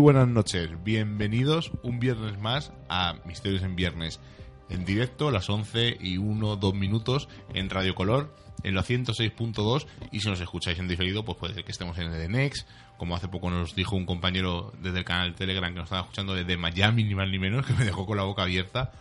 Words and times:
Buenas 0.00 0.28
noches, 0.28 0.70
bienvenidos 0.82 1.72
un 1.82 2.00
viernes 2.00 2.38
más 2.38 2.72
a 2.88 3.16
Misterios 3.26 3.62
en 3.62 3.76
Viernes, 3.76 4.18
en 4.70 4.86
directo 4.86 5.30
las 5.30 5.50
11 5.50 5.98
y 6.00 6.16
1, 6.16 6.56
2 6.56 6.74
minutos 6.74 7.28
en 7.52 7.68
Radio 7.68 7.94
Color, 7.94 8.34
en 8.62 8.74
la 8.74 8.82
106.2 8.82 9.86
y 10.10 10.20
si 10.20 10.28
nos 10.30 10.40
escucháis 10.40 10.78
en 10.78 10.88
diferido, 10.88 11.22
pues 11.22 11.36
puede 11.36 11.52
ser 11.52 11.64
que 11.64 11.72
estemos 11.72 11.98
en 11.98 12.14
el 12.14 12.32
Next, 12.32 12.66
como 12.96 13.14
hace 13.14 13.28
poco 13.28 13.50
nos 13.50 13.74
dijo 13.76 13.94
un 13.94 14.06
compañero 14.06 14.72
desde 14.80 15.00
el 15.00 15.04
canal 15.04 15.34
Telegram 15.34 15.70
que 15.70 15.80
nos 15.80 15.84
estaba 15.84 16.00
escuchando 16.00 16.34
desde 16.34 16.56
Miami, 16.56 17.04
ni 17.04 17.14
más 17.14 17.28
ni 17.28 17.38
menos, 17.38 17.66
que 17.66 17.74
me 17.74 17.84
dejó 17.84 18.06
con 18.06 18.16
la 18.16 18.24
boca 18.24 18.44
abierta, 18.44 18.92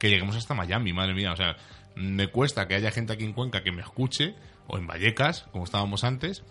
que 0.00 0.10
lleguemos 0.10 0.34
hasta 0.34 0.54
Miami, 0.54 0.92
madre 0.92 1.14
mía, 1.14 1.32
o 1.32 1.36
sea, 1.36 1.56
me 1.94 2.26
cuesta 2.26 2.66
que 2.66 2.74
haya 2.74 2.90
gente 2.90 3.12
aquí 3.12 3.24
en 3.24 3.34
Cuenca 3.34 3.62
que 3.62 3.70
me 3.70 3.82
escuche, 3.82 4.34
o 4.66 4.78
en 4.78 4.88
Vallecas, 4.88 5.42
como 5.52 5.62
estábamos 5.62 6.02
antes, 6.02 6.42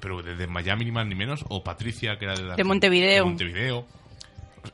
pero 0.00 0.22
desde 0.22 0.46
Miami 0.46 0.84
ni 0.86 0.90
más 0.92 1.06
ni 1.06 1.14
menos, 1.14 1.44
o 1.48 1.62
Patricia, 1.64 2.18
que 2.18 2.24
era 2.26 2.34
de, 2.34 2.56
De 2.56 2.64
Montevideo. 2.64 3.24
de 3.24 3.30
Montevideo. 3.30 3.86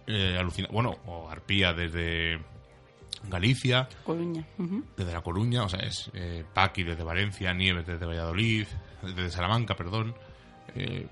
Eh, 0.07 0.37
alucina- 0.39 0.69
bueno, 0.73 0.97
o 1.07 1.29
Arpía 1.29 1.73
desde 1.75 2.41
Galicia, 3.29 3.89
Coruña. 4.05 4.45
ujú. 4.59 4.85
desde 4.97 5.13
La 5.13 5.21
Coruña, 5.21 5.63
o 5.65 5.69
sea, 5.69 5.81
es 5.81 6.11
eh, 6.15 6.45
Paqui 6.55 6.83
desde 6.83 7.05
Valencia, 7.05 7.53
Nieves 7.53 7.87
desde 7.87 8.07
Valladolid, 8.07 8.67
desde 9.03 9.31
Salamanca, 9.31 9.75
perdón. 9.77 10.15
Eh, 10.75 11.07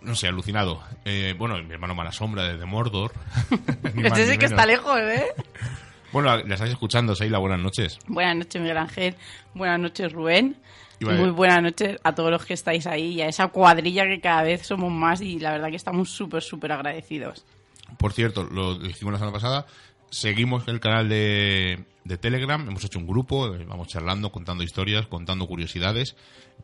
no 0.00 0.14
sé, 0.14 0.28
alucinado. 0.28 0.82
Eh, 1.04 1.34
bueno, 1.36 1.62
mi 1.62 1.72
hermano 1.74 1.94
Mala 1.94 2.10
Sombra 2.12 2.44
desde 2.44 2.64
Mordor. 2.64 3.12
Este 4.02 4.26
sí 4.32 4.38
que 4.38 4.46
está 4.46 4.64
lejos, 4.66 4.98
¿eh? 5.00 5.26
Bueno, 6.12 6.36
la 6.36 6.54
estáis 6.54 6.70
escuchando, 6.72 7.14
Seila, 7.14 7.38
buenas 7.38 7.58
noches. 7.60 7.98
Buenas 8.06 8.36
noches, 8.36 8.62
Miguel 8.62 8.78
Ángel. 8.78 9.14
Buenas 9.52 9.80
noches, 9.80 10.12
Rubén. 10.12 10.56
Muy 11.00 11.30
buenas 11.30 11.62
noches 11.62 11.98
a 12.02 12.14
todos 12.14 12.30
los 12.30 12.44
que 12.44 12.54
estáis 12.54 12.86
ahí 12.86 13.14
y 13.14 13.20
a 13.22 13.28
esa 13.28 13.48
cuadrilla 13.48 14.04
que 14.06 14.20
cada 14.20 14.42
vez 14.42 14.66
somos 14.66 14.92
más 14.92 15.20
y 15.20 15.38
la 15.38 15.52
verdad 15.52 15.70
que 15.70 15.76
estamos 15.76 16.10
súper, 16.10 16.42
súper 16.42 16.72
agradecidos. 16.72 17.44
Por 17.98 18.12
cierto, 18.12 18.44
lo 18.44 18.78
dijimos 18.78 19.12
la 19.12 19.18
semana 19.18 19.32
pasada, 19.34 19.66
seguimos 20.10 20.66
el 20.68 20.80
canal 20.80 21.08
de, 21.08 21.84
de 22.04 22.16
Telegram, 22.18 22.66
hemos 22.68 22.84
hecho 22.84 22.98
un 22.98 23.06
grupo, 23.06 23.54
eh, 23.54 23.64
vamos 23.68 23.88
charlando, 23.88 24.30
contando 24.32 24.62
historias, 24.64 25.06
contando 25.06 25.46
curiosidades 25.46 26.16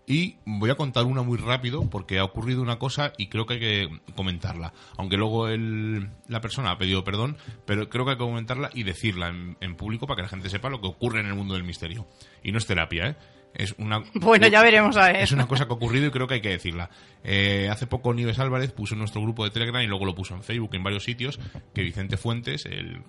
y 0.06 0.36
voy 0.46 0.70
a 0.70 0.76
contar 0.76 1.04
una 1.04 1.22
muy 1.22 1.36
rápido 1.36 1.88
porque 1.90 2.19
ha 2.19 2.24
ocurrido 2.24 2.62
una 2.62 2.78
cosa 2.78 3.12
y 3.19 3.28
creo 3.28 3.46
que 3.46 3.54
hay 3.54 3.60
que 3.60 4.00
comentarla. 4.14 4.72
Aunque 4.96 5.16
luego 5.16 5.48
el- 5.48 6.08
la 6.28 6.40
persona 6.40 6.70
ha 6.70 6.78
pedido 6.78 7.04
perdón, 7.04 7.36
pero 7.66 7.88
creo 7.88 8.04
que 8.04 8.12
hay 8.12 8.16
que 8.16 8.24
comentarla 8.24 8.70
y 8.72 8.84
decirla 8.84 9.28
en, 9.28 9.56
en 9.60 9.76
público 9.76 10.06
para 10.06 10.16
que 10.16 10.22
la 10.22 10.28
gente 10.28 10.48
sepa 10.48 10.70
lo 10.70 10.80
que 10.80 10.86
ocurre 10.86 11.20
en 11.20 11.26
el 11.26 11.34
mundo 11.34 11.54
del 11.54 11.64
misterio. 11.64 12.06
Y 12.42 12.52
no 12.52 12.58
es 12.58 12.66
terapia, 12.66 13.08
¿eh? 13.08 13.16
Es 13.55 13.75
una, 13.78 14.03
Bueno, 14.15 14.49
ya 14.49 14.62
veremos 14.62 14.97
a 14.97 15.06
ver. 15.06 15.16
es 15.16 15.33
una 15.33 15.47
cosa 15.47 15.66
que 15.66 15.72
ha 15.72 15.77
ocurrido 15.77 16.06
y 16.06 16.11
creo 16.11 16.27
que 16.27 16.34
hay 16.34 16.41
que 16.41 16.50
decirla. 16.50 16.91
Eh, 17.25 17.69
hace 17.71 17.87
poco 17.87 18.15
Nieves 18.15 18.38
Álvarez 18.38 18.72
puso 18.72 18.94
en 18.94 19.00
nuestro 19.00 19.22
grupo 19.22 19.44
de 19.44 19.50
Telegram 19.50 19.83
y 19.83 19.87
luego 19.87 20.05
lo 20.05 20.15
puso 20.15 20.34
en 20.34 20.43
Facebook 20.43 20.75
en 20.75 20.83
varios 20.83 21.05
sitios 21.05 21.38
que 21.75 21.83
Vicente 21.83 22.16
Fuentes, 22.16 22.66
el 22.66 23.03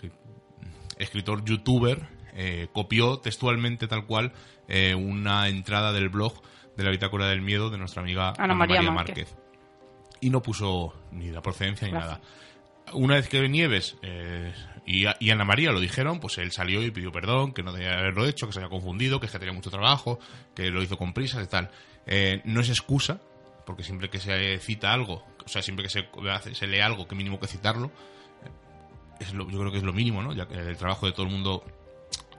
escritor 0.97 1.43
youtuber, 1.43 1.99
eh, 2.33 2.67
copió 2.73 3.19
textualmente 3.19 3.87
tal 3.87 4.05
cual 4.05 4.33
eh, 4.67 4.95
una 4.95 5.49
entrada 5.49 5.91
del 5.91 6.09
blog 6.09 6.41
de 6.77 6.83
la 6.83 6.91
bitácora 6.91 7.27
del 7.27 7.41
miedo 7.41 7.69
de 7.69 7.77
nuestra 7.77 8.01
amiga 8.01 8.33
Ana 8.37 8.53
María 8.53 8.81
Márquez. 8.81 9.35
Y 10.21 10.29
no 10.29 10.41
puso 10.41 10.93
ni 11.11 11.31
la 11.31 11.41
procedencia 11.41 11.87
ni 11.87 11.93
nada. 11.93 12.21
Una 12.93 13.15
vez 13.15 13.27
que 13.27 13.47
Nieves 13.49 13.97
y, 14.85 15.05
y 15.19 15.29
Ana 15.29 15.45
María 15.45 15.71
lo 15.71 15.79
dijeron, 15.79 16.19
pues 16.19 16.37
él 16.39 16.51
salió 16.51 16.81
y 16.83 16.91
pidió 16.91 17.11
perdón, 17.11 17.53
que 17.53 17.63
no 17.63 17.71
debía 17.71 17.99
haberlo 17.99 18.25
hecho, 18.25 18.47
que 18.47 18.53
se 18.53 18.59
había 18.59 18.69
confundido, 18.69 19.19
que 19.19 19.27
es 19.27 19.31
que 19.31 19.39
tenía 19.39 19.53
mucho 19.53 19.69
trabajo, 19.69 20.19
que 20.55 20.69
lo 20.71 20.81
hizo 20.81 20.97
con 20.97 21.13
prisas 21.13 21.43
y 21.43 21.47
tal. 21.47 21.69
Eh, 22.07 22.41
no 22.45 22.61
es 22.61 22.69
excusa, 22.69 23.21
porque 23.65 23.83
siempre 23.83 24.09
que 24.09 24.19
se 24.19 24.57
cita 24.59 24.91
algo, 24.91 25.23
o 25.45 25.47
sea, 25.47 25.61
siempre 25.61 25.83
que 25.85 25.89
se, 25.89 26.07
se 26.55 26.67
lee 26.67 26.79
algo, 26.79 27.07
que 27.07 27.15
mínimo 27.15 27.39
que 27.39 27.47
citarlo, 27.47 27.87
eh, 27.87 28.49
es 29.19 29.33
lo- 29.33 29.49
yo 29.49 29.59
creo 29.59 29.71
que 29.71 29.77
es 29.77 29.83
lo 29.83 29.93
mínimo, 29.93 30.21
¿no? 30.23 30.33
Ya 30.33 30.47
que 30.47 30.55
el 30.55 30.77
trabajo 30.77 31.05
de 31.05 31.11
todo 31.11 31.25
el 31.27 31.31
mundo 31.31 31.63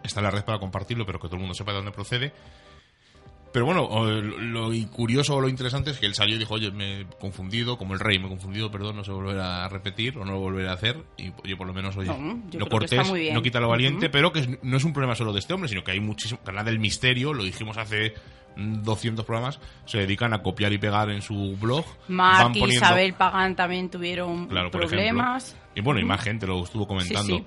está 0.03 0.19
en 0.21 0.25
la 0.25 0.31
red 0.33 0.45
para 0.45 0.59
compartirlo, 0.59 1.07
pero 1.07 1.21
que 1.21 1.29
todo 1.29 1.37
el 1.37 1.41
mundo 1.43 1.55
sepa 1.55 1.71
de 1.71 1.77
dónde 1.77 1.93
procede. 1.93 2.33
Pero 3.53 3.67
bueno, 3.67 3.89
lo 4.11 4.71
lo 4.71 4.89
curioso 4.91 5.37
o 5.37 5.41
lo 5.41 5.49
interesante 5.49 5.91
es 5.91 5.99
que 5.99 6.07
él 6.07 6.15
salió 6.15 6.37
y 6.37 6.39
dijo, 6.39 6.55
oye, 6.55 6.71
me 6.71 7.03
he 7.03 7.07
confundido, 7.21 7.77
como 7.77 7.93
el 7.95 8.01
rey, 8.01 8.19
me 8.19 8.27
he 8.27 8.29
confundido, 8.31 8.71
perdón, 8.71 8.97
no 8.97 9.05
se 9.05 9.13
volverá 9.13 9.65
a 9.65 9.69
repetir 9.69 10.17
o 10.19 10.25
no 10.25 10.33
lo 10.33 10.41
volveré 10.41 10.69
a 10.69 10.73
hacer. 10.73 10.97
Y 11.19 11.33
oye, 11.45 11.57
por 11.57 11.67
lo 11.67 11.75
menos, 11.75 11.97
oye, 11.97 12.09
No, 12.09 12.41
yo 12.51 12.59
lo 12.59 12.69
cortés, 12.69 13.13
no 13.33 13.43
quita 13.43 13.61
lo 13.61 13.69
valiente, 13.69 14.09
pero 14.09 14.33
que 14.33 14.59
no 14.63 14.77
es 14.77 14.85
un 14.85 14.93
problema 14.93 15.15
solo 15.15 15.33
de 15.33 15.41
este 15.41 15.53
hombre, 15.53 15.69
sino 15.69 15.85
que 15.85 15.91
hay 15.93 16.01
muchísimo, 16.01 16.41
canal 16.43 16.65
del 16.65 16.79
misterio, 16.79 17.35
lo 17.35 17.45
dijimos 17.45 17.77
hace 17.77 18.15
mm, 18.57 18.83
200 18.83 19.25
programas, 19.27 19.61
se 19.85 19.99
dedican 19.99 20.33
a 20.33 20.43
copiar 20.43 20.73
y 20.73 20.79
pegar 20.79 21.11
en 21.11 21.21
su 21.21 21.57
blog. 21.61 21.85
Mark 22.09 22.53
y 22.55 22.65
Isabel 22.65 23.13
Pagán 23.15 23.55
también 23.55 23.91
tuvieron 23.91 24.47
Claro, 24.49 24.71
por 24.71 24.87
problemas. 24.87 25.51
ejemplo. 25.51 25.69
Y 25.75 25.81
bueno, 25.83 26.01
y 26.01 26.05
más 26.05 26.23
gente 26.23 26.47
lo 26.47 26.63
estuvo 26.65 26.87
comentando. 26.87 27.37
Sí, 27.37 27.45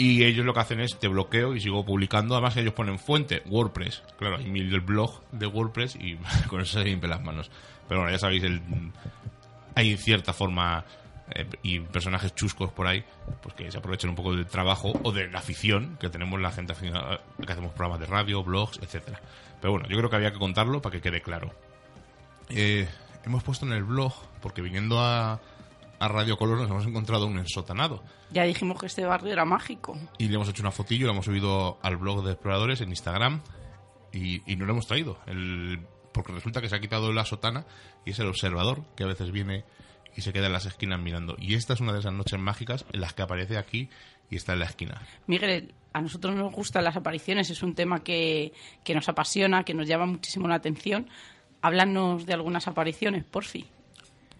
Y 0.00 0.24
ellos 0.24 0.46
lo 0.46 0.54
que 0.54 0.60
hacen 0.60 0.80
es 0.80 0.98
te 0.98 1.08
bloqueo 1.08 1.54
y 1.54 1.60
sigo 1.60 1.84
publicando. 1.84 2.34
Además, 2.34 2.56
ellos 2.56 2.72
ponen 2.72 2.98
fuente, 2.98 3.42
WordPress. 3.44 4.02
Claro, 4.18 4.38
hay 4.38 4.46
mil 4.46 4.70
del 4.70 4.80
blog 4.80 5.20
de 5.30 5.46
WordPress 5.46 5.96
y 5.96 6.16
con 6.48 6.62
eso 6.62 6.78
se 6.78 6.84
limpian 6.86 7.10
las 7.10 7.22
manos. 7.22 7.50
Pero 7.86 8.00
bueno, 8.00 8.10
ya 8.10 8.18
sabéis, 8.18 8.44
el, 8.44 8.62
hay 9.74 9.98
cierta 9.98 10.32
forma 10.32 10.86
eh, 11.34 11.44
y 11.62 11.80
personajes 11.80 12.34
chuscos 12.34 12.72
por 12.72 12.86
ahí 12.86 13.04
pues 13.42 13.54
que 13.54 13.70
se 13.70 13.76
aprovechan 13.76 14.08
un 14.08 14.16
poco 14.16 14.34
del 14.34 14.46
trabajo 14.46 14.98
o 15.02 15.12
de 15.12 15.28
la 15.28 15.40
afición 15.40 15.98
que 16.00 16.08
tenemos 16.08 16.40
la 16.40 16.50
gente 16.50 16.72
aficionada, 16.72 17.20
que 17.44 17.52
hacemos 17.52 17.72
programas 17.72 18.00
de 18.00 18.06
radio, 18.06 18.42
blogs, 18.42 18.78
etcétera. 18.78 19.20
Pero 19.60 19.72
bueno, 19.72 19.86
yo 19.86 19.98
creo 19.98 20.08
que 20.08 20.16
había 20.16 20.32
que 20.32 20.38
contarlo 20.38 20.80
para 20.80 20.94
que 20.94 21.02
quede 21.02 21.20
claro. 21.20 21.52
Eh, 22.48 22.88
hemos 23.26 23.42
puesto 23.42 23.66
en 23.66 23.72
el 23.72 23.84
blog, 23.84 24.14
porque 24.40 24.62
viniendo 24.62 24.98
a, 24.98 25.42
a 26.00 26.08
Radio 26.08 26.36
Color 26.38 26.58
nos 26.58 26.70
hemos 26.70 26.86
encontrado 26.86 27.26
un 27.26 27.38
ensotanado. 27.38 28.02
Ya 28.30 28.44
dijimos 28.44 28.80
que 28.80 28.86
este 28.86 29.04
barrio 29.04 29.32
era 29.32 29.44
mágico. 29.44 29.98
Y 30.18 30.28
le 30.28 30.34
hemos 30.34 30.48
hecho 30.48 30.62
una 30.62 30.70
fotillo, 30.72 31.06
lo 31.06 31.12
hemos 31.12 31.26
subido 31.26 31.78
al 31.82 31.98
blog 31.98 32.24
de 32.24 32.32
Exploradores 32.32 32.80
en 32.80 32.88
Instagram 32.88 33.42
y, 34.10 34.40
y 34.50 34.56
no 34.56 34.64
lo 34.64 34.72
hemos 34.72 34.86
traído. 34.86 35.18
El, 35.26 35.86
porque 36.12 36.32
resulta 36.32 36.62
que 36.62 36.70
se 36.70 36.76
ha 36.76 36.80
quitado 36.80 37.12
la 37.12 37.26
sotana 37.26 37.66
y 38.06 38.10
es 38.10 38.18
el 38.18 38.28
observador 38.28 38.82
que 38.96 39.04
a 39.04 39.08
veces 39.08 39.30
viene 39.30 39.64
y 40.16 40.22
se 40.22 40.32
queda 40.32 40.46
en 40.46 40.54
las 40.54 40.64
esquinas 40.64 40.98
mirando. 41.00 41.36
Y 41.38 41.54
esta 41.54 41.74
es 41.74 41.80
una 41.80 41.92
de 41.92 42.00
esas 42.00 42.14
noches 42.14 42.40
mágicas 42.40 42.86
en 42.92 43.02
las 43.02 43.12
que 43.12 43.22
aparece 43.22 43.58
aquí 43.58 43.90
y 44.30 44.36
está 44.36 44.54
en 44.54 44.60
la 44.60 44.64
esquina. 44.64 45.02
Miguel, 45.26 45.74
a 45.92 46.00
nosotros 46.00 46.34
nos 46.34 46.50
gustan 46.50 46.84
las 46.84 46.96
apariciones, 46.96 47.50
es 47.50 47.62
un 47.62 47.74
tema 47.74 48.02
que, 48.02 48.54
que 48.84 48.94
nos 48.94 49.08
apasiona, 49.10 49.64
que 49.64 49.74
nos 49.74 49.86
llama 49.86 50.06
muchísimo 50.06 50.48
la 50.48 50.54
atención. 50.54 51.10
Háblanos 51.60 52.24
de 52.24 52.32
algunas 52.32 52.66
apariciones, 52.68 53.24
por 53.24 53.44
fin. 53.44 53.66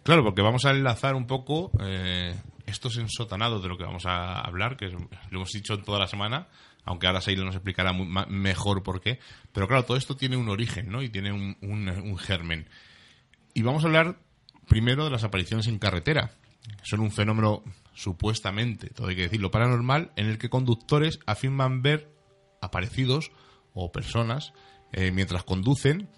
Claro, 0.03 0.25
porque 0.25 0.43
vamos 0.43 0.65
a 0.65 0.71
enlazar 0.71 1.15
un 1.15 1.27
poco 1.27 1.71
eh, 1.81 2.35
estos 2.67 2.97
ensotanados 2.97 3.63
de 3.63 3.69
lo 3.69 3.77
que 3.77 3.85
vamos 3.85 4.07
a 4.07 4.41
hablar, 4.41 4.77
que 4.77 4.89
lo 4.89 5.09
hemos 5.31 5.51
dicho 5.53 5.79
toda 5.79 5.99
la 5.99 6.07
semana, 6.09 6.49
aunque 6.85 7.07
ahora 7.07 7.21
Seila 7.21 7.45
nos 7.45 7.55
explicará 7.55 7.93
mu- 7.93 8.07
ma- 8.07 8.27
mejor 8.27 8.83
por 8.83 9.01
qué. 9.01 9.19
Pero 9.53 9.69
claro, 9.69 9.85
todo 9.85 9.97
esto 9.97 10.17
tiene 10.17 10.37
un 10.37 10.49
origen, 10.49 10.91
¿no? 10.91 11.03
Y 11.03 11.11
tiene 11.11 11.33
un, 11.33 11.57
un- 11.61 11.89
un 11.89 12.19
germen. 12.19 12.67
Y 13.55 13.63
vamos 13.63 13.85
a 13.85 13.89
hablar 13.89 14.17
primero 14.69 15.05
de 15.05 15.11
las 15.11 15.25
apariciones 15.25 15.67
en 15.67 15.79
carretera. 15.79 16.33
Son 16.83 17.01
un 17.01 17.11
fenómeno 17.11 17.63
supuestamente, 17.95 18.89
todo 18.91 19.09
hay 19.09 19.17
que 19.17 19.23
decirlo, 19.23 19.51
paranormal, 19.51 20.13
en 20.17 20.27
el 20.27 20.39
que 20.39 20.49
conductores 20.49 21.19
afirman 21.27 21.83
ver 21.83 22.11
aparecidos 22.63 23.31
o 23.75 23.93
personas 23.93 24.53
eh, 24.93 25.11
mientras 25.11 25.45
conducen, 25.45 26.09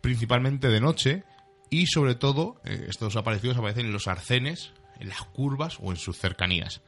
principalmente 0.00 0.68
de 0.68 0.80
noche, 0.80 1.24
y 1.70 1.86
sobre 1.86 2.14
todo 2.14 2.60
eh, 2.64 2.86
estos 2.88 3.16
aparecidos 3.16 3.56
aparecen 3.56 3.86
en 3.86 3.92
los 3.92 4.08
arcenes, 4.08 4.72
en 4.98 5.08
las 5.08 5.22
curvas 5.22 5.78
o 5.80 5.90
en 5.90 5.96
sus 5.96 6.18
cercanías. 6.18 6.80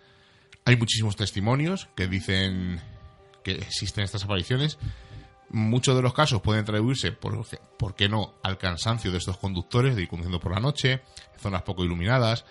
Hay 0.64 0.76
muchísimos 0.76 1.16
testimonios 1.16 1.88
que 1.96 2.06
dicen 2.06 2.80
que 3.42 3.52
existen 3.52 4.04
estas 4.04 4.24
apariciones. 4.24 4.78
Muchos 5.50 5.96
de 5.96 6.02
los 6.02 6.12
casos 6.12 6.42
pueden 6.42 6.62
atribuirse, 6.62 7.12
por, 7.12 7.46
¿por 7.78 7.94
qué 7.94 8.08
no?, 8.08 8.34
al 8.42 8.58
cansancio 8.58 9.10
de 9.10 9.18
estos 9.18 9.38
conductores 9.38 9.96
de 9.96 10.02
ir 10.02 10.08
conduciendo 10.08 10.40
por 10.40 10.52
la 10.52 10.60
noche, 10.60 11.00
zonas 11.38 11.62
poco 11.62 11.84
iluminadas, 11.84 12.44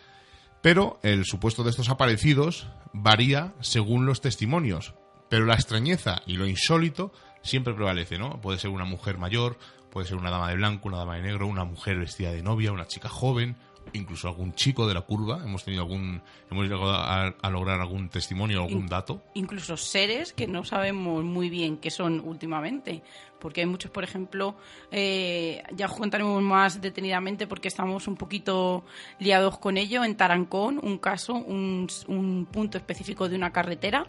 pero 0.61 0.99
el 1.03 1.25
supuesto 1.25 1.63
de 1.63 1.69
estos 1.69 1.89
aparecidos 1.89 2.67
varía 2.93 3.53
según 3.61 4.05
los 4.05 4.21
testimonios. 4.21 4.95
Pero 5.29 5.45
la 5.45 5.55
extrañeza 5.55 6.21
y 6.25 6.37
lo 6.37 6.47
insólito 6.47 7.11
siempre 7.43 7.73
prevalece, 7.73 8.17
¿no? 8.17 8.41
Puede 8.41 8.59
ser 8.59 8.71
una 8.71 8.85
mujer 8.85 9.17
mayor, 9.17 9.59
puede 9.91 10.07
ser 10.07 10.17
una 10.17 10.29
dama 10.29 10.49
de 10.49 10.55
blanco, 10.55 10.87
una 10.87 10.97
dama 10.97 11.15
de 11.15 11.21
negro, 11.23 11.47
una 11.47 11.63
mujer 11.63 11.97
vestida 11.97 12.31
de 12.31 12.41
novia, 12.43 12.71
una 12.71 12.87
chica 12.87 13.09
joven, 13.09 13.55
incluso 13.93 14.27
algún 14.27 14.53
chico 14.53 14.85
de 14.87 14.93
la 14.93 15.01
curva. 15.01 15.41
Hemos 15.43 15.63
tenido 15.63 15.83
algún, 15.83 16.21
hemos 16.51 16.63
llegado 16.65 16.91
a, 16.91 17.27
a 17.27 17.49
lograr 17.49 17.79
algún 17.79 18.09
testimonio, 18.09 18.61
algún 18.63 18.81
In- 18.83 18.87
dato. 18.87 19.21
Incluso 19.33 19.77
seres 19.77 20.33
que 20.33 20.45
no 20.47 20.65
sabemos 20.65 21.23
muy 21.23 21.49
bien 21.49 21.77
qué 21.77 21.89
son 21.89 22.19
últimamente. 22.19 23.01
Porque 23.39 23.61
hay 23.61 23.67
muchos, 23.67 23.91
por 23.91 24.03
ejemplo, 24.03 24.55
eh, 24.91 25.61
ya 25.75 25.85
os 25.85 25.93
contaremos 25.93 26.41
más 26.41 26.81
detenidamente 26.81 27.45
porque 27.45 27.67
estamos 27.67 28.07
un 28.07 28.15
poquito 28.17 28.83
liados 29.19 29.59
con 29.59 29.77
ello. 29.77 30.03
En 30.03 30.17
Tarancón, 30.17 30.79
un 30.81 30.97
caso, 30.97 31.35
un, 31.35 31.87
un 32.07 32.47
punto 32.51 32.79
específico 32.79 33.29
de 33.29 33.35
una 33.35 33.53
carretera 33.53 34.07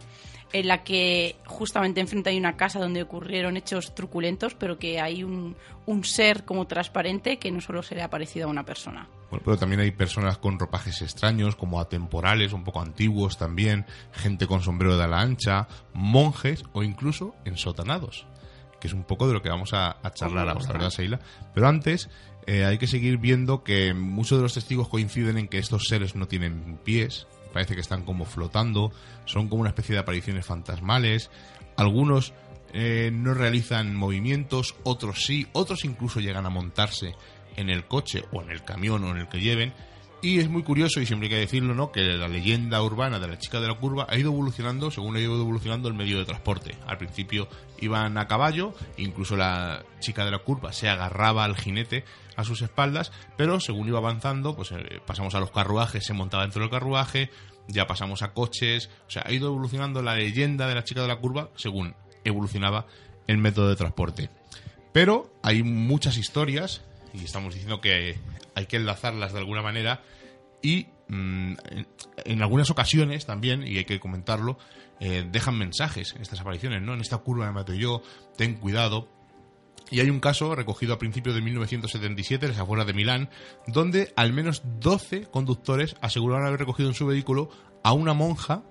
en 0.51 0.67
la 0.67 0.83
que 0.83 1.35
justamente 1.45 2.01
enfrente 2.01 2.29
hay 2.29 2.37
una 2.37 2.57
casa 2.57 2.79
donde 2.79 3.03
ocurrieron 3.03 3.57
hechos 3.57 3.93
truculentos, 3.93 4.55
pero 4.55 4.79
que 4.79 4.99
hay 4.99 5.23
un, 5.23 5.55
un 5.85 6.03
ser 6.03 6.45
como 6.45 6.67
transparente 6.67 7.37
que 7.37 7.51
no 7.51 7.61
solo 7.61 7.83
se 7.83 7.95
le 7.95 8.01
ha 8.01 8.09
parecido 8.09 8.47
a 8.47 8.49
una 8.49 8.65
persona. 8.65 9.07
Bueno, 9.29 9.43
pero 9.45 9.57
también 9.57 9.81
hay 9.81 9.91
personas 9.91 10.37
con 10.37 10.57
ropajes 10.57 11.01
extraños, 11.01 11.55
como 11.55 11.79
atemporales, 11.79 12.53
un 12.53 12.63
poco 12.63 12.81
antiguos 12.81 13.37
también, 13.37 13.85
gente 14.11 14.47
con 14.47 14.61
sombrero 14.61 14.97
de 14.97 15.03
ala 15.03 15.21
ancha, 15.21 15.67
monjes 15.93 16.63
o 16.73 16.81
incluso 16.81 17.35
ensotanados, 17.45 18.25
que 18.79 18.87
es 18.87 18.93
un 18.93 19.03
poco 19.03 19.27
de 19.27 19.33
lo 19.33 19.41
que 19.41 19.49
vamos 19.49 19.73
a, 19.73 19.97
charlar 20.15 20.49
ahora, 20.49 20.67
¿verdad, 20.67 20.89
Seila? 20.89 21.19
Pero 21.53 21.67
antes 21.67 22.09
eh, 22.47 22.65
hay 22.65 22.79
que 22.79 22.87
seguir 22.87 23.17
viendo 23.17 23.63
que 23.63 23.93
muchos 23.93 24.39
de 24.39 24.43
los 24.43 24.55
testigos 24.55 24.89
coinciden 24.89 25.37
en 25.37 25.47
que 25.47 25.59
estos 25.59 25.83
seres 25.87 26.15
no 26.15 26.27
tienen 26.27 26.79
pies, 26.83 27.27
parece 27.53 27.75
que 27.75 27.81
están 27.81 28.03
como 28.03 28.25
flotando, 28.25 28.91
son 29.25 29.47
como 29.49 29.61
una 29.61 29.69
especie 29.69 29.93
de 29.93 30.01
apariciones 30.01 30.45
fantasmales, 30.45 31.29
algunos 31.75 32.33
eh, 32.73 33.09
no 33.11 33.33
realizan 33.33 33.95
movimientos, 33.95 34.75
otros 34.83 35.25
sí, 35.25 35.47
otros 35.53 35.85
incluso 35.85 36.19
llegan 36.19 36.45
a 36.45 36.49
montarse 36.49 37.15
en 37.55 37.69
el 37.69 37.85
coche 37.85 38.25
o 38.31 38.41
en 38.41 38.51
el 38.51 38.63
camión 38.63 39.03
o 39.03 39.11
en 39.11 39.17
el 39.17 39.27
que 39.27 39.39
lleven. 39.39 39.73
Y 40.21 40.39
es 40.39 40.49
muy 40.49 40.63
curioso, 40.63 40.99
y 40.99 41.05
siempre 41.05 41.27
hay 41.27 41.29
que 41.29 41.39
decirlo, 41.39 41.73
¿no? 41.73 41.93
que 41.93 42.01
la 42.01 42.27
leyenda 42.27 42.83
urbana 42.83 43.19
de 43.19 43.27
la 43.29 43.37
chica 43.37 43.61
de 43.61 43.69
la 43.69 43.75
curva 43.75 44.05
ha 44.09 44.17
ido 44.17 44.31
evolucionando 44.31 44.91
según 44.91 45.15
ha 45.15 45.21
ido 45.21 45.39
evolucionando 45.39 45.87
el 45.87 45.93
medio 45.93 46.19
de 46.19 46.25
transporte. 46.25 46.75
Al 46.85 46.97
principio 46.97 47.47
iban 47.79 48.17
a 48.17 48.27
caballo, 48.27 48.73
incluso 48.97 49.37
la 49.37 49.85
chica 49.99 50.25
de 50.25 50.31
la 50.31 50.39
curva 50.39 50.73
se 50.73 50.89
agarraba 50.89 51.45
al 51.45 51.55
jinete 51.55 52.03
a 52.39 52.43
sus 52.45 52.61
espaldas, 52.61 53.11
pero 53.37 53.59
según 53.59 53.87
iba 53.87 53.97
avanzando, 53.97 54.55
pues 54.55 54.71
eh, 54.71 55.01
pasamos 55.05 55.35
a 55.35 55.39
los 55.39 55.51
carruajes, 55.51 56.05
se 56.05 56.13
montaba 56.13 56.43
dentro 56.43 56.61
del 56.61 56.69
carruaje, 56.69 57.29
ya 57.67 57.85
pasamos 57.85 58.21
a 58.21 58.33
coches, 58.33 58.89
o 59.07 59.11
sea, 59.11 59.23
ha 59.25 59.31
ido 59.31 59.47
evolucionando 59.47 60.01
la 60.01 60.15
leyenda 60.15 60.67
de 60.67 60.75
la 60.75 60.83
chica 60.83 61.01
de 61.01 61.07
la 61.07 61.19
curva 61.19 61.49
según 61.55 61.95
evolucionaba 62.23 62.85
el 63.27 63.37
método 63.37 63.69
de 63.69 63.75
transporte. 63.75 64.29
Pero 64.93 65.31
hay 65.43 65.63
muchas 65.63 66.17
historias 66.17 66.81
y 67.13 67.23
estamos 67.23 67.53
diciendo 67.53 67.81
que 67.81 68.17
hay 68.55 68.65
que 68.65 68.77
enlazarlas 68.77 69.33
de 69.33 69.39
alguna 69.39 69.61
manera 69.61 70.01
y 70.61 70.87
mm, 71.07 71.53
en, 72.25 72.41
algunas 72.41 72.69
ocasiones 72.69 73.25
también, 73.25 73.65
y 73.65 73.77
hay 73.77 73.85
que 73.85 73.99
comentarlo, 73.99 74.57
eh, 74.99 75.25
dejan 75.29 75.57
mensajes 75.57 76.15
estas 76.19 76.41
apariciones, 76.41 76.81
¿no? 76.81 76.93
En 76.93 77.01
esta 77.01 77.17
curva 77.17 77.45
me 77.45 77.51
mato 77.51 77.73
yo, 77.73 78.01
ten 78.37 78.55
cuidado. 78.55 79.07
Y 79.91 79.99
hay 79.99 80.09
un 80.09 80.19
caso 80.19 80.53
recogido 80.55 80.93
a 80.93 80.99
principios 80.99 81.35
de 81.35 81.41
1977 81.41 82.45
en 82.45 82.51
las 82.51 82.61
afueras 82.61 82.85
de 82.85 82.93
Milán, 82.93 83.29
donde 83.67 84.13
al 84.15 84.33
menos 84.33 84.61
12 84.79 85.23
conductores 85.23 85.95
aseguraron 86.01 86.45
haber 86.45 86.59
recogido 86.59 86.89
en 86.89 86.95
su 86.95 87.07
vehículo 87.07 87.49
a 87.83 87.93
una 87.93 88.13
monja 88.13 88.63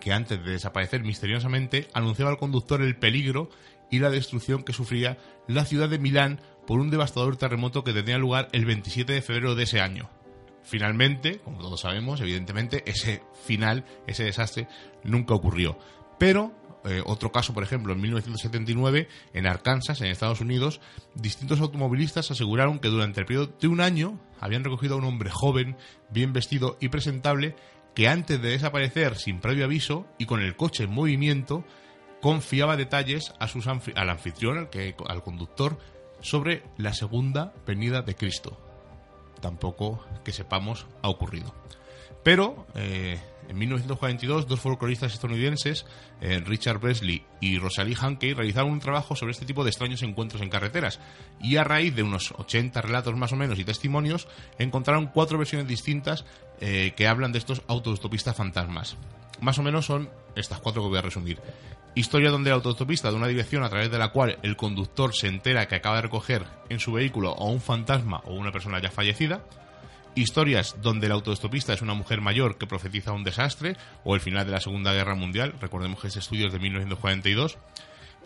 que 0.00 0.12
antes 0.12 0.44
de 0.44 0.52
desaparecer 0.52 1.02
misteriosamente 1.02 1.88
anunciaba 1.92 2.30
al 2.30 2.38
conductor 2.38 2.82
el 2.82 2.96
peligro 2.96 3.50
y 3.90 3.98
la 4.00 4.10
destrucción 4.10 4.62
que 4.62 4.72
sufría 4.72 5.18
la 5.46 5.64
ciudad 5.64 5.88
de 5.88 5.98
Milán 5.98 6.40
por 6.66 6.80
un 6.80 6.90
devastador 6.90 7.36
terremoto 7.36 7.84
que 7.84 7.92
tenía 7.92 8.18
lugar 8.18 8.48
el 8.52 8.66
27 8.66 9.12
de 9.12 9.22
febrero 9.22 9.54
de 9.54 9.64
ese 9.64 9.80
año. 9.80 10.10
Finalmente, 10.62 11.38
como 11.38 11.60
todos 11.60 11.80
sabemos, 11.80 12.20
evidentemente, 12.20 12.82
ese 12.86 13.22
final, 13.46 13.86
ese 14.06 14.24
desastre, 14.24 14.68
nunca 15.02 15.32
ocurrió. 15.34 15.78
Pero 16.18 16.52
eh, 16.84 17.02
otro 17.04 17.32
caso, 17.32 17.54
por 17.54 17.62
ejemplo, 17.62 17.92
en 17.92 18.00
1979, 18.00 19.08
en 19.34 19.46
Arkansas, 19.46 20.00
en 20.00 20.08
Estados 20.08 20.40
Unidos, 20.40 20.80
distintos 21.14 21.60
automovilistas 21.60 22.30
aseguraron 22.30 22.78
que 22.78 22.88
durante 22.88 23.20
el 23.20 23.26
periodo 23.26 23.52
de 23.60 23.68
un 23.68 23.80
año 23.80 24.18
habían 24.40 24.64
recogido 24.64 24.94
a 24.94 24.98
un 24.98 25.04
hombre 25.04 25.30
joven, 25.30 25.76
bien 26.10 26.32
vestido 26.32 26.76
y 26.80 26.88
presentable, 26.88 27.56
que 27.94 28.08
antes 28.08 28.40
de 28.40 28.50
desaparecer 28.50 29.16
sin 29.16 29.40
previo 29.40 29.64
aviso 29.64 30.06
y 30.18 30.26
con 30.26 30.40
el 30.40 30.54
coche 30.56 30.84
en 30.84 30.90
movimiento, 30.90 31.64
confiaba 32.20 32.76
detalles 32.76 33.34
a 33.38 33.48
sus 33.48 33.66
al 33.66 34.10
anfitrión, 34.10 34.68
al, 35.08 35.22
conductor, 35.22 35.78
sobre 36.20 36.62
la 36.76 36.94
segunda 36.94 37.52
venida 37.66 38.02
de 38.02 38.14
Cristo. 38.14 38.58
Tampoco 39.40 40.04
que 40.24 40.32
sepamos 40.32 40.86
ha 41.02 41.08
ocurrido. 41.08 41.54
Pero 42.24 42.66
eh, 42.74 43.18
en 43.48 43.58
1942 43.58 44.46
dos 44.46 44.60
folcloristas 44.60 45.14
estadounidenses, 45.14 45.86
eh, 46.20 46.40
Richard 46.44 46.78
Bresley 46.78 47.24
y 47.40 47.58
Rosalie 47.58 47.96
Hankey, 47.98 48.34
realizaron 48.34 48.70
un 48.70 48.80
trabajo 48.80 49.16
sobre 49.16 49.32
este 49.32 49.46
tipo 49.46 49.64
de 49.64 49.70
extraños 49.70 50.02
encuentros 50.02 50.42
en 50.42 50.50
carreteras 50.50 51.00
y 51.40 51.56
a 51.56 51.64
raíz 51.64 51.94
de 51.94 52.02
unos 52.02 52.32
80 52.36 52.80
relatos 52.82 53.16
más 53.16 53.32
o 53.32 53.36
menos 53.36 53.58
y 53.58 53.64
testimonios 53.64 54.28
encontraron 54.58 55.06
cuatro 55.06 55.38
versiones 55.38 55.66
distintas 55.66 56.24
eh, 56.60 56.92
que 56.96 57.08
hablan 57.08 57.32
de 57.32 57.38
estos 57.38 57.62
autostopistas 57.68 58.36
fantasmas. 58.36 58.96
Más 59.40 59.58
o 59.58 59.62
menos 59.62 59.86
son 59.86 60.10
estas 60.34 60.60
cuatro 60.60 60.82
que 60.82 60.88
voy 60.88 60.98
a 60.98 61.02
resumir. 61.02 61.40
Historia 61.94 62.30
donde 62.30 62.50
la 62.50 62.56
autostopista 62.56 63.10
de 63.10 63.16
una 63.16 63.28
dirección 63.28 63.64
a 63.64 63.68
través 63.68 63.90
de 63.90 63.98
la 63.98 64.10
cual 64.10 64.38
el 64.42 64.56
conductor 64.56 65.14
se 65.14 65.28
entera 65.28 65.66
que 65.66 65.76
acaba 65.76 65.96
de 65.96 66.02
recoger 66.02 66.44
en 66.68 66.80
su 66.80 66.92
vehículo 66.92 67.34
a 67.34 67.44
un 67.44 67.60
fantasma 67.60 68.20
o 68.24 68.34
una 68.34 68.52
persona 68.52 68.80
ya 68.80 68.90
fallecida. 68.90 69.42
Historias 70.14 70.76
donde 70.82 71.06
el 71.06 71.12
autostopista 71.12 71.72
es 71.72 71.82
una 71.82 71.94
mujer 71.94 72.20
mayor 72.20 72.58
que 72.58 72.66
profetiza 72.66 73.12
un 73.12 73.24
desastre 73.24 73.76
o 74.04 74.14
el 74.14 74.20
final 74.20 74.46
de 74.46 74.52
la 74.52 74.60
Segunda 74.60 74.92
Guerra 74.92 75.14
Mundial. 75.14 75.54
Recordemos 75.60 76.00
que 76.00 76.08
este 76.08 76.18
estudio 76.20 76.48
es 76.48 76.52
de 76.52 76.58
1942. 76.58 77.58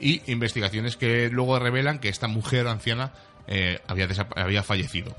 Y 0.01 0.23
investigaciones 0.31 0.97
que 0.97 1.29
luego 1.29 1.59
revelan 1.59 1.99
que 1.99 2.09
esta 2.09 2.29
mujer 2.29 2.67
anciana 2.67 3.13
eh, 3.47 3.81
había, 3.87 4.09
había 4.37 4.63
fallecido. 4.63 5.15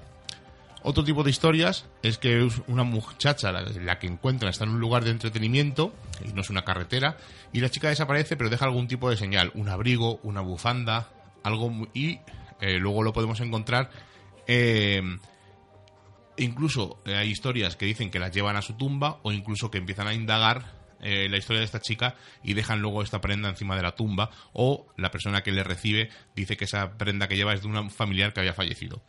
Otro 0.86 1.06
tipo 1.06 1.24
de 1.24 1.30
historias 1.30 1.86
es 2.02 2.18
que 2.18 2.46
una 2.68 2.84
muchacha, 2.84 3.54
la, 3.54 4.00
que 4.00 4.08
encuentra 4.08 4.50
está 4.50 4.66
en 4.66 4.72
un 4.72 4.82
lugar 4.82 5.06
de 5.06 5.12
entretenimiento, 5.12 5.94
y 6.26 6.34
no 6.34 6.42
es 6.42 6.50
una 6.50 6.66
carretera, 6.66 7.16
y 7.54 7.62
la 7.62 7.70
chica 7.70 7.88
desaparece 7.88 8.36
pero 8.36 8.50
deja 8.50 8.66
algún 8.66 8.90
tipo 8.90 9.10
de 9.10 9.16
señal, 9.16 9.52
un 9.56 9.70
abrigo, 9.70 10.20
una 10.24 10.42
bufanda, 10.42 11.10
algo, 11.42 11.88
y 11.94 12.20
eh, 12.60 12.80
luego 12.80 13.02
lo 13.04 13.14
podemos 13.14 13.40
encontrar. 13.40 13.92
Eh, 14.46 15.02
incluso 16.38 17.02
hay 17.06 17.30
historias 17.30 17.76
que 17.76 17.86
dicen 17.86 18.12
que 18.12 18.20
la 18.20 18.30
llevan 18.30 18.56
a 18.56 18.62
su 18.62 18.74
tumba 18.74 19.20
o 19.24 19.32
incluso 19.32 19.72
que 19.72 19.78
empiezan 19.78 20.08
a 20.08 20.14
indagar 20.14 20.84
eh, 21.02 21.28
la 21.30 21.38
historia 21.38 21.60
de 21.60 21.66
esta 21.66 21.82
chica 21.82 22.16
y 22.44 22.54
dejan 22.54 22.82
luego 22.82 23.04
esta 23.04 23.20
prenda 23.20 23.50
encima 23.50 23.76
de 23.76 23.82
la 23.82 23.94
tumba 23.94 24.30
o 24.54 24.88
la 24.96 25.12
persona 25.12 25.44
que 25.44 25.52
le 25.52 25.64
recibe 25.64 26.10
dice 26.36 26.56
que 26.56 26.64
esa 26.64 26.98
prenda 26.98 27.28
que 27.28 27.36
lleva 27.36 27.54
es 27.54 27.62
de 27.62 27.68
un 27.68 27.92
familiar 27.92 28.34
que 28.34 28.40
había 28.40 28.54
fallecido. 28.54 29.04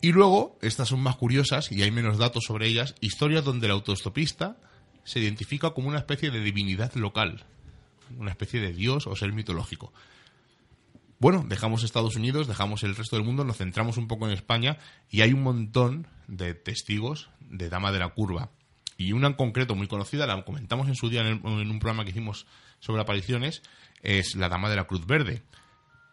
Y 0.00 0.12
luego, 0.12 0.58
estas 0.62 0.88
son 0.88 1.00
más 1.00 1.16
curiosas 1.16 1.70
y 1.72 1.82
hay 1.82 1.90
menos 1.90 2.16
datos 2.16 2.44
sobre 2.44 2.66
ellas, 2.66 2.94
historias 3.00 3.44
donde 3.44 3.66
el 3.66 3.72
autostopista 3.72 4.56
se 5.04 5.20
identifica 5.20 5.70
como 5.70 5.88
una 5.88 5.98
especie 5.98 6.30
de 6.30 6.40
divinidad 6.40 6.94
local, 6.94 7.44
una 8.18 8.30
especie 8.30 8.60
de 8.60 8.72
dios 8.72 9.06
o 9.06 9.16
ser 9.16 9.32
mitológico. 9.32 9.92
Bueno, 11.18 11.44
dejamos 11.48 11.82
Estados 11.82 12.16
Unidos, 12.16 12.46
dejamos 12.46 12.82
el 12.82 12.94
resto 12.94 13.16
del 13.16 13.24
mundo, 13.24 13.42
nos 13.42 13.56
centramos 13.56 13.96
un 13.96 14.06
poco 14.06 14.26
en 14.26 14.32
España 14.32 14.76
y 15.08 15.22
hay 15.22 15.32
un 15.32 15.42
montón 15.42 16.06
de 16.28 16.52
testigos 16.52 17.30
de 17.40 17.70
Dama 17.70 17.90
de 17.90 18.00
la 18.00 18.08
Curva. 18.10 18.50
Y 18.98 19.12
una 19.12 19.28
en 19.28 19.34
concreto 19.34 19.74
muy 19.74 19.88
conocida, 19.88 20.26
la 20.26 20.44
comentamos 20.44 20.88
en 20.88 20.94
su 20.94 21.08
día 21.08 21.22
en, 21.22 21.40
en 21.44 21.70
un 21.70 21.78
programa 21.78 22.04
que 22.04 22.10
hicimos 22.10 22.46
sobre 22.80 23.00
apariciones, 23.00 23.62
es 24.02 24.34
la 24.36 24.50
Dama 24.50 24.68
de 24.68 24.76
la 24.76 24.84
Cruz 24.84 25.06
Verde. 25.06 25.42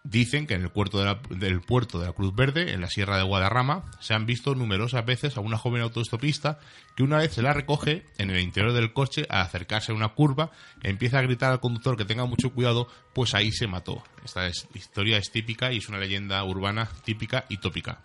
Dicen 0.05 0.47
que 0.47 0.53
en 0.53 0.63
el 0.63 0.69
puerto, 0.69 0.99
de 0.99 1.05
la, 1.05 1.21
del 1.29 1.61
puerto 1.61 1.97
de 1.97 2.07
la 2.07 2.11
Cruz 2.11 2.35
Verde, 2.35 2.73
en 2.73 2.81
la 2.81 2.89
Sierra 2.89 3.15
de 3.15 3.23
Guadarrama, 3.23 3.85
se 4.01 4.13
han 4.13 4.25
visto 4.25 4.53
numerosas 4.53 5.05
veces 5.05 5.37
a 5.37 5.39
una 5.39 5.57
joven 5.57 5.81
autoestopista 5.81 6.59
que 6.97 7.03
una 7.03 7.19
vez 7.19 7.33
se 7.33 7.41
la 7.41 7.53
recoge 7.53 8.05
en 8.17 8.29
el 8.29 8.41
interior 8.41 8.73
del 8.73 8.91
coche 8.91 9.25
al 9.29 9.43
acercarse 9.43 9.93
a 9.93 9.95
una 9.95 10.09
curva, 10.09 10.51
empieza 10.81 11.19
a 11.19 11.21
gritar 11.21 11.53
al 11.53 11.61
conductor 11.61 11.95
que 11.95 12.03
tenga 12.03 12.25
mucho 12.25 12.49
cuidado, 12.49 12.89
pues 13.13 13.33
ahí 13.33 13.53
se 13.53 13.65
mató. 13.67 14.03
Esta 14.25 14.49
historia 14.73 15.17
es 15.17 15.31
típica 15.31 15.71
y 15.71 15.77
es 15.77 15.87
una 15.87 15.99
leyenda 15.99 16.43
urbana 16.43 16.89
típica 17.05 17.45
y 17.47 17.57
tópica. 17.57 18.01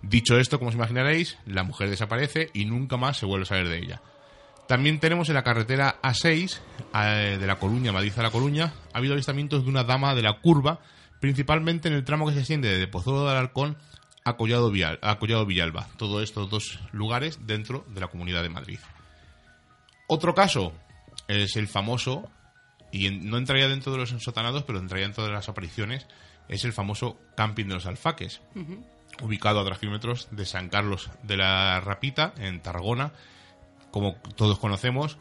Dicho 0.00 0.38
esto, 0.38 0.58
como 0.58 0.70
os 0.70 0.74
imaginaréis, 0.74 1.36
la 1.44 1.64
mujer 1.64 1.90
desaparece 1.90 2.48
y 2.54 2.64
nunca 2.64 2.96
más 2.96 3.18
se 3.18 3.26
vuelve 3.26 3.42
a 3.42 3.46
saber 3.46 3.68
de 3.68 3.78
ella. 3.78 4.02
También 4.68 5.00
tenemos 5.00 5.28
en 5.28 5.34
la 5.34 5.44
carretera 5.44 6.00
A6 6.02 6.60
de 7.38 7.46
La 7.46 7.56
Coruña, 7.56 7.92
Madrid 7.92 8.12
a 8.16 8.22
La 8.22 8.30
Coruña, 8.30 8.72
ha 8.94 8.98
habido 8.98 9.12
avistamientos 9.12 9.64
de 9.64 9.70
una 9.70 9.84
dama 9.84 10.14
de 10.14 10.22
la 10.22 10.40
curva 10.40 10.80
principalmente 11.20 11.88
en 11.88 11.94
el 11.94 12.04
tramo 12.04 12.26
que 12.26 12.32
se 12.32 12.40
extiende 12.40 12.76
de 12.76 12.88
Pozuelo 12.88 13.24
de 13.24 13.30
Alarcón 13.30 13.76
a 14.24 14.36
Collado, 14.36 14.70
Villalba. 14.70 15.88
Todo 15.96 16.22
estos 16.22 16.50
dos 16.50 16.80
lugares 16.92 17.46
dentro 17.46 17.84
de 17.88 18.00
la 18.00 18.08
Comunidad 18.08 18.42
de 18.42 18.48
Madrid. 18.48 18.78
Otro 20.08 20.34
caso 20.34 20.72
es 21.28 21.56
el 21.56 21.68
famoso, 21.68 22.30
y 22.92 23.10
no 23.10 23.38
entraría 23.38 23.68
dentro 23.68 23.92
de 23.92 23.98
los 23.98 24.12
ensotanados, 24.12 24.64
pero 24.64 24.78
entraría 24.78 25.06
dentro 25.06 25.24
de 25.24 25.32
las 25.32 25.48
apariciones, 25.48 26.06
es 26.48 26.64
el 26.64 26.72
famoso 26.72 27.18
Camping 27.36 27.66
de 27.66 27.74
los 27.74 27.86
Alfaques, 27.86 28.40
ubicado 29.22 29.60
a 29.60 29.64
3 29.64 29.78
kilómetros 29.78 30.28
de 30.30 30.44
San 30.44 30.68
Carlos 30.68 31.10
de 31.22 31.36
la 31.36 31.80
Rapita, 31.80 32.34
en 32.38 32.60
Tarragona. 32.60 33.12
Como 33.90 34.14
todos 34.36 34.58
conocemos, 34.58 35.18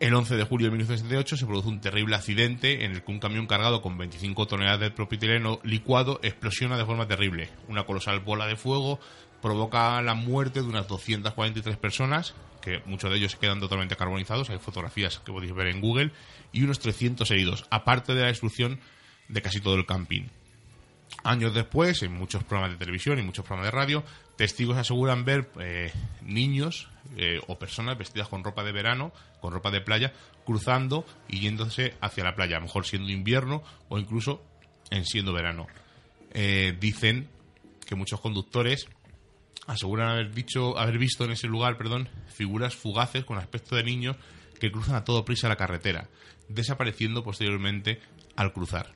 el 0.00 0.14
11 0.14 0.36
de 0.36 0.44
julio 0.44 0.66
de 0.66 0.72
1978 0.72 1.36
se 1.36 1.46
produce 1.46 1.68
un 1.68 1.80
terrible 1.80 2.16
accidente 2.16 2.84
en 2.84 2.92
el 2.92 3.02
que 3.02 3.12
un 3.12 3.20
camión 3.20 3.46
cargado 3.46 3.80
con 3.80 3.96
25 3.96 4.46
toneladas 4.46 4.80
de 4.80 4.90
propileno 4.90 5.60
licuado 5.62 6.20
explosiona 6.22 6.76
de 6.76 6.84
forma 6.84 7.06
terrible. 7.06 7.48
Una 7.68 7.84
colosal 7.84 8.20
bola 8.20 8.46
de 8.46 8.56
fuego 8.56 8.98
provoca 9.40 10.00
la 10.02 10.14
muerte 10.14 10.62
de 10.62 10.68
unas 10.68 10.88
243 10.88 11.76
personas, 11.76 12.34
que 12.60 12.82
muchos 12.86 13.10
de 13.10 13.18
ellos 13.18 13.32
se 13.32 13.38
quedan 13.38 13.60
totalmente 13.60 13.94
carbonizados, 13.96 14.50
hay 14.50 14.58
fotografías 14.58 15.18
que 15.18 15.32
podéis 15.32 15.54
ver 15.54 15.68
en 15.68 15.80
Google, 15.80 16.12
y 16.52 16.62
unos 16.62 16.78
300 16.80 17.30
heridos, 17.30 17.66
aparte 17.70 18.14
de 18.14 18.22
la 18.22 18.28
destrucción 18.28 18.80
de 19.28 19.42
casi 19.42 19.60
todo 19.60 19.74
el 19.74 19.86
camping. 19.86 20.24
Años 21.22 21.54
después, 21.54 22.02
en 22.02 22.12
muchos 22.12 22.42
programas 22.42 22.72
de 22.72 22.78
televisión 22.78 23.18
y 23.18 23.22
muchos 23.22 23.44
programas 23.44 23.70
de 23.72 23.78
radio, 23.78 24.04
testigos 24.36 24.76
aseguran 24.76 25.24
ver 25.24 25.50
eh, 25.60 25.92
niños 26.22 26.88
eh, 27.16 27.40
o 27.46 27.58
personas 27.58 27.98
vestidas 27.98 28.28
con 28.28 28.42
ropa 28.42 28.64
de 28.64 28.72
verano, 28.72 29.12
con 29.40 29.52
ropa 29.52 29.70
de 29.70 29.80
playa, 29.80 30.12
cruzando 30.44 31.04
y 31.28 31.40
yéndose 31.40 31.94
hacia 32.00 32.24
la 32.24 32.34
playa, 32.34 32.56
a 32.56 32.60
lo 32.60 32.66
mejor 32.66 32.86
siendo 32.86 33.10
invierno 33.10 33.62
o 33.88 33.98
incluso 33.98 34.42
en 34.90 35.04
siendo 35.04 35.32
verano. 35.32 35.66
Eh, 36.32 36.76
dicen 36.80 37.28
que 37.86 37.94
muchos 37.94 38.20
conductores 38.20 38.88
aseguran 39.66 40.08
haber 40.08 40.32
dicho, 40.32 40.78
haber 40.78 40.98
visto 40.98 41.24
en 41.24 41.32
ese 41.32 41.46
lugar, 41.46 41.76
perdón, 41.76 42.08
figuras 42.28 42.74
fugaces 42.74 43.24
con 43.24 43.38
aspecto 43.38 43.76
de 43.76 43.84
niños 43.84 44.16
que 44.60 44.70
cruzan 44.70 44.96
a 44.96 45.04
todo 45.04 45.24
prisa 45.24 45.48
la 45.48 45.56
carretera, 45.56 46.08
desapareciendo 46.48 47.22
posteriormente 47.22 48.00
al 48.36 48.52
cruzar. 48.52 48.94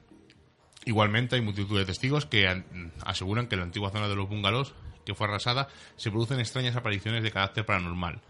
Igualmente 0.85 1.37
hay 1.37 1.43
multitud 1.43 1.79
de 1.79 1.85
testigos 1.85 2.27
que 2.27 2.65
aseguran 3.05 3.47
que 3.47 3.55
en 3.55 3.61
la 3.61 3.67
antigua 3.67 3.91
zona 3.91 4.09
de 4.09 4.17
los 4.17 4.29
bungalows, 4.29 4.75
que 5.09 5.15
fue 5.15 5.27
arrasada, 5.27 5.69
se 5.97 6.11
producen 6.11 6.39
extrañas 6.39 6.77
apariciones 6.77 7.23
de 7.23 7.33
carácter 7.33 7.65
paranormal. 7.65 8.21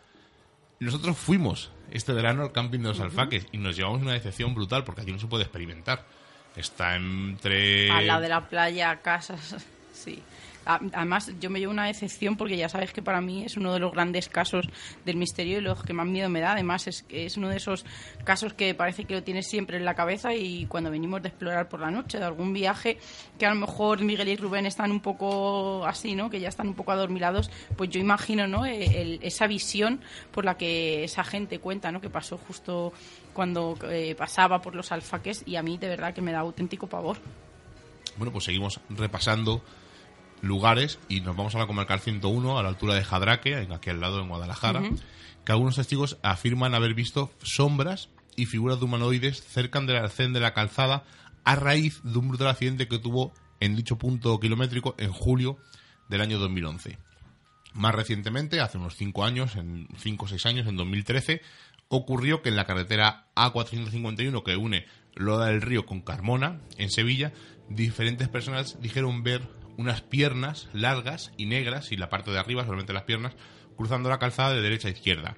Nosotros 0.79 1.17
fuimos 1.19 1.73
este 1.91 2.13
verano 2.13 2.45
al 2.45 2.53
camping 2.53 2.79
de 2.79 2.89
los 2.89 3.01
alfaques 3.01 3.47
y 3.51 3.59
nos 3.59 3.77
llevamos 3.77 4.01
una 4.01 4.13
decepción 4.13 4.55
brutal 4.55 4.85
porque 4.85 5.01
aquí 5.01 5.11
no 5.11 5.19
se 5.19 5.27
puede 5.27 5.43
experimentar. 5.43 6.07
Está 6.55 6.95
entre... 6.95 7.91
Al 7.91 8.07
lado 8.07 8.21
de 8.21 8.29
la 8.29 8.49
playa, 8.49 9.01
casas, 9.03 9.57
sí. 9.93 10.23
Además, 10.69 11.33
yo 11.41 11.49
me 11.49 11.61
llevo 11.61 11.73
una 11.73 11.87
decepción 11.87 12.37
porque 12.37 12.59
ya 12.59 12.69
sabes 12.69 12.93
que 12.93 13.01
para 13.01 13.23
mí 13.23 13.43
es 13.43 13.57
uno 13.57 13.73
de 13.73 13.81
los 13.81 13.91
grandes 13.91 14.29
casos 14.29 14.69
del 15.07 15.17
misterio 15.17 15.59
y 15.59 15.61
los 15.63 15.83
que 15.83 15.95
más 15.95 16.07
miedo 16.07 16.29
me 16.29 16.41
da. 16.41 16.53
Además, 16.53 16.87
es, 16.87 17.07
es 17.09 17.39
uno 17.39 17.49
de 17.49 17.57
esos 17.57 17.87
casos 18.25 18.53
que 18.53 18.75
parece 18.75 19.07
que 19.07 19.15
lo 19.15 19.23
tienes 19.23 19.49
siempre 19.49 19.79
en 19.79 19.87
la 19.87 19.95
cabeza 19.95 20.35
y 20.35 20.67
cuando 20.67 20.91
venimos 20.91 21.23
de 21.23 21.29
explorar 21.29 21.71
por 21.71 21.81
la 21.81 21.91
noche, 21.91 22.19
de 22.19 22.25
algún 22.25 22.53
viaje 22.53 22.99
que 23.39 23.47
a 23.47 23.55
lo 23.55 23.61
mejor 23.61 24.03
Miguel 24.03 24.29
y 24.29 24.37
Rubén 24.37 24.67
están 24.67 24.93
un 24.93 25.01
poco 25.01 25.87
así, 25.87 26.15
¿no? 26.15 26.29
Que 26.29 26.39
ya 26.39 26.51
están 26.51 26.69
un 26.69 26.75
poco 26.75 26.93
adormilados, 26.93 27.51
pues 27.77 27.89
yo 27.89 27.99
imagino, 27.99 28.47
¿no? 28.47 28.67
E, 28.67 29.19
esa 29.23 29.47
visión 29.47 30.01
por 30.33 30.45
la 30.45 30.59
que 30.59 31.05
esa 31.05 31.25
gente 31.25 31.61
cuenta, 31.61 31.91
¿no? 31.93 32.03
Que 32.03 32.11
pasó 32.11 32.37
justo 32.37 32.93
cuando 33.33 33.79
eh, 33.91 34.15
pasaba 34.17 34.61
por 34.61 34.75
los 34.75 34.93
alfaques 34.93 35.45
y 35.47 35.57
a 35.57 35.63
mí 35.63 35.79
de 35.79 35.89
verdad 35.89 36.13
que 36.13 36.21
me 36.21 36.33
da 36.33 36.41
auténtico 36.41 36.87
pavor. 36.89 37.17
Bueno, 38.17 38.33
pues 38.33 38.45
seguimos 38.45 38.81
repasando 38.91 39.63
lugares 40.41 40.99
y 41.09 41.21
nos 41.21 41.37
vamos 41.37 41.55
a 41.55 41.59
la 41.59 41.67
comarcal 41.67 42.01
101 42.01 42.59
a 42.59 42.63
la 42.63 42.69
altura 42.69 42.95
de 42.95 43.05
Jadraque, 43.05 43.57
aquí 43.57 43.91
al 43.91 44.01
lado 44.01 44.21
en 44.21 44.29
Guadalajara, 44.29 44.83
que 45.45 45.53
algunos 45.53 45.77
testigos 45.77 46.19
afirman 46.23 46.75
haber 46.75 46.95
visto 46.95 47.31
sombras 47.43 48.09
y 48.37 48.47
figuras 48.47 48.79
de 48.79 48.85
humanoides 48.85 49.43
cerca 49.43 49.81
del 49.81 49.97
arcén 49.97 50.33
de 50.33 50.41
la 50.41 50.55
calzada 50.55 51.05
a 51.45 51.57
raíz 51.57 52.01
de 52.03 52.19
un 52.19 52.29
brutal 52.29 52.49
accidente 52.49 52.89
que 52.89 52.99
tuvo 52.99 53.33
en 53.61 53.77
dicho 53.77 53.99
punto 53.99 54.39
kilométrico 54.39 54.95
en 54.99 55.13
julio 55.13 55.59
del 56.09 56.21
año 56.21 56.39
2011. 56.39 56.99
Más 57.75 57.95
recientemente, 57.95 58.61
hace 58.61 58.79
unos 58.79 58.97
5 58.97 59.25
años, 59.25 59.57
en 59.57 59.89
5 59.99 60.25
o 60.25 60.29
6 60.29 60.47
años, 60.47 60.67
en 60.67 60.77
2013, 60.77 61.43
ocurrió 61.89 62.43
que 62.43 62.49
en 62.49 62.57
la 62.57 62.67
carretera 62.67 63.29
A451 63.35 64.43
que 64.43 64.57
une 64.57 64.87
Loda 65.15 65.47
del 65.47 65.63
Río 65.63 65.85
con 65.85 66.01
Carmona, 66.01 66.61
en 66.77 66.91
Sevilla, 66.91 67.33
diferentes 67.69 68.29
personas 68.29 68.81
dijeron 68.81 69.23
ver 69.23 69.43
unas 69.79 70.03
piernas 70.03 70.69
largas 70.75 71.33
y 71.39 71.47
negras, 71.47 71.93
y 71.93 71.97
la 71.97 72.11
parte 72.11 72.31
de 72.31 72.39
arriba, 72.39 72.65
solamente 72.65 72.93
las 72.93 73.05
piernas, 73.05 73.35
cruzando 73.77 74.11
la 74.11 74.19
calzada 74.19 74.53
de 74.53 74.61
derecha 74.61 74.89
a 74.89 74.91
izquierda. 74.91 75.37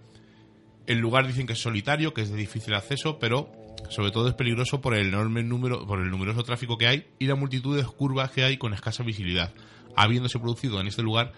El 0.87 0.99
lugar 0.99 1.27
dicen 1.27 1.47
que 1.47 1.53
es 1.53 1.63
solitario, 1.63 2.15
que 2.15 2.23
es 2.23 2.31
de 2.31 2.37
difícil 2.37 2.75
acceso, 2.75 3.19
pero 3.19 3.53
sobre 3.91 4.11
todo 4.11 4.29
es 4.29 4.35
peligroso 4.35 4.81
por 4.81 4.95
el 4.95 5.09
enorme 5.09 5.43
número, 5.43 5.87
por 5.87 6.01
el 6.01 6.11
numeroso 6.11 6.43
tráfico 6.43 6.79
que 6.79 6.87
hay 6.87 7.07
y 7.19 7.27
la 7.27 7.35
multitud 7.35 7.77
de 7.77 7.85
curvas 7.85 8.31
que 8.31 8.43
hay 8.43 8.57
con 8.57 8.73
escasa 8.73 9.03
visibilidad, 9.03 9.53
habiéndose 9.95 10.39
producido 10.39 10.81
en 10.81 10.87
este 10.87 11.03
lugar 11.03 11.33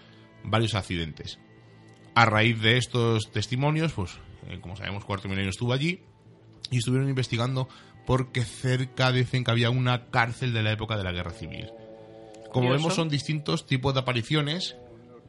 varios 0.44 0.74
accidentes. 0.74 1.40
A 2.14 2.24
raíz 2.24 2.60
de 2.62 2.76
estos 2.76 3.32
testimonios, 3.32 3.92
pues 3.92 4.16
eh, 4.48 4.60
como 4.60 4.76
sabemos, 4.76 5.04
Cuarto 5.04 5.28
Milenio 5.28 5.50
estuvo 5.50 5.72
allí 5.72 6.02
y 6.70 6.78
estuvieron 6.78 7.08
investigando 7.08 7.68
porque 8.06 8.44
cerca 8.44 9.10
dicen 9.10 9.42
que 9.44 9.50
había 9.50 9.70
una 9.70 10.06
cárcel 10.10 10.52
de 10.52 10.62
la 10.62 10.72
época 10.72 10.96
de 10.96 11.04
la 11.04 11.12
Guerra 11.12 11.32
Civil. 11.32 11.72
Como 12.52 12.70
vemos, 12.70 12.94
son 12.94 13.08
distintos 13.08 13.66
tipos 13.66 13.94
de 13.94 14.00
apariciones, 14.00 14.76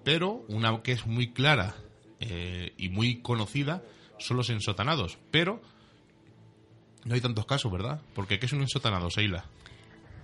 pero 0.04 0.44
una 0.50 0.82
que 0.82 0.92
es 0.92 1.06
muy 1.06 1.32
clara 1.32 1.76
eh, 2.20 2.74
y 2.78 2.90
muy 2.90 3.22
conocida 3.22 3.84
son 4.20 4.38
los 4.38 4.50
ensotanados. 4.50 5.18
Pero 5.32 5.62
no 7.06 7.16
hay 7.16 7.22
tantos 7.22 7.46
casos, 7.46 7.72
¿verdad? 7.72 8.02
Porque 8.14 8.40
¿qué 8.40 8.46
es 8.46 8.54
un 8.54 8.62
ensotanado, 8.62 9.10
Seila? 9.10 9.46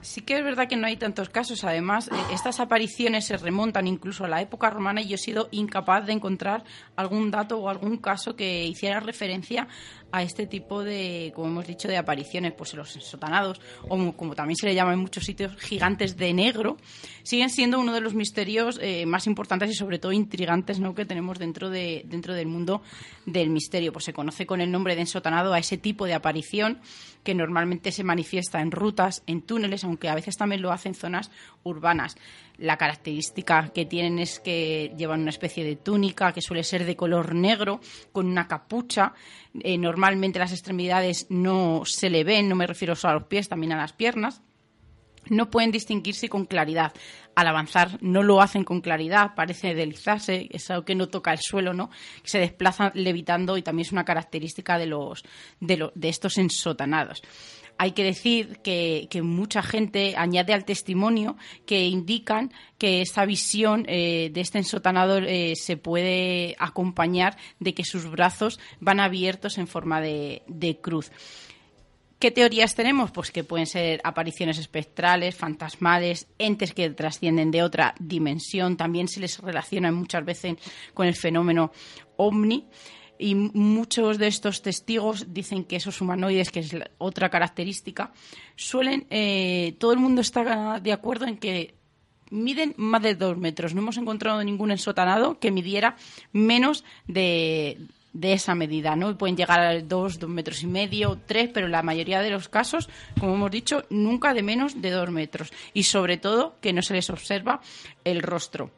Sí 0.01 0.21
que 0.21 0.37
es 0.37 0.43
verdad 0.43 0.69
que 0.69 0.77
no 0.77 0.87
hay 0.87 0.95
tantos 0.95 1.29
casos. 1.29 1.65
Además, 1.65 2.07
eh, 2.07 2.11
estas 2.31 2.61
apariciones 2.61 3.25
se 3.25 3.35
remontan 3.35 3.85
incluso 3.85 4.23
a 4.23 4.29
la 4.29 4.41
época 4.41 4.69
romana 4.69 5.01
y 5.01 5.09
yo 5.09 5.15
he 5.15 5.17
sido 5.17 5.49
incapaz 5.51 6.05
de 6.05 6.13
encontrar 6.13 6.63
algún 6.95 7.31
dato 7.31 7.57
o 7.59 7.69
algún 7.69 7.97
caso 7.97 8.35
que 8.35 8.65
hiciera 8.65 9.01
referencia 9.01 9.67
a 10.11 10.23
este 10.23 10.47
tipo 10.47 10.83
de, 10.83 11.31
como 11.35 11.47
hemos 11.47 11.67
dicho, 11.67 11.87
de 11.87 11.97
apariciones, 11.97 12.53
pues 12.53 12.73
los 12.73 12.89
sotanados, 12.89 13.61
o 13.87 14.13
como 14.13 14.35
también 14.35 14.57
se 14.57 14.65
le 14.65 14.75
llama 14.75 14.93
en 14.93 14.99
muchos 14.99 15.23
sitios, 15.23 15.55
gigantes 15.57 16.17
de 16.17 16.33
negro, 16.33 16.77
siguen 17.23 17.49
siendo 17.49 17.79
uno 17.79 17.93
de 17.93 18.01
los 18.01 18.13
misterios 18.13 18.79
eh, 18.81 19.05
más 19.05 19.27
importantes 19.27 19.69
y 19.69 19.73
sobre 19.73 19.99
todo 19.99 20.11
intrigantes 20.11 20.79
¿no? 20.79 20.95
que 20.95 21.05
tenemos 21.05 21.37
dentro, 21.39 21.69
de, 21.69 22.03
dentro 22.05 22.33
del 22.33 22.47
mundo 22.47 22.81
del 23.25 23.49
misterio. 23.49 23.93
Pues 23.93 24.05
se 24.05 24.13
conoce 24.13 24.45
con 24.45 24.61
el 24.61 24.71
nombre 24.71 24.95
de 24.95 25.01
ensotanado 25.01 25.53
a 25.53 25.59
ese 25.59 25.77
tipo 25.77 26.05
de 26.05 26.13
aparición 26.13 26.79
que 27.23 27.35
normalmente 27.35 27.91
se 27.91 28.03
manifiesta 28.03 28.61
en 28.61 28.71
rutas, 28.71 29.23
en 29.27 29.41
túneles, 29.41 29.83
aunque 29.83 30.09
a 30.09 30.15
veces 30.15 30.35
también 30.37 30.61
lo 30.61 30.71
hace 30.71 30.89
en 30.89 30.95
zonas 30.95 31.31
urbanas. 31.63 32.15
La 32.59 32.77
característica 32.77 33.71
que 33.73 33.85
tienen 33.85 34.19
es 34.19 34.39
que 34.39 34.93
llevan 34.97 35.21
una 35.21 35.29
especie 35.29 35.63
de 35.63 35.75
túnica 35.75 36.33
que 36.33 36.41
suele 36.41 36.63
ser 36.63 36.85
de 36.85 36.95
color 36.95 37.33
negro, 37.33 37.79
con 38.11 38.27
una 38.27 38.47
capucha. 38.47 39.13
Eh, 39.61 39.77
normalmente 39.77 40.39
las 40.39 40.51
extremidades 40.51 41.27
no 41.29 41.83
se 41.85 42.09
le 42.09 42.23
ven, 42.23 42.49
no 42.49 42.55
me 42.55 42.67
refiero 42.67 42.95
solo 42.95 43.11
a 43.11 43.19
los 43.19 43.27
pies, 43.27 43.49
también 43.49 43.73
a 43.73 43.77
las 43.77 43.93
piernas 43.93 44.41
no 45.29 45.49
pueden 45.49 45.71
distinguirse 45.71 46.29
con 46.29 46.45
claridad. 46.45 46.93
Al 47.35 47.47
avanzar 47.47 47.97
no 48.01 48.23
lo 48.23 48.41
hacen 48.41 48.63
con 48.63 48.81
claridad, 48.81 49.35
parece 49.35 49.73
deslizarse, 49.73 50.47
es 50.51 50.69
algo 50.69 50.85
que 50.85 50.95
no 50.95 51.07
toca 51.07 51.31
el 51.31 51.39
suelo, 51.39 51.73
¿no? 51.73 51.89
Se 52.23 52.39
desplazan 52.39 52.91
levitando 52.95 53.57
y 53.57 53.61
también 53.61 53.85
es 53.85 53.91
una 53.91 54.05
característica 54.05 54.77
de 54.77 54.87
los 54.87 55.23
de, 55.59 55.89
de 55.93 56.09
estos 56.09 56.37
ensotanados 56.37 57.21
hay 57.79 57.93
que 57.93 58.03
decir 58.03 58.59
que, 58.61 59.07
mucha 59.23 59.63
gente 59.63 60.15
añade 60.17 60.53
al 60.53 60.65
testimonio 60.65 61.37
que 61.65 61.87
indican 61.87 62.51
que 62.77 63.01
esta 63.01 63.25
visión 63.25 63.85
eh, 63.87 64.29
de 64.33 64.41
este 64.41 64.57
ensotanador 64.57 65.23
eh, 65.25 65.53
se 65.55 65.77
puede 65.77 66.57
acompañar 66.59 67.37
de 67.59 67.73
que 67.73 67.85
sus 67.85 68.11
brazos 68.11 68.59
van 68.81 68.99
abiertos 68.99 69.57
en 69.57 69.67
forma 69.67 70.01
de, 70.01 70.79
cruz. 70.81 71.09
¿Qué 72.19 72.31
teorías 72.31 72.75
tenemos? 72.75 73.11
Pues 73.11 73.31
que 73.31 73.45
pueden 73.45 73.65
ser 73.65 74.01
apariciones 74.03 74.57
espectrales, 74.57 75.35
fantasmales, 75.35 76.27
entes 76.37 76.73
que 76.73 76.89
trascienden 76.89 77.49
de 77.49 77.63
otra 77.63 77.95
dimensión. 77.97 78.75
También 78.75 79.07
se 79.07 79.21
les 79.21 79.39
relaciona 79.39 79.89
muchas 79.93 80.25
veces 80.25 80.55
con 80.93 81.07
el 81.07 81.15
fenómeno 81.15 81.71
ovni 82.17 82.67
y 83.19 83.35
muchos 83.35 84.17
de 84.17 84.27
estos 84.27 84.61
testigos 84.61 85.33
dicen 85.33 85.65
que 85.65 85.75
esos 85.75 85.99
humanoides, 85.99 86.51
que 86.51 86.61
es 86.61 86.73
otra 86.97 87.29
característica, 87.29 88.13
suelen, 88.55 89.05
eh, 89.09 89.75
todo 89.77 89.91
el 89.91 89.99
mundo 89.99 90.21
está 90.21 90.79
de 90.79 90.93
acuerdo 90.93 91.25
en 91.25 91.37
que 91.37 91.75
miden 92.31 92.73
más 92.77 93.01
de 93.01 93.15
dos 93.15 93.37
metros. 93.37 93.75
No 93.75 93.81
hemos 93.81 93.97
encontrado 93.97 94.41
ningún 94.43 94.71
ensotanado 94.71 95.37
que 95.37 95.51
midiera 95.51 95.97
menos 96.31 96.85
de, 97.07 97.77
esa 98.21 98.55
medida, 98.55 98.95
¿no? 98.95 99.17
Pueden 99.17 99.35
llegar 99.35 99.59
a 99.59 99.81
dos, 99.81 100.17
dos 100.17 100.29
metros 100.29 100.63
y 100.63 100.67
medio, 100.67 101.19
tres, 101.25 101.49
pero 101.53 101.67
la 101.67 101.83
mayoría 101.83 102.21
de 102.21 102.29
los 102.29 102.47
casos, 102.47 102.89
como 103.19 103.35
hemos 103.35 103.51
dicho, 103.51 103.83
nunca 103.89 104.33
de 104.33 104.43
menos 104.43 104.81
de 104.81 104.91
dos 104.91 105.11
metros. 105.11 105.51
Y 105.73 105.83
sobre 105.83 106.15
todo 106.15 106.55
que 106.61 106.71
no 106.71 106.81
se 106.81 106.93
les 106.93 107.09
observa 107.09 107.59
el 108.05 108.21
rostro. 108.21 108.71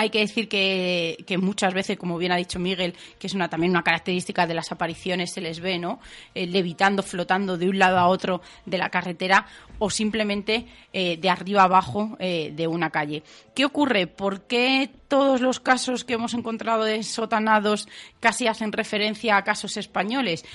Hay 0.00 0.08
que 0.08 0.20
decir 0.20 0.48
que, 0.48 1.36
muchas 1.38 1.74
veces, 1.74 1.98
como 1.98 2.16
bien 2.16 2.32
ha 2.32 2.36
dicho 2.36 2.58
Miguel, 2.58 2.94
que 3.18 3.26
es 3.26 3.36
también 3.50 3.72
una 3.72 3.82
característica 3.82 4.46
de 4.46 4.54
las 4.54 4.72
apariciones, 4.72 5.30
se 5.30 5.42
les 5.42 5.60
ve, 5.60 5.78
¿no? 5.78 6.00
Eh, 6.34 6.46
levitando, 6.46 7.02
flotando 7.02 7.58
de 7.58 7.68
un 7.68 7.78
lado 7.78 7.98
a 7.98 8.06
otro 8.06 8.40
de 8.64 8.78
la 8.78 8.88
carretera 8.88 9.44
o 9.78 9.90
simplemente 9.90 10.64
eh, 10.94 11.18
de 11.18 11.28
arriba 11.28 11.64
abajo 11.64 12.16
eh, 12.18 12.50
de 12.56 12.66
una 12.66 12.88
calle. 12.88 13.22
¿Qué 13.54 13.66
ocurre? 13.66 14.06
¿Por 14.06 14.46
qué 14.46 14.90
todos 15.06 15.42
los 15.42 15.60
casos 15.60 16.04
que 16.04 16.14
hemos 16.14 16.32
encontrado 16.32 16.84
de 16.84 17.02
sotanados 17.02 17.86
casi 18.20 18.46
hacen 18.46 18.72
referencia 18.72 19.36
a 19.36 19.44
casos 19.44 19.76
españoles? 19.76 20.46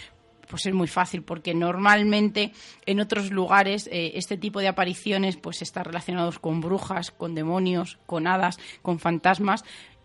Pues 0.48 0.66
es 0.66 0.74
muy 0.74 0.88
fácil 0.88 1.24
porque 1.24 1.54
normalmente 1.54 2.52
en 2.86 3.00
otros 3.00 3.32
lugares 3.32 3.88
eh, 3.92 4.14
este 4.16 4.38
tipo 4.38 4.60
de 4.60 4.68
apariciones 4.68 5.38
pues 5.38 5.62
está 5.62 5.84
relacionados 5.84 6.40
con 6.40 6.62
brujas, 6.62 7.12
con 7.12 7.36
demonios, 7.36 7.98
con 8.06 8.28
hadas, 8.28 8.58
con 8.82 9.00
fantasmas 9.00 9.64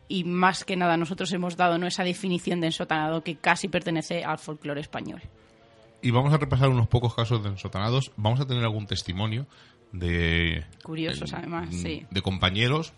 y 0.08 0.24
más 0.24 0.64
que 0.64 0.76
nada 0.76 0.96
nosotros 0.96 1.32
hemos 1.32 1.56
dado 1.56 1.78
¿no? 1.78 1.86
esa 1.86 2.04
definición 2.04 2.60
de 2.60 2.66
ensotanado 2.66 3.22
que 3.22 3.36
casi 3.36 3.68
pertenece 3.68 4.24
al 4.24 4.38
folclore 4.38 4.80
español. 4.80 5.22
Y 6.02 6.10
vamos 6.10 6.32
a 6.32 6.38
repasar 6.38 6.68
unos 6.70 6.88
pocos 6.88 7.14
casos 7.14 7.42
de 7.42 7.50
ensotanados. 7.50 8.10
Vamos 8.16 8.40
a 8.40 8.46
tener 8.46 8.64
algún 8.64 8.86
testimonio 8.86 9.46
de... 9.92 10.64
Curiosos, 10.82 11.32
además, 11.34 11.68
sí. 11.70 12.06
De 12.10 12.22
compañeros, 12.22 12.94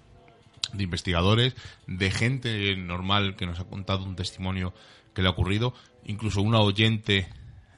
de 0.73 0.85
investigadores, 0.85 1.57
de 1.87 2.11
gente 2.11 2.77
normal 2.77 3.37
que 3.37 3.47
nos 3.47 3.59
ha 3.61 3.65
contado 3.65 4.05
un 4.05 4.15
testimonio 4.15 4.73
que 5.15 5.23
le 5.23 5.29
ha 5.29 5.33
ocurrido. 5.33 5.75
Incluso 6.05 6.43
una 6.43 6.61
oyente 6.61 7.29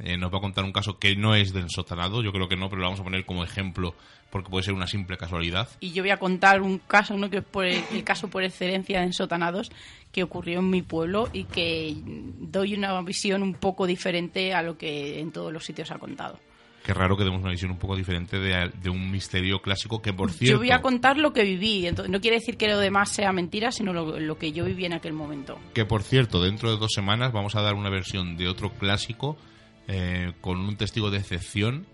eh, 0.00 0.16
nos 0.16 0.32
va 0.32 0.38
a 0.38 0.40
contar 0.40 0.64
un 0.64 0.72
caso 0.72 0.98
que 0.98 1.14
no 1.14 1.34
es 1.34 1.52
del 1.52 1.70
sotanado, 1.70 2.22
yo 2.22 2.32
creo 2.32 2.48
que 2.48 2.56
no, 2.56 2.68
pero 2.68 2.80
lo 2.80 2.86
vamos 2.88 3.00
a 3.00 3.04
poner 3.04 3.24
como 3.24 3.44
ejemplo 3.44 3.94
porque 4.30 4.50
puede 4.50 4.64
ser 4.64 4.74
una 4.74 4.88
simple 4.88 5.16
casualidad. 5.16 5.68
Y 5.78 5.92
yo 5.92 6.02
voy 6.02 6.10
a 6.10 6.16
contar 6.16 6.60
un 6.60 6.78
caso, 6.78 7.16
¿no? 7.16 7.30
que 7.30 7.38
es 7.38 7.44
por 7.44 7.66
el, 7.66 8.02
caso 8.02 8.28
por 8.28 8.42
excelencia 8.42 8.98
de 8.98 9.06
ensotanados 9.06 9.70
que 10.10 10.24
ocurrió 10.24 10.58
en 10.58 10.70
mi 10.70 10.82
pueblo 10.82 11.28
y 11.32 11.44
que 11.44 11.94
doy 12.04 12.74
una 12.74 13.00
visión 13.02 13.44
un 13.44 13.54
poco 13.54 13.86
diferente 13.86 14.52
a 14.52 14.62
lo 14.62 14.76
que 14.76 15.20
en 15.20 15.30
todos 15.30 15.52
los 15.52 15.64
sitios 15.64 15.92
ha 15.92 15.98
contado. 15.98 16.40
Qué 16.84 16.92
raro 16.92 17.16
que 17.16 17.24
demos 17.24 17.40
una 17.40 17.50
visión 17.50 17.70
un 17.70 17.78
poco 17.78 17.96
diferente 17.96 18.38
de, 18.38 18.90
un 18.90 19.10
misterio 19.10 19.62
clásico 19.62 20.02
que, 20.02 20.12
por 20.12 20.30
cierto... 20.30 20.52
Yo 20.52 20.58
voy 20.58 20.70
a 20.70 20.82
contar 20.82 21.16
lo 21.16 21.32
que 21.32 21.42
viví. 21.42 21.86
Entonces, 21.86 22.12
no 22.12 22.20
quiere 22.20 22.36
decir 22.36 22.58
que 22.58 22.68
lo 22.68 22.78
demás 22.78 23.08
sea 23.08 23.32
mentira, 23.32 23.72
sino 23.72 23.94
lo, 23.94 24.38
que 24.38 24.52
yo 24.52 24.66
viví 24.66 24.84
en 24.84 24.92
aquel 24.92 25.14
momento. 25.14 25.58
Que, 25.72 25.86
por 25.86 26.02
cierto, 26.02 26.42
dentro 26.42 26.70
de 26.70 26.76
dos 26.76 26.92
semanas 26.94 27.32
vamos 27.32 27.56
a 27.56 27.62
dar 27.62 27.72
una 27.72 27.88
versión 27.88 28.36
de 28.36 28.48
otro 28.48 28.70
clásico 28.70 29.38
eh, 29.88 30.34
con 30.42 30.58
un 30.58 30.76
testigo 30.76 31.10
de 31.10 31.18
excepción 31.18 31.86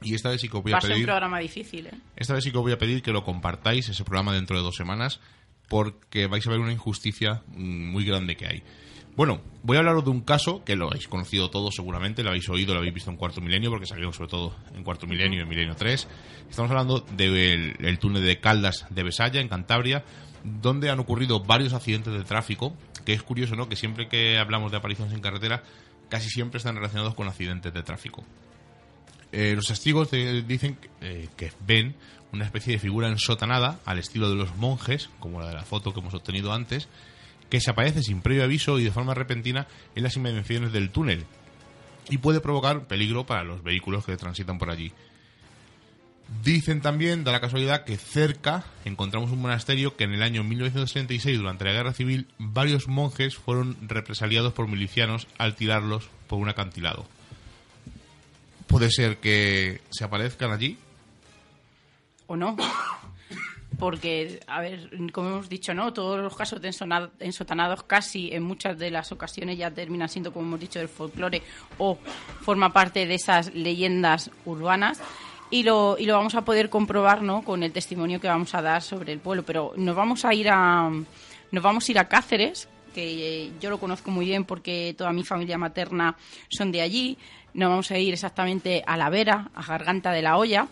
y 0.00 0.14
esta 0.14 0.30
vez 0.30 0.40
sí 0.40 0.48
que 0.48 0.58
voy 0.58 0.72
a 0.72 0.78
pedir. 0.78 0.96
un 0.98 1.02
programa 1.04 1.38
difícil, 1.40 1.86
¿eh? 1.86 1.94
Esta 2.14 2.34
vez 2.34 2.44
sí 2.44 2.52
que 2.52 2.58
os 2.58 2.62
voy 2.62 2.72
a 2.72 2.78
pedir 2.78 3.02
que 3.02 3.10
lo 3.10 3.24
compartáis, 3.24 3.88
ese 3.88 4.04
programa, 4.04 4.32
dentro 4.32 4.56
de 4.56 4.62
dos 4.62 4.76
semanas, 4.76 5.20
porque 5.68 6.26
vais 6.26 6.46
a 6.46 6.50
ver 6.50 6.60
una 6.60 6.72
injusticia 6.72 7.42
mm, 7.48 7.90
muy 7.90 8.04
grande 8.04 8.36
que 8.36 8.46
hay. 8.46 8.62
Bueno, 9.16 9.40
voy 9.62 9.76
a 9.76 9.80
hablaros 9.80 10.04
de 10.04 10.10
un 10.10 10.22
caso 10.22 10.64
que 10.64 10.74
lo 10.74 10.88
habéis 10.88 11.06
conocido 11.06 11.48
todos 11.48 11.76
seguramente, 11.76 12.24
lo 12.24 12.30
habéis 12.30 12.48
oído, 12.48 12.74
lo 12.74 12.80
habéis 12.80 12.94
visto 12.94 13.10
en 13.12 13.16
Cuarto 13.16 13.40
Milenio, 13.40 13.70
porque 13.70 13.86
salió 13.86 14.12
sobre 14.12 14.28
todo 14.28 14.56
en 14.74 14.82
Cuarto 14.82 15.06
Milenio 15.06 15.38
y 15.38 15.42
en 15.42 15.48
Milenio 15.48 15.76
3. 15.76 16.08
Estamos 16.50 16.68
hablando 16.72 16.98
del 16.98 17.98
túnel 18.00 18.24
de 18.24 18.40
Caldas 18.40 18.86
de 18.90 19.02
Besaya, 19.04 19.40
en 19.40 19.48
Cantabria, 19.48 20.04
donde 20.42 20.90
han 20.90 20.98
ocurrido 20.98 21.38
varios 21.38 21.74
accidentes 21.74 22.12
de 22.12 22.24
tráfico, 22.24 22.76
que 23.04 23.12
es 23.12 23.22
curioso, 23.22 23.54
¿no? 23.54 23.68
Que 23.68 23.76
siempre 23.76 24.08
que 24.08 24.36
hablamos 24.36 24.72
de 24.72 24.78
apariciones 24.78 25.14
en 25.14 25.20
carretera, 25.20 25.62
casi 26.08 26.28
siempre 26.28 26.58
están 26.58 26.74
relacionados 26.74 27.14
con 27.14 27.28
accidentes 27.28 27.72
de 27.72 27.82
tráfico. 27.84 28.24
Eh, 29.30 29.52
los 29.54 29.66
testigos 29.66 30.10
dicen 30.10 30.76
eh, 31.00 31.28
que 31.36 31.52
ven 31.64 31.94
una 32.32 32.44
especie 32.44 32.72
de 32.72 32.78
figura 32.80 33.08
ensotanada 33.08 33.78
al 33.84 34.00
estilo 34.00 34.28
de 34.28 34.34
los 34.34 34.56
monjes, 34.56 35.08
como 35.20 35.40
la 35.40 35.46
de 35.46 35.54
la 35.54 35.62
foto 35.62 35.94
que 35.94 36.00
hemos 36.00 36.14
obtenido 36.14 36.52
antes, 36.52 36.88
que 37.54 37.60
se 37.60 37.70
aparece 37.70 38.02
sin 38.02 38.20
previo 38.20 38.42
aviso 38.42 38.80
y 38.80 38.82
de 38.82 38.90
forma 38.90 39.14
repentina 39.14 39.68
en 39.94 40.02
las 40.02 40.16
inmediaciones 40.16 40.72
del 40.72 40.90
túnel 40.90 41.24
y 42.10 42.18
puede 42.18 42.40
provocar 42.40 42.88
peligro 42.88 43.26
para 43.26 43.44
los 43.44 43.62
vehículos 43.62 44.04
que 44.04 44.16
transitan 44.16 44.58
por 44.58 44.70
allí. 44.70 44.90
Dicen 46.42 46.80
también, 46.80 47.22
da 47.22 47.30
la 47.30 47.40
casualidad, 47.40 47.84
que 47.84 47.96
cerca 47.96 48.64
encontramos 48.84 49.30
un 49.30 49.40
monasterio 49.40 49.96
que 49.96 50.02
en 50.02 50.14
el 50.14 50.24
año 50.24 50.42
1936, 50.42 51.38
durante 51.38 51.64
la 51.64 51.70
Guerra 51.70 51.92
Civil, 51.92 52.26
varios 52.38 52.88
monjes 52.88 53.36
fueron 53.36 53.76
represaliados 53.86 54.52
por 54.52 54.66
milicianos 54.66 55.28
al 55.38 55.54
tirarlos 55.54 56.10
por 56.26 56.40
un 56.40 56.48
acantilado 56.48 57.06
puede 58.74 58.90
ser 58.90 59.18
que 59.18 59.80
se 59.92 60.02
aparezcan 60.02 60.50
allí. 60.50 60.76
O 62.26 62.34
no. 62.34 62.56
Porque, 63.78 64.40
a 64.46 64.60
ver, 64.60 64.90
como 65.12 65.28
hemos 65.30 65.48
dicho, 65.48 65.74
¿no? 65.74 65.92
Todos 65.92 66.20
los 66.20 66.36
casos 66.36 66.60
de 66.60 66.70
ensotanados 67.20 67.82
casi 67.84 68.32
en 68.32 68.42
muchas 68.42 68.78
de 68.78 68.90
las 68.90 69.12
ocasiones 69.12 69.58
ya 69.58 69.70
terminan 69.70 70.08
siendo, 70.08 70.32
como 70.32 70.46
hemos 70.46 70.60
dicho, 70.60 70.78
del 70.78 70.88
folclore 70.88 71.42
o 71.78 71.98
forma 72.40 72.72
parte 72.72 73.06
de 73.06 73.14
esas 73.14 73.54
leyendas 73.54 74.30
urbanas. 74.44 75.00
Y 75.50 75.62
lo, 75.62 75.96
y 75.98 76.06
lo 76.06 76.14
vamos 76.14 76.34
a 76.34 76.44
poder 76.44 76.70
comprobar, 76.70 77.22
¿no? 77.22 77.42
Con 77.42 77.62
el 77.62 77.72
testimonio 77.72 78.20
que 78.20 78.28
vamos 78.28 78.54
a 78.54 78.62
dar 78.62 78.82
sobre 78.82 79.12
el 79.12 79.20
pueblo. 79.20 79.44
Pero 79.44 79.72
nos 79.76 79.94
vamos 79.94 80.24
a 80.24 80.34
ir 80.34 80.48
a, 80.50 80.90
nos 81.50 81.62
vamos 81.62 81.88
a 81.88 81.92
ir 81.92 81.98
a 81.98 82.08
Cáceres, 82.08 82.68
que 82.94 83.52
yo 83.60 83.70
lo 83.70 83.78
conozco 83.78 84.10
muy 84.10 84.26
bien 84.26 84.44
porque 84.44 84.94
toda 84.96 85.12
mi 85.12 85.24
familia 85.24 85.58
materna 85.58 86.16
son 86.48 86.72
de 86.72 86.80
allí. 86.80 87.18
Nos 87.52 87.68
vamos 87.68 87.90
a 87.90 87.98
ir 87.98 88.12
exactamente 88.14 88.82
a 88.86 88.96
La 88.96 89.10
Vera, 89.10 89.50
a 89.54 89.62
Garganta 89.64 90.12
de 90.12 90.22
la 90.22 90.36
Olla. 90.38 90.66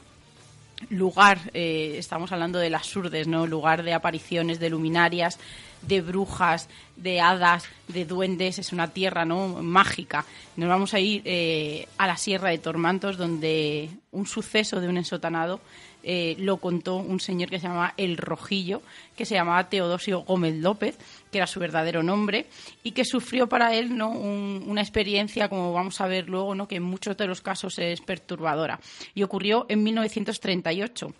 Lugar, 0.90 1.38
eh, 1.54 1.94
estamos 1.98 2.32
hablando 2.32 2.58
de 2.58 2.70
las 2.70 2.86
Surdes, 2.86 3.26
¿no? 3.28 3.46
Lugar 3.46 3.82
de 3.82 3.94
apariciones 3.94 4.58
de 4.58 4.70
luminarias, 4.70 5.38
de 5.82 6.00
brujas, 6.00 6.68
de 6.96 7.20
hadas, 7.20 7.64
de 7.88 8.04
duendes, 8.04 8.58
es 8.58 8.72
una 8.72 8.88
tierra 8.88 9.24
¿no? 9.24 9.48
mágica. 9.62 10.24
Nos 10.56 10.68
vamos 10.68 10.94
a 10.94 11.00
ir 11.00 11.22
eh, 11.24 11.88
a 11.98 12.06
la 12.06 12.16
Sierra 12.16 12.50
de 12.50 12.58
Tormantos, 12.58 13.16
donde 13.16 13.90
un 14.10 14.26
suceso 14.26 14.80
de 14.80 14.88
un 14.88 14.98
ensotanado 14.98 15.60
eh, 16.04 16.34
lo 16.38 16.56
contó 16.56 16.96
un 16.96 17.20
señor 17.20 17.48
que 17.48 17.60
se 17.60 17.68
llamaba 17.68 17.94
El 17.96 18.16
Rojillo, 18.16 18.82
que 19.16 19.24
se 19.24 19.34
llamaba 19.34 19.68
Teodosio 19.68 20.20
Gómez 20.22 20.56
López, 20.56 20.98
que 21.32 21.38
era 21.38 21.46
su 21.48 21.58
verdadero 21.58 22.02
nombre, 22.02 22.46
y 22.84 22.92
que 22.92 23.04
sufrió 23.04 23.48
para 23.48 23.74
él 23.74 23.96
¿no? 23.96 24.10
una 24.10 24.82
experiencia, 24.82 25.48
como 25.48 25.72
vamos 25.72 26.00
a 26.00 26.06
ver 26.06 26.28
luego, 26.28 26.54
¿no? 26.54 26.68
que 26.68 26.76
en 26.76 26.82
muchos 26.84 27.16
de 27.16 27.26
los 27.26 27.40
casos 27.40 27.78
es 27.78 28.00
perturbadora. 28.02 28.78
Y 29.14 29.22
ocurrió 29.24 29.66
en 29.68 29.82
1938 29.82 31.12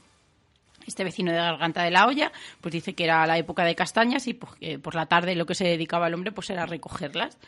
este 0.86 1.04
vecino 1.04 1.30
de 1.30 1.38
Garganta 1.38 1.84
de 1.84 1.92
la 1.92 2.06
Olla, 2.06 2.32
pues 2.60 2.72
dice 2.72 2.94
que 2.94 3.04
era 3.04 3.26
la 3.26 3.38
época 3.38 3.64
de 3.64 3.74
castañas 3.74 4.26
y 4.26 4.34
pues, 4.34 4.52
por 4.82 4.94
la 4.94 5.06
tarde 5.06 5.36
lo 5.36 5.46
que 5.46 5.54
se 5.54 5.64
dedicaba 5.64 6.08
el 6.08 6.14
hombre 6.14 6.32
pues 6.32 6.50
era 6.50 6.66
recogerlas 6.66 7.38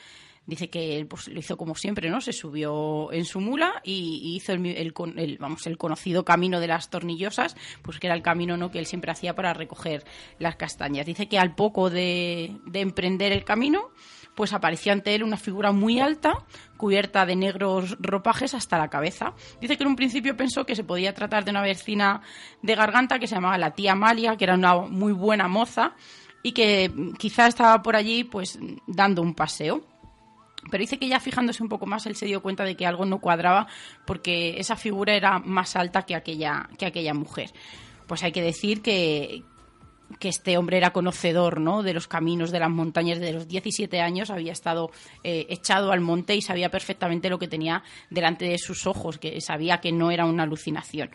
dice 0.46 0.68
que 0.68 0.98
él 0.98 1.06
pues, 1.06 1.28
lo 1.28 1.38
hizo 1.38 1.56
como 1.56 1.74
siempre, 1.74 2.10
¿no? 2.10 2.20
Se 2.20 2.32
subió 2.32 3.12
en 3.12 3.24
su 3.24 3.40
mula 3.40 3.80
y, 3.82 4.36
hizo 4.36 4.52
el, 4.52 5.38
vamos, 5.38 5.66
el 5.66 5.78
conocido 5.78 6.24
camino 6.24 6.60
de 6.60 6.66
las 6.66 6.90
tornillosas, 6.90 7.56
pues 7.82 7.98
que 7.98 8.06
era 8.06 8.16
el 8.16 8.22
camino 8.22 8.56
¿no? 8.56 8.70
que 8.70 8.78
él 8.78 8.86
siempre 8.86 9.10
hacía 9.10 9.34
para 9.34 9.54
recoger 9.54 10.04
las 10.38 10.56
castañas. 10.56 11.06
Dice 11.06 11.28
que 11.28 11.38
al 11.38 11.54
poco 11.54 11.90
de, 11.90 12.56
emprender 12.72 13.32
el 13.32 13.44
camino, 13.44 13.90
pues 14.34 14.52
apareció 14.52 14.92
ante 14.92 15.14
él 15.14 15.22
una 15.22 15.36
figura 15.36 15.72
muy 15.72 16.00
alta, 16.00 16.44
cubierta 16.76 17.24
de 17.24 17.36
negros 17.36 17.96
ropajes 18.00 18.52
hasta 18.54 18.78
la 18.78 18.88
cabeza. 18.88 19.34
Dice 19.60 19.76
que 19.76 19.84
en 19.84 19.90
un 19.90 19.96
principio 19.96 20.36
pensó 20.36 20.66
que 20.66 20.76
se 20.76 20.84
podía 20.84 21.14
tratar 21.14 21.44
de 21.44 21.52
una 21.52 21.62
vecina 21.62 22.20
de 22.62 22.74
garganta 22.74 23.18
que 23.18 23.26
se 23.26 23.36
llamaba 23.36 23.58
la 23.58 23.70
tía 23.70 23.92
Amalia, 23.92 24.36
que 24.36 24.44
era 24.44 24.54
una 24.54 24.74
muy 24.76 25.12
buena 25.12 25.48
moza 25.48 25.94
y 26.42 26.52
que 26.52 26.92
quizá 27.16 27.46
estaba 27.46 27.82
por 27.82 27.96
allí 27.96 28.24
pues 28.24 28.58
dando 28.86 29.22
un 29.22 29.34
paseo. 29.34 29.93
Pero 30.70 30.80
dice 30.80 30.98
que 30.98 31.08
ya 31.08 31.20
fijándose 31.20 31.62
un 31.62 31.68
poco 31.68 31.86
más, 31.86 32.06
él 32.06 32.16
se 32.16 32.26
dio 32.26 32.42
cuenta 32.42 32.64
de 32.64 32.76
que 32.76 32.86
algo 32.86 33.04
no 33.04 33.20
cuadraba 33.20 33.66
porque 34.04 34.58
esa 34.58 34.76
figura 34.76 35.14
era 35.14 35.38
más 35.38 35.76
alta 35.76 36.02
que 36.02 36.14
aquella, 36.14 36.68
que 36.78 36.86
aquella 36.86 37.14
mujer. 37.14 37.50
Pues 38.06 38.22
hay 38.22 38.32
que 38.32 38.42
decir 38.42 38.82
que, 38.82 39.44
que 40.18 40.28
este 40.28 40.56
hombre 40.56 40.76
era 40.76 40.92
conocedor 40.92 41.60
¿no? 41.60 41.82
de 41.82 41.94
los 41.94 42.08
caminos 42.08 42.50
de 42.50 42.60
las 42.60 42.70
montañas 42.70 43.18
de 43.18 43.32
los 43.32 43.48
17 43.48 44.00
años, 44.00 44.30
había 44.30 44.52
estado 44.52 44.90
eh, 45.22 45.46
echado 45.48 45.92
al 45.92 46.00
monte 46.00 46.34
y 46.34 46.42
sabía 46.42 46.70
perfectamente 46.70 47.30
lo 47.30 47.38
que 47.38 47.48
tenía 47.48 47.82
delante 48.10 48.46
de 48.46 48.58
sus 48.58 48.86
ojos, 48.86 49.18
que 49.18 49.40
sabía 49.40 49.80
que 49.80 49.92
no 49.92 50.10
era 50.10 50.24
una 50.24 50.44
alucinación. 50.44 51.10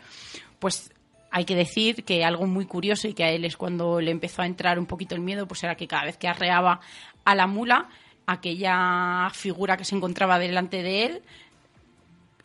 Pues 0.58 0.92
hay 1.30 1.44
que 1.44 1.54
decir 1.54 2.04
que 2.04 2.24
algo 2.24 2.46
muy 2.46 2.66
curioso 2.66 3.08
y 3.08 3.14
que 3.14 3.24
a 3.24 3.30
él 3.30 3.44
es 3.44 3.56
cuando 3.56 4.00
le 4.00 4.10
empezó 4.10 4.42
a 4.42 4.46
entrar 4.46 4.78
un 4.78 4.86
poquito 4.86 5.14
el 5.14 5.20
miedo, 5.20 5.46
pues 5.46 5.62
era 5.62 5.76
que 5.76 5.86
cada 5.86 6.04
vez 6.04 6.16
que 6.16 6.28
arreaba 6.28 6.80
a 7.24 7.34
la 7.34 7.46
mula, 7.46 7.88
aquella 8.32 9.28
figura 9.32 9.76
que 9.76 9.84
se 9.84 9.96
encontraba 9.96 10.38
delante 10.38 10.82
de 10.82 11.04
él 11.04 11.22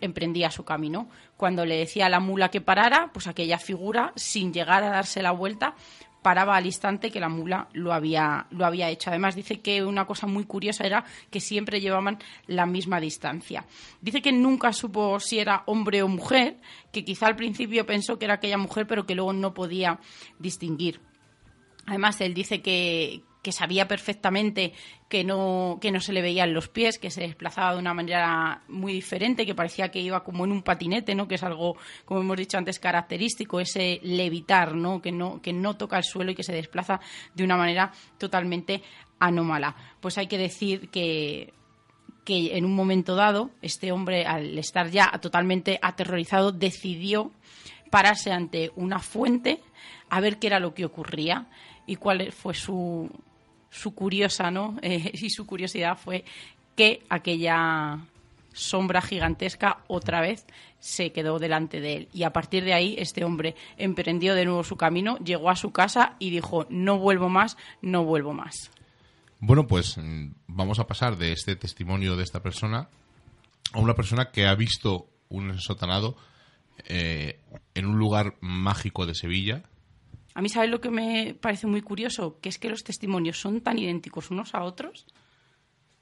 emprendía 0.01 0.51
su 0.51 0.65
camino. 0.65 1.09
Cuando 1.37 1.65
le 1.65 1.77
decía 1.77 2.07
a 2.07 2.09
la 2.09 2.19
mula 2.19 2.49
que 2.49 2.61
parara, 2.61 3.11
pues 3.13 3.27
aquella 3.27 3.57
figura, 3.57 4.11
sin 4.15 4.53
llegar 4.53 4.83
a 4.83 4.89
darse 4.89 5.21
la 5.21 5.31
vuelta, 5.31 5.75
paraba 6.21 6.55
al 6.55 6.65
instante 6.65 7.11
que 7.11 7.19
la 7.19 7.29
mula 7.29 7.67
lo 7.73 7.93
había, 7.93 8.47
lo 8.49 8.65
había 8.65 8.89
hecho. 8.89 9.11
Además, 9.11 9.35
dice 9.35 9.61
que 9.61 9.83
una 9.83 10.05
cosa 10.05 10.25
muy 10.25 10.45
curiosa 10.45 10.83
era 10.83 11.05
que 11.29 11.39
siempre 11.39 11.81
llevaban 11.81 12.17
la 12.47 12.65
misma 12.65 12.99
distancia. 12.99 13.65
Dice 14.01 14.21
que 14.21 14.31
nunca 14.31 14.73
supo 14.73 15.19
si 15.19 15.37
era 15.39 15.63
hombre 15.67 16.01
o 16.01 16.07
mujer, 16.07 16.57
que 16.91 17.05
quizá 17.05 17.27
al 17.27 17.35
principio 17.35 17.85
pensó 17.85 18.17
que 18.17 18.25
era 18.25 18.35
aquella 18.35 18.57
mujer, 18.57 18.87
pero 18.87 19.05
que 19.05 19.13
luego 19.13 19.33
no 19.33 19.53
podía 19.53 19.99
distinguir. 20.39 20.99
Además, 21.85 22.19
él 22.21 22.33
dice 22.33 22.61
que, 22.61 23.21
que 23.45 23.51
sabía 23.51 23.87
perfectamente 23.87 24.73
que 25.07 25.23
no, 25.23 25.77
que 25.79 25.91
no 25.91 25.99
se 25.99 26.13
le 26.13 26.23
veían 26.23 26.51
los 26.51 26.67
pies, 26.67 26.97
que 26.97 27.11
se 27.11 27.21
desplazaba 27.21 27.73
de 27.73 27.79
una 27.79 27.93
manera 27.93 28.63
muy 28.67 28.91
diferente, 28.91 29.45
que 29.45 29.53
parecía 29.53 29.91
que 29.91 29.99
iba 29.99 30.23
como 30.23 30.45
en 30.45 30.51
un 30.51 30.63
patinete, 30.63 31.13
¿no? 31.13 31.27
que 31.27 31.35
es 31.35 31.43
algo, 31.43 31.77
como 32.05 32.21
hemos 32.21 32.37
dicho 32.37 32.57
antes, 32.57 32.79
característico, 32.79 33.59
ese 33.59 33.99
levitar, 34.01 34.73
¿no? 34.73 34.99
Que, 34.99 35.11
no, 35.11 35.43
que 35.43 35.53
no 35.53 35.77
toca 35.77 35.99
el 35.99 36.03
suelo 36.03 36.31
y 36.31 36.35
que 36.35 36.41
se 36.41 36.53
desplaza 36.53 36.99
de 37.35 37.43
una 37.43 37.55
manera 37.55 37.91
totalmente 38.17 38.81
anómala. 39.19 39.75
Pues 39.99 40.17
hay 40.17 40.25
que 40.25 40.39
decir 40.39 40.89
que 40.89 41.53
que 42.23 42.57
en 42.57 42.65
un 42.65 42.75
momento 42.75 43.13
dado 43.13 43.51
este 43.61 43.91
hombre, 43.91 44.25
al 44.25 44.57
estar 44.57 44.89
ya 44.89 45.11
totalmente 45.21 45.77
aterrorizado, 45.83 46.51
decidió 46.51 47.31
pararse 47.91 48.31
ante 48.31 48.71
una 48.75 48.97
fuente 48.97 49.61
a 50.09 50.19
ver 50.19 50.39
qué 50.39 50.47
era 50.47 50.59
lo 50.59 50.73
que 50.73 50.85
ocurría 50.85 51.45
y 51.85 51.97
cuál 51.97 52.31
fue 52.31 52.55
su, 52.55 53.11
su 53.75 53.93
curiosa, 53.93 54.51
¿no? 54.51 54.77
Eh, 54.81 55.11
y 55.13 55.29
su 55.29 55.45
curiosidad 55.45 55.97
fue 55.97 56.23
que 56.75 57.03
aquella 57.09 57.99
sombra 58.53 59.01
gigantesca 59.01 59.79
otra 59.87 60.21
vez 60.21 60.45
se 60.79 61.11
quedó 61.11 61.39
delante 61.39 61.81
de 61.81 61.97
él. 61.97 62.09
Y 62.13 62.23
a 62.23 62.31
partir 62.31 62.63
de 62.63 62.73
ahí, 62.73 62.95
este 62.97 63.23
hombre 63.23 63.55
emprendió 63.77 64.35
de 64.35 64.45
nuevo 64.45 64.63
su 64.63 64.77
camino, 64.77 65.17
llegó 65.17 65.49
a 65.49 65.55
su 65.55 65.71
casa 65.71 66.15
y 66.19 66.29
dijo, 66.29 66.65
no 66.69 66.99
vuelvo 66.99 67.29
más, 67.29 67.57
no 67.81 68.05
vuelvo 68.05 68.33
más. 68.33 68.71
Bueno, 69.39 69.67
pues 69.67 69.97
mm, 69.97 70.31
vamos 70.47 70.79
a 70.79 70.87
pasar 70.87 71.17
de 71.17 71.31
este 71.31 71.55
testimonio 71.55 72.15
de 72.15 72.23
esta 72.23 72.41
persona 72.41 72.89
a 73.73 73.79
una 73.79 73.95
persona 73.95 74.31
que 74.31 74.45
ha 74.45 74.55
visto 74.55 75.09
un 75.29 75.49
ensotanado 75.49 76.15
eh, 76.85 77.39
en 77.73 77.85
un 77.85 77.97
lugar 77.97 78.35
mágico 78.39 79.05
de 79.05 79.15
Sevilla. 79.15 79.63
A 80.35 80.41
mí, 80.41 80.49
¿sabes 80.49 80.69
lo 80.69 80.81
que 80.81 80.91
me 80.91 81.35
parece 81.39 81.65
muy 81.65 81.81
curioso? 81.81 82.39
Que 82.41 82.49
es 82.49 82.59
que 82.59 82.69
los 82.69 82.83
testimonios 82.83 83.39
son 83.39 83.61
tan 83.61 83.79
idénticos 83.79 84.29
unos 84.29 84.53
a 84.53 84.63
otros. 84.63 85.07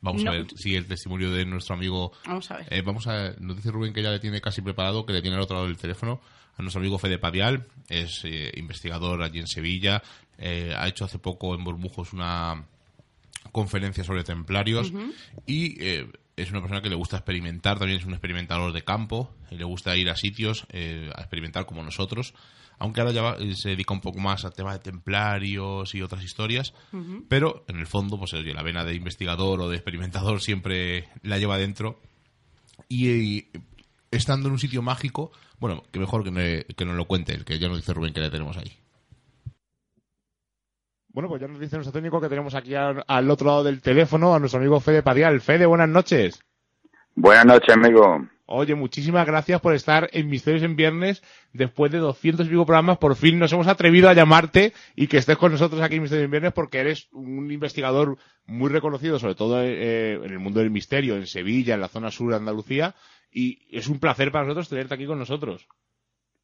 Vamos 0.02 0.26
a 0.26 0.32
ver 0.32 0.48
si 0.56 0.76
el 0.76 0.86
testimonio 0.86 1.32
de 1.32 1.46
nuestro 1.46 1.76
amigo. 1.76 2.12
Vamos 2.26 2.52
a 2.52 2.58
ver. 2.58 2.68
Eh, 2.70 2.82
vamos 2.82 3.08
a. 3.08 3.36
Nos 3.40 3.56
dice 3.56 3.72
Rubén 3.72 3.94
que 3.94 4.04
ya 4.04 4.12
le 4.12 4.20
tiene 4.20 4.42
casi 4.42 4.62
preparado, 4.62 5.06
que 5.06 5.14
le 5.14 5.22
tiene 5.22 5.38
al 5.38 5.44
otro 5.44 5.56
lado 5.56 5.68
del 5.68 5.78
teléfono 5.78 6.20
a 6.58 6.62
nuestro 6.62 6.82
amigo 6.82 6.98
Fede 6.98 7.20
Padial. 7.20 7.68
Es 7.88 8.26
eh, 8.26 8.52
investigador 8.58 9.22
allí 9.22 9.40
en 9.40 9.48
Sevilla. 9.48 10.04
ha 10.38 10.88
hecho 10.88 11.06
hace 11.06 11.20
poco 11.20 11.56
en 11.56 11.64
Burbujos 11.64 12.12
una 12.12 12.66
conferencia 13.52 14.04
sobre 14.04 14.24
templarios 14.24 14.92
y 15.46 15.78
es 16.36 16.50
una 16.50 16.62
persona 16.62 16.82
que 16.82 16.90
le 16.90 16.96
gusta 16.96 17.18
experimentar, 17.18 17.78
también 17.78 18.00
es 18.00 18.06
un 18.06 18.14
experimentador 18.14 18.74
de 18.74 18.84
campo, 18.84 19.32
y 19.52 19.56
le 19.56 19.64
gusta 19.64 19.96
ir 19.96 20.10
a 20.10 20.16
sitios 20.16 20.66
eh, 20.70 21.12
a 21.16 21.22
experimentar 21.22 21.66
como 21.66 21.84
nosotros, 21.84 22.34
aunque 22.84 23.00
ahora 23.00 23.14
ya 23.14 23.36
eh, 23.40 23.56
se 23.56 23.70
dedica 23.70 23.94
un 23.94 24.02
poco 24.02 24.20
más 24.20 24.44
al 24.44 24.54
tema 24.54 24.74
de 24.74 24.80
templarios 24.80 25.96
y 25.96 26.02
otras 26.02 26.22
historias, 26.22 26.74
pero 27.30 27.64
en 27.70 27.78
el 27.80 27.88
fondo, 27.88 28.20
pues 28.20 28.34
oye, 28.34 28.54
la 28.54 28.62
vena 28.62 28.84
de 28.84 28.94
investigador 28.94 29.62
o 29.62 29.70
de 29.70 29.78
experimentador 29.78 30.42
siempre 30.42 31.08
la 31.22 31.38
lleva 31.38 31.58
dentro 31.58 32.02
y, 32.90 33.46
estando 34.12 34.50
en 34.50 34.54
un 34.56 34.60
sitio 34.60 34.82
mágico, 34.82 35.32
bueno, 35.62 35.84
que 35.94 36.00
mejor 36.00 36.26
que, 36.26 36.66
que 36.76 36.84
nos 36.84 36.98
lo 36.98 37.06
cuente, 37.06 37.34
el 37.34 37.46
que 37.46 37.58
ya 37.58 37.70
nos 37.70 37.78
dice 37.78 37.94
Rubén 37.94 38.14
que 38.14 38.20
le 38.20 38.30
tenemos 38.30 38.58
ahí. 38.58 38.78
Bueno, 41.08 41.30
pues 41.30 41.40
ya 41.40 41.48
nos 41.48 41.62
dice 41.62 41.78
nuestro 41.78 41.94
técnico 41.94 42.20
que 42.20 42.28
tenemos 42.28 42.54
aquí 42.54 42.76
al, 42.76 43.32
otro 43.32 43.48
lado 43.48 43.64
del 43.64 43.82
teléfono 43.82 44.36
a 44.36 44.40
nuestro 44.40 44.60
amigo 44.60 44.82
Fede 44.82 45.04
Padial. 45.04 45.40
Fede, 45.40 45.66
buenas 45.66 45.88
noches. 45.88 46.44
Buenas 47.16 47.46
noches, 47.46 47.74
amigo. 47.74 48.28
Oye, 48.56 48.76
muchísimas 48.76 49.26
gracias 49.26 49.60
por 49.62 49.74
estar 49.74 50.10
en 50.12 50.30
Misterios 50.30 50.62
en 50.62 50.76
Viernes. 50.76 51.24
Después 51.54 51.92
de 51.92 51.98
200 51.98 52.46
y 52.46 52.50
pico 52.50 52.68
programas, 52.68 53.00
por 53.00 53.16
fin 53.16 53.40
nos 53.40 53.52
hemos 53.52 53.68
atrevido 53.68 54.10
a 54.10 54.14
llamarte 54.14 54.74
y 54.96 55.08
que 55.08 55.18
estés 55.18 55.38
con 55.38 55.54
nosotros 55.54 55.82
aquí 55.82 55.96
en 55.96 56.04
Misterios 56.04 56.26
en 56.26 56.32
Viernes 56.32 56.54
porque 56.54 56.80
eres 56.80 57.10
un 57.14 57.50
investigador 57.52 58.18
muy 58.46 58.70
reconocido, 58.70 59.18
sobre 59.18 59.34
todo 59.34 59.60
eh, 59.60 60.14
en 60.24 60.32
el 60.32 60.38
mundo 60.38 60.60
del 60.60 60.70
misterio, 60.70 61.16
en 61.16 61.26
Sevilla, 61.26 61.74
en 61.74 61.82
la 61.82 61.88
zona 61.88 62.12
sur 62.12 62.30
de 62.30 62.36
Andalucía. 62.36 62.94
Y 63.32 63.76
es 63.76 63.88
un 63.88 64.00
placer 64.00 64.32
para 64.32 64.44
nosotros 64.44 64.70
tenerte 64.70 64.94
aquí 64.94 65.08
con 65.08 65.18
nosotros. 65.18 65.68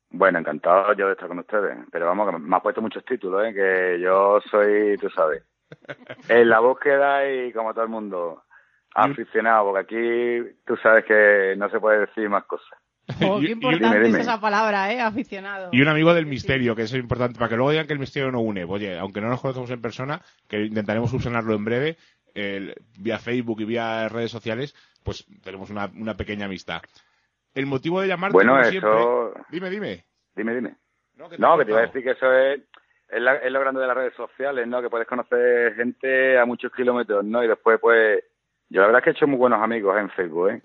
Bueno, 0.10 0.39
encantado 0.39 0.93
yo 0.93 1.06
de 1.06 1.13
estar 1.13 1.28
con 1.28 1.38
ustedes, 1.38 1.78
pero 1.91 2.08
vamos, 2.08 2.32
que 2.32 2.39
me 2.39 2.56
ha 2.56 2.60
puesto 2.60 2.82
muchos 2.82 3.06
títulos, 3.06 3.45
¿eh? 3.45 3.54
que 3.54 4.00
yo 4.02 4.39
soy, 4.50 4.98
tú 4.98 5.12
sabes, 5.12 5.43
en 6.28 6.50
la 6.50 6.60
búsqueda 6.60 7.32
y 7.32 7.54
como 7.54 7.72
todo 7.76 7.84
el 7.84 7.91
mundo, 7.91 8.45
aficionado, 8.95 9.65
porque 9.65 9.82
aquí 9.82 10.58
tú 10.65 10.75
sabes 10.78 11.06
que 11.06 11.56
no 11.58 11.69
se 11.69 11.80
puede 11.80 12.02
decir 12.02 12.30
más 12.30 12.45
cosas. 12.45 12.78
Oh, 13.28 13.39
qué 13.39 13.52
importante 13.52 14.08
es 14.08 14.15
esa 14.15 14.39
palabra, 14.39 14.93
¿eh? 14.93 15.02
Aficionado. 15.02 15.69
Y 15.71 15.82
un 15.82 15.88
amigo 15.88 16.13
del 16.13 16.28
misterio, 16.28 16.75
que 16.75 16.84
es 16.84 16.93
importante, 16.93 17.39
para 17.39 17.49
que 17.49 17.56
luego 17.56 17.71
digan 17.71 17.88
que 17.88 17.93
el 17.93 17.99
misterio 17.99 18.32
no 18.32 18.39
une. 18.39 18.65
Oye, 18.65 18.99
aunque 18.99 19.19
no 19.19 19.30
nos 19.30 19.41
conozcamos 19.41 19.71
en 19.71 19.82
persona, 19.82 20.21
que 20.47 20.62
intentaremos 20.62 21.10
subsanarlo 21.10 21.56
en 21.56 21.65
breve, 21.65 21.97
vía 22.99 23.17
Facebook 23.17 23.62
y 23.62 23.65
vía 23.65 24.08
redes 24.10 24.30
sociales, 24.30 24.75
pues 25.04 25.25
tenemos 25.43 25.71
una, 25.71 25.89
una 25.99 26.15
pequeña 26.15 26.45
amistad. 26.45 26.82
El 27.56 27.65
motivo 27.65 28.02
de 28.02 28.08
llamarte, 28.08 28.34
bueno, 28.34 28.62
eso... 28.62 29.34
Dime, 29.49 29.69
dime. 29.71 30.06
Dime, 30.36 30.54
dime. 30.54 30.75
No, 31.17 31.30
que 31.58 31.65
te, 31.65 31.71
iba 31.71 31.80
a 31.80 31.88
decir 31.88 32.04
que 32.04 32.12
eso 32.12 32.32
es, 32.32 32.62
es, 33.10 33.52
lo 33.52 33.60
grande 33.60 33.82
de 33.82 33.88
las 33.88 33.97
redes 33.97 34.13
sociales, 34.13 34.67
¿no? 34.67 34.82
Que 34.82 34.89
puedes 34.89 35.08
conocer 35.08 35.75
gente 35.75 36.38
a 36.38 36.45
muchos 36.45 36.71
kilómetros, 36.71 37.25
¿no? 37.25 37.43
Y 37.43 37.47
después, 37.47 37.78
pues, 37.82 38.23
yo 38.70 38.82
la 38.82 38.88
verdad 38.88 39.00
es 39.00 39.04
que 39.04 39.10
he 39.10 39.14
hecho 39.14 39.28
muy 39.28 39.38
buenos 39.38 39.62
amigos 39.62 39.98
en 39.98 40.10
Facebook, 40.10 40.50
¿eh? 40.50 40.62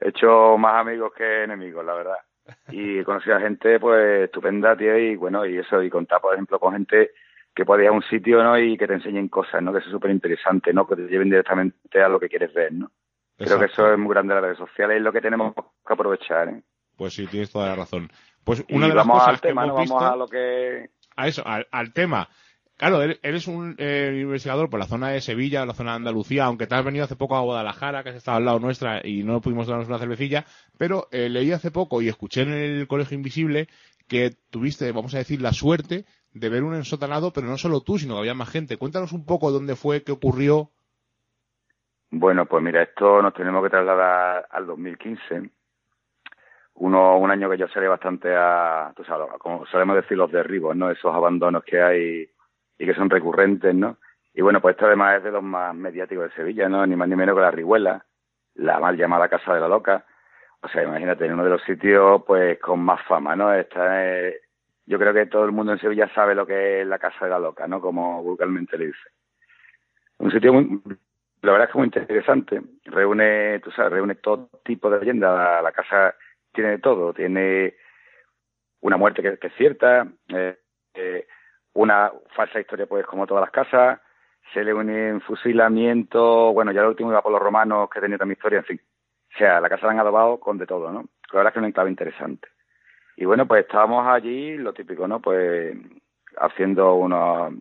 He 0.00 0.08
hecho 0.08 0.58
más 0.58 0.80
amigos 0.80 1.12
que 1.16 1.44
enemigos, 1.44 1.84
la 1.84 1.94
verdad. 1.94 2.18
Y 2.72 2.98
he 2.98 3.04
conocido 3.04 3.36
a 3.36 3.40
gente, 3.40 3.78
pues, 3.78 4.24
estupenda, 4.24 4.76
tío, 4.76 4.98
y 4.98 5.16
bueno, 5.16 5.46
y 5.46 5.58
eso, 5.58 5.82
y 5.82 5.88
contar, 5.88 6.20
por 6.20 6.34
ejemplo, 6.34 6.58
con 6.58 6.72
gente 6.72 7.12
que 7.54 7.64
puede 7.64 7.84
ir 7.84 7.88
a 7.88 7.92
un 7.92 8.02
sitio, 8.02 8.42
¿no? 8.42 8.58
Y 8.58 8.76
que 8.76 8.86
te 8.86 8.94
enseñen 8.94 9.28
cosas, 9.28 9.62
¿no? 9.62 9.72
Que 9.72 9.78
es 9.78 9.84
súper 9.84 10.10
interesante, 10.10 10.72
¿no? 10.72 10.86
Que 10.86 10.96
te 10.96 11.02
lleven 11.02 11.30
directamente 11.30 12.02
a 12.02 12.08
lo 12.08 12.18
que 12.18 12.28
quieres 12.28 12.52
ver, 12.52 12.72
¿no? 12.72 12.90
Creo 13.36 13.58
que 13.58 13.66
eso 13.66 13.92
es 13.92 13.98
muy 13.98 14.10
grande 14.10 14.34
de 14.34 14.40
las 14.40 14.44
redes 14.44 14.58
sociales 14.58 14.94
y 14.94 14.98
es 14.98 15.02
lo 15.02 15.12
que 15.12 15.20
tenemos 15.20 15.54
que 15.54 15.92
aprovechar. 15.92 16.48
¿eh? 16.48 16.62
Pues 16.96 17.14
sí, 17.14 17.26
tienes 17.26 17.50
toda 17.50 17.68
la 17.68 17.76
razón. 17.76 18.10
Pues 18.44 18.64
una 18.70 18.88
de 18.88 18.94
las 18.94 19.06
vamos 19.06 19.20
cosas 19.20 19.34
al 19.34 19.40
tema, 19.40 19.66
no 19.66 19.74
vamos 19.74 20.02
a 20.02 20.16
lo 20.16 20.26
que... 20.26 20.90
A 21.16 21.28
eso, 21.28 21.42
al, 21.44 21.92
tema. 21.92 22.28
Claro, 22.76 23.00
eres 23.00 23.46
un 23.46 23.76
eh, 23.78 24.18
investigador 24.20 24.68
por 24.68 24.80
la 24.80 24.86
zona 24.86 25.10
de 25.10 25.20
Sevilla, 25.20 25.64
la 25.64 25.74
zona 25.74 25.92
de 25.92 25.96
Andalucía, 25.98 26.46
aunque 26.46 26.66
te 26.66 26.74
has 26.74 26.84
venido 26.84 27.04
hace 27.04 27.14
poco 27.14 27.36
a 27.36 27.42
Guadalajara, 27.42 28.02
que 28.02 28.10
has 28.10 28.16
estado 28.16 28.38
al 28.38 28.44
lado 28.44 28.58
nuestra 28.58 29.06
y 29.06 29.22
no 29.22 29.40
pudimos 29.40 29.68
darnos 29.68 29.88
una 29.88 29.98
cervecilla, 29.98 30.44
pero 30.78 31.06
eh, 31.12 31.28
leí 31.28 31.52
hace 31.52 31.70
poco 31.70 32.02
y 32.02 32.08
escuché 32.08 32.42
en 32.42 32.52
el 32.52 32.88
Colegio 32.88 33.16
Invisible 33.16 33.68
que 34.08 34.32
tuviste, 34.50 34.90
vamos 34.90 35.14
a 35.14 35.18
decir, 35.18 35.40
la 35.40 35.52
suerte 35.52 36.04
de 36.34 36.48
ver 36.48 36.64
un 36.64 36.74
ensotanado, 36.74 37.32
pero 37.32 37.46
no 37.46 37.56
solo 37.56 37.82
tú, 37.82 37.98
sino 37.98 38.14
que 38.14 38.20
había 38.20 38.34
más 38.34 38.50
gente. 38.50 38.76
Cuéntanos 38.76 39.12
un 39.12 39.24
poco 39.24 39.50
dónde 39.50 39.76
fue, 39.76 40.02
qué 40.02 40.12
ocurrió. 40.12 40.70
Bueno, 42.10 42.46
pues 42.46 42.62
mira, 42.62 42.82
esto 42.82 43.22
nos 43.22 43.32
tenemos 43.32 43.62
que 43.62 43.70
trasladar 43.70 44.46
al 44.50 44.66
2015. 44.66 45.50
Uno, 46.74 47.18
un 47.18 47.30
año 47.30 47.48
que 47.50 47.58
yo 47.58 47.68
salí 47.68 47.86
bastante 47.86 48.34
a, 48.34 48.92
sabes, 49.06 49.28
como 49.38 49.66
solemos 49.66 49.96
decir, 49.96 50.16
los 50.16 50.32
derribos, 50.32 50.74
¿no? 50.76 50.90
Esos 50.90 51.14
abandonos 51.14 51.64
que 51.64 51.80
hay 51.80 52.30
y 52.82 52.86
que 52.86 52.94
son 52.94 53.08
recurrentes, 53.08 53.72
¿no? 53.72 53.98
Y 54.34 54.42
bueno, 54.42 54.60
pues 54.60 54.74
esto 54.74 54.86
además 54.86 55.18
es 55.18 55.22
de 55.22 55.30
los 55.30 55.42
más 55.42 55.72
mediáticos 55.72 56.24
de 56.24 56.34
Sevilla, 56.34 56.68
¿no? 56.68 56.84
Ni 56.84 56.96
más 56.96 57.08
ni 57.08 57.14
menos 57.14 57.36
que 57.36 57.40
la 57.40 57.52
Rihuela, 57.52 58.04
la 58.56 58.80
mal 58.80 58.96
llamada 58.96 59.28
Casa 59.28 59.54
de 59.54 59.60
la 59.60 59.68
Loca. 59.68 60.04
O 60.62 60.68
sea, 60.68 60.82
imagínate, 60.82 61.24
en 61.26 61.34
uno 61.34 61.44
de 61.44 61.50
los 61.50 61.62
sitios, 61.62 62.24
pues, 62.26 62.58
con 62.58 62.80
más 62.80 63.00
fama, 63.06 63.36
¿no? 63.36 63.54
Esta 63.54 64.04
es, 64.04 64.34
yo 64.84 64.98
creo 64.98 65.14
que 65.14 65.26
todo 65.26 65.44
el 65.44 65.52
mundo 65.52 65.72
en 65.72 65.78
Sevilla 65.78 66.10
sabe 66.12 66.34
lo 66.34 66.44
que 66.44 66.80
es 66.80 66.86
la 66.88 66.98
Casa 66.98 67.24
de 67.24 67.30
la 67.30 67.38
Loca, 67.38 67.68
¿no? 67.68 67.80
Como 67.80 68.20
vulgarmente 68.20 68.76
le 68.76 68.86
dice. 68.86 69.10
Un 70.18 70.32
sitio 70.32 70.52
muy, 70.52 70.82
la 71.42 71.52
verdad 71.52 71.68
es 71.68 71.72
que 71.72 71.78
muy 71.78 71.86
interesante. 71.86 72.62
Reúne, 72.86 73.60
tú 73.60 73.70
sabes, 73.70 73.92
reúne 73.92 74.16
todo 74.16 74.50
tipo 74.64 74.90
de 74.90 74.98
leyendas. 74.98 75.62
La, 75.62 75.70
casa 75.70 76.16
tiene 76.52 76.70
de 76.70 76.78
todo. 76.78 77.14
Tiene 77.14 77.76
una 78.80 78.96
muerte 78.96 79.22
que, 79.22 79.46
es 79.46 79.54
cierta, 79.54 80.08
eh, 80.30 80.58
eh, 80.94 81.28
una 81.74 82.12
falsa 82.34 82.60
historia, 82.60 82.86
pues 82.86 83.06
como 83.06 83.26
todas 83.26 83.42
las 83.42 83.50
casas. 83.50 84.00
Se 84.52 84.64
le 84.64 84.74
une 84.74 85.14
un 85.14 85.20
fusilamiento. 85.20 86.52
Bueno, 86.52 86.72
ya 86.72 86.82
lo 86.82 86.88
último 86.88 87.10
iba 87.10 87.22
por 87.22 87.32
los 87.32 87.40
romanos, 87.40 87.88
que 87.90 88.00
tenía 88.00 88.18
también 88.18 88.36
historia, 88.36 88.58
en 88.58 88.64
fin. 88.64 88.80
O 89.34 89.38
sea, 89.38 89.60
la 89.60 89.68
casa 89.68 89.86
la 89.86 89.92
han 89.92 90.00
adobado 90.00 90.38
con 90.40 90.58
de 90.58 90.66
todo, 90.66 90.90
¿no? 90.90 91.06
La 91.32 91.38
verdad 91.38 91.50
es 91.50 91.52
que 91.54 91.58
es 91.58 91.62
un 91.62 91.68
enclave 91.68 91.90
interesante. 91.90 92.48
Y 93.16 93.24
bueno, 93.24 93.46
pues 93.46 93.64
estábamos 93.64 94.06
allí, 94.06 94.56
lo 94.56 94.72
típico, 94.72 95.06
¿no? 95.08 95.20
Pues 95.20 95.76
haciendo 96.36 96.94
unos 96.94 97.52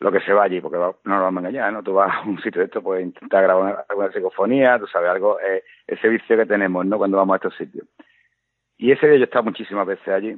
lo 0.00 0.12
que 0.12 0.20
se 0.20 0.32
va 0.32 0.44
allí, 0.44 0.60
porque 0.60 0.76
no 0.76 0.94
nos 1.04 1.20
vamos 1.22 1.42
a 1.42 1.48
engañar, 1.48 1.72
¿no? 1.72 1.82
Tú 1.82 1.94
vas 1.94 2.14
a 2.14 2.28
un 2.28 2.40
sitio 2.42 2.60
de 2.60 2.66
esto, 2.66 2.82
pues 2.82 3.02
intentar 3.02 3.42
grabar 3.42 3.86
alguna 3.88 4.12
psicofonía, 4.12 4.78
tú 4.78 4.86
sabes, 4.86 5.08
algo, 5.10 5.40
eh, 5.40 5.62
ese 5.86 6.08
vicio 6.08 6.36
que 6.36 6.46
tenemos, 6.46 6.84
¿no? 6.84 6.98
Cuando 6.98 7.16
vamos 7.16 7.34
a 7.34 7.36
estos 7.36 7.56
sitios. 7.56 7.86
Y 8.76 8.92
ese 8.92 9.06
día 9.06 9.16
yo 9.16 9.22
he 9.22 9.24
estado 9.24 9.44
muchísimas 9.44 9.86
veces 9.86 10.08
allí, 10.08 10.36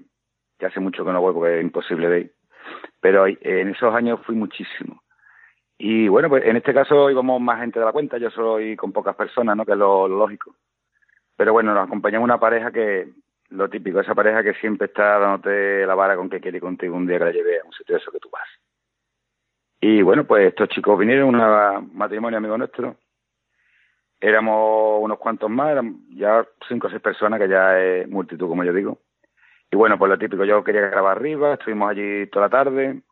que 0.58 0.66
hace 0.66 0.78
mucho 0.78 1.04
que 1.04 1.12
no 1.12 1.20
voy 1.20 1.34
porque 1.34 1.58
es 1.58 1.64
imposible 1.64 2.08
de 2.08 2.20
ir, 2.20 2.34
pero 3.00 3.26
en 3.26 3.68
esos 3.68 3.94
años 3.94 4.20
fui 4.24 4.34
muchísimo. 4.34 5.02
Y 5.78 6.08
bueno, 6.08 6.28
pues 6.28 6.44
en 6.44 6.56
este 6.56 6.72
caso 6.72 7.10
íbamos 7.10 7.40
más 7.40 7.60
gente 7.60 7.78
de 7.78 7.84
la 7.84 7.92
cuenta, 7.92 8.18
yo 8.18 8.30
soy 8.30 8.76
con 8.76 8.92
pocas 8.92 9.14
personas, 9.14 9.56
¿no? 9.56 9.64
Que 9.64 9.72
es 9.72 9.78
lo, 9.78 10.08
lógico. 10.08 10.54
Pero 11.36 11.52
bueno, 11.52 11.74
nos 11.74 11.86
acompañamos 11.86 12.24
una 12.24 12.40
pareja 12.40 12.72
que, 12.72 13.12
lo 13.50 13.68
típico, 13.68 14.00
esa 14.00 14.14
pareja 14.14 14.42
que 14.42 14.54
siempre 14.54 14.86
está 14.86 15.18
dándote 15.18 15.86
la 15.86 15.94
vara 15.94 16.16
con 16.16 16.28
que 16.28 16.40
quiere 16.40 16.60
contigo 16.60 16.96
un 16.96 17.06
día 17.06 17.18
que 17.18 17.24
la 17.24 17.32
lleve 17.32 17.60
a 17.60 17.64
un 17.64 17.72
sitio 17.72 17.94
de 17.94 18.00
eso 18.00 18.10
que 18.10 18.18
tú 18.18 18.28
vas. 18.30 18.48
Y 19.80 20.02
bueno, 20.02 20.24
pues 20.26 20.48
estos 20.48 20.68
chicos 20.70 20.98
vinieron, 20.98 21.34
un 21.34 21.96
matrimonio 21.96 22.38
amigo 22.38 22.58
nuestro. 22.58 22.96
Éramos 24.18 25.02
unos 25.02 25.18
cuantos 25.18 25.50
más, 25.50 25.72
eran 25.72 26.00
ya 26.08 26.46
cinco 26.66 26.86
o 26.86 26.90
seis 26.90 27.02
personas, 27.02 27.38
que 27.38 27.48
ya 27.48 27.78
es 27.78 28.08
multitud, 28.08 28.48
como 28.48 28.64
yo 28.64 28.72
digo. 28.72 28.98
Y 29.70 29.76
bueno, 29.76 29.98
pues 29.98 30.10
lo 30.10 30.18
típico, 30.18 30.44
yo 30.44 30.62
quería 30.62 30.82
grabar 30.82 31.16
arriba, 31.16 31.54
estuvimos 31.54 31.90
allí 31.90 32.26
toda 32.28 32.46
la 32.46 32.50
tarde. 32.50 33.02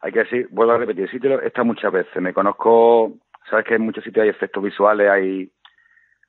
Hay 0.00 0.12
que 0.12 0.20
decir, 0.20 0.48
vuelvo 0.50 0.72
a 0.72 0.78
repetir, 0.78 1.04
el 1.04 1.10
sitio 1.10 1.40
está 1.40 1.62
muchas 1.62 1.92
veces. 1.92 2.22
Me 2.22 2.32
conozco, 2.32 3.12
sabes 3.48 3.66
que 3.66 3.74
en 3.74 3.82
muchos 3.82 4.04
sitios 4.04 4.24
hay 4.24 4.30
efectos 4.30 4.62
visuales, 4.62 5.10
hay 5.10 5.50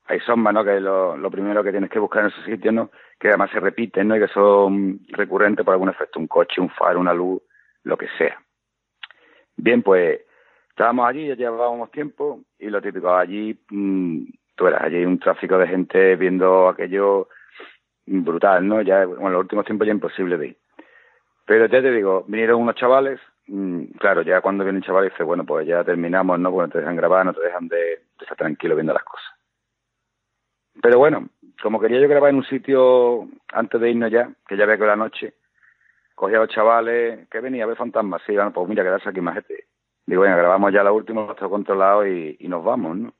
hay 0.06 0.20
sombras, 0.20 0.54
¿no? 0.54 0.64
Que 0.64 0.80
lo, 0.80 1.30
primero 1.30 1.62
que 1.62 1.70
tienes 1.70 1.90
que 1.90 1.98
buscar 1.98 2.22
en 2.22 2.30
esos 2.30 2.44
sitios, 2.44 2.74
¿no? 2.74 2.90
Que 3.18 3.28
además 3.28 3.50
se 3.50 3.60
repiten, 3.60 4.08
¿no? 4.08 4.16
Y 4.16 4.20
que 4.20 4.28
son 4.28 5.00
recurrentes 5.08 5.64
por 5.64 5.72
algún 5.72 5.88
efecto, 5.88 6.18
un 6.18 6.26
coche, 6.26 6.60
un 6.60 6.70
faro, 6.70 7.00
una 7.00 7.14
luz, 7.14 7.40
lo 7.84 7.96
que 7.96 8.08
sea. 8.18 8.38
Bien, 9.56 9.82
pues 9.82 10.20
estábamos 10.68 11.08
allí, 11.08 11.28
ya 11.28 11.34
llevábamos 11.34 11.90
tiempo 11.90 12.40
y 12.58 12.68
lo 12.68 12.82
típico, 12.82 13.14
allí, 13.14 13.58
mmm, 13.70 14.24
tú 14.56 14.64
verás, 14.64 14.82
allí 14.82 14.96
hay 14.96 15.04
un 15.04 15.18
tráfico 15.18 15.56
de 15.58 15.68
gente 15.68 16.16
viendo 16.16 16.68
aquello 16.68 17.28
brutal, 18.06 18.66
¿no? 18.66 18.82
Ya, 18.82 19.06
bueno, 19.06 19.26
en 19.26 19.32
los 19.32 19.40
últimos 19.42 19.64
tiempos 19.64 19.86
ya 19.86 19.92
imposible 19.92 20.36
de 20.38 20.48
ir. 20.48 20.56
Pero 21.44 21.66
ya 21.66 21.82
te 21.82 21.90
digo, 21.90 22.24
vinieron 22.28 22.60
unos 22.60 22.76
chavales, 22.76 23.20
mm, 23.46 23.84
claro, 23.98 24.22
ya 24.22 24.40
cuando 24.40 24.64
viene 24.64 24.78
un 24.78 24.84
chaval 24.84 25.08
dice, 25.08 25.22
bueno, 25.22 25.44
pues 25.44 25.66
ya 25.66 25.84
terminamos, 25.84 26.38
¿no? 26.38 26.50
Porque 26.50 26.66
no 26.66 26.72
te 26.72 26.78
dejan 26.78 26.96
grabar, 26.96 27.26
no 27.26 27.34
te 27.34 27.42
dejan 27.42 27.68
de, 27.68 28.02
estar 28.20 28.36
tranquilo 28.36 28.74
viendo 28.74 28.92
las 28.92 29.04
cosas. 29.04 29.26
Pero 30.80 30.98
bueno, 30.98 31.28
como 31.62 31.80
quería 31.80 32.00
yo 32.00 32.08
grabar 32.08 32.30
en 32.30 32.36
un 32.36 32.44
sitio 32.44 33.28
antes 33.52 33.80
de 33.80 33.90
irnos 33.90 34.10
ya, 34.10 34.30
que 34.46 34.56
ya 34.56 34.64
había 34.64 34.78
que 34.78 34.86
la 34.86 34.96
noche, 34.96 35.34
cogí 36.14 36.34
a 36.34 36.38
los 36.38 36.48
chavales, 36.48 37.28
que 37.28 37.40
venía 37.40 37.64
a 37.64 37.66
ver 37.66 37.76
fantasmas, 37.76 38.22
sí, 38.26 38.34
bueno, 38.34 38.52
pues 38.52 38.68
mira, 38.68 38.82
quedarse 38.82 39.08
aquí 39.08 39.20
más 39.20 39.34
gente. 39.34 39.66
Digo, 40.06 40.22
bueno, 40.22 40.36
grabamos 40.36 40.72
ya 40.72 40.82
la 40.82 40.92
última, 40.92 41.34
todo 41.34 41.50
controlado 41.50 42.06
y, 42.06 42.36
y 42.40 42.48
nos 42.48 42.64
vamos, 42.64 42.96
¿no? 42.96 43.14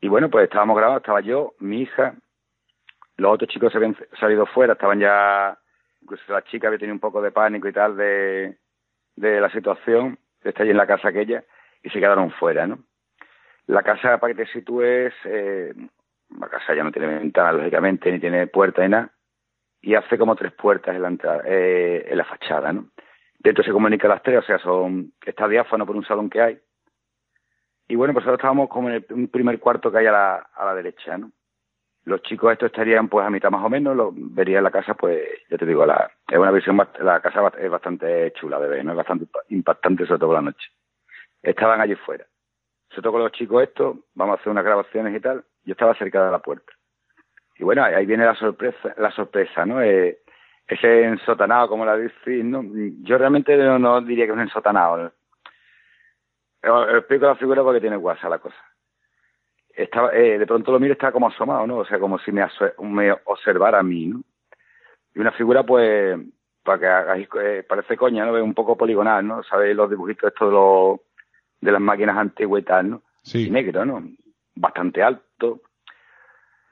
Y 0.00 0.08
bueno, 0.08 0.30
pues 0.30 0.44
estábamos 0.44 0.76
grabando, 0.76 0.98
estaba 0.98 1.20
yo, 1.20 1.54
mi 1.58 1.82
hija, 1.82 2.14
los 3.16 3.32
otros 3.32 3.50
chicos 3.50 3.72
se 3.72 3.78
habían 3.78 3.96
salido 4.18 4.46
fuera, 4.46 4.74
estaban 4.74 5.00
ya, 5.00 5.58
incluso 6.02 6.32
la 6.32 6.42
chica 6.42 6.66
había 6.66 6.78
tenido 6.78 6.94
un 6.94 7.00
poco 7.00 7.22
de 7.22 7.32
pánico 7.32 7.68
y 7.68 7.72
tal 7.72 7.96
de, 7.96 8.58
de 9.16 9.40
la 9.40 9.50
situación, 9.50 10.18
está 10.42 10.62
allí 10.62 10.70
en 10.70 10.76
la 10.76 10.86
casa 10.86 11.08
aquella, 11.08 11.44
y 11.82 11.90
se 11.90 11.98
quedaron 11.98 12.30
fuera, 12.32 12.66
¿no? 12.66 12.78
La 13.66 13.82
casa, 13.82 14.18
para 14.18 14.34
que 14.34 14.44
te 14.44 14.52
sitúes, 14.52 15.12
eh, 15.24 15.72
la 16.38 16.48
casa 16.48 16.74
ya 16.74 16.84
no 16.84 16.92
tiene 16.92 17.18
ventana, 17.18 17.52
lógicamente, 17.52 18.12
ni 18.12 18.20
tiene 18.20 18.46
puerta 18.46 18.82
ni 18.82 18.88
nada, 18.88 19.10
y 19.80 19.94
hace 19.94 20.18
como 20.18 20.36
tres 20.36 20.52
puertas 20.52 20.94
en 20.94 21.02
la, 21.02 21.08
entrada, 21.08 21.42
eh, 21.46 22.06
en 22.08 22.18
la 22.18 22.24
fachada, 22.24 22.72
¿no? 22.72 22.90
Dentro 23.38 23.62
se 23.64 23.72
comunica 23.72 24.08
las 24.08 24.22
tres, 24.22 24.38
o 24.38 24.42
sea, 24.42 24.58
son 24.58 25.12
está 25.24 25.46
diáfano 25.46 25.86
por 25.86 25.96
un 25.96 26.04
salón 26.04 26.28
que 26.28 26.40
hay. 26.40 26.58
Y 27.88 27.94
bueno, 27.94 28.12
pues 28.12 28.24
ahora 28.24 28.36
estábamos 28.36 28.68
como 28.68 28.88
en 28.88 29.04
el 29.08 29.28
primer 29.28 29.60
cuarto 29.60 29.92
que 29.92 29.98
hay 29.98 30.06
a 30.06 30.12
la, 30.12 30.34
a 30.54 30.64
la 30.64 30.74
derecha, 30.74 31.16
¿no? 31.16 31.30
Los 32.06 32.22
chicos 32.22 32.52
estos 32.52 32.68
estarían 32.68 33.08
pues 33.08 33.26
a 33.26 33.30
mitad 33.30 33.50
más 33.50 33.64
o 33.64 33.68
menos, 33.68 33.96
lo 33.96 34.12
vería 34.14 34.60
la 34.60 34.70
casa, 34.70 34.94
pues 34.94 35.20
ya 35.50 35.58
te 35.58 35.66
digo, 35.66 35.84
la, 35.84 36.08
es 36.28 36.38
una 36.38 36.52
visión, 36.52 36.80
la 37.00 37.20
casa 37.20 37.52
es 37.58 37.68
bastante 37.68 38.32
chula 38.32 38.60
de 38.60 38.68
ver, 38.68 38.84
¿no? 38.84 38.92
Es 38.92 38.96
bastante 38.96 39.26
impactante, 39.48 40.06
sobre 40.06 40.20
todo 40.20 40.28
por 40.28 40.36
la 40.36 40.42
noche. 40.42 40.68
Estaban 41.42 41.80
allí 41.80 41.96
fuera. 41.96 42.24
Se 42.94 43.02
tocó 43.02 43.18
los 43.18 43.32
chicos 43.32 43.64
estos, 43.64 43.96
vamos 44.14 44.38
a 44.38 44.40
hacer 44.40 44.52
unas 44.52 44.64
grabaciones 44.64 45.16
y 45.16 45.20
tal, 45.20 45.44
yo 45.64 45.72
estaba 45.72 45.96
cerca 45.96 46.24
de 46.24 46.30
la 46.30 46.38
puerta. 46.38 46.72
Y 47.58 47.64
bueno, 47.64 47.82
ahí 47.82 48.06
viene 48.06 48.24
la 48.24 48.36
sorpresa, 48.36 48.94
la 48.98 49.10
sorpresa, 49.10 49.66
¿no? 49.66 49.82
Eh, 49.82 50.20
ese 50.68 51.04
ensotanado, 51.04 51.68
como 51.68 51.84
la 51.84 51.96
decís, 51.96 52.44
¿no? 52.44 52.62
Yo 53.02 53.18
realmente 53.18 53.56
no, 53.56 54.00
diría 54.00 54.26
que 54.26 54.30
es 54.30 54.36
un 54.36 54.42
ensotanado. 54.42 55.12
explico 56.62 57.26
la 57.26 57.34
figura 57.34 57.64
porque 57.64 57.80
tiene 57.80 57.96
guasa 57.96 58.28
la 58.28 58.38
cosa 58.38 58.56
estaba, 59.76 60.12
eh, 60.14 60.38
de 60.38 60.46
pronto 60.46 60.72
lo 60.72 60.80
miro 60.80 60.92
y 60.92 60.94
estaba 60.94 61.12
como 61.12 61.28
asomado, 61.28 61.66
¿no? 61.66 61.78
O 61.78 61.84
sea, 61.84 61.98
como 61.98 62.18
si 62.18 62.32
me, 62.32 62.44
me 62.80 63.12
observara 63.24 63.78
a 63.78 63.82
mí, 63.82 64.06
¿no? 64.06 64.22
Y 65.14 65.20
una 65.20 65.32
figura, 65.32 65.62
pues, 65.64 66.18
para 66.62 66.78
que 66.78 66.86
hagáis, 66.86 67.28
eh, 67.40 67.64
parece 67.68 67.96
coña, 67.96 68.24
¿no? 68.24 68.32
Un 68.42 68.54
poco 68.54 68.76
poligonal, 68.76 69.26
¿no? 69.26 69.42
¿Sabéis 69.44 69.76
los 69.76 69.90
dibujitos 69.90 70.32
estos 70.32 70.48
de, 70.48 70.54
los, 70.54 71.00
de 71.60 71.72
las 71.72 71.80
máquinas 71.80 72.16
antiguas 72.16 72.62
y 72.62 72.64
tal, 72.64 72.90
¿no? 72.90 73.02
Sí. 73.22 73.50
negro, 73.50 73.84
¿no? 73.84 74.02
Bastante 74.54 75.02
alto. 75.02 75.60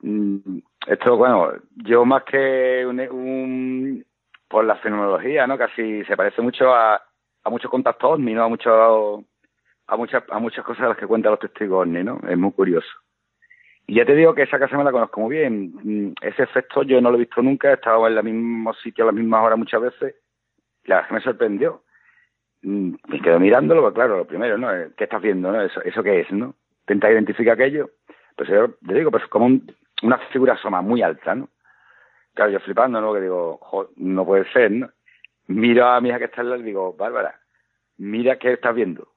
Mm, 0.00 0.58
esto, 0.86 1.16
bueno, 1.16 1.52
yo 1.76 2.04
más 2.04 2.24
que 2.24 2.84
un, 2.86 3.00
un 3.00 4.04
por 4.48 4.64
la 4.64 4.76
fenomenología, 4.76 5.46
¿no? 5.46 5.58
Casi 5.58 6.04
se 6.04 6.16
parece 6.16 6.42
mucho 6.42 6.72
a, 6.72 7.02
a 7.42 7.50
muchos 7.50 7.70
contactos 7.70 8.18
¿no? 8.18 8.44
A 8.44 8.48
muchos 8.48 9.24
a 9.86 9.96
muchas, 9.96 10.24
a 10.30 10.38
muchas 10.38 10.64
cosas 10.64 10.82
de 10.82 10.88
las 10.88 10.98
que 10.98 11.06
cuentan 11.06 11.32
los 11.32 11.40
testigos 11.40 11.86
¿no? 11.86 12.20
Es 12.28 12.38
muy 12.38 12.52
curioso. 12.52 12.88
Y 13.86 13.96
ya 13.96 14.06
te 14.06 14.14
digo 14.14 14.34
que 14.34 14.42
esa 14.42 14.58
casa 14.58 14.78
me 14.78 14.84
la 14.84 14.92
conozco 14.92 15.20
muy 15.20 15.36
bien. 15.36 15.72
Mm, 15.82 16.14
ese 16.22 16.44
efecto 16.44 16.82
yo 16.82 17.00
no 17.00 17.10
lo 17.10 17.16
he 17.16 17.20
visto 17.20 17.42
nunca, 17.42 17.70
he 17.70 17.74
estado 17.74 18.06
en 18.08 18.16
el 18.16 18.24
mismo 18.24 18.72
sitio 18.74 19.04
a 19.04 19.06
las 19.08 19.14
mismas 19.14 19.44
horas 19.44 19.58
muchas 19.58 19.82
veces. 19.82 20.14
La 20.84 20.96
verdad 20.96 21.08
que 21.08 21.14
me 21.14 21.20
sorprendió. 21.20 21.82
Mm, 22.62 22.94
me 23.08 23.20
quedo 23.20 23.38
mirándolo, 23.38 23.82
pues 23.82 23.94
claro, 23.94 24.18
lo 24.18 24.26
primero, 24.26 24.56
¿no? 24.56 24.74
Eh, 24.74 24.90
¿Qué 24.96 25.04
estás 25.04 25.20
viendo, 25.20 25.52
no? 25.52 25.60
¿Eso, 25.60 25.82
eso 25.82 26.02
qué 26.02 26.20
es, 26.20 26.32
no? 26.32 26.54
Intenta 26.80 27.12
identificar 27.12 27.54
aquello. 27.54 27.90
Pues 28.36 28.48
yo 28.48 28.70
te 28.86 28.94
digo, 28.94 29.10
pues 29.10 29.26
como 29.26 29.46
una 30.02 30.18
figura 30.32 30.56
soma 30.56 30.80
muy 30.80 31.02
alta, 31.02 31.34
¿no? 31.34 31.50
Claro, 32.32 32.52
yo 32.52 32.60
flipando, 32.60 33.00
¿no? 33.00 33.12
Que 33.12 33.20
digo, 33.20 33.60
no 33.96 34.24
puede 34.24 34.50
ser, 34.52 34.70
¿no? 34.70 34.90
Miro 35.46 35.86
a 35.86 36.00
mi 36.00 36.08
hija 36.08 36.18
que 36.18 36.24
está 36.24 36.40
al 36.40 36.50
lado 36.50 36.62
y 36.62 36.64
digo, 36.64 36.94
Bárbara, 36.94 37.38
mira 37.98 38.38
qué 38.38 38.54
estás 38.54 38.74
viendo 38.74 39.13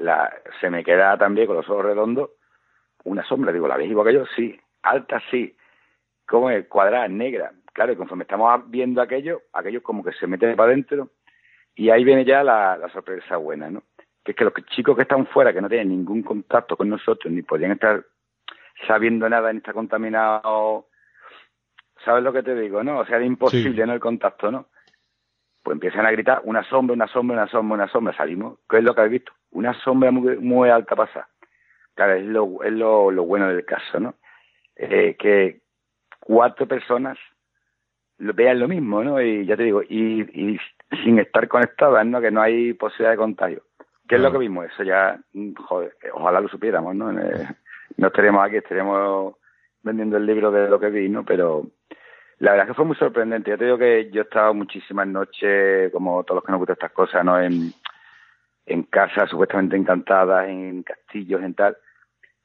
la, 0.00 0.32
se 0.60 0.70
me 0.70 0.84
queda 0.84 1.16
también 1.18 1.46
con 1.46 1.56
los 1.56 1.68
ojos 1.68 1.84
redondos 1.84 2.30
una 3.04 3.24
sombra. 3.24 3.52
Digo, 3.52 3.68
¿la 3.68 3.76
veis 3.76 3.90
igual 3.90 4.06
que 4.06 4.14
yo? 4.14 4.24
Sí. 4.34 4.58
Alta, 4.82 5.22
sí. 5.30 5.56
¿Cómo 6.26 6.50
es? 6.50 6.66
Cuadrada, 6.66 7.08
negra. 7.08 7.52
Claro, 7.72 7.92
y 7.92 7.96
conforme 7.96 8.22
estamos 8.22 8.70
viendo 8.70 9.02
aquello, 9.02 9.42
aquello 9.52 9.82
como 9.82 10.04
que 10.04 10.12
se 10.12 10.26
mete 10.26 10.54
para 10.54 10.70
adentro 10.70 11.10
y 11.74 11.90
ahí 11.90 12.04
viene 12.04 12.24
ya 12.24 12.44
la, 12.44 12.88
sorpresa 12.92 13.36
buena, 13.36 13.68
¿no? 13.68 13.82
Que 14.24 14.30
es 14.32 14.36
que 14.36 14.44
los 14.44 14.54
chicos 14.74 14.96
que 14.96 15.02
están 15.02 15.26
fuera, 15.26 15.52
que 15.52 15.60
no 15.60 15.68
tienen 15.68 15.88
ningún 15.88 16.22
contacto 16.22 16.76
con 16.76 16.88
nosotros, 16.88 17.32
ni 17.32 17.42
podrían 17.42 17.72
estar 17.72 18.04
sabiendo 18.86 19.28
nada, 19.28 19.52
ni 19.52 19.58
estar 19.58 19.74
contaminados, 19.74 20.84
¿sabes 22.04 22.22
lo 22.22 22.32
que 22.32 22.42
te 22.42 22.54
digo, 22.54 22.82
no? 22.84 23.00
O 23.00 23.06
sea, 23.06 23.18
es 23.18 23.26
imposible, 23.26 23.86
¿no? 23.86 23.92
El 23.92 24.00
contacto, 24.00 24.50
¿no? 24.50 24.68
Pues 25.62 25.74
empiezan 25.74 26.06
a 26.06 26.12
gritar, 26.12 26.42
una 26.44 26.62
sombra, 26.62 26.94
una 26.94 27.08
sombra, 27.08 27.36
una 27.36 27.48
sombra, 27.48 27.74
una 27.74 27.88
sombra. 27.88 28.16
Salimos. 28.16 28.58
¿Qué 28.68 28.78
es 28.78 28.84
lo 28.84 28.94
que 28.94 29.00
habéis 29.00 29.22
visto? 29.22 29.32
Una 29.54 29.72
sombra 29.80 30.10
muy, 30.10 30.36
muy 30.36 30.68
alta 30.68 30.94
pasa. 30.94 31.28
Claro, 31.94 32.14
es 32.14 32.26
lo, 32.26 32.62
es 32.62 32.72
lo, 32.72 33.10
lo 33.10 33.24
bueno 33.24 33.48
del 33.48 33.64
caso, 33.64 34.00
¿no? 34.00 34.14
Eh, 34.76 35.16
que 35.18 35.60
cuatro 36.20 36.66
personas 36.66 37.16
vean 38.18 38.58
lo 38.58 38.68
mismo, 38.68 39.02
¿no? 39.02 39.20
Y 39.20 39.46
ya 39.46 39.56
te 39.56 39.64
digo, 39.64 39.82
y, 39.82 40.22
y 40.22 40.58
sin 41.02 41.18
estar 41.18 41.46
conectadas, 41.48 42.04
¿no? 42.06 42.20
Que 42.20 42.30
no 42.30 42.42
hay 42.42 42.72
posibilidad 42.74 43.12
de 43.12 43.16
contagio. 43.16 43.62
¿Qué 44.08 44.16
es 44.16 44.20
lo 44.20 44.30
que 44.32 44.38
vimos? 44.38 44.66
Eso 44.66 44.82
ya, 44.82 45.18
joder, 45.66 45.96
ojalá 46.12 46.40
lo 46.40 46.48
supiéramos, 46.48 46.94
¿no? 46.94 47.10
Eh, 47.12 47.48
no 47.96 48.08
estaríamos 48.08 48.44
aquí, 48.44 48.56
estaríamos 48.56 49.36
vendiendo 49.82 50.16
el 50.16 50.26
libro 50.26 50.50
de 50.50 50.68
lo 50.68 50.78
que 50.78 50.90
vi, 50.90 51.08
¿no? 51.08 51.24
Pero 51.24 51.66
la 52.38 52.50
verdad 52.50 52.66
es 52.66 52.70
que 52.70 52.74
fue 52.74 52.84
muy 52.84 52.96
sorprendente. 52.96 53.50
Ya 53.50 53.56
te 53.56 53.64
digo 53.64 53.78
que 53.78 54.10
yo 54.10 54.22
he 54.22 54.24
estado 54.24 54.52
muchísimas 54.52 55.06
noches, 55.06 55.90
como 55.92 56.22
todos 56.24 56.36
los 56.36 56.44
que 56.44 56.52
nos 56.52 56.58
gustan 56.58 56.74
estas 56.74 56.92
cosas, 56.92 57.24
¿no? 57.24 57.40
En, 57.40 57.72
en 58.66 58.84
casas 58.84 59.30
supuestamente 59.30 59.76
encantadas, 59.76 60.48
en 60.48 60.82
castillos, 60.82 61.42
en 61.42 61.54
tal, 61.54 61.76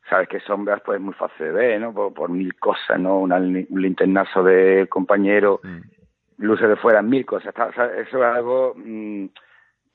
sabes 0.09 0.27
que 0.27 0.39
sombras 0.41 0.81
pues 0.83 0.97
es 0.97 1.03
muy 1.03 1.13
fácil 1.13 1.47
de 1.47 1.51
ver, 1.51 1.81
¿no? 1.81 1.93
Por, 1.93 2.29
mil 2.29 2.55
cosas, 2.55 2.99
¿no? 2.99 3.19
un 3.19 3.67
linternazo 3.69 4.43
de 4.43 4.87
compañero, 4.89 5.61
luces 6.37 6.67
de 6.67 6.75
fuera, 6.75 7.01
mil 7.01 7.25
cosas. 7.25 7.53
Eso 7.55 8.17
es 8.17 8.35
algo 8.35 8.73
mm, 8.75 9.25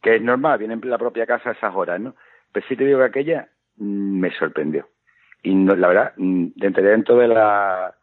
que 0.01 0.17
es 0.17 0.23
normal, 0.23 0.59
viene 0.59 0.75
en 0.75 0.91
la 0.91 0.99
propia 0.99 1.27
casa 1.27 1.51
a 1.51 1.53
esas 1.53 1.75
horas, 1.75 2.01
¿no? 2.01 2.15
Pero 2.53 2.67
sí 2.69 2.77
te 2.77 2.85
digo 2.85 3.01
que 3.01 3.07
aquella 3.07 3.49
mm, 3.77 4.21
me 4.21 4.31
sorprendió. 4.31 4.89
Y 5.43 5.55
la 5.65 5.89
verdad, 5.89 6.13
entre 6.17 6.83
dentro 6.83 7.17
de 7.17 7.29
la 7.29 7.95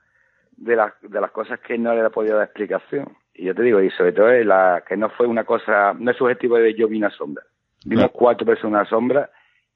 de, 0.57 0.77
de 1.01 1.21
las 1.21 1.31
cosas 1.31 1.59
que 1.59 1.75
no 1.77 1.95
le 1.95 2.05
he 2.05 2.09
podido 2.11 2.37
dar 2.37 2.45
explicación. 2.45 3.17
Y 3.33 3.45
yo 3.45 3.55
te 3.55 3.63
digo, 3.63 3.81
y 3.81 3.89
sobre 3.91 4.11
todo 4.11 4.31
la, 4.43 4.83
que 4.87 4.95
no 4.95 5.09
fue 5.09 5.25
una 5.25 5.43
cosa, 5.43 5.95
no 5.97 6.11
es 6.11 6.17
subjetivo 6.17 6.57
de 6.57 6.75
yo 6.75 6.87
vi 6.87 6.97
una 6.97 7.09
sombra 7.09 7.43
Vimos 7.85 8.11
cuatro 8.11 8.45
personas 8.45 8.87
sombra 8.89 9.29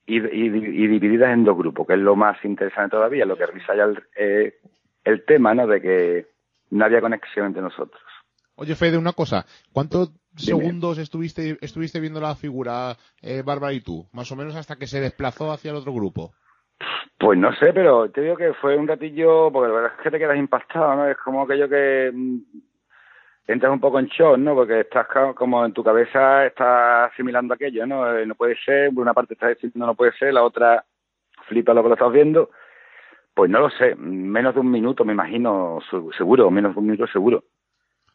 y, 0.05 0.17
y, 0.17 0.49
divididas 0.49 1.33
en 1.33 1.43
dos 1.43 1.57
grupos, 1.57 1.87
que 1.87 1.93
es 1.93 1.99
lo 1.99 2.15
más 2.15 2.37
interesante 2.43 2.95
todavía, 2.95 3.25
lo 3.25 3.37
que 3.37 3.47
risa 3.47 3.75
ya 3.75 3.85
el, 3.85 4.03
eh, 4.15 4.53
el 5.03 5.25
tema, 5.25 5.53
¿no? 5.53 5.65
De 5.65 5.81
que 5.81 6.27
no 6.69 6.85
había 6.85 7.01
conexión 7.01 7.47
entre 7.47 7.61
nosotros. 7.61 8.01
Oye, 8.55 8.75
Fede, 8.75 8.97
una 8.97 9.13
cosa. 9.13 9.45
¿Cuántos 9.73 10.13
segundos 10.35 10.97
estuviste, 10.97 11.57
estuviste 11.61 11.99
viendo 11.99 12.21
la 12.21 12.35
figura, 12.35 12.95
eh, 13.21 13.41
Bárbara 13.43 13.73
y 13.73 13.81
tú? 13.81 14.05
Más 14.13 14.31
o 14.31 14.35
menos 14.35 14.55
hasta 14.55 14.75
que 14.75 14.87
se 14.87 15.01
desplazó 15.01 15.51
hacia 15.51 15.71
el 15.71 15.77
otro 15.77 15.93
grupo. 15.93 16.33
Pues 17.17 17.39
no 17.39 17.53
sé, 17.55 17.73
pero 17.73 18.09
te 18.11 18.21
digo 18.21 18.35
que 18.35 18.53
fue 18.53 18.77
un 18.77 18.87
ratillo, 18.87 19.51
porque 19.51 19.69
la 19.69 19.75
verdad 19.75 19.91
es 19.97 20.03
que 20.03 20.11
te 20.11 20.19
quedas 20.19 20.37
impactado, 20.37 20.95
¿no? 20.95 21.07
Es 21.07 21.17
como 21.17 21.43
aquello 21.43 21.69
que 21.69 22.11
mm, 22.13 22.37
entras 23.47 23.71
un 23.71 23.79
poco 23.79 23.99
en 23.99 24.07
shock, 24.07 24.37
¿no? 24.37 24.55
Porque 24.55 24.81
estás 24.81 25.07
como 25.35 25.65
en 25.65 25.73
tu 25.73 25.83
cabeza, 25.83 26.45
estás 26.45 27.11
asimilando 27.11 27.53
aquello, 27.53 27.85
¿no? 27.85 28.17
Eh, 28.17 28.25
no 28.25 28.35
puede 28.35 28.55
ser, 28.57 28.93
por 28.93 29.03
una 29.03 29.13
parte 29.13 29.33
estás 29.33 29.49
diciendo 29.49 29.85
no 29.85 29.95
puede 29.95 30.13
ser, 30.13 30.33
la 30.33 30.43
otra 30.43 30.83
flipa 31.47 31.73
lo 31.73 31.83
que 31.83 31.89
lo 31.89 31.95
estás 31.95 32.11
viendo. 32.11 32.49
Pues 33.33 33.51
no 33.51 33.59
lo 33.59 33.69
sé, 33.69 33.95
menos 33.95 34.53
de 34.53 34.61
un 34.61 34.71
minuto 34.71 35.03
me 35.03 35.13
imagino, 35.13 35.79
seguro, 36.17 36.49
menos 36.49 36.73
de 36.73 36.79
un 36.79 36.85
minuto 36.85 37.05
seguro. 37.07 37.43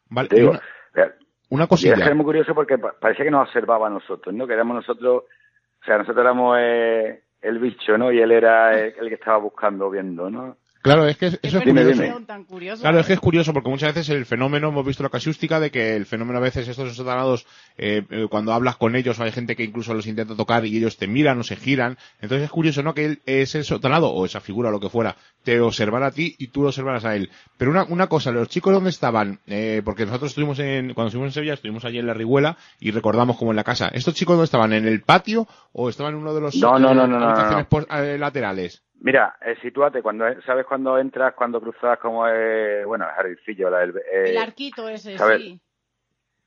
Vale, 0.08 0.28
digo, 0.30 0.50
una, 0.50 1.14
una 1.50 1.66
cosilla. 1.66 1.94
Y 1.98 2.02
es 2.02 2.16
muy 2.16 2.24
curioso 2.24 2.54
porque 2.54 2.78
parecía 2.78 3.24
que 3.24 3.30
nos 3.30 3.46
observaba 3.46 3.88
a 3.88 3.90
nosotros, 3.90 4.34
¿no? 4.34 4.46
Que 4.46 4.54
éramos 4.54 4.76
nosotros, 4.76 5.24
o 5.24 5.84
sea, 5.84 5.98
nosotros 5.98 6.24
éramos 6.24 6.56
eh, 6.58 7.22
el 7.42 7.58
bicho, 7.58 7.98
¿no? 7.98 8.10
Y 8.10 8.20
él 8.20 8.32
era 8.32 8.78
el, 8.78 8.94
que 8.94 9.14
estaba 9.14 9.36
buscando, 9.36 9.90
viendo, 9.90 10.30
¿no? 10.30 10.56
Claro, 10.82 11.06
es 11.06 11.18
que 11.18 11.26
eso 11.26 11.38
es 11.42 11.52
curioso. 11.52 11.90
fenómeno 12.00 12.26
tan 12.26 12.44
curioso. 12.44 12.80
Claro, 12.80 13.00
es 13.00 13.06
que 13.06 13.12
es 13.12 13.20
curioso 13.20 13.52
porque 13.52 13.68
muchas 13.68 13.94
veces 13.94 14.08
el 14.16 14.24
fenómeno, 14.24 14.68
hemos 14.68 14.86
visto 14.86 15.02
la 15.02 15.10
casuística 15.10 15.60
de 15.60 15.70
que 15.70 15.94
el 15.94 16.06
fenómeno 16.06 16.38
a 16.38 16.42
veces 16.42 16.66
estos 16.68 16.88
ensotanados, 16.88 17.44
eh, 17.76 18.02
eh, 18.08 18.26
cuando 18.30 18.54
hablas 18.54 18.76
con 18.76 18.96
ellos, 18.96 19.20
hay 19.20 19.30
gente 19.30 19.56
que 19.56 19.64
incluso 19.64 19.92
los 19.92 20.06
intenta 20.06 20.34
tocar 20.34 20.64
y 20.64 20.76
ellos 20.76 20.96
te 20.96 21.06
miran 21.06 21.38
o 21.38 21.42
se 21.42 21.56
giran. 21.56 21.98
Entonces 22.22 22.46
es 22.46 22.50
curioso, 22.50 22.82
¿no? 22.82 22.94
Que 22.94 23.04
él, 23.04 23.22
ese 23.26 23.58
ensotanado 23.58 24.08
o 24.10 24.24
esa 24.24 24.40
figura 24.40 24.70
o 24.70 24.72
lo 24.72 24.80
que 24.80 24.88
fuera 24.88 25.16
te 25.44 25.60
observara 25.60 26.06
a 26.06 26.10
ti 26.12 26.34
y 26.38 26.48
tú 26.48 26.62
lo 26.62 26.68
observaras 26.68 27.04
a 27.04 27.14
él. 27.14 27.30
Pero 27.58 27.70
una, 27.70 27.84
una 27.84 28.06
cosa, 28.08 28.30
los 28.30 28.48
chicos 28.48 28.72
dónde 28.72 28.90
estaban, 28.90 29.40
eh, 29.46 29.82
porque 29.84 30.06
nosotros 30.06 30.30
estuvimos 30.30 30.58
en, 30.60 30.94
cuando 30.94 31.08
estuvimos 31.08 31.28
en 31.28 31.34
Sevilla, 31.34 31.54
estuvimos 31.54 31.84
allí 31.84 31.98
en 31.98 32.06
la 32.06 32.14
Riguela 32.14 32.56
y 32.78 32.90
recordamos 32.90 33.36
como 33.36 33.52
en 33.52 33.56
la 33.56 33.64
casa. 33.64 33.88
¿Estos 33.92 34.14
chicos 34.14 34.34
dónde 34.34 34.44
estaban? 34.46 34.72
¿En 34.72 34.86
el 34.86 35.02
patio 35.02 35.46
o 35.72 35.90
estaban 35.90 36.14
en 36.14 36.20
uno 36.20 36.32
de 36.34 36.40
los 36.40 36.56
No, 36.56 36.78
no, 36.78 36.92
eh, 36.92 36.94
no, 36.94 37.06
no, 37.06 37.18
no, 37.20 37.26
habitaciones 37.26 37.64
no. 37.64 37.68
pos- 37.68 37.86
eh, 37.90 38.16
laterales? 38.18 38.82
Mira, 39.02 39.36
eh, 39.40 39.56
sitúate, 39.62 40.02
cuando, 40.02 40.26
¿sabes 40.42 40.66
cuando 40.66 40.98
entras, 40.98 41.32
cuando 41.34 41.60
cruzas 41.60 41.98
como, 41.98 42.28
eh, 42.28 42.84
bueno, 42.84 43.06
el 43.06 43.10
jardincillo? 43.14 43.70
La, 43.70 43.82
el, 43.82 43.96
eh, 43.96 44.30
El 44.30 44.38
arquito 44.38 44.88
ese, 44.88 45.16
sí. 45.18 45.60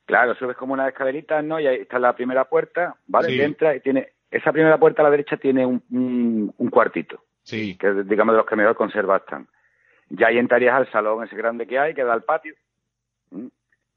Claro, 0.06 0.36
subes 0.36 0.56
como 0.58 0.74
una 0.74 0.88
escalerita, 0.88 1.42
¿no? 1.42 1.60
Y 1.60 1.66
ahí 1.68 1.78
está 1.78 1.98
la 1.98 2.14
primera 2.14 2.46
puerta, 2.46 2.96
¿vale? 3.08 3.30
Sí. 3.30 3.36
Y 3.38 3.42
entras 3.42 3.78
y 3.78 3.80
tiene, 3.80 4.10
esa 4.30 4.52
primera 4.52 4.78
puerta 4.78 5.02
a 5.02 5.06
la 5.06 5.12
derecha 5.12 5.38
tiene 5.38 5.66
un, 5.66 5.82
un, 5.92 6.54
un 6.58 6.70
cuartito, 6.70 7.24
Sí. 7.42 7.76
que 7.78 7.88
es, 7.90 8.08
digamos, 8.08 8.34
de 8.34 8.38
los 8.38 8.46
que 8.46 8.56
mejor 8.56 8.76
conserva 8.76 9.18
están. 9.18 9.48
Ya 10.10 10.28
ahí 10.28 10.38
entrarías 10.38 10.76
al 10.76 10.92
salón 10.92 11.24
ese 11.24 11.36
grande 11.36 11.66
que 11.66 11.80
hay, 11.80 11.94
que 11.96 12.04
da 12.04 12.14
al 12.14 12.24
patio. 12.24 12.54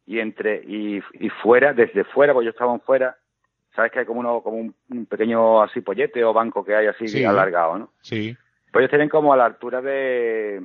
Y 0.07 0.21
entre, 0.21 0.63
y, 0.65 1.03
y 1.15 1.29
fuera, 1.43 1.73
desde 1.75 2.05
fuera, 2.05 2.33
pues 2.33 2.45
yo 2.45 2.51
estaba 2.51 2.73
en 2.73 2.81
fuera, 2.81 3.19
¿sabes 3.75 3.91
que 3.91 3.99
hay 3.99 4.07
como 4.07 4.21
uno, 4.21 4.41
como 4.41 4.57
un, 4.59 4.75
un 4.89 5.07
pequeño 5.07 5.61
así 5.63 5.81
pollete 5.81 6.23
o 6.25 6.33
banco 6.33 6.65
que 6.65 6.75
hay 6.77 6.87
así 6.87 7.09
Sí. 7.09 7.25
alargado, 7.25 7.77
¿no? 7.79 7.93
Sí. 8.01 8.37
Pues 8.73 8.83
ellos 8.83 8.91
tienen 8.91 9.09
como 9.09 9.33
a 9.33 9.37
la 9.37 9.47
altura 9.47 9.81
de, 9.81 10.61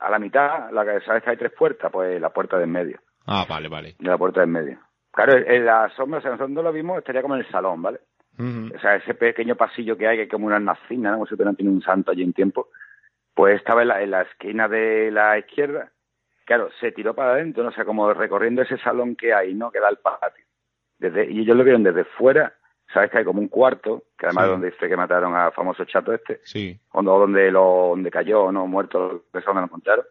a 0.00 0.10
la 0.10 0.18
mitad, 0.18 0.70
la 0.70 0.84
que 0.84 1.00
sabes 1.04 1.22
que 1.22 1.30
hay 1.30 1.36
tres 1.36 1.52
puertas, 1.52 1.90
pues 1.92 2.20
la 2.20 2.30
puerta 2.30 2.56
de 2.58 2.64
en 2.64 2.72
medio 2.72 3.00
Ah, 3.26 3.44
vale, 3.48 3.68
vale. 3.68 3.96
de 3.98 4.08
la 4.08 4.18
puerta 4.18 4.40
del 4.40 4.50
medio. 4.50 4.78
Claro, 5.12 5.36
en 5.36 5.64
la 5.64 5.88
sombra, 5.96 6.18
o 6.18 6.22
sea, 6.22 6.30
nosotros 6.30 6.50
no 6.50 6.62
lo 6.62 6.72
vimos, 6.72 6.98
estaría 6.98 7.22
como 7.22 7.34
en 7.34 7.40
el 7.42 7.50
salón, 7.50 7.82
¿vale? 7.82 8.00
O 8.38 8.78
sea, 8.80 8.96
ese 8.96 9.12
pequeño 9.12 9.54
pasillo 9.54 9.98
que 9.98 10.08
hay, 10.08 10.16
que 10.16 10.22
es 10.22 10.30
como 10.30 10.46
una 10.46 10.58
nacina, 10.58 11.10
¿no? 11.10 11.16
como 11.16 11.26
si 11.26 11.34
hubieran 11.34 11.56
tenido 11.56 11.74
un 11.74 11.82
santo 11.82 12.10
allí 12.10 12.22
en 12.22 12.32
tiempo, 12.32 12.68
pues 13.34 13.56
estaba 13.56 13.82
en 13.82 13.88
la, 13.88 14.02
en 14.02 14.10
la 14.12 14.22
esquina 14.22 14.66
de 14.66 15.10
la 15.10 15.38
izquierda. 15.38 15.92
Claro, 16.46 16.70
se 16.80 16.90
tiró 16.92 17.14
para 17.14 17.32
adentro, 17.32 17.62
¿no? 17.62 17.68
o 17.68 17.72
sea, 17.72 17.84
como 17.84 18.14
recorriendo 18.14 18.62
ese 18.62 18.78
salón 18.78 19.14
que 19.14 19.34
hay, 19.34 19.52
¿no? 19.52 19.70
Que 19.70 19.78
da 19.80 19.88
al 19.88 19.98
patio. 19.98 20.44
Desde, 20.98 21.30
y 21.30 21.40
ellos 21.40 21.54
lo 21.56 21.64
vieron 21.64 21.82
desde 21.82 22.04
fuera, 22.04 22.54
sabes 22.92 23.10
que 23.10 23.18
hay 23.18 23.24
como 23.24 23.40
un 23.40 23.48
cuarto, 23.48 24.04
que 24.18 24.26
además 24.26 24.44
Sí. 24.44 24.48
es 24.48 24.52
donde 24.52 24.70
dice 24.70 24.88
que 24.88 24.96
mataron 24.96 25.34
al 25.34 25.52
famoso 25.52 25.84
chato 25.84 26.12
este, 26.12 26.40
Sí. 26.44 26.78
o 26.92 27.02
donde 27.02 27.50
lo 27.50 27.88
donde 27.90 28.10
cayó 28.10 28.50
no 28.52 28.66
muerto 28.66 29.24
que 29.32 29.38
es 29.38 29.44
donde 29.44 29.60
lo 29.60 29.66
encontraron 29.66 30.04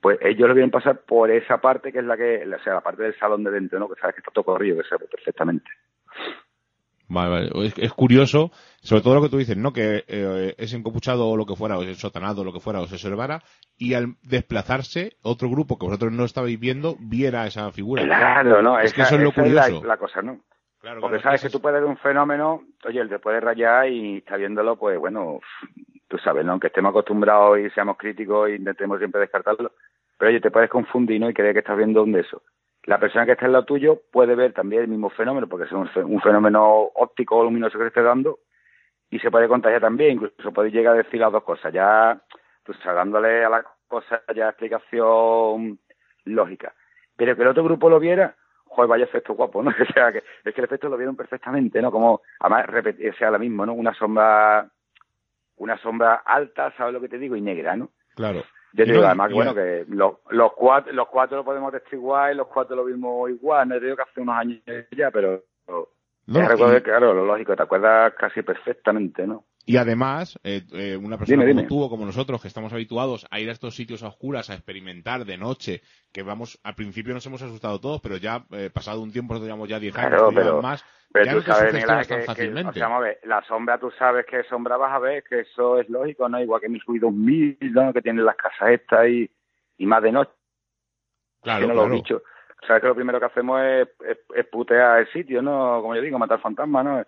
pues 0.00 0.18
ellos 0.22 0.48
lo 0.48 0.54
vieron 0.54 0.70
pasar 0.72 1.00
por 1.02 1.30
esa 1.30 1.58
parte 1.60 1.92
que 1.92 2.00
es 2.00 2.04
la 2.04 2.16
que 2.16 2.44
o 2.44 2.62
sea 2.64 2.74
la 2.74 2.80
parte 2.80 3.04
del 3.04 3.16
salón 3.18 3.44
de 3.44 3.50
dentro 3.52 3.78
no 3.78 3.88
que 3.88 4.00
sabes 4.00 4.14
que 4.16 4.20
está 4.20 4.32
todo 4.32 4.44
corrido 4.44 4.82
que 4.82 4.88
se 4.88 4.96
ve 4.96 5.06
perfectamente 5.10 5.70
Vale, 7.08 7.30
vale. 7.52 7.66
Es, 7.66 7.74
es 7.78 7.92
curioso, 7.92 8.50
sobre 8.80 9.02
todo 9.02 9.16
lo 9.16 9.22
que 9.22 9.28
tú 9.28 9.36
dices, 9.36 9.54
¿no? 9.56 9.72
Que 9.74 10.02
eh, 10.08 10.54
ese 10.56 10.76
encapuchado 10.78 11.28
o 11.28 11.36
lo 11.36 11.44
que 11.44 11.54
fuera, 11.56 11.76
o 11.76 11.82
ese 11.82 11.94
sotanado 11.94 12.40
o 12.40 12.44
lo 12.44 12.54
que 12.54 12.60
fuera, 12.60 12.80
os 12.80 12.90
observara, 12.90 13.42
y 13.76 13.92
al 13.92 14.14
desplazarse, 14.22 15.16
otro 15.20 15.50
grupo 15.50 15.78
que 15.78 15.84
vosotros 15.84 16.10
no 16.10 16.24
estabais 16.24 16.58
viendo, 16.58 16.96
viera 17.00 17.46
esa 17.46 17.70
figura. 17.70 18.02
claro 18.04 18.62
no 18.62 18.78
Es 18.78 18.94
que 18.94 19.02
Esa- 19.02 19.16
eso 19.16 19.16
es 19.16 19.22
lo 19.24 19.28
esa 19.30 19.40
la- 19.42 19.62
curioso. 19.66 19.84
la, 19.86 19.96
cosa 19.98 20.22
no 20.22 20.38
Claro, 20.82 21.00
porque 21.00 21.16
claro, 21.16 21.22
sabes 21.22 21.44
es 21.44 21.50
que 21.50 21.56
tú 21.56 21.62
puedes 21.62 21.80
ver 21.80 21.88
un 21.88 21.96
fenómeno 21.96 22.64
oye 22.84 23.00
él 23.00 23.08
te 23.08 23.18
puede 23.18 23.40
rayar 23.40 23.88
y 23.88 24.18
está 24.18 24.36
viéndolo 24.36 24.76
pues 24.76 24.98
bueno 24.98 25.40
tú 26.08 26.18
sabes 26.18 26.44
no 26.44 26.52
aunque 26.52 26.66
estemos 26.66 26.90
acostumbrados 26.90 27.58
y 27.60 27.70
seamos 27.70 27.96
críticos 27.96 28.50
e 28.50 28.56
intentemos 28.56 28.98
siempre 28.98 29.20
descartarlo 29.22 29.72
pero 30.18 30.28
oye 30.30 30.40
te 30.40 30.50
puedes 30.50 30.68
confundir 30.68 31.20
¿no? 31.20 31.30
y 31.30 31.34
creer 31.34 31.54
que 31.54 31.60
estás 31.60 31.76
viendo 31.78 32.02
un 32.02 32.12
de 32.12 32.20
esos 32.20 32.42
la 32.84 32.98
persona 32.98 33.24
que 33.24 33.32
está 33.32 33.46
al 33.46 33.52
lado 33.52 33.64
tuyo 33.64 34.00
puede 34.10 34.34
ver 34.34 34.52
también 34.52 34.82
el 34.82 34.88
mismo 34.88 35.08
fenómeno, 35.10 35.46
porque 35.46 35.66
es 35.66 35.70
un, 35.72 35.86
fe- 35.90 36.02
un 36.02 36.20
fenómeno 36.20 36.90
óptico 36.96 37.36
o 37.36 37.44
luminoso 37.44 37.78
que 37.78 37.86
esté 37.86 38.02
dando, 38.02 38.40
y 39.08 39.20
se 39.20 39.30
puede 39.30 39.46
contagiar 39.46 39.80
también, 39.80 40.14
incluso 40.14 40.52
puede 40.52 40.72
llegar 40.72 40.94
a 40.94 40.96
decir 40.96 41.20
las 41.20 41.30
dos 41.30 41.44
cosas, 41.44 41.72
ya, 41.72 42.20
pues 42.64 42.76
dándole 42.84 43.44
a 43.44 43.48
la 43.50 43.64
cosa 43.86 44.20
ya 44.34 44.48
explicación 44.48 45.78
lógica. 46.24 46.74
Pero 47.16 47.36
que 47.36 47.42
el 47.42 47.48
otro 47.48 47.62
grupo 47.62 47.88
lo 47.88 48.00
viera, 48.00 48.34
joder, 48.74 48.88
vaya 48.88 49.04
efecto 49.04 49.34
guapo, 49.34 49.62
¿no? 49.62 49.70
O 49.88 49.92
sea, 49.92 50.12
que 50.12 50.18
es 50.18 50.54
que 50.54 50.60
el 50.60 50.64
efecto 50.64 50.88
lo 50.88 50.96
vieron 50.96 51.16
perfectamente, 51.16 51.80
¿no? 51.80 51.90
Como, 51.90 52.22
además, 52.40 52.66
repetir, 52.66 53.10
o 53.10 53.14
sea, 53.14 53.30
lo 53.30 53.38
mismo, 53.38 53.64
¿no? 53.66 53.74
Una 53.74 53.94
sombra, 53.94 54.68
una 55.56 55.78
sombra 55.78 56.22
alta, 56.24 56.72
¿sabes 56.76 56.94
lo 56.94 57.00
que 57.00 57.08
te 57.08 57.18
digo? 57.18 57.36
Y 57.36 57.40
negra, 57.40 57.76
¿no? 57.76 57.90
Claro. 58.14 58.42
Yo 58.74 58.84
te 58.84 58.90
digo, 58.90 59.02
no, 59.02 59.08
además, 59.08 59.28
que 59.28 59.34
bueno, 59.34 59.54
que 59.54 59.84
los, 59.88 60.14
los, 60.30 60.52
cuatro, 60.54 60.92
los 60.92 61.08
cuatro 61.08 61.36
lo 61.36 61.44
podemos 61.44 61.72
testiguar 61.72 62.32
y 62.32 62.36
los 62.36 62.46
cuatro 62.46 62.74
lo 62.74 62.84
vimos 62.84 63.28
igual. 63.28 63.68
No 63.68 63.74
te 63.74 63.84
digo 63.84 63.96
que 63.96 64.02
hace 64.02 64.20
unos 64.20 64.34
años 64.36 64.60
ya, 64.96 65.10
pero 65.10 65.42
No, 66.26 66.48
recuerdo 66.48 66.78
y- 66.78 66.82
claro, 66.82 67.12
lo 67.12 67.26
lógico, 67.26 67.54
te 67.54 67.62
acuerdas 67.62 68.14
casi 68.14 68.42
perfectamente, 68.42 69.26
¿no? 69.26 69.44
Y 69.64 69.76
además, 69.76 70.38
eh, 70.42 70.62
eh, 70.72 70.96
una 70.96 71.16
persona 71.18 71.42
Dime, 71.42 71.52
como 71.52 71.60
dime. 71.60 71.68
tú 71.68 71.82
o 71.82 71.88
como 71.88 72.04
nosotros, 72.04 72.42
que 72.42 72.48
estamos 72.48 72.72
habituados 72.72 73.26
a 73.30 73.38
ir 73.38 73.48
a 73.48 73.52
estos 73.52 73.76
sitios 73.76 74.02
a 74.02 74.08
oscuras, 74.08 74.50
a 74.50 74.54
experimentar 74.54 75.24
de 75.24 75.38
noche, 75.38 75.82
que 76.12 76.22
vamos, 76.22 76.58
al 76.64 76.74
principio 76.74 77.14
nos 77.14 77.24
hemos 77.26 77.42
asustado 77.42 77.80
todos, 77.80 78.00
pero 78.00 78.16
ya 78.16 78.44
eh, 78.50 78.70
pasado 78.74 79.00
un 79.00 79.12
tiempo, 79.12 79.34
nosotros 79.34 79.46
llevamos 79.46 79.68
ya 79.68 79.78
10 79.78 79.96
años, 79.96 80.10
Claro, 80.10 80.32
pero- 80.34 80.62
más, 80.62 80.84
Pero 81.12 81.24
ya 81.26 81.32
tú 81.32 81.36
no 81.38 81.42
sabes, 81.54 82.06
que, 82.08 82.14
que- 82.16 82.22
fácilmente. 82.22 82.70
o 82.70 82.72
sea, 82.72 82.88
vamos 82.88 83.02
a 83.02 83.04
ver, 83.06 83.20
la 83.24 83.42
sombra 83.44 83.78
tú 83.78 83.90
sabes 83.98 84.26
que 84.26 84.42
sombra 84.44 84.76
vas 84.76 84.92
a 84.94 84.98
ver, 84.98 85.22
que 85.22 85.40
eso 85.40 85.78
es 85.78 85.88
lógico, 85.88 86.28
¿no? 86.28 86.40
Igual 86.42 86.60
que 86.60 86.68
mi 86.68 86.80
Sui 86.80 86.98
2000, 86.98 87.58
¿no? 87.72 87.92
Que 87.92 88.02
tienen 88.02 88.24
las 88.24 88.36
casas 88.36 88.70
estas 88.70 89.06
y, 89.08 89.30
y 89.78 89.86
más 89.86 90.02
de 90.02 90.10
noche, 90.10 90.32
claro, 91.40 91.60
que 91.60 91.66
no 91.68 91.74
claro. 91.74 91.88
lo 91.88 91.94
he 91.94 91.96
dicho. 91.98 92.22
Sabes 92.66 92.80
que 92.82 92.88
lo 92.88 92.94
primero 92.94 93.18
que 93.20 93.26
hacemos 93.26 93.60
es, 93.62 93.88
es, 94.08 94.18
es 94.34 94.46
putear 94.46 95.00
el 95.00 95.12
sitio, 95.12 95.42
¿no? 95.42 95.80
Como 95.82 95.94
yo 95.94 96.00
digo, 96.00 96.18
matar 96.18 96.40
fantasmas, 96.40 96.84
¿no? 96.84 97.04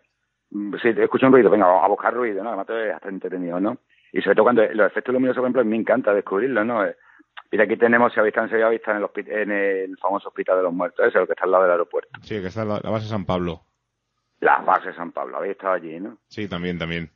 Mm, 0.55 0.75
Si 0.83 0.95
te 0.95 1.05
escucho 1.05 1.27
un 1.27 1.33
ruido, 1.33 1.51
venga, 1.51 1.67
vamos 1.67 1.85
a 1.85 1.89
buscar 1.89 2.15
ruido, 2.15 2.43
¿no? 2.43 2.49
Además 2.51 2.71
es 2.71 2.95
hasta 2.95 3.09
entretenido, 3.09 3.61
¿no? 3.61 3.77
Y 4.13 4.23
sobre 4.23 4.37
todo 4.37 4.45
cuando 4.45 4.63
los 4.73 4.87
efectos 4.87 5.13
luminosos, 5.13 5.37
por 5.41 5.45
ejemplo, 5.45 5.61
a 5.61 5.65
mí 5.65 5.71
me 5.71 5.77
encanta 5.77 6.15
descubrirlos, 6.15 6.65
¿no? 6.65 6.85
Eh, 6.87 6.97
Mira, 7.51 7.65
aquí 7.65 7.77
tenemos, 7.77 8.13
si 8.13 8.19
habéis 8.21 8.37
habéis 8.37 8.81
estado 8.81 8.99
en 8.99 9.27
el, 9.27 9.33
en 9.33 9.51
el 9.53 9.99
famoso 9.99 10.29
Hospital 10.29 10.57
de 10.57 10.63
los 10.65 10.73
Muertos, 10.73 11.07
ese, 11.07 11.19
el 11.19 11.27
que 11.27 11.33
está 11.33 11.45
al 11.45 11.51
lado 11.51 11.65
del 11.65 11.73
aeropuerto. 11.73 12.09
Sí, 12.23 12.41
que 12.41 12.47
está 12.49 12.63
en 12.63 12.69
la, 12.69 12.81
la 12.83 12.91
base 12.91 13.07
San 13.07 13.25
Pablo. 13.25 13.61
Las 14.41 14.65
bases 14.65 14.87
de 14.87 14.95
San 14.95 15.13
Pablo, 15.13 15.37
habéis 15.37 15.53
estado 15.53 15.75
allí, 15.75 16.01
¿no? 16.01 16.19
Sí, 16.29 16.49
también, 16.49 16.79
también. 16.79 17.11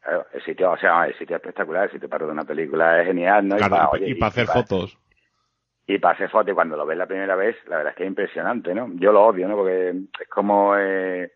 Claro, 0.00 0.26
el 0.32 0.42
sitio, 0.42 0.70
o 0.70 0.76
sea, 0.78 1.06
el 1.06 1.12
sitio 1.18 1.36
es 1.36 1.42
espectacular, 1.42 1.84
el 1.84 1.92
sitio 1.92 2.08
para 2.08 2.26
una 2.26 2.44
película 2.44 3.00
es 3.00 3.06
genial, 3.06 3.46
¿no? 3.48 3.56
Claro, 3.56 3.90
y, 3.92 3.96
oye, 3.96 4.10
y 4.10 4.14
para 4.14 4.28
hacer 4.28 4.46
fotos. 4.46 4.98
Y 5.86 5.98
para 5.98 6.14
hacer 6.14 6.30
fotos, 6.30 6.52
y 6.52 6.54
cuando 6.54 6.76
lo 6.76 6.86
ves 6.86 6.96
la 6.98 7.06
primera 7.06 7.36
vez, 7.36 7.56
la 7.66 7.76
verdad 7.78 7.92
es 7.92 7.96
que 7.96 8.04
es 8.04 8.08
impresionante, 8.08 8.74
¿no? 8.74 8.90
Yo 8.94 9.12
lo 9.12 9.24
odio, 9.24 9.48
¿no? 9.48 9.56
Porque 9.56 9.90
es 9.90 10.28
como... 10.28 10.76
Eh, 10.76 11.30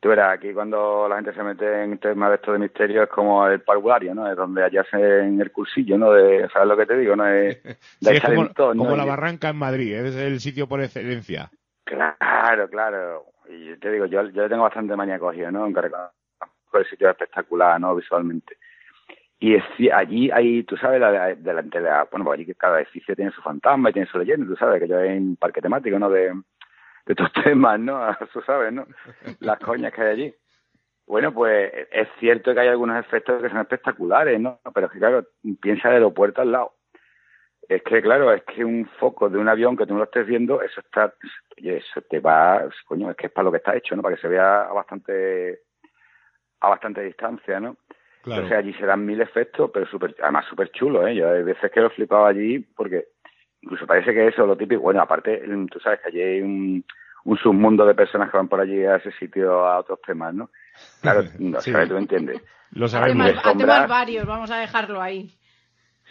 tú 0.00 0.08
verás, 0.08 0.34
aquí 0.34 0.52
cuando 0.52 1.08
la 1.08 1.16
gente 1.16 1.32
se 1.34 1.42
mete 1.42 1.82
en 1.82 1.98
temas 1.98 2.30
de 2.30 2.36
esto 2.36 2.52
de 2.52 2.58
misterio 2.58 3.02
es 3.02 3.08
como 3.08 3.46
el 3.46 3.60
parvulario, 3.60 4.14
¿no? 4.14 4.30
Es 4.30 4.36
donde 4.36 4.64
allá 4.64 4.84
en 4.92 5.40
el 5.40 5.50
cursillo, 5.50 5.98
¿no? 5.98 6.12
De, 6.12 6.48
¿Sabes 6.52 6.68
lo 6.68 6.76
que 6.76 6.86
te 6.86 6.96
digo? 6.96 7.16
¿no? 7.16 7.26
Es, 7.26 7.62
de 7.62 7.76
Sí, 8.00 8.16
es 8.16 8.22
como, 8.22 8.44
¿no? 8.44 8.84
como 8.84 8.96
la 8.96 9.04
barranca 9.04 9.48
en 9.48 9.56
Madrid, 9.56 9.94
es 9.94 10.16
el 10.16 10.40
sitio 10.40 10.68
por 10.68 10.80
excelencia. 10.80 11.50
Claro, 11.84 12.68
claro. 12.68 13.24
Y 13.48 13.76
te 13.78 13.90
digo, 13.90 14.06
yo, 14.06 14.22
yo 14.28 14.42
le 14.42 14.48
tengo 14.48 14.62
bastante 14.62 14.94
manía 14.94 15.18
cogida, 15.18 15.50
¿no? 15.50 15.66
Que 15.72 16.78
el 16.78 16.86
sitio 16.86 17.08
es 17.08 17.12
espectacular, 17.12 17.80
¿no? 17.80 17.96
Visualmente. 17.96 18.56
Y 19.40 19.54
es 19.54 19.64
allí 19.94 20.30
hay, 20.30 20.64
tú 20.64 20.76
sabes, 20.76 21.00
la, 21.00 21.34
delante 21.34 21.78
de 21.78 21.84
la, 21.84 22.08
bueno, 22.10 22.24
pues 22.24 22.40
allí 22.40 22.54
cada 22.54 22.80
edificio 22.80 23.14
tiene 23.14 23.30
su 23.30 23.40
fantasma 23.40 23.90
y 23.90 23.92
tiene 23.92 24.08
su 24.08 24.18
leyenda, 24.18 24.46
tú 24.46 24.56
sabes, 24.56 24.80
que 24.80 24.88
yo 24.88 24.98
es 25.00 25.18
un 25.18 25.36
parque 25.36 25.60
temático, 25.62 25.98
¿no? 25.98 26.10
De, 26.10 26.32
de 27.08 27.14
estos 27.14 27.32
temas, 27.44 27.80
¿no? 27.80 28.16
Tú 28.32 28.40
sabes, 28.42 28.72
¿no? 28.72 28.86
Las 29.40 29.58
coñas 29.58 29.92
que 29.92 30.02
hay 30.02 30.08
allí. 30.08 30.34
Bueno, 31.06 31.32
pues 31.32 31.72
es 31.90 32.08
cierto 32.20 32.52
que 32.52 32.60
hay 32.60 32.68
algunos 32.68 33.00
efectos 33.00 33.42
que 33.42 33.48
son 33.48 33.58
espectaculares, 33.58 34.38
¿no? 34.38 34.60
Pero 34.74 34.86
es 34.86 34.92
que, 34.92 34.98
claro, 34.98 35.24
piensa 35.60 35.88
el 35.88 35.94
aeropuerto 35.94 36.42
al 36.42 36.52
lado. 36.52 36.74
Es 37.66 37.82
que, 37.82 38.02
claro, 38.02 38.32
es 38.32 38.42
que 38.44 38.62
un 38.62 38.86
foco 38.98 39.30
de 39.30 39.38
un 39.38 39.48
avión 39.48 39.76
que 39.76 39.86
tú 39.86 39.94
no 39.94 40.00
lo 40.00 40.04
estés 40.04 40.26
viendo, 40.26 40.60
eso 40.60 40.80
está, 40.80 41.14
oye, 41.58 41.78
eso 41.78 42.02
te 42.02 42.20
va, 42.20 42.68
coño, 42.86 43.10
es 43.10 43.16
que 43.16 43.26
es 43.26 43.32
para 43.32 43.44
lo 43.44 43.50
que 43.50 43.58
está 43.58 43.74
hecho, 43.74 43.96
¿no? 43.96 44.02
Para 44.02 44.16
que 44.16 44.20
se 44.20 44.28
vea 44.28 44.62
a 44.62 44.72
bastante, 44.72 45.60
a 46.60 46.68
bastante 46.68 47.02
distancia, 47.02 47.58
¿no? 47.58 47.76
Claro. 48.22 48.42
Entonces 48.42 48.58
allí 48.58 48.74
se 48.74 48.86
dan 48.86 49.06
mil 49.06 49.20
efectos, 49.20 49.70
pero 49.72 49.86
super, 49.86 50.14
además 50.20 50.44
súper 50.46 50.70
chulos, 50.72 51.08
¿eh? 51.08 51.14
Yo 51.14 51.30
hay 51.30 51.42
veces 51.42 51.70
que 51.70 51.80
lo 51.80 51.86
he 51.86 51.90
flipado 51.90 52.26
allí 52.26 52.58
porque 52.58 53.08
incluso 53.62 53.86
parece 53.86 54.12
que 54.12 54.26
eso 54.28 54.42
es 54.42 54.48
lo 54.48 54.56
típico. 54.56 54.82
Bueno, 54.82 55.00
aparte, 55.02 55.42
mm, 55.46 55.66
tú 55.66 55.80
sabes 55.80 56.00
que 56.00 56.08
allí 56.08 56.20
hay 56.22 56.40
un, 56.40 56.84
un 57.24 57.36
submundo 57.38 57.84
de 57.86 57.94
personas 57.94 58.30
que 58.30 58.36
van 58.36 58.48
por 58.48 58.60
allí 58.60 58.84
a 58.84 58.96
ese 58.96 59.12
sitio 59.12 59.66
a 59.66 59.78
otros 59.80 60.00
temas, 60.02 60.34
¿no? 60.34 60.50
Claro, 61.00 61.22
no 61.38 61.60
Sí. 61.60 61.72
sabes, 61.72 61.88
tú 61.88 61.96
entiendes. 61.96 62.42
Lo 62.72 62.86
A 62.86 62.88
sabemos. 62.88 63.26
temas, 63.26 63.44
a 63.44 63.48
sombra. 63.48 63.66
temas 63.74 63.88
varios, 63.88 64.26
vamos 64.26 64.50
a 64.50 64.58
dejarlo 64.58 65.00
ahí. 65.00 65.30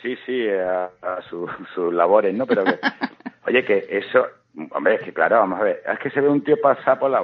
Sí, 0.01 0.15
sí, 0.25 0.47
a, 0.49 0.85
a 1.01 1.21
su- 1.29 1.49
sus 1.73 1.93
labores, 1.93 2.33
¿no? 2.35 2.45
Pero 2.45 2.63
que, 2.65 2.79
oye, 3.47 3.63
que 3.65 3.85
eso, 3.89 4.27
hombre, 4.71 4.95
es 4.95 5.01
que 5.01 5.13
claro, 5.13 5.37
vamos 5.39 5.59
a 5.59 5.63
ver, 5.63 5.81
es 5.91 5.99
que 5.99 6.09
se 6.11 6.21
ve 6.21 6.29
un 6.29 6.43
tío 6.43 6.59
pasar 6.61 6.99
por 6.99 7.09
la. 7.09 7.21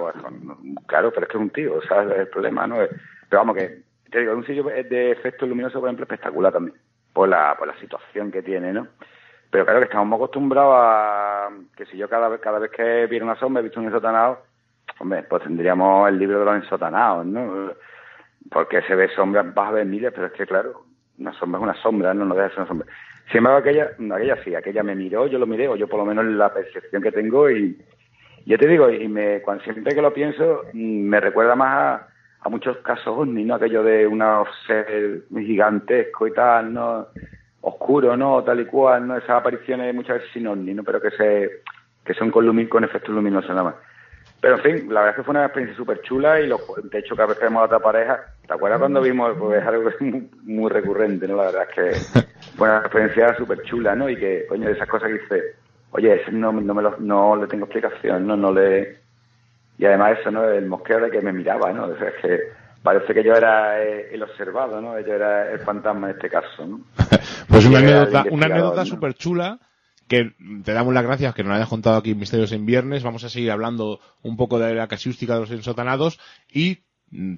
Claro, 0.88 1.12
pero 1.12 1.26
es 1.26 1.32
que 1.32 1.38
es 1.38 1.42
un 1.42 1.50
tío, 1.52 1.82
¿sabes? 1.88 2.12
Es 2.14 2.20
el 2.22 2.28
problema, 2.30 2.66
¿no? 2.68 2.76
Pero 2.78 3.42
vamos, 3.42 3.56
que, 3.58 3.82
te 4.10 4.20
digo, 4.20 4.34
un 4.34 4.46
sitio 4.46 4.64
de 4.64 5.12
efectos 5.12 5.48
luminosos, 5.50 5.80
por 5.80 5.88
ejemplo, 5.90 6.04
espectacular 6.04 6.52
también. 6.54 6.78
por 7.14 7.30
la, 7.30 7.56
por 7.58 7.68
la 7.68 7.80
situación 7.80 8.32
que 8.32 8.42
tiene, 8.42 8.74
¿no? 8.74 8.88
Pero 9.54 9.66
claro 9.66 9.82
que 9.82 9.86
estamos 9.86 10.18
acostumbrados 10.18 10.74
a 10.76 11.50
que 11.78 11.86
si 11.86 11.96
yo 11.96 12.10
cada 12.10 12.28
vez, 12.28 12.42
cada 12.42 12.58
vez 12.58 12.72
que 12.72 13.06
viera 13.06 13.24
una 13.24 13.36
sombra 13.36 13.60
he 13.60 13.64
visto 13.64 13.80
un 13.80 13.86
ensotanado, 13.86 14.40
hombre, 15.00 15.22
pues 15.30 15.44
tendríamos 15.44 16.10
el 16.10 16.18
libro 16.18 16.40
de 16.40 16.46
los 16.46 16.56
ensotanados, 16.56 17.24
¿no? 17.28 17.72
Porque 18.50 18.82
se 18.82 18.96
ve 18.96 19.10
sombras, 19.10 19.54
vas 19.54 19.68
a 19.68 19.74
ver 19.74 19.86
miles, 19.86 20.12
pero 20.12 20.26
es 20.26 20.34
que 20.34 20.48
claro, 20.48 20.86
una 21.20 21.34
sombra 21.34 21.60
es 21.60 21.64
una 21.66 21.82
sombra, 21.84 22.14
no, 22.16 22.26
no 22.26 22.34
deja 22.34 22.48
de 22.48 22.50
ser 22.50 22.60
una 22.62 22.68
sombra. 22.68 22.88
Sin 23.28 23.38
embargo, 23.38 23.60
aquella, 23.60 23.92
aquella 24.16 24.44
sí, 24.44 24.56
aquella 24.56 24.82
me 24.82 24.96
miró, 24.96 25.28
yo 25.28 25.38
lo 25.38 25.46
miré, 25.46 25.68
o 25.68 25.76
yo 25.76 25.88
por 25.88 26.00
lo 26.00 26.06
menos 26.06 26.26
la 26.26 26.52
percepción 26.52 27.04
que 27.04 27.12
tengo 27.12 27.48
y, 27.52 27.80
yo 28.48 28.58
te 28.58 28.68
digo, 28.68 28.90
y 28.90 29.08
me, 29.08 29.44
cuando, 29.44 29.64
siempre 29.64 29.94
que 29.94 30.02
lo 30.02 30.16
pienso, 30.16 30.64
mm, 30.74 31.04
me 31.04 31.20
recuerda 31.20 31.54
más 31.54 32.02
a, 32.02 32.08
a 32.40 32.50
muchos 32.50 32.78
casos 32.78 33.16
ovni, 33.16 33.44
¿no? 33.44 33.54
Aquello 33.54 33.84
de 33.84 34.08
un 34.08 34.24
ser 34.66 35.26
gigantesco 35.30 36.26
y 36.26 36.34
tal, 36.34 36.74
¿no? 36.74 37.08
Oscuro, 37.66 38.16
¿no? 38.18 38.44
Tal 38.44 38.60
y 38.60 38.66
cual, 38.66 39.08
¿no? 39.08 39.18
Esas 39.18 39.32
apariciones 39.32 39.96
muchas 39.96 40.18
veces 40.18 40.32
sin 40.34 40.48
ovni, 40.48 40.74
¿no? 40.74 40.84
Pero 40.84 41.02
que 41.02 41.12
se 41.12 41.50
que 42.06 42.14
son 42.14 42.32
con, 42.32 42.46
lumin, 42.46 42.68
con 42.68 42.84
efectos 42.84 43.16
luminosos 43.16 43.50
nada 43.50 43.64
más. 43.64 43.76
Pero 44.42 44.58
en 44.58 44.62
fin, 44.62 44.94
la 44.94 45.00
verdad 45.00 45.12
es 45.12 45.16
que 45.16 45.24
fue 45.24 45.32
una 45.32 45.46
experiencia 45.46 45.78
súper 45.78 46.02
chula 46.02 46.42
y 46.42 46.48
lo, 46.48 46.58
de 46.84 47.00
hecho 47.00 47.16
cada 47.16 47.30
vez 47.30 47.38
que 47.38 47.46
vemos 47.46 47.62
a 47.62 47.66
otra 47.66 47.80
pareja, 47.80 48.20
¿te 48.46 48.54
acuerdas 48.54 48.80
cuando 48.80 49.02
vimos? 49.02 49.38
Pues 49.40 49.62
es 49.62 49.68
algo 49.68 49.90
muy, 50.44 50.70
recurrente, 50.70 51.28
¿no? 51.28 51.38
La 51.38 51.46
verdad 51.46 51.68
es 51.70 51.76
que 52.14 52.22
fue 52.58 52.68
una 52.68 52.80
experiencia 52.80 53.36
súper 53.38 53.62
chula, 53.64 53.96
¿no? 53.96 54.10
Y 54.10 54.18
que, 54.18 54.46
coño, 54.48 54.68
de 54.68 54.74
esas 54.74 54.90
cosas 54.90 55.08
que 55.08 55.20
dice, 55.20 55.56
oye, 55.92 56.22
no, 56.34 56.52
no, 56.52 56.74
me 56.74 56.82
lo, 56.82 56.98
no 57.00 57.38
le 57.38 57.48
tengo 57.48 57.66
explicación, 57.66 58.28
¿no? 58.28 58.36
No 58.36 58.52
le 58.52 59.04
y 59.78 59.86
además 59.86 60.20
eso, 60.20 60.32
¿no? 60.32 60.48
El 60.50 60.68
mosqueo 60.68 61.00
de 61.00 61.10
que 61.10 61.22
me 61.22 61.34
miraba, 61.34 61.72
¿no? 61.72 61.86
O 61.86 61.98
sea, 61.98 62.10
es 62.10 62.22
que 62.22 62.40
parece 62.84 63.14
que 63.14 63.24
yo 63.24 63.34
era 63.34 63.82
eh, 63.82 64.10
el 64.12 64.22
observado, 64.24 64.82
¿no? 64.82 65.00
Yo 65.00 65.14
era 65.14 65.52
el 65.52 65.60
fantasma 65.60 66.10
en 66.10 66.16
este 66.16 66.30
caso, 66.30 66.68
¿no? 66.68 66.82
pues 67.54 67.66
una 67.66 67.80
anécdota, 67.80 68.26
una 68.32 68.46
anécdota 68.48 68.86
súper 68.86 69.14
chula 69.14 69.60
que 70.08 70.34
te 70.64 70.74
damos 70.74 70.94
las 70.94 71.04
gracias 71.04 71.34
que 71.34 71.44
nos 71.44 71.54
hayas 71.56 71.70
contado 71.70 71.98
aquí 71.98 72.16
Misterios 72.16 72.52
en 72.52 72.66
Viernes. 72.66 73.04
Vamos 73.04 73.24
a 73.24 73.30
seguir 73.30 73.52
hablando 73.52 74.00
un 74.22 74.38
poco 74.38 74.60
de 74.60 74.74
la 74.74 74.88
casiústica 74.88 75.36
de 75.36 75.42
los 75.42 75.52
ensotanados 75.52 76.20
y 76.52 76.80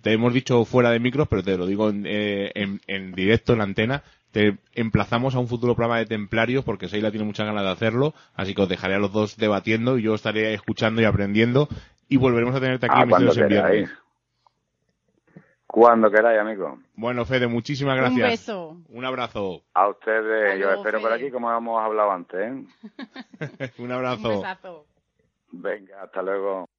te 0.01 0.13
hemos 0.13 0.33
dicho 0.33 0.63
fuera 0.65 0.89
de 0.89 0.99
micros, 0.99 1.27
pero 1.27 1.43
te 1.43 1.57
lo 1.57 1.67
digo 1.67 1.89
en, 1.89 2.05
eh, 2.07 2.51
en 2.55 3.11
directo, 3.11 3.53
en 3.53 3.59
la 3.59 3.65
antena, 3.65 4.03
te 4.31 4.57
emplazamos 4.73 5.35
a 5.35 5.39
un 5.39 5.47
futuro 5.47 5.75
programa 5.75 5.99
de 5.99 6.07
Templarios 6.07 6.65
porque 6.65 6.89
Seila 6.89 7.11
tiene 7.11 7.25
muchas 7.25 7.45
ganas 7.45 7.63
de 7.63 7.71
hacerlo, 7.71 8.13
así 8.35 8.53
que 8.53 8.63
os 8.63 8.69
dejaré 8.69 8.95
a 8.95 8.99
los 8.99 9.13
dos 9.13 9.37
debatiendo 9.37 9.97
y 9.97 10.03
yo 10.03 10.15
estaré 10.15 10.53
escuchando 10.53 11.01
y 11.01 11.05
aprendiendo 11.05 11.69
y 12.09 12.17
volveremos 12.17 12.55
a 12.55 12.59
tenerte 12.59 12.87
aquí 12.87 12.95
ah, 12.97 13.05
cuando 13.07 13.33
queráis. 13.33 13.89
Cuando 15.67 16.09
queráis, 16.09 16.39
amigo. 16.39 16.79
Bueno, 16.95 17.25
Fede, 17.25 17.47
muchísimas 17.47 17.97
gracias. 17.97 18.23
Un 18.23 18.29
beso. 18.29 18.77
Un 18.89 19.05
abrazo. 19.05 19.63
A 19.73 19.89
ustedes, 19.89 20.59
yo 20.59 20.71
espero 20.71 21.01
por 21.01 21.11
aquí 21.11 21.29
como 21.31 21.51
hemos 21.51 21.83
hablado 21.83 22.11
antes. 22.11 22.39
¿eh? 22.39 23.71
un 23.79 23.91
abrazo. 23.91 24.29
Un 24.29 24.41
besazo. 24.41 24.85
Venga, 25.51 26.03
hasta 26.03 26.21
luego. 26.21 26.69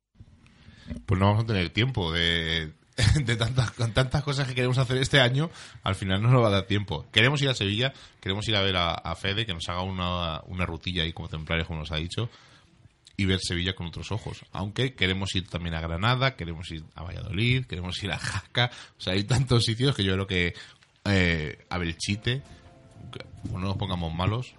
Pues 1.04 1.20
no 1.20 1.26
vamos 1.26 1.44
a 1.44 1.46
tener 1.46 1.70
tiempo 1.70 2.12
de, 2.12 2.72
de 3.24 3.36
tantas, 3.36 3.70
con 3.72 3.92
tantas 3.92 4.22
cosas 4.22 4.46
que 4.48 4.54
queremos 4.54 4.78
hacer 4.78 4.96
este 4.98 5.20
año, 5.20 5.50
al 5.82 5.94
final 5.94 6.22
no 6.22 6.30
nos 6.30 6.42
va 6.42 6.48
a 6.48 6.52
dar 6.52 6.66
tiempo. 6.66 7.06
Queremos 7.12 7.42
ir 7.42 7.48
a 7.48 7.54
Sevilla, 7.54 7.92
queremos 8.20 8.48
ir 8.48 8.56
a 8.56 8.62
ver 8.62 8.76
a, 8.76 9.14
Fede, 9.16 9.44
que 9.44 9.52
nos 9.52 9.68
haga 9.68 9.82
una, 9.82 10.40
una 10.46 10.64
rutilla 10.64 11.02
ahí 11.02 11.12
como 11.12 11.28
templarios, 11.28 11.66
como 11.66 11.80
nos 11.80 11.92
ha 11.92 11.96
dicho, 11.96 12.30
y 13.16 13.24
ver 13.24 13.40
Sevilla 13.40 13.74
con 13.74 13.86
otros 13.86 14.12
ojos. 14.12 14.44
Aunque 14.52 14.94
queremos 14.94 15.34
ir 15.34 15.48
también 15.48 15.74
a 15.74 15.80
Granada, 15.80 16.36
queremos 16.36 16.70
ir 16.70 16.84
a 16.94 17.02
Valladolid, 17.02 17.64
queremos 17.66 18.02
ir 18.02 18.12
a 18.12 18.18
Jaca, 18.18 18.70
o 18.98 19.00
sea, 19.00 19.14
hay 19.14 19.24
tantos 19.24 19.64
sitios 19.64 19.94
que 19.94 20.04
yo 20.04 20.12
creo 20.14 20.26
que 20.26 20.54
eh, 21.04 21.64
a 21.68 21.78
Belchite, 21.78 22.42
no 23.52 23.58
nos 23.58 23.76
pongamos 23.76 24.12
malos, 24.14 24.54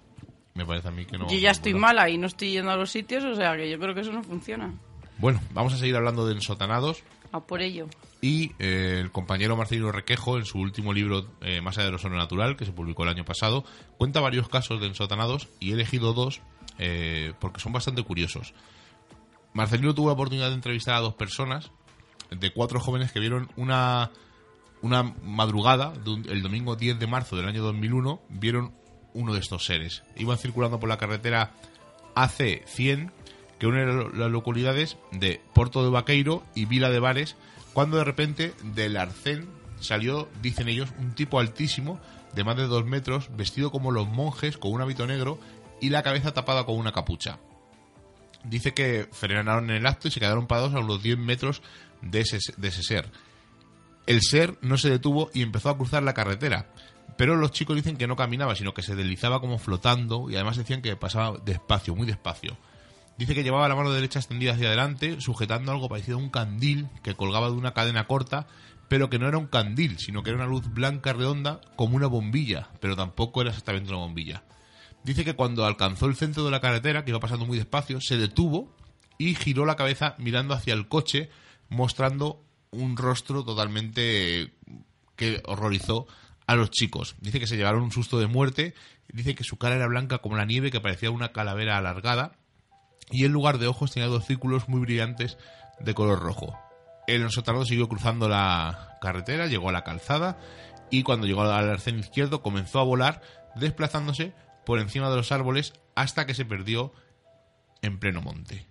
me 0.54 0.64
parece 0.66 0.88
a 0.88 0.90
mí 0.90 1.04
que 1.04 1.18
no. 1.18 1.30
Yo 1.30 1.38
ya 1.38 1.50
estoy 1.50 1.74
mala 1.74 2.08
y 2.10 2.18
no 2.18 2.26
estoy 2.26 2.52
yendo 2.52 2.70
a 2.70 2.76
los 2.76 2.90
sitios, 2.90 3.24
o 3.24 3.34
sea 3.34 3.56
que 3.56 3.70
yo 3.70 3.78
creo 3.78 3.94
que 3.94 4.00
eso 4.00 4.12
no 4.12 4.22
funciona. 4.22 4.74
Bueno, 5.18 5.40
vamos 5.52 5.72
a 5.74 5.78
seguir 5.78 5.96
hablando 5.96 6.26
de 6.26 6.34
ensotanados. 6.34 7.02
A 7.32 7.40
por 7.40 7.60
ello. 7.60 7.88
Y 8.22 8.52
eh, 8.58 8.98
el 9.00 9.10
compañero 9.12 9.56
Marcelino 9.56 9.92
Requejo, 9.92 10.38
en 10.38 10.46
su 10.46 10.58
último 10.58 10.92
libro, 10.92 11.26
eh, 11.42 11.60
Más 11.60 11.76
allá 11.76 11.86
de 11.86 11.92
lo 11.92 11.98
sobrenatural, 11.98 12.56
que 12.56 12.64
se 12.64 12.72
publicó 12.72 13.02
el 13.02 13.10
año 13.10 13.24
pasado, 13.24 13.64
cuenta 13.98 14.20
varios 14.20 14.48
casos 14.48 14.80
de 14.80 14.86
ensotanados 14.86 15.48
y 15.60 15.70
he 15.70 15.74
elegido 15.74 16.14
dos 16.14 16.40
eh, 16.78 17.32
porque 17.38 17.60
son 17.60 17.72
bastante 17.72 18.02
curiosos. 18.02 18.54
Marcelino 19.52 19.94
tuvo 19.94 20.08
la 20.08 20.14
oportunidad 20.14 20.48
de 20.48 20.54
entrevistar 20.54 20.94
a 20.94 21.00
dos 21.00 21.14
personas, 21.14 21.70
de 22.30 22.52
cuatro 22.52 22.80
jóvenes 22.80 23.12
que 23.12 23.20
vieron 23.20 23.48
una, 23.56 24.10
una 24.82 25.02
madrugada, 25.24 25.92
el 26.28 26.42
domingo 26.42 26.76
10 26.76 26.98
de 26.98 27.06
marzo 27.06 27.36
del 27.36 27.48
año 27.48 27.62
2001, 27.62 28.20
vieron 28.28 28.72
uno 29.14 29.34
de 29.34 29.40
estos 29.40 29.64
seres. 29.64 30.02
Iban 30.16 30.38
circulando 30.38 30.78
por 30.78 30.88
la 30.88 30.98
carretera 30.98 31.52
AC100 32.14 33.10
que 33.58 33.66
une 33.66 33.84
las 33.84 34.30
localidades 34.30 34.96
de 35.10 35.40
Porto 35.52 35.82
de 35.82 35.90
Vaqueiro 35.90 36.44
y 36.54 36.64
Vila 36.66 36.90
de 36.90 37.00
Bares, 37.00 37.36
cuando 37.72 37.96
de 37.96 38.04
repente 38.04 38.54
del 38.62 38.96
arcén 38.96 39.48
salió, 39.80 40.28
dicen 40.42 40.68
ellos, 40.68 40.90
un 40.98 41.14
tipo 41.14 41.40
altísimo 41.40 42.00
de 42.34 42.44
más 42.44 42.56
de 42.56 42.66
dos 42.66 42.84
metros, 42.84 43.30
vestido 43.36 43.70
como 43.70 43.90
los 43.90 44.08
monjes, 44.08 44.58
con 44.58 44.72
un 44.72 44.80
hábito 44.80 45.06
negro 45.06 45.38
y 45.80 45.90
la 45.90 46.02
cabeza 46.02 46.32
tapada 46.34 46.64
con 46.64 46.76
una 46.76 46.92
capucha. 46.92 47.38
Dice 48.44 48.72
que 48.72 49.08
frenaron 49.12 49.70
en 49.70 49.76
el 49.76 49.86
acto 49.86 50.08
y 50.08 50.10
se 50.10 50.20
quedaron 50.20 50.46
parados 50.46 50.74
a 50.74 50.80
unos 50.80 51.02
10 51.02 51.18
metros 51.18 51.62
de 52.02 52.20
ese, 52.20 52.38
de 52.56 52.68
ese 52.68 52.82
ser. 52.82 53.10
El 54.06 54.22
ser 54.22 54.56
no 54.62 54.78
se 54.78 54.90
detuvo 54.90 55.30
y 55.34 55.42
empezó 55.42 55.70
a 55.70 55.76
cruzar 55.76 56.02
la 56.02 56.14
carretera. 56.14 56.66
Pero 57.16 57.36
los 57.36 57.50
chicos 57.50 57.76
dicen 57.76 57.96
que 57.96 58.06
no 58.06 58.16
caminaba, 58.16 58.54
sino 58.54 58.74
que 58.74 58.82
se 58.82 58.94
deslizaba 58.94 59.40
como 59.40 59.58
flotando 59.58 60.30
y 60.30 60.36
además 60.36 60.56
decían 60.56 60.82
que 60.82 60.94
pasaba 60.96 61.38
despacio, 61.44 61.94
muy 61.94 62.06
despacio. 62.06 62.56
Dice 63.18 63.34
que 63.34 63.42
llevaba 63.42 63.68
la 63.68 63.74
mano 63.74 63.90
derecha 63.90 64.20
extendida 64.20 64.52
hacia 64.52 64.68
adelante, 64.68 65.20
sujetando 65.20 65.72
algo 65.72 65.88
parecido 65.88 66.16
a 66.16 66.20
un 66.20 66.30
candil 66.30 66.88
que 67.02 67.14
colgaba 67.14 67.48
de 67.48 67.56
una 67.56 67.74
cadena 67.74 68.06
corta, 68.06 68.46
pero 68.86 69.10
que 69.10 69.18
no 69.18 69.26
era 69.26 69.38
un 69.38 69.48
candil, 69.48 69.98
sino 69.98 70.22
que 70.22 70.30
era 70.30 70.38
una 70.38 70.46
luz 70.46 70.72
blanca 70.72 71.12
redonda 71.12 71.60
como 71.74 71.96
una 71.96 72.06
bombilla, 72.06 72.68
pero 72.80 72.94
tampoco 72.94 73.40
era 73.40 73.50
exactamente 73.50 73.90
una 73.90 73.98
bombilla. 73.98 74.44
Dice 75.08 75.24
que 75.24 75.32
cuando 75.32 75.64
alcanzó 75.64 76.04
el 76.04 76.16
centro 76.16 76.44
de 76.44 76.50
la 76.50 76.60
carretera, 76.60 77.02
que 77.02 77.12
iba 77.12 77.18
pasando 77.18 77.46
muy 77.46 77.56
despacio, 77.56 77.98
se 77.98 78.18
detuvo 78.18 78.76
y 79.16 79.34
giró 79.34 79.64
la 79.64 79.74
cabeza 79.74 80.14
mirando 80.18 80.52
hacia 80.52 80.74
el 80.74 80.86
coche, 80.86 81.30
mostrando 81.70 82.44
un 82.72 82.94
rostro 82.94 83.42
totalmente 83.42 84.52
que 85.16 85.40
horrorizó 85.46 86.06
a 86.46 86.56
los 86.56 86.70
chicos. 86.70 87.16
Dice 87.22 87.40
que 87.40 87.46
se 87.46 87.56
llevaron 87.56 87.84
un 87.84 87.90
susto 87.90 88.18
de 88.18 88.26
muerte, 88.26 88.74
dice 89.10 89.34
que 89.34 89.44
su 89.44 89.56
cara 89.56 89.76
era 89.76 89.86
blanca 89.86 90.18
como 90.18 90.36
la 90.36 90.44
nieve, 90.44 90.70
que 90.70 90.82
parecía 90.82 91.10
una 91.10 91.32
calavera 91.32 91.78
alargada, 91.78 92.32
y 93.10 93.24
en 93.24 93.32
lugar 93.32 93.56
de 93.56 93.66
ojos 93.66 93.90
tenía 93.90 94.10
dos 94.10 94.26
círculos 94.26 94.68
muy 94.68 94.80
brillantes 94.80 95.38
de 95.80 95.94
color 95.94 96.20
rojo. 96.20 96.58
El 97.06 97.22
ensotado 97.22 97.64
siguió 97.64 97.88
cruzando 97.88 98.28
la 98.28 98.98
carretera, 99.00 99.46
llegó 99.46 99.70
a 99.70 99.72
la 99.72 99.84
calzada 99.84 100.38
y 100.90 101.02
cuando 101.02 101.26
llegó 101.26 101.44
al 101.44 101.70
arcén 101.70 101.98
izquierdo 101.98 102.42
comenzó 102.42 102.78
a 102.78 102.84
volar, 102.84 103.22
desplazándose 103.56 104.34
por 104.68 104.80
encima 104.80 105.08
de 105.08 105.16
los 105.16 105.32
árboles 105.32 105.72
hasta 105.94 106.26
que 106.26 106.34
se 106.34 106.44
perdió 106.44 106.92
en 107.80 107.98
pleno 107.98 108.20
monte. 108.20 108.66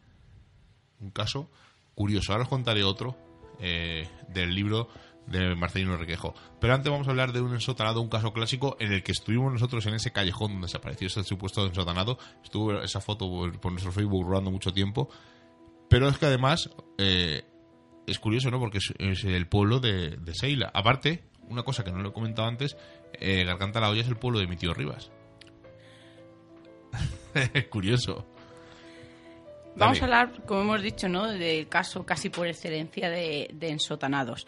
Un 1.00 1.10
caso 1.10 1.50
curioso. 1.96 2.34
Ahora 2.34 2.44
os 2.44 2.50
contaré 2.50 2.84
otro 2.84 3.18
eh, 3.60 4.08
del 4.30 4.54
libro 4.54 4.90
de 5.26 5.56
Marcelino 5.56 5.98
Requejo. 5.98 6.36
Pero 6.62 6.76
antes 6.76 6.92
vamos 6.92 7.08
a 7.08 7.10
hablar 7.10 7.34
de 7.34 7.42
un 7.42 7.52
ensotanado, 7.52 8.00
un 8.00 8.10
caso 8.10 8.32
clásico 8.32 8.78
en 8.80 8.94
el 8.94 9.02
que 9.02 9.12
estuvimos 9.12 9.52
nosotros 9.52 9.88
en 9.88 9.96
ese 9.96 10.12
callejón 10.12 10.52
donde 10.52 10.68
se 10.68 10.78
apareció 10.78 11.08
ese 11.08 11.24
supuesto 11.24 11.66
ensotanado. 11.66 12.20
Estuvo 12.44 12.80
esa 12.80 13.02
foto 13.02 13.28
por, 13.60 13.72
nuestro 13.72 13.92
Facebook 13.92 14.24
rolando 14.24 14.52
mucho 14.52 14.72
tiempo. 14.72 15.10
Pero 15.90 16.10
es 16.10 16.20
que 16.20 16.28
además 16.28 16.70
eh, 17.00 17.42
es 18.06 18.20
curioso, 18.20 18.52
¿no? 18.52 18.60
Porque 18.60 18.78
es, 19.00 19.24
el 19.24 19.48
pueblo 19.48 19.80
de, 19.80 20.20
Seila. 20.34 20.70
Aparte, 20.76 21.24
una 21.50 21.64
cosa 21.64 21.84
que 21.84 21.92
no 21.92 22.04
lo 22.04 22.10
he 22.10 22.14
comentado 22.14 22.48
antes, 22.48 22.78
eh, 23.14 23.46
Garganta 23.46 23.80
la 23.80 23.90
Olla 23.90 24.02
es 24.02 24.08
el 24.08 24.18
pueblo 24.18 24.38
de 24.38 24.46
mi 24.46 24.58
tío 24.58 24.76
Rivas. 24.76 25.10
Es 27.34 27.68
curioso. 27.70 28.26
Vamos 29.76 30.02
a 30.02 30.06
hablar, 30.06 30.44
como 30.46 30.62
hemos 30.62 30.82
dicho, 30.82 31.08
¿no? 31.08 31.28
del 31.28 31.68
caso 31.68 32.04
casi 32.04 32.30
por 32.30 32.48
excelencia 32.48 33.10
de 33.10 33.48
ensotanados. 33.62 34.48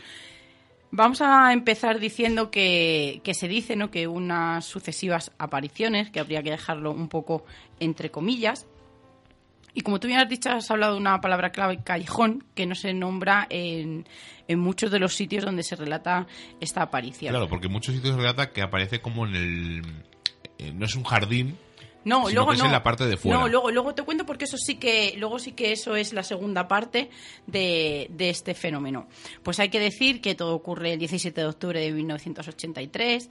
Vamos 0.91 1.21
a 1.21 1.53
empezar 1.53 1.99
diciendo 1.99 2.49
que, 2.49 3.21
se 3.33 3.47
dice 3.47 3.75
¿no? 3.75 3.91
que 3.91 4.07
unas 4.07 4.65
sucesivas 4.65 5.31
apariciones, 5.37 6.09
que 6.09 6.19
habría 6.19 6.41
que 6.41 6.49
dejarlo 6.49 6.91
un 6.91 7.09
poco 7.09 7.45
entre 7.79 8.09
comillas, 8.09 8.65
y 9.75 9.81
como 9.81 9.99
tú 9.99 10.07
bien 10.07 10.19
has 10.19 10.27
dicho, 10.27 10.49
has 10.49 10.69
hablado 10.71 10.93
de 10.93 10.99
una 10.99 11.21
palabra 11.21 11.51
clave, 11.51 11.83
callejón, 11.83 12.43
que 12.55 12.65
no 12.65 12.73
se 12.73 12.91
nombra 12.91 13.45
en, 13.51 14.07
en 14.47 14.59
muchos 14.59 14.89
de 14.89 14.97
los 14.97 15.13
sitios 15.13 15.45
donde 15.45 15.61
se 15.61 15.75
relata 15.75 16.25
esta 16.59 16.81
aparición. 16.81 17.31
Claro, 17.31 17.47
porque 17.47 17.67
en 17.67 17.73
muchos 17.73 17.93
sitios 17.93 18.15
se 18.15 18.19
relata 18.19 18.51
que 18.51 18.63
aparece 18.63 18.99
como 18.99 19.27
en 19.27 19.35
el... 19.35 19.81
Eh, 20.57 20.73
no 20.73 20.85
es 20.85 20.95
un 20.95 21.03
jardín, 21.03 21.55
no, 22.05 22.29
luego 22.29 22.53
no. 22.53 22.65
en 22.65 22.71
la 22.71 22.83
parte 22.83 23.05
de 23.05 23.17
fuera. 23.17 23.39
No, 23.39 23.47
luego, 23.47 23.71
luego 23.71 23.93
te 23.93 24.03
cuento 24.03 24.25
porque 24.25 24.45
eso 24.45 24.57
sí 24.57 24.75
que, 24.75 25.13
luego 25.17 25.39
sí 25.39 25.51
que 25.51 25.71
eso 25.71 25.95
es 25.95 26.13
la 26.13 26.23
segunda 26.23 26.67
parte 26.67 27.09
de, 27.45 28.07
de 28.11 28.29
este 28.29 28.53
fenómeno. 28.53 29.07
Pues 29.43 29.59
hay 29.59 29.69
que 29.69 29.79
decir 29.79 30.21
que 30.21 30.35
todo 30.35 30.55
ocurre 30.55 30.93
el 30.93 30.99
17 30.99 31.41
de 31.41 31.47
octubre 31.47 31.79
de 31.79 31.91
1983. 31.91 33.29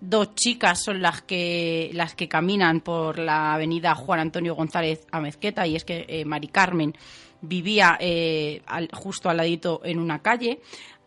dos 0.00 0.34
chicas 0.34 0.82
son 0.82 1.02
las 1.02 1.22
que 1.22 1.90
las 1.92 2.14
que 2.14 2.28
caminan 2.28 2.80
por 2.80 3.18
la 3.18 3.54
avenida 3.54 3.94
Juan 3.96 4.20
Antonio 4.20 4.54
González 4.54 5.06
a 5.10 5.20
Mezqueta 5.20 5.66
y 5.66 5.74
es 5.74 5.84
que 5.84 6.06
eh, 6.08 6.24
Mari 6.24 6.48
Carmen 6.48 6.94
vivía 7.40 7.96
eh, 8.00 8.62
justo 8.92 9.28
al 9.28 9.36
ladito 9.36 9.80
en 9.84 9.98
una 9.98 10.20
calle. 10.20 10.60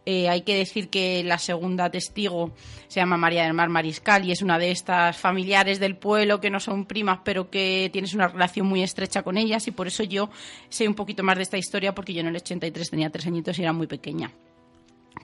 Eh, 0.06 0.30
hay 0.30 0.42
que 0.42 0.56
decir 0.56 0.90
que 0.90 1.24
la 1.24 1.38
segunda 1.38 1.92
testigo 1.92 2.52
se 2.88 3.00
llama 3.00 3.18
María 3.18 3.44
del 3.44 3.54
Mar 3.54 3.70
Mariscal 3.70 4.26
y 4.26 4.32
es 4.32 4.42
una 4.42 4.58
de 4.58 4.72
estas 4.72 5.16
familiares 5.18 5.80
del 5.80 5.96
pueblo 5.96 6.42
que 6.42 6.50
no 6.50 6.60
son 6.60 6.86
primas, 6.86 7.20
pero 7.24 7.52
que 7.52 7.90
tienes 7.94 8.16
una 8.16 8.28
relación 8.28 8.66
muy 8.66 8.82
estrecha 8.82 9.22
con 9.22 9.38
ellas 9.38 9.68
y 9.68 9.72
por 9.72 9.88
eso 9.88 10.04
yo 10.04 10.30
sé 10.70 10.88
un 10.88 10.96
poquito 10.96 11.22
más 11.22 11.38
de 11.38 11.44
esta 11.44 11.58
historia 11.58 11.94
porque 11.94 12.14
yo 12.14 12.22
en 12.22 12.28
el 12.28 12.36
83 12.36 12.90
tenía 12.90 13.12
tres 13.12 13.28
añitos 13.28 13.60
y 13.60 13.62
era 13.62 13.74
muy 13.74 13.88
pequeña 13.88 14.32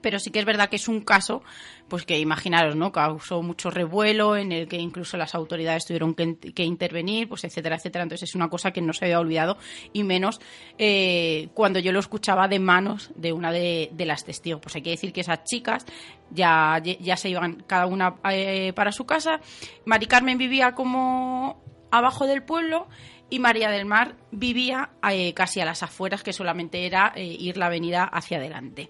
pero 0.01 0.19
sí 0.19 0.31
que 0.31 0.39
es 0.39 0.45
verdad 0.45 0.69
que 0.69 0.75
es 0.75 0.87
un 0.87 1.01
caso 1.01 1.43
pues 1.87 2.05
que 2.05 2.19
imaginaros 2.19 2.75
no 2.75 2.91
causó 2.91 3.41
mucho 3.41 3.69
revuelo 3.69 4.35
en 4.35 4.51
el 4.51 4.67
que 4.67 4.77
incluso 4.77 5.17
las 5.17 5.33
autoridades 5.35 5.85
tuvieron 5.85 6.13
que, 6.13 6.63
intervenir 6.63 7.29
pues 7.29 7.43
etcétera 7.45 7.77
etcétera. 7.77 8.03
Entonces 8.03 8.29
es 8.29 8.35
una 8.35 8.49
cosa 8.49 8.71
que 8.71 8.81
no 8.81 8.93
se 8.93 9.05
había 9.05 9.19
olvidado 9.19 9.57
y 9.93 10.03
menos 10.03 10.39
eh, 10.77 11.49
cuando 11.53 11.79
yo 11.79 11.91
lo 11.91 11.99
escuchaba 11.99 12.47
de 12.47 12.59
manos 12.59 13.11
de 13.15 13.31
una 13.33 13.51
de, 13.51 13.91
las 13.97 14.25
testigos. 14.25 14.61
Pues 14.61 14.75
hay 14.75 14.81
que 14.81 14.91
decir 14.91 15.13
que 15.13 15.21
esas 15.21 15.43
chicas 15.43 15.85
ya, 16.31 16.81
ya 16.81 17.17
se 17.17 17.29
iban 17.29 17.63
cada 17.67 17.85
una 17.85 18.15
eh, 18.29 18.73
para 18.73 18.91
su 18.91 19.05
casa. 19.05 19.39
Mari 19.85 20.07
Carmen 20.07 20.37
vivía 20.37 20.73
como 20.73 21.61
abajo 21.91 22.27
del 22.27 22.43
pueblo 22.43 22.87
y 23.29 23.39
María 23.39 23.69
del 23.69 23.85
Mar 23.85 24.15
vivía 24.31 24.89
eh, 25.09 25.33
casi 25.33 25.59
a 25.61 25.65
las 25.65 25.83
afueras 25.83 26.23
que 26.23 26.33
solamente 26.33 26.85
era 26.85 27.13
ir 27.17 27.57
la 27.57 27.65
avenida 27.67 28.03
hacia 28.03 28.37
adelante 28.37 28.89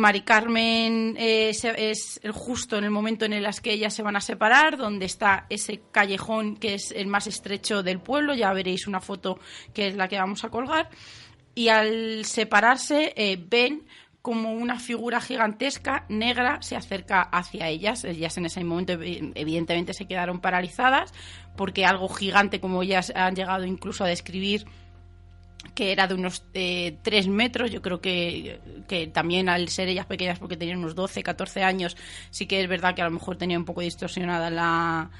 Mari 0.00 0.22
Carmen 0.22 1.14
eh, 1.18 1.50
es 1.50 2.20
el 2.22 2.32
justo 2.32 2.78
en 2.78 2.84
el 2.84 2.90
momento 2.90 3.26
en 3.26 3.34
el 3.34 3.46
que 3.62 3.74
ellas 3.74 3.94
se 3.94 4.02
van 4.02 4.16
a 4.16 4.22
separar, 4.22 4.78
donde 4.78 5.04
está 5.04 5.46
ese 5.50 5.82
callejón 5.92 6.56
que 6.56 6.74
es 6.74 6.90
el 6.90 7.06
más 7.06 7.26
estrecho 7.26 7.82
del 7.82 8.00
pueblo. 8.00 8.34
Ya 8.34 8.50
veréis 8.54 8.86
una 8.86 9.00
foto 9.00 9.38
que 9.74 9.88
es 9.88 9.96
la 9.96 10.08
que 10.08 10.18
vamos 10.18 10.42
a 10.42 10.48
colgar. 10.48 10.88
Y 11.54 11.68
al 11.68 12.24
separarse 12.24 13.12
eh, 13.14 13.38
ven 13.38 13.86
como 14.22 14.52
una 14.54 14.78
figura 14.78 15.20
gigantesca 15.20 16.06
negra 16.08 16.62
se 16.62 16.76
acerca 16.76 17.20
hacia 17.20 17.68
ellas. 17.68 18.04
Ellas 18.04 18.38
en 18.38 18.46
ese 18.46 18.64
momento 18.64 18.94
evidentemente 18.94 19.92
se 19.92 20.06
quedaron 20.06 20.40
paralizadas 20.40 21.12
porque 21.56 21.84
algo 21.84 22.08
gigante 22.08 22.58
como 22.58 22.82
ellas 22.82 23.12
han 23.14 23.36
llegado 23.36 23.66
incluso 23.66 24.04
a 24.04 24.08
describir 24.08 24.64
que 25.74 25.92
era 25.92 26.06
de 26.06 26.14
unos 26.14 26.44
eh, 26.54 26.98
3 27.02 27.28
metros. 27.28 27.70
Yo 27.70 27.82
creo 27.82 28.00
que, 28.00 28.60
que, 28.88 29.06
también 29.06 29.48
al 29.48 29.68
ser 29.68 29.88
ellas 29.88 30.06
pequeñas, 30.06 30.38
porque 30.38 30.56
tenían 30.56 30.78
unos 30.78 30.94
12, 30.94 31.22
14 31.22 31.62
años, 31.62 31.96
sí 32.30 32.46
que 32.46 32.60
es 32.60 32.68
verdad 32.68 32.94
que 32.94 33.02
a 33.02 33.06
lo 33.06 33.10
mejor 33.12 33.36
tenía 33.36 33.58
un 33.58 33.64
poco 33.64 33.80
distorsionada 33.80 34.50
la, 34.50 35.10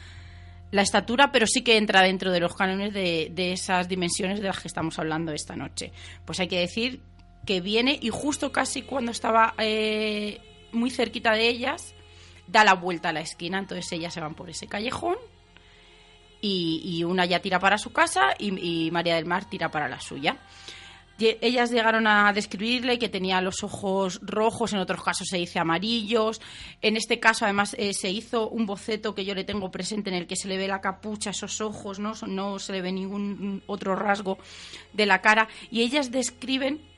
la 0.71 0.83
estatura, 0.83 1.33
pero 1.33 1.47
sí 1.47 1.63
que 1.63 1.77
entra 1.77 2.03
dentro 2.03 2.33
de 2.33 2.41
los 2.41 2.55
cánones 2.55 2.93
de, 2.93 3.31
de, 3.33 3.53
esas 3.53 3.89
dimensiones 3.89 4.41
de 4.41 4.47
las 4.47 4.61
que 4.61 4.69
estamos 4.69 4.99
hablando 4.99 5.33
esta 5.33 5.57
noche. 5.57 5.93
Pues 6.25 6.41
hay 6.41 6.49
que 6.49 6.61
decir 6.61 7.01
que 7.47 7.61
viene 7.61 7.99
y 8.01 8.11
justo 8.11 8.53
casi 8.53 8.83
cuando 8.83 9.13
estaba 9.13 9.55
eh, 9.59 10.41
muy 10.73 10.91
cerquita 10.91 11.33
de 11.33 11.49
ellas, 11.49 11.95
da 12.47 12.65
la 12.65 12.75
vuelta 12.75 13.11
a 13.11 13.13
la 13.13 13.21
esquina, 13.21 13.59
entonces 13.59 13.91
ellas 13.93 14.13
se 14.13 14.21
van 14.21 14.35
por 14.35 14.51
ese 14.51 14.67
callejón 14.67 15.17
y, 16.41 17.05
una 17.05 17.25
ya 17.25 17.41
tira 17.41 17.59
para 17.59 17.79
su 17.79 17.93
casa 17.93 18.35
y, 18.39 18.91
María 18.91 19.17
del 19.17 19.27
Mar 19.27 19.45
tira 19.49 19.71
para 19.71 19.89
la 19.89 20.01
suya. 20.01 20.37
ellas 21.19 21.71
llegaron 21.71 22.07
a 22.07 22.33
describirle 22.33 22.99
que 22.99 23.09
tenía 23.09 23.41
los 23.41 23.63
ojos 23.63 24.21
rojos, 24.23 24.73
en 24.73 24.79
otros 24.79 25.03
casos 25.03 25.29
se 25.29 25.37
dice 25.37 25.59
amarillos. 25.59 26.41
En 26.81 26.97
este 26.97 27.21
caso, 27.21 27.45
además, 27.45 27.75
eh, 27.79 27.93
se 27.93 28.11
hizo 28.11 28.49
un 28.49 28.67
boceto 28.67 29.15
que 29.15 29.25
yo 29.25 29.35
le 29.35 29.45
tengo 29.45 29.71
presente 29.71 30.11
en 30.11 30.17
el 30.17 30.27
que 30.27 30.37
se 30.37 30.49
le 30.49 30.57
ve 30.57 30.67
la 30.67 30.81
capucha, 30.81 31.31
esos 31.31 31.61
ojos, 31.61 31.99
¿no? 31.99 32.15
no 32.27 32.59
se 32.59 32.73
le 32.73 32.83
ve 32.83 32.93
ningún 32.93 33.63
otro 33.67 33.95
rasgo 33.97 34.39
de 34.93 35.07
la 35.07 35.21
cara. 35.21 35.49
Y 35.71 35.83
ellas 35.83 36.11
describen 36.11 36.90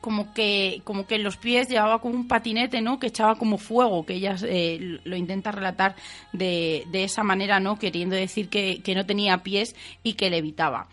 como 0.00 0.32
que 0.32 0.82
como 0.84 1.06
que 1.06 1.16
en 1.16 1.24
los 1.24 1.36
pies 1.36 1.68
llevaba 1.68 2.00
como 2.00 2.14
un 2.14 2.28
patinete 2.28 2.80
no 2.80 2.98
que 2.98 3.08
echaba 3.08 3.36
como 3.36 3.58
fuego 3.58 4.04
que 4.04 4.14
ella 4.14 4.36
eh, 4.46 5.00
lo 5.04 5.16
intenta 5.16 5.50
relatar 5.50 5.96
de, 6.32 6.84
de, 6.90 7.04
esa 7.04 7.22
manera 7.22 7.60
no 7.60 7.78
queriendo 7.78 8.16
decir 8.16 8.48
que, 8.48 8.82
que, 8.82 8.94
no 8.94 9.06
tenía 9.06 9.38
pies 9.38 9.74
y 10.02 10.14
que 10.14 10.30
levitaba 10.30 10.88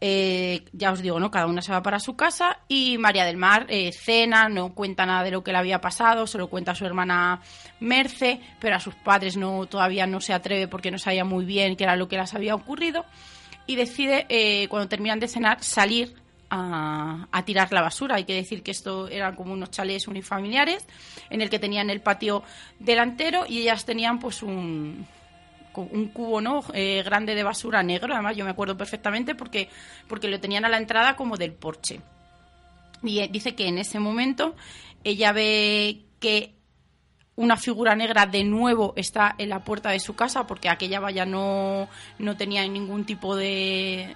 eh, 0.00 0.64
ya 0.72 0.92
os 0.92 1.02
digo 1.02 1.18
no 1.18 1.30
cada 1.30 1.46
una 1.46 1.62
se 1.62 1.72
va 1.72 1.82
para 1.82 1.98
su 1.98 2.16
casa 2.16 2.58
y 2.68 2.98
María 2.98 3.24
del 3.24 3.36
Mar 3.36 3.66
eh, 3.68 3.92
cena 3.92 4.48
no 4.48 4.74
cuenta 4.74 5.06
nada 5.06 5.24
de 5.24 5.32
lo 5.32 5.42
que 5.42 5.52
le 5.52 5.58
había 5.58 5.80
pasado 5.80 6.26
se 6.26 6.38
lo 6.38 6.48
cuenta 6.48 6.72
a 6.72 6.74
su 6.74 6.86
hermana 6.86 7.40
Merce 7.80 8.40
pero 8.60 8.76
a 8.76 8.80
sus 8.80 8.94
padres 8.94 9.36
no 9.36 9.66
todavía 9.66 10.06
no 10.06 10.20
se 10.20 10.32
atreve 10.32 10.68
porque 10.68 10.90
no 10.90 10.98
sabía 10.98 11.24
muy 11.24 11.44
bien 11.44 11.76
qué 11.76 11.84
era 11.84 11.96
lo 11.96 12.08
que 12.08 12.16
les 12.16 12.34
había 12.34 12.54
ocurrido 12.54 13.04
y 13.66 13.76
decide 13.76 14.66
cuando 14.70 14.88
terminan 14.88 15.20
de 15.20 15.28
cenar 15.28 15.62
salir 15.62 16.27
a, 16.50 17.42
tirar 17.44 17.72
la 17.72 17.82
basura. 17.82 18.16
Hay 18.16 18.24
que 18.24 18.34
decir 18.34 18.62
que 18.62 18.70
esto 18.70 19.08
eran 19.08 19.34
como 19.34 19.52
unos 19.52 19.70
chalés 19.70 20.08
unifamiliares 20.08 20.86
en 21.30 21.40
el 21.40 21.50
que 21.50 21.58
tenían 21.58 21.90
el 21.90 22.00
patio 22.00 22.42
delantero 22.78 23.44
y 23.46 23.60
ellas 23.60 23.84
tenían 23.84 24.18
pues 24.18 24.42
un, 24.42 25.06
un 25.74 26.08
cubo 26.08 26.40
no 26.40 26.62
eh, 26.74 27.02
grande 27.04 27.34
de 27.34 27.42
basura 27.42 27.82
negro. 27.82 28.14
Además 28.14 28.36
yo 28.36 28.44
me 28.44 28.50
acuerdo 28.50 28.76
perfectamente 28.76 29.34
porque, 29.34 29.68
porque 30.08 30.28
lo 30.28 30.40
tenían 30.40 30.64
a 30.64 30.68
la 30.68 30.78
entrada 30.78 31.16
como 31.16 31.36
del 31.36 31.52
porche. 31.52 32.00
Y 33.02 33.20
eh, 33.20 33.28
dice 33.30 33.54
que 33.54 33.68
en 33.68 33.78
ese 33.78 33.98
momento 33.98 34.56
ella 35.04 35.32
ve 35.32 36.02
que 36.20 36.54
una 37.36 37.56
figura 37.56 37.94
negra 37.94 38.26
de 38.26 38.42
nuevo 38.42 38.94
está 38.96 39.36
en 39.38 39.50
la 39.50 39.62
puerta 39.62 39.90
de 39.90 40.00
su 40.00 40.16
casa 40.16 40.44
porque 40.48 40.68
aquella 40.68 40.98
valla 40.98 41.24
no, 41.24 41.88
no 42.18 42.36
tenía 42.36 42.66
ningún 42.66 43.04
tipo 43.04 43.36
de, 43.36 44.12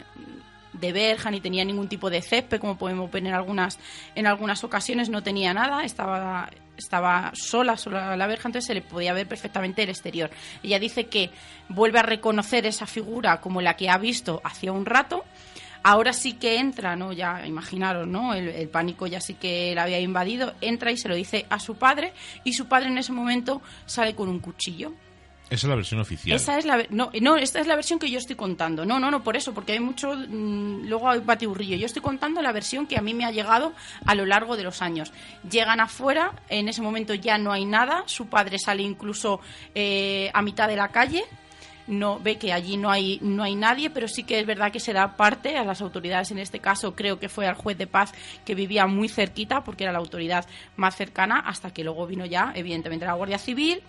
de 0.73 0.93
verja 0.93 1.31
ni 1.31 1.41
tenía 1.41 1.65
ningún 1.65 1.89
tipo 1.89 2.11
de 2.11 2.23
césped, 2.23 2.61
como 2.61 2.79
podemos 2.79 3.11
ver 3.11 3.27
en 3.27 3.35
algunas, 3.35 3.79
en 4.15 4.27
algunas 4.27 4.65
ocasiones, 4.65 5.09
no 5.09 5.23
tenía 5.23 5.53
nada, 5.53 5.85
estaba, 5.85 6.51
estaba 6.77 7.33
sola, 7.35 7.77
sola 7.77 8.17
la 8.17 8.27
verja, 8.27 8.49
entonces 8.49 8.67
se 8.67 8.75
le 8.75 8.83
podía 8.83 9.13
ver 9.13 9.29
perfectamente 9.29 9.83
el 9.83 9.91
exterior. 9.91 10.31
Ella 10.63 10.79
dice 10.79 11.07
que 11.07 11.31
vuelve 11.69 11.99
a 11.99 12.03
reconocer 12.03 12.67
esa 12.67 12.87
figura 12.87 13.41
como 13.41 13.61
la 13.61 13.77
que 13.77 13.91
ha 13.91 13.99
visto 13.99 14.41
hacía 14.45 14.73
un 14.73 14.87
rato. 14.87 15.25
Ahora 15.85 16.13
sí 16.13 16.35
que 16.35 16.59
entra, 16.59 16.95
¿no? 16.95 17.13
Ya 17.13 17.45
imaginaros, 17.45 18.07
¿no? 18.07 18.35
El, 18.35 18.49
el, 18.49 18.69
pánico 18.69 19.09
ya 19.09 19.21
sí 19.21 19.35
que 19.35 19.75
la 19.75 19.83
había 19.83 19.99
invadido. 19.99 20.55
Entra 20.61 20.93
y 20.93 20.97
se 20.97 21.09
lo 21.09 21.17
dice 21.17 21.45
a 21.51 21.59
su 21.59 21.75
padre 21.75 22.13
y 22.45 22.53
su 22.53 22.69
padre 22.69 22.87
en 22.87 22.99
ese 22.99 23.13
momento 23.13 23.61
sale 23.85 24.15
con 24.15 24.29
un 24.29 24.39
cuchillo 24.39 24.93
esa 25.53 25.67
es 25.67 25.69
la 25.69 25.77
versión 25.77 26.01
oficial. 26.01 26.89
No, 26.91 27.11
no, 27.21 27.37
esta 27.37 27.61
es 27.61 27.67
la 27.67 27.77
versión 27.77 27.99
que 27.99 28.11
yo 28.11 28.19
estoy 28.19 28.37
contando. 28.37 28.87
No, 28.87 28.99
no, 28.99 29.11
no, 29.11 29.23
por 29.23 29.37
eso, 29.37 29.53
porque 29.53 29.73
hay 29.73 29.81
mucho 29.81 30.15
mm, 30.15 30.87
luego 30.87 31.11
hay 31.11 31.21
batiburrillo. 31.21 31.77
Yo 31.77 31.85
estoy 31.85 32.01
contando 32.01 32.41
la 32.41 32.53
versión 32.53 32.87
que 32.87 32.97
a 32.97 33.03
mí 33.03 33.13
me 33.13 33.27
ha 33.27 33.31
llegado 33.31 33.75
a 34.07 34.15
lo 34.15 34.25
largo 34.25 34.57
de 34.57 34.63
los 34.63 34.81
años. 34.81 35.13
Llegan 35.51 35.79
afuera, 35.81 36.33
en 36.49 36.69
ese 36.69 36.81
momento 36.81 37.13
ya 37.13 37.37
no 37.37 37.53
hay 37.53 37.67
nada, 37.67 38.05
su 38.07 38.29
padre 38.29 38.59
sale 38.59 38.83
incluso 38.83 39.41
eh, 39.75 40.31
a 40.33 40.41
mitad 40.41 40.69
de 40.69 40.77
la 40.77 40.89
calle, 40.89 41.23
no 41.87 42.19
ve 42.19 42.39
que 42.39 42.55
allí 42.55 42.79
no 42.79 42.91
hay 42.91 43.19
no 43.21 43.43
hay 43.43 43.55
nadie, 43.55 43.91
pero 43.91 44.09
sí 44.09 44.23
que 44.23 44.41
es 44.41 44.47
verdad 44.47 44.73
que 44.73 44.81
se 44.81 44.95
da 44.95 45.17
parte 45.19 45.59
a 45.59 45.65
las 45.65 45.83
autoridades 45.83 46.31
en 46.31 46.39
este 46.39 46.61
caso, 46.61 46.95
creo 46.95 47.19
que 47.19 47.29
fue 47.29 47.47
al 47.47 47.57
juez 47.57 47.77
de 47.77 47.87
paz 47.87 48.13
que 48.47 48.55
vivía 48.55 48.87
muy 48.87 49.09
cerquita 49.09 49.65
porque 49.65 49.85
era 49.85 49.93
la 49.93 49.99
autoridad 49.99 50.47
más 50.77 50.97
cercana 50.97 51.41
hasta 51.41 51.75
que 51.75 51.85
luego 51.85 52.07
vino 52.07 52.25
ya 52.25 52.53
evidentemente 52.55 53.05
la 53.05 53.15
Guardia 53.15 53.39
Civil 53.39 53.83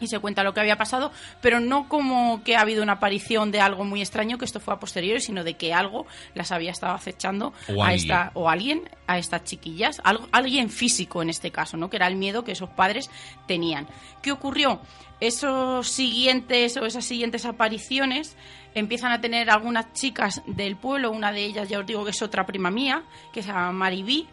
y 0.00 0.08
se 0.08 0.18
cuenta 0.18 0.42
lo 0.42 0.54
que 0.54 0.60
había 0.60 0.76
pasado, 0.76 1.12
pero 1.40 1.60
no 1.60 1.88
como 1.88 2.42
que 2.44 2.56
ha 2.56 2.60
habido 2.60 2.82
una 2.82 2.94
aparición 2.94 3.50
de 3.50 3.60
algo 3.60 3.84
muy 3.84 4.00
extraño, 4.00 4.38
que 4.38 4.44
esto 4.44 4.60
fue 4.60 4.74
a 4.74 4.78
posteriori, 4.78 5.20
sino 5.20 5.44
de 5.44 5.54
que 5.54 5.72
algo 5.72 6.06
las 6.34 6.52
había 6.52 6.70
estado 6.70 6.94
acechando 6.94 7.52
o 7.68 7.82
a 7.82 7.88
alguien. 7.88 7.94
esta 7.94 8.30
o 8.34 8.48
alguien 8.48 8.90
a 9.06 9.18
estas 9.18 9.44
chiquillas, 9.44 10.00
algo, 10.04 10.28
alguien 10.32 10.70
físico 10.70 11.22
en 11.22 11.30
este 11.30 11.50
caso, 11.50 11.76
¿no? 11.76 11.90
Que 11.90 11.96
era 11.96 12.06
el 12.06 12.16
miedo 12.16 12.44
que 12.44 12.52
esos 12.52 12.70
padres 12.70 13.10
tenían. 13.46 13.86
¿Qué 14.22 14.32
ocurrió? 14.32 14.80
Esos 15.20 15.88
siguientes 15.88 16.76
o 16.76 16.86
esas 16.86 17.04
siguientes 17.04 17.44
apariciones 17.44 18.36
empiezan 18.74 19.12
a 19.12 19.20
tener 19.20 19.50
algunas 19.50 19.92
chicas 19.92 20.42
del 20.46 20.76
pueblo, 20.76 21.10
una 21.10 21.32
de 21.32 21.44
ellas 21.44 21.68
ya 21.68 21.80
os 21.80 21.86
digo 21.86 22.04
que 22.04 22.10
es 22.10 22.22
otra 22.22 22.46
prima 22.46 22.70
mía, 22.70 23.02
que 23.32 23.42
se 23.42 23.48
llama 23.48 23.72
Maribí, 23.72 24.28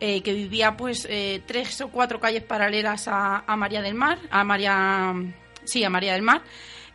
eh, 0.00 0.22
que 0.22 0.32
vivía 0.32 0.76
pues 0.76 1.06
eh, 1.10 1.42
tres 1.46 1.80
o 1.80 1.88
cuatro 1.88 2.20
calles 2.20 2.42
paralelas 2.42 3.08
a, 3.08 3.44
a, 3.46 3.56
María 3.56 3.82
del 3.82 3.94
Mar, 3.94 4.18
a 4.30 4.44
María, 4.44 5.14
sí, 5.64 5.84
a 5.84 5.90
María 5.90 6.12
del 6.12 6.22
Mar. 6.22 6.42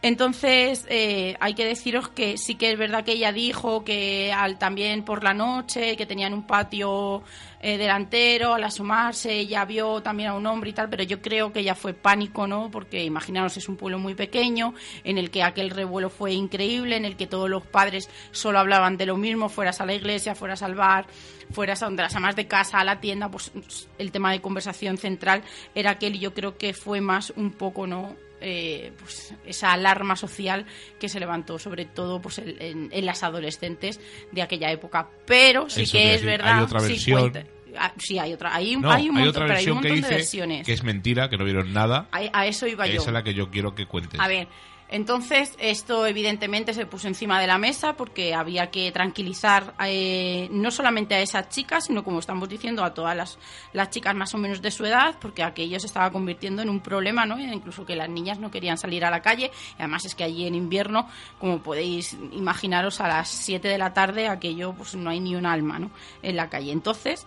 Entonces, 0.03 0.87
eh, 0.89 1.35
hay 1.39 1.53
que 1.53 1.63
deciros 1.63 2.09
que 2.09 2.35
sí 2.39 2.55
que 2.55 2.71
es 2.71 2.77
verdad 2.77 3.05
que 3.05 3.11
ella 3.11 3.31
dijo 3.31 3.83
que 3.83 4.33
al, 4.33 4.57
también 4.57 5.03
por 5.05 5.23
la 5.23 5.35
noche, 5.35 5.95
que 5.95 6.07
tenían 6.07 6.33
un 6.33 6.47
patio 6.47 7.21
eh, 7.59 7.77
delantero, 7.77 8.55
al 8.55 8.63
asomarse, 8.63 9.31
ella 9.31 9.63
vio 9.63 10.01
también 10.01 10.29
a 10.29 10.33
un 10.33 10.47
hombre 10.47 10.71
y 10.71 10.73
tal, 10.73 10.89
pero 10.89 11.03
yo 11.03 11.21
creo 11.21 11.53
que 11.53 11.63
ya 11.63 11.75
fue 11.75 11.93
pánico, 11.93 12.47
¿no? 12.47 12.71
Porque 12.71 13.03
imaginaros, 13.03 13.57
es 13.57 13.69
un 13.69 13.77
pueblo 13.77 13.99
muy 13.99 14.15
pequeño, 14.15 14.73
en 15.03 15.19
el 15.19 15.29
que 15.29 15.43
aquel 15.43 15.69
revuelo 15.69 16.09
fue 16.09 16.33
increíble, 16.33 16.95
en 16.95 17.05
el 17.05 17.15
que 17.15 17.27
todos 17.27 17.47
los 17.47 17.63
padres 17.63 18.09
solo 18.31 18.57
hablaban 18.57 18.97
de 18.97 19.05
lo 19.05 19.17
mismo, 19.17 19.49
fueras 19.49 19.81
a 19.81 19.85
la 19.85 19.93
iglesia, 19.93 20.33
fueras 20.33 20.63
al 20.63 20.73
bar, 20.73 21.05
fueras 21.51 21.83
a 21.83 21.85
donde 21.85 22.01
las 22.01 22.15
amas 22.15 22.35
de 22.35 22.47
casa, 22.47 22.79
a 22.79 22.83
la 22.83 22.99
tienda, 22.99 23.29
pues 23.29 23.51
el 23.99 24.11
tema 24.11 24.31
de 24.31 24.41
conversación 24.41 24.97
central 24.97 25.43
era 25.75 25.91
aquel 25.91 26.15
y 26.15 26.19
yo 26.19 26.33
creo 26.33 26.57
que 26.57 26.73
fue 26.73 27.01
más 27.01 27.31
un 27.35 27.51
poco, 27.51 27.85
¿no? 27.85 28.15
Eh, 28.43 28.91
pues 28.97 29.35
esa 29.45 29.71
alarma 29.71 30.15
social 30.15 30.65
que 30.99 31.07
se 31.07 31.19
levantó 31.19 31.59
sobre 31.59 31.85
todo 31.85 32.19
pues 32.19 32.41
en, 32.43 32.89
las 33.05 33.21
adolescentes 33.21 33.99
de 34.31 34.41
aquella 34.41 34.71
época 34.71 35.09
pero 35.27 35.69
sí 35.69 35.85
que 35.85 36.15
es 36.15 36.25
verdad 36.25 36.57
hay 36.57 36.63
otra 36.63 36.81
versión 36.81 37.31
ah, 37.77 37.93
sí, 37.97 38.19
hay 38.19 38.33
otra. 38.33 38.53
Hay, 38.55 38.75
un, 38.75 38.85
hay 38.85 39.09
un 39.09 39.15
montón, 39.15 39.29
otra 39.29 39.45
versión 39.45 39.81
que 39.81 39.89
de 39.89 40.01
versiones. 40.01 40.65
Que 40.65 40.73
es 40.73 40.83
mentira, 40.83 41.29
que 41.29 41.37
no 41.37 41.45
vieron 41.45 41.73
nada. 41.73 42.09
A, 42.11 42.45
eso 42.45 42.67
iba 42.67 42.87
yo. 42.87 43.01
Esa 43.01 43.09
es 43.09 43.13
la 43.13 43.23
que 43.23 43.33
yo 43.33 43.49
quiero 43.49 43.75
que 43.75 43.85
cuentes. 43.85 44.19
A 44.19 44.27
ver, 44.27 44.47
entonces, 44.91 45.55
esto 45.57 46.05
evidentemente 46.05 46.73
se 46.73 46.85
puso 46.85 47.07
encima 47.07 47.39
de 47.39 47.47
la 47.47 47.57
mesa 47.57 47.93
porque 47.93 48.33
había 48.33 48.69
que 48.71 48.91
tranquilizar 48.91 49.73
eh, 49.85 50.49
no 50.51 50.69
solamente 50.69 51.15
a 51.15 51.21
esas 51.21 51.47
chicas, 51.47 51.85
sino 51.85 52.03
como 52.03 52.19
estamos 52.19 52.49
diciendo, 52.49 52.83
a 52.83 52.93
todas 52.93 53.15
las, 53.15 53.39
las, 53.71 53.89
chicas 53.89 54.13
más 54.13 54.33
o 54.33 54.37
menos 54.37 54.61
de 54.61 54.69
su 54.69 54.85
edad, 54.85 55.15
porque 55.21 55.43
aquello 55.43 55.79
se 55.79 55.87
estaba 55.87 56.11
convirtiendo 56.11 56.61
en 56.61 56.69
un 56.69 56.81
problema, 56.81 57.25
¿no? 57.25 57.39
Incluso 57.39 57.85
que 57.85 57.95
las 57.95 58.09
niñas 58.09 58.37
no 58.39 58.51
querían 58.51 58.77
salir 58.77 59.05
a 59.05 59.09
la 59.09 59.21
calle. 59.21 59.51
Además 59.77 60.03
es 60.03 60.13
que 60.13 60.25
allí 60.25 60.45
en 60.45 60.55
invierno, 60.55 61.07
como 61.39 61.63
podéis 61.63 62.17
imaginaros, 62.33 62.99
a 62.99 63.07
las 63.07 63.29
7 63.29 63.69
de 63.69 63.77
la 63.77 63.93
tarde 63.93 64.27
aquello 64.27 64.73
pues 64.73 64.95
no 64.95 65.09
hay 65.09 65.21
ni 65.21 65.35
un 65.35 65.45
alma, 65.45 65.79
¿no? 65.79 65.89
En 66.21 66.35
la 66.35 66.49
calle. 66.49 66.73
Entonces, 66.73 67.25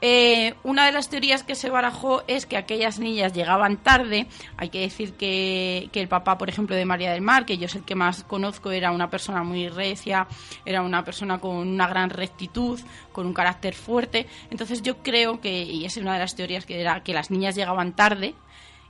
eh, 0.00 0.54
una 0.64 0.86
de 0.86 0.92
las 0.92 1.08
teorías 1.08 1.42
que 1.42 1.54
se 1.54 1.70
barajó 1.70 2.22
es 2.26 2.46
que 2.46 2.56
aquellas 2.56 2.98
niñas 2.98 3.32
llegaban 3.32 3.78
tarde. 3.78 4.26
Hay 4.56 4.68
que 4.68 4.80
decir 4.80 5.14
que, 5.14 5.88
el 5.92 6.08
papá, 6.08 6.36
por 6.36 6.48
ejemplo, 6.48 6.76
de 6.76 6.84
María 6.84 7.12
del 7.12 7.22
Mar, 7.22 7.46
que 7.46 7.56
yo 7.56 7.66
es 7.66 7.74
el 7.74 7.84
que 7.84 7.94
más 7.94 8.24
conozco, 8.24 8.70
era 8.70 8.90
una 8.90 9.08
persona 9.08 9.42
muy 9.42 9.68
recia, 9.68 10.26
era 10.66 10.82
una 10.82 11.04
persona 11.04 11.38
con 11.38 11.56
una 11.56 11.86
gran 11.88 12.10
rectitud, 12.10 12.80
con 13.12 13.26
un 13.26 13.32
carácter 13.32 13.74
fuerte. 13.74 14.26
Entonces 14.50 14.82
yo 14.82 14.98
creo 14.98 15.40
que, 15.40 15.62
y 15.62 15.84
es 15.84 15.96
una 15.96 16.14
de 16.14 16.18
las 16.18 16.36
teorías 16.36 16.66
que 16.66 16.80
era 16.80 17.02
que 17.02 17.14
las 17.14 17.30
niñas 17.30 17.54
llegaban 17.54 17.94
tarde 17.94 18.34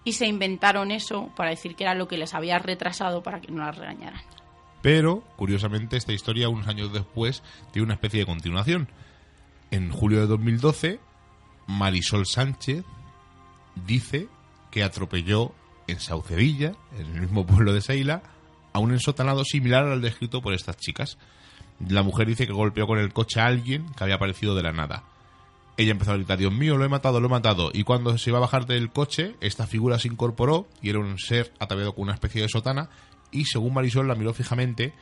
y 0.02 0.14
se 0.14 0.26
inventaron 0.26 0.90
eso 0.90 1.30
para 1.36 1.50
decir 1.50 1.76
que 1.76 1.84
era 1.84 1.94
lo 1.94 2.08
que 2.08 2.18
les 2.18 2.34
había 2.34 2.58
retrasado 2.58 3.22
para 3.22 3.40
que 3.40 3.52
no 3.52 3.64
las 3.64 3.76
regañaran. 3.76 4.20
Pero, 4.82 5.22
curiosamente, 5.36 5.96
esta 5.96 6.12
historia, 6.12 6.50
unos 6.50 6.68
años 6.68 6.92
después, 6.92 7.42
tiene 7.72 7.84
una 7.86 7.94
especie 7.94 8.20
de 8.20 8.26
continuación 8.26 8.88
en 9.74 9.90
julio 9.90 10.20
de 10.20 10.28
2012, 10.28 11.00
Marisol 11.66 12.26
Sánchez 12.26 12.84
dice 13.86 14.28
que 14.70 14.84
atropelló 14.84 15.52
en 15.88 15.98
Saucedilla, 15.98 16.74
en 16.96 17.06
el 17.06 17.22
mismo 17.22 17.44
pueblo 17.44 17.72
de 17.72 17.80
Seila, 17.80 18.22
a 18.72 18.78
un 18.78 18.92
ensotanado 18.92 19.44
similar 19.44 19.84
al 19.86 20.00
descrito 20.00 20.42
por 20.42 20.54
estas 20.54 20.76
chicas. 20.76 21.18
La 21.88 22.04
mujer 22.04 22.28
dice 22.28 22.46
que 22.46 22.52
golpeó 22.52 22.86
con 22.86 23.00
el 23.00 23.12
coche 23.12 23.40
a 23.40 23.46
alguien 23.46 23.86
que 23.96 24.04
había 24.04 24.14
aparecido 24.14 24.54
de 24.54 24.62
la 24.62 24.72
nada. 24.72 25.02
Ella 25.76 25.90
empezó 25.90 26.12
a 26.12 26.16
gritar, 26.16 26.38
Dios 26.38 26.52
mío, 26.52 26.76
lo 26.76 26.84
he 26.84 26.88
matado, 26.88 27.18
lo 27.18 27.26
he 27.26 27.30
matado. 27.30 27.70
Y 27.74 27.82
cuando 27.82 28.16
se 28.16 28.30
iba 28.30 28.38
a 28.38 28.42
bajar 28.42 28.66
del 28.66 28.90
coche, 28.90 29.34
esta 29.40 29.66
figura 29.66 29.98
se 29.98 30.06
incorporó 30.06 30.68
y 30.82 30.90
era 30.90 31.00
un 31.00 31.18
ser 31.18 31.52
ataviado 31.58 31.96
con 31.96 32.04
una 32.04 32.14
especie 32.14 32.42
de 32.42 32.48
sotana. 32.48 32.90
Y 33.32 33.46
según 33.46 33.74
Marisol 33.74 34.06
la 34.06 34.14
miró 34.14 34.32
fijamente 34.34 34.94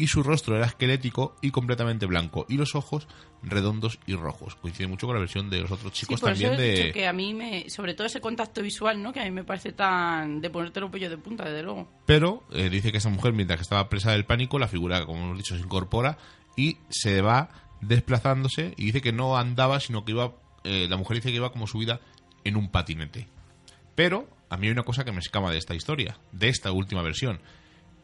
y 0.00 0.06
su 0.06 0.22
rostro 0.22 0.56
era 0.56 0.64
esquelético 0.64 1.36
y 1.42 1.50
completamente 1.50 2.06
blanco 2.06 2.46
y 2.48 2.56
los 2.56 2.74
ojos 2.74 3.06
redondos 3.42 3.98
y 4.06 4.14
rojos. 4.14 4.54
Coincide 4.54 4.86
mucho 4.86 5.06
con 5.06 5.14
la 5.14 5.20
versión 5.20 5.50
de 5.50 5.60
los 5.60 5.70
otros 5.70 5.92
chicos 5.92 6.18
sí, 6.18 6.20
por 6.22 6.30
también 6.30 6.54
eso 6.54 6.62
he 6.62 6.64
de 6.64 6.72
dicho 6.72 6.92
que 6.94 7.06
a 7.06 7.12
mí 7.12 7.34
me 7.34 7.68
sobre 7.68 7.92
todo 7.92 8.06
ese 8.06 8.20
contacto 8.20 8.62
visual, 8.62 9.02
¿no? 9.02 9.12
Que 9.12 9.20
a 9.20 9.24
mí 9.24 9.30
me 9.30 9.44
parece 9.44 9.72
tan 9.72 10.40
de 10.40 10.48
ponerte 10.48 10.80
el 10.80 10.90
pello 10.90 11.10
de 11.10 11.18
punta 11.18 11.44
desde 11.44 11.62
luego. 11.62 11.86
Pero 12.06 12.42
eh, 12.50 12.70
dice 12.70 12.92
que 12.92 12.98
esa 12.98 13.10
mujer 13.10 13.34
mientras 13.34 13.58
que 13.58 13.62
estaba 13.62 13.90
presa 13.90 14.12
del 14.12 14.24
pánico, 14.24 14.58
la 14.58 14.68
figura 14.68 15.04
como 15.04 15.22
hemos 15.22 15.36
dicho 15.36 15.54
se 15.54 15.62
incorpora 15.62 16.16
y 16.56 16.78
se 16.88 17.20
va 17.20 17.50
desplazándose 17.82 18.72
y 18.78 18.86
dice 18.86 19.02
que 19.02 19.12
no 19.12 19.36
andaba, 19.36 19.80
sino 19.80 20.06
que 20.06 20.12
iba 20.12 20.32
eh, 20.64 20.86
la 20.88 20.96
mujer 20.96 21.16
dice 21.16 21.28
que 21.28 21.36
iba 21.36 21.52
como 21.52 21.66
subida 21.66 22.00
en 22.44 22.56
un 22.56 22.70
patinete. 22.70 23.28
Pero 23.94 24.30
a 24.48 24.56
mí 24.56 24.66
hay 24.66 24.72
una 24.72 24.82
cosa 24.82 25.04
que 25.04 25.12
me 25.12 25.18
escama 25.18 25.50
de 25.50 25.58
esta 25.58 25.74
historia, 25.74 26.18
de 26.32 26.48
esta 26.48 26.72
última 26.72 27.02
versión 27.02 27.40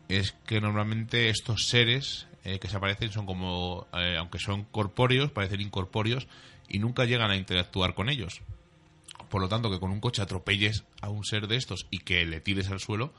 es 0.09 0.33
que 0.47 0.61
normalmente 0.61 1.29
estos 1.29 1.69
seres 1.69 2.27
eh, 2.45 2.59
que 2.59 2.69
se 2.69 2.77
aparecen 2.77 3.11
son 3.11 3.27
como, 3.27 3.87
eh, 3.93 4.17
aunque 4.19 4.39
son 4.39 4.65
corpóreos, 4.65 5.31
parecen 5.33 5.61
incorpóreos 5.61 6.29
y 6.69 6.79
nunca 6.79 7.05
llegan 7.05 7.31
a 7.31 7.37
interactuar 7.37 7.95
con 7.95 8.09
ellos. 8.09 8.43
Por 9.29 9.41
lo 9.41 9.49
tanto, 9.49 9.71
que 9.71 9.81
con 9.81 9.91
un 9.91 10.01
coche 10.01 10.23
atropelles 10.23 10.85
a 11.01 11.09
un 11.09 11.25
ser 11.25 11.49
de 11.49 11.57
estos 11.57 11.87
y 11.91 11.99
que 11.99 12.25
le 12.25 12.41
tires 12.41 12.71
al 12.71 12.81
suelo 12.81 13.13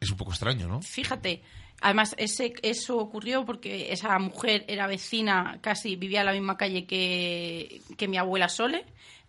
es 0.00 0.10
un 0.10 0.16
poco 0.16 0.30
extraño, 0.30 0.68
¿no? 0.68 0.80
Fíjate, 0.82 1.42
además 1.80 2.14
ese, 2.18 2.54
eso 2.62 2.96
ocurrió 2.96 3.44
porque 3.44 3.92
esa 3.92 4.18
mujer 4.18 4.64
era 4.68 4.86
vecina, 4.86 5.58
casi 5.60 5.96
vivía 5.96 6.20
en 6.20 6.26
la 6.26 6.32
misma 6.32 6.56
calle 6.56 6.86
que, 6.86 7.82
que 7.96 8.08
mi 8.08 8.16
abuela 8.16 8.48
Sole 8.48 8.84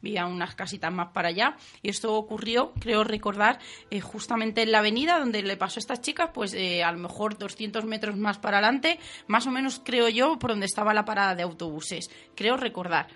vivía 0.07 0.25
unas 0.25 0.55
casitas 0.55 0.91
más 0.91 1.09
para 1.09 1.29
allá. 1.29 1.57
Y 1.81 1.89
esto 1.89 2.15
ocurrió, 2.15 2.71
creo 2.79 3.03
recordar, 3.03 3.59
eh, 3.91 3.99
justamente 3.99 4.61
en 4.61 4.71
la 4.71 4.79
avenida 4.79 5.19
donde 5.19 5.41
le 5.41 5.57
pasó 5.57 5.79
a 5.79 5.81
estas 5.81 6.01
chicas, 6.01 6.29
pues 6.33 6.53
eh, 6.53 6.83
a 6.83 6.91
lo 6.91 6.99
mejor 6.99 7.37
200 7.37 7.83
metros 7.85 8.15
más 8.15 8.37
para 8.37 8.57
adelante, 8.57 8.99
más 9.27 9.45
o 9.47 9.51
menos 9.51 9.81
creo 9.83 10.07
yo, 10.07 10.39
por 10.39 10.51
donde 10.51 10.65
estaba 10.65 10.93
la 10.93 11.03
parada 11.03 11.35
de 11.35 11.43
autobuses. 11.43 12.09
Creo 12.35 12.55
recordar. 12.55 13.07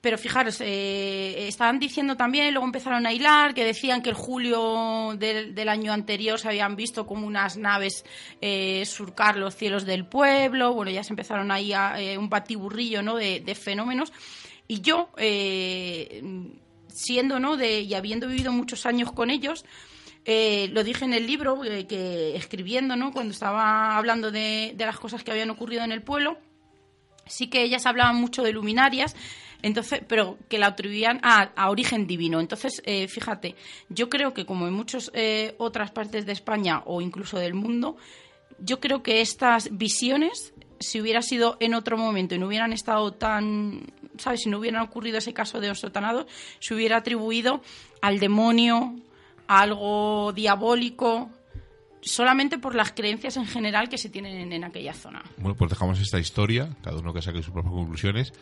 Pero 0.00 0.18
fijaros, 0.18 0.60
eh, 0.60 1.48
estaban 1.48 1.80
diciendo 1.80 2.16
también, 2.16 2.52
luego 2.52 2.66
empezaron 2.66 3.04
a 3.06 3.12
hilar, 3.12 3.54
que 3.54 3.64
decían 3.64 4.02
que 4.02 4.10
el 4.10 4.14
julio 4.14 5.16
del, 5.18 5.68
año 5.68 5.92
anterior 5.92 6.38
se 6.38 6.46
habían 6.46 6.76
visto 6.76 7.06
como 7.06 7.26
unas 7.26 7.56
naves 7.56 8.04
surcar 8.84 9.36
los 9.36 9.56
cielos 9.56 9.84
del 9.84 10.06
pueblo. 10.06 10.74
Bueno, 10.74 10.92
ya 10.92 11.02
se 11.02 11.12
empezaron 11.12 11.50
ahí 11.50 11.72
un 12.16 12.28
batiburrillo 12.28 13.02
¿no? 13.02 13.16
de 13.16 13.54
fenómenos. 13.60 14.12
Y 14.68 14.80
yo, 14.80 15.10
eh, 15.16 16.22
siendo, 16.88 17.38
¿no? 17.38 17.56
De, 17.56 17.80
y 17.80 17.94
habiendo 17.94 18.28
vivido 18.28 18.52
muchos 18.52 18.86
años 18.86 19.12
con 19.12 19.30
ellos, 19.30 19.64
eh, 20.24 20.68
lo 20.72 20.82
dije 20.82 21.04
en 21.04 21.12
el 21.12 21.26
libro 21.26 21.62
eh, 21.64 21.86
que 21.86 22.34
escribiendo, 22.34 22.96
¿no? 22.96 23.12
Cuando 23.12 23.32
estaba 23.32 23.96
hablando 23.96 24.30
de, 24.30 24.74
las 24.76 24.98
cosas 24.98 25.22
que 25.22 25.30
habían 25.30 25.50
ocurrido 25.50 25.84
en 25.84 25.92
el 25.92 26.02
pueblo, 26.02 26.38
sí 27.26 27.48
que 27.48 27.62
ellas 27.62 27.86
hablaban 27.86 28.16
mucho 28.16 28.42
de 28.42 28.52
luminarias, 28.52 29.14
entonces, 29.62 30.02
pero 30.06 30.36
que 30.48 30.58
la 30.58 30.68
atribuían 30.68 31.20
a, 31.22 31.70
origen 31.70 32.06
divino. 32.06 32.40
Entonces, 32.40 32.82
fíjate, 33.08 33.56
yo 33.88 34.10
creo 34.10 34.34
que 34.34 34.44
como 34.44 34.68
en 34.68 34.74
muchas 34.74 35.10
otras 35.56 35.90
partes 35.90 36.26
de 36.26 36.32
España 36.32 36.82
o 36.84 37.00
incluso 37.00 37.38
del 37.38 37.54
mundo, 37.54 37.96
yo 38.58 38.80
creo 38.80 39.02
que 39.02 39.22
estas 39.22 39.76
visiones, 39.76 40.52
si 40.78 41.00
hubiera 41.00 41.22
sido 41.22 41.56
en 41.58 41.74
otro 41.74 41.96
momento 41.96 42.34
y 42.34 42.38
no 42.38 42.46
hubieran 42.46 42.72
estado 42.72 43.12
tan 43.12 43.86
¿sabes? 44.18 44.42
Si 44.42 44.48
no 44.48 44.58
hubiera 44.58 44.82
ocurrido 44.82 45.18
ese 45.18 45.32
caso 45.32 45.60
de 45.60 45.70
Osotanado, 45.70 46.26
se 46.60 46.74
hubiera 46.74 46.98
atribuido 46.98 47.62
al 48.00 48.18
demonio, 48.18 48.94
a 49.48 49.60
algo 49.60 50.32
diabólico, 50.32 51.30
solamente 52.02 52.58
por 52.58 52.74
las 52.74 52.92
creencias 52.92 53.36
en 53.36 53.46
general 53.46 53.88
que 53.88 53.98
se 53.98 54.08
tienen 54.08 54.52
en, 54.52 54.64
aquella 54.64 54.94
zona. 54.94 55.22
Bueno, 55.36 55.56
pues 55.56 55.70
dejamos 55.70 56.00
esta 56.00 56.18
historia, 56.18 56.70
cada 56.82 56.98
uno 56.98 57.12
que 57.12 57.22
saque 57.22 57.42
sus 57.42 57.52
propias 57.52 57.74
conclusiones, 57.74 58.32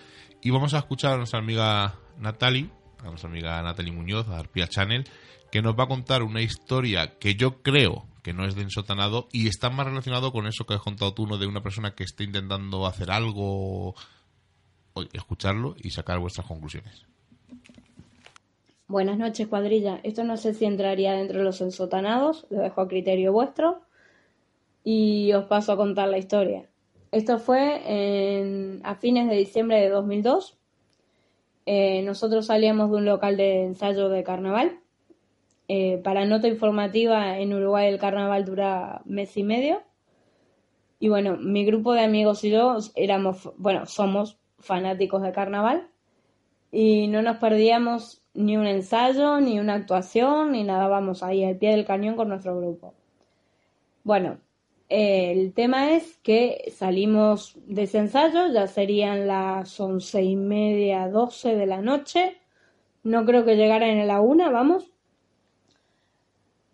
y 0.42 0.50
vamos 0.50 0.74
a 0.74 0.78
escuchar 0.78 1.14
a 1.14 1.16
nuestra 1.16 1.38
amiga 1.38 1.94
Natalie, 2.18 2.68
a 2.98 3.08
nuestra 3.08 3.30
amiga 3.30 3.62
Natalie 3.62 3.92
Muñoz, 3.92 4.28
a 4.28 4.38
Arpia 4.38 4.68
Channel, 4.68 5.04
que 5.50 5.62
nos 5.62 5.78
va 5.78 5.84
a 5.84 5.88
contar 5.88 6.22
una 6.22 6.42
historia 6.42 7.18
que 7.18 7.36
yo 7.36 7.62
creo 7.62 8.06
que 8.22 8.32
no 8.32 8.46
es 8.46 8.54
de 8.54 8.62
ensotanado 8.62 9.28
y 9.32 9.48
está 9.48 9.70
más 9.70 9.86
relacionado 9.86 10.32
con 10.32 10.46
eso 10.46 10.66
que 10.66 10.74
has 10.74 10.80
contado 10.80 11.14
tú, 11.14 11.26
¿no? 11.26 11.38
de 11.38 11.46
una 11.46 11.62
persona 11.62 11.94
que 11.94 12.04
está 12.04 12.24
intentando 12.24 12.86
hacer 12.86 13.10
algo 13.10 13.94
escucharlo 15.12 15.74
y 15.78 15.90
sacar 15.90 16.18
vuestras 16.18 16.46
conclusiones. 16.46 17.04
Buenas 18.86 19.18
noches, 19.18 19.48
cuadrilla. 19.48 19.98
Esto 20.02 20.24
no 20.24 20.36
sé 20.36 20.54
si 20.54 20.66
entraría 20.66 21.14
dentro 21.14 21.38
de 21.38 21.44
los 21.44 21.60
ensotanados, 21.60 22.46
lo 22.50 22.60
dejo 22.60 22.82
a 22.82 22.88
criterio 22.88 23.32
vuestro 23.32 23.80
y 24.84 25.32
os 25.32 25.46
paso 25.46 25.72
a 25.72 25.76
contar 25.76 26.08
la 26.08 26.18
historia. 26.18 26.68
Esto 27.10 27.38
fue 27.38 28.80
a 28.82 28.94
fines 28.96 29.28
de 29.28 29.36
diciembre 29.36 29.80
de 29.80 29.88
2002. 29.88 30.58
Eh, 31.66 32.02
nosotros 32.02 32.46
salíamos 32.46 32.90
de 32.90 32.96
un 32.96 33.04
local 33.06 33.36
de 33.36 33.64
ensayo 33.64 34.08
de 34.08 34.22
carnaval. 34.22 34.80
Eh, 35.68 36.00
para 36.04 36.26
nota 36.26 36.46
informativa, 36.46 37.38
en 37.38 37.54
Uruguay 37.54 37.88
el 37.88 37.98
carnaval 37.98 38.44
dura 38.44 39.00
mes 39.06 39.36
y 39.36 39.44
medio. 39.44 39.82
Y 40.98 41.08
bueno, 41.08 41.36
mi 41.36 41.64
grupo 41.64 41.94
de 41.94 42.02
amigos 42.02 42.44
y 42.44 42.50
yo 42.50 42.76
éramos, 42.94 43.50
bueno, 43.56 43.86
somos 43.86 44.38
fanáticos 44.64 45.22
de 45.22 45.32
carnaval 45.32 45.88
y 46.72 47.06
no 47.06 47.22
nos 47.22 47.36
perdíamos 47.36 48.22
ni 48.34 48.56
un 48.56 48.66
ensayo, 48.66 49.40
ni 49.40 49.60
una 49.60 49.74
actuación, 49.74 50.52
ni 50.52 50.64
nada, 50.64 50.88
vamos 50.88 51.22
ahí 51.22 51.44
al 51.44 51.56
pie 51.56 51.70
del 51.70 51.86
cañón 51.86 52.16
con 52.16 52.28
nuestro 52.28 52.56
grupo. 52.56 52.94
Bueno, 54.02 54.38
el 54.88 55.54
tema 55.54 55.92
es 55.92 56.18
que 56.18 56.72
salimos 56.74 57.56
de 57.66 57.84
ese 57.84 57.98
ensayo, 57.98 58.52
ya 58.52 58.66
serían 58.66 59.26
las 59.26 59.78
once 59.80 60.22
y 60.22 60.36
media, 60.36 61.08
doce 61.08 61.54
de 61.54 61.66
la 61.66 61.80
noche. 61.80 62.38
No 63.04 63.24
creo 63.24 63.44
que 63.44 63.56
llegara 63.56 63.88
en 63.88 64.06
la 64.06 64.20
una, 64.20 64.50
vamos. 64.50 64.90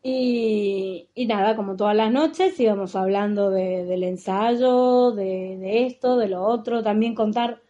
Y, 0.03 1.09
y 1.15 1.27
nada, 1.27 1.57
como 1.57 1.77
todas 1.77 1.95
las 1.95 2.11
noches 2.11 2.59
íbamos 2.59 2.97
hablando 2.97 3.51
de, 3.51 3.85
del 3.85 4.03
ensayo, 4.05 5.13
de 5.13 5.87
esto, 5.87 6.17
de 6.17 6.29
lo 6.29 6.43
otro. 6.43 6.83
También 6.83 7.15
contar 7.15 7.61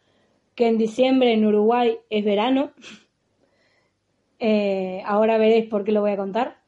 que 0.61 0.69
en 0.69 0.77
diciembre 0.77 1.33
en 1.33 1.47
Uruguay 1.47 2.01
es 2.11 2.23
verano. 2.23 2.73
Eh, 4.39 5.03
ahora 5.07 5.39
veréis 5.39 5.71
por 5.71 5.85
qué 5.85 5.93
lo 5.93 6.03
voy 6.03 6.11
a 6.11 6.19
contar. 6.19 6.59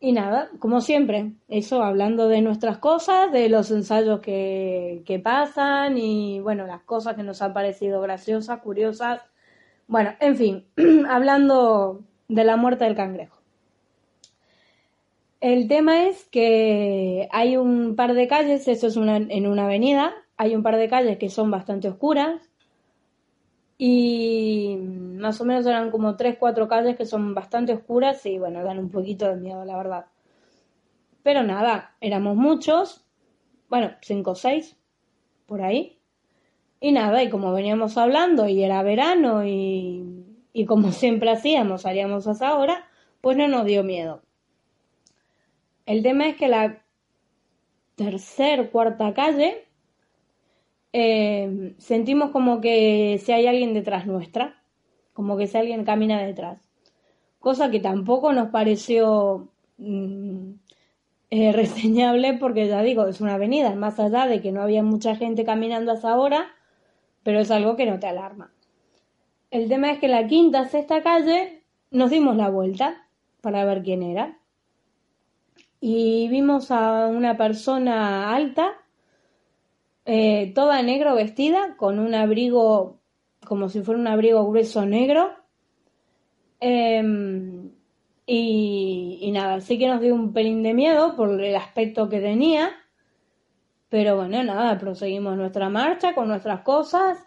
Y 0.00 0.10
nada, 0.10 0.50
como 0.58 0.80
siempre, 0.80 1.34
eso 1.46 1.84
hablando 1.84 2.26
de 2.26 2.40
nuestras 2.40 2.78
cosas, 2.78 3.30
de 3.30 3.48
los 3.48 3.70
ensayos 3.70 4.18
que, 4.18 5.04
que 5.06 5.20
pasan 5.20 5.98
y 5.98 6.40
bueno, 6.40 6.66
las 6.66 6.82
cosas 6.82 7.14
que 7.14 7.22
nos 7.22 7.42
han 7.42 7.52
parecido 7.52 8.00
graciosas, 8.00 8.60
curiosas. 8.60 9.22
Bueno, 9.86 10.10
en 10.18 10.34
fin, 10.34 10.66
hablando 11.08 12.00
de 12.26 12.42
la 12.42 12.56
muerte 12.56 12.86
del 12.86 12.96
cangrejo. 12.96 13.38
El 15.40 15.68
tema 15.68 16.08
es 16.08 16.24
que 16.24 17.28
hay 17.30 17.56
un 17.56 17.94
par 17.94 18.14
de 18.14 18.26
calles, 18.26 18.66
eso 18.66 18.88
es 18.88 18.96
una, 18.96 19.16
en 19.16 19.46
una 19.46 19.66
avenida, 19.66 20.12
hay 20.36 20.56
un 20.56 20.64
par 20.64 20.76
de 20.76 20.88
calles 20.88 21.18
que 21.18 21.30
son 21.30 21.52
bastante 21.52 21.86
oscuras 21.86 22.49
y 23.82 24.76
más 24.76 25.40
o 25.40 25.46
menos 25.46 25.64
eran 25.64 25.90
como 25.90 26.14
tres, 26.14 26.36
cuatro 26.38 26.68
calles 26.68 26.96
que 26.96 27.06
son 27.06 27.34
bastante 27.34 27.72
oscuras 27.72 28.26
y 28.26 28.38
bueno, 28.38 28.62
dan 28.62 28.78
un 28.78 28.90
poquito 28.90 29.26
de 29.26 29.36
miedo, 29.36 29.64
la 29.64 29.74
verdad. 29.78 30.04
Pero 31.22 31.42
nada, 31.44 31.96
éramos 32.02 32.36
muchos, 32.36 33.06
bueno, 33.70 33.92
cinco 34.02 34.32
o 34.32 34.34
seis, 34.34 34.76
por 35.46 35.62
ahí. 35.62 35.98
Y 36.78 36.92
nada, 36.92 37.22
y 37.22 37.30
como 37.30 37.54
veníamos 37.54 37.96
hablando 37.96 38.46
y 38.46 38.62
era 38.62 38.82
verano 38.82 39.46
y, 39.46 40.26
y 40.52 40.66
como 40.66 40.92
siempre 40.92 41.30
hacíamos, 41.30 41.86
haríamos 41.86 42.26
hasta 42.26 42.48
ahora, 42.48 42.86
pues 43.22 43.38
no 43.38 43.48
nos 43.48 43.64
dio 43.64 43.82
miedo. 43.82 44.20
El 45.86 46.02
tema 46.02 46.28
es 46.28 46.36
que 46.36 46.48
la 46.48 46.82
tercer, 47.96 48.68
cuarta 48.70 49.14
calle 49.14 49.69
eh, 50.92 51.74
sentimos 51.78 52.30
como 52.30 52.60
que 52.60 53.20
si 53.24 53.32
hay 53.32 53.46
alguien 53.46 53.74
detrás 53.74 54.06
nuestra, 54.06 54.62
como 55.12 55.36
que 55.36 55.46
si 55.46 55.56
alguien 55.58 55.84
camina 55.84 56.22
detrás. 56.22 56.60
Cosa 57.38 57.70
que 57.70 57.80
tampoco 57.80 58.32
nos 58.32 58.50
pareció 58.50 59.48
mm, 59.78 60.52
eh, 61.30 61.52
reseñable 61.52 62.34
porque 62.34 62.68
ya 62.68 62.82
digo, 62.82 63.06
es 63.06 63.20
una 63.20 63.34
avenida, 63.34 63.74
más 63.74 63.98
allá 64.00 64.26
de 64.26 64.40
que 64.40 64.52
no 64.52 64.62
había 64.62 64.82
mucha 64.82 65.16
gente 65.16 65.44
caminando 65.44 65.92
hasta 65.92 66.10
ahora, 66.10 66.48
pero 67.22 67.40
es 67.40 67.50
algo 67.50 67.76
que 67.76 67.86
no 67.86 67.98
te 67.98 68.06
alarma. 68.06 68.52
El 69.50 69.68
tema 69.68 69.90
es 69.90 69.98
que 69.98 70.08
la 70.08 70.26
quinta, 70.26 70.68
sexta 70.68 71.02
calle 71.02 71.62
nos 71.90 72.10
dimos 72.10 72.36
la 72.36 72.50
vuelta 72.50 73.06
para 73.40 73.64
ver 73.64 73.82
quién 73.82 74.02
era 74.02 74.40
y 75.80 76.28
vimos 76.28 76.70
a 76.70 77.06
una 77.06 77.36
persona 77.36 78.34
alta, 78.34 78.74
eh, 80.04 80.52
toda 80.54 80.82
negro 80.82 81.14
vestida, 81.14 81.76
con 81.76 81.98
un 81.98 82.14
abrigo 82.14 83.00
como 83.44 83.68
si 83.68 83.82
fuera 83.82 84.00
un 84.00 84.06
abrigo 84.06 84.46
grueso 84.46 84.84
negro. 84.86 85.32
Em, 86.60 87.70
y, 88.26 89.30
nada, 89.32 89.60
sí 89.60 89.78
que 89.78 89.88
nos 89.88 90.00
dio 90.00 90.14
un 90.14 90.32
pelín 90.32 90.62
de 90.62 90.74
miedo 90.74 91.16
por 91.16 91.40
el 91.42 91.56
aspecto 91.56 92.08
que 92.08 92.20
tenía. 92.20 92.70
Pero 93.88 94.16
bueno, 94.16 94.42
nada, 94.44 94.78
proseguimos 94.78 95.36
nuestra 95.36 95.68
marcha 95.68 96.14
con 96.14 96.28
nuestras 96.28 96.60
cosas 96.62 97.18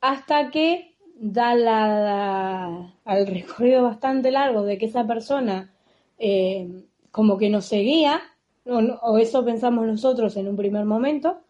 hasta 0.00 0.50
que 0.50 0.96
da 1.16 1.54
la, 1.54 2.94
al 3.04 3.26
recorrido 3.26 3.84
bastante 3.84 4.30
largo 4.30 4.62
de 4.62 4.78
que 4.78 4.86
esa 4.86 5.06
persona 5.06 5.72
eh, 6.18 6.84
como 7.10 7.38
que 7.38 7.48
nos 7.48 7.64
seguía, 7.64 8.20
o 8.66 9.18
eso 9.18 9.44
pensamos 9.44 9.86
nosotros 9.86 10.36
en 10.36 10.48
un 10.48 10.56
primer 10.56 10.84
momento, 10.84 11.40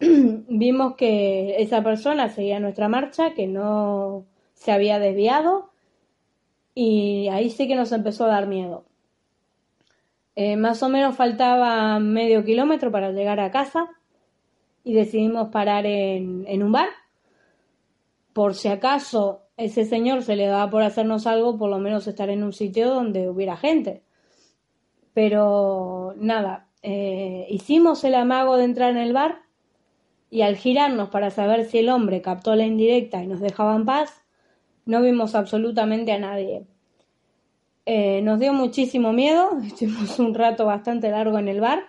vimos 0.48 0.96
que 0.96 1.56
esa 1.62 1.82
persona 1.82 2.30
seguía 2.30 2.58
nuestra 2.58 2.88
marcha, 2.88 3.34
que 3.34 3.46
no 3.46 4.24
se 4.54 4.72
había 4.72 4.98
desviado 4.98 5.70
y 6.74 7.28
ahí 7.28 7.50
sí 7.50 7.68
que 7.68 7.76
nos 7.76 7.92
empezó 7.92 8.24
a 8.24 8.28
dar 8.28 8.46
miedo. 8.46 8.84
Eh, 10.36 10.56
más 10.56 10.82
o 10.82 10.88
menos 10.88 11.16
faltaba 11.16 11.98
medio 11.98 12.44
kilómetro 12.44 12.90
para 12.90 13.12
llegar 13.12 13.40
a 13.40 13.50
casa 13.50 13.90
y 14.84 14.94
decidimos 14.94 15.48
parar 15.50 15.84
en, 15.84 16.62
un 16.62 16.72
bar. 16.72 16.88
Por 18.32 18.54
si 18.54 18.68
acaso 18.68 19.42
ese 19.58 19.84
señor 19.84 20.22
se 20.22 20.36
le 20.36 20.46
daba 20.46 20.70
por 20.70 20.82
hacernos 20.82 21.26
algo, 21.26 21.58
por 21.58 21.68
lo 21.68 21.78
menos 21.78 22.06
estar 22.06 22.30
en 22.30 22.42
un 22.42 22.54
sitio 22.54 22.88
donde 22.88 23.28
hubiera 23.28 23.58
gente. 23.58 24.02
Pero 25.12 26.14
nada, 26.16 26.68
eh, 26.82 27.46
hicimos 27.50 28.02
el 28.04 28.14
amago 28.14 28.56
de 28.56 28.64
entrar 28.64 28.92
en 28.92 28.98
el 28.98 29.12
bar 29.12 29.49
y 30.30 30.42
al 30.42 30.56
girarnos 30.56 31.08
para 31.10 31.30
saber 31.30 31.64
si 31.64 31.78
el 31.78 31.88
hombre 31.88 32.22
captó 32.22 32.54
la 32.54 32.64
indirecta 32.64 33.22
y 33.22 33.26
nos 33.26 33.40
dejaba 33.40 33.74
en 33.74 33.84
paz, 33.84 34.22
no 34.86 35.02
vimos 35.02 35.34
absolutamente 35.34 36.12
a 36.12 36.18
nadie. 36.18 36.64
Eh, 37.86 38.22
nos 38.22 38.38
dio 38.38 38.52
muchísimo 38.52 39.12
miedo, 39.12 39.58
estuvimos 39.66 40.18
un 40.18 40.34
rato 40.34 40.66
bastante 40.66 41.10
largo 41.10 41.38
en 41.38 41.48
el 41.48 41.60
bar 41.60 41.82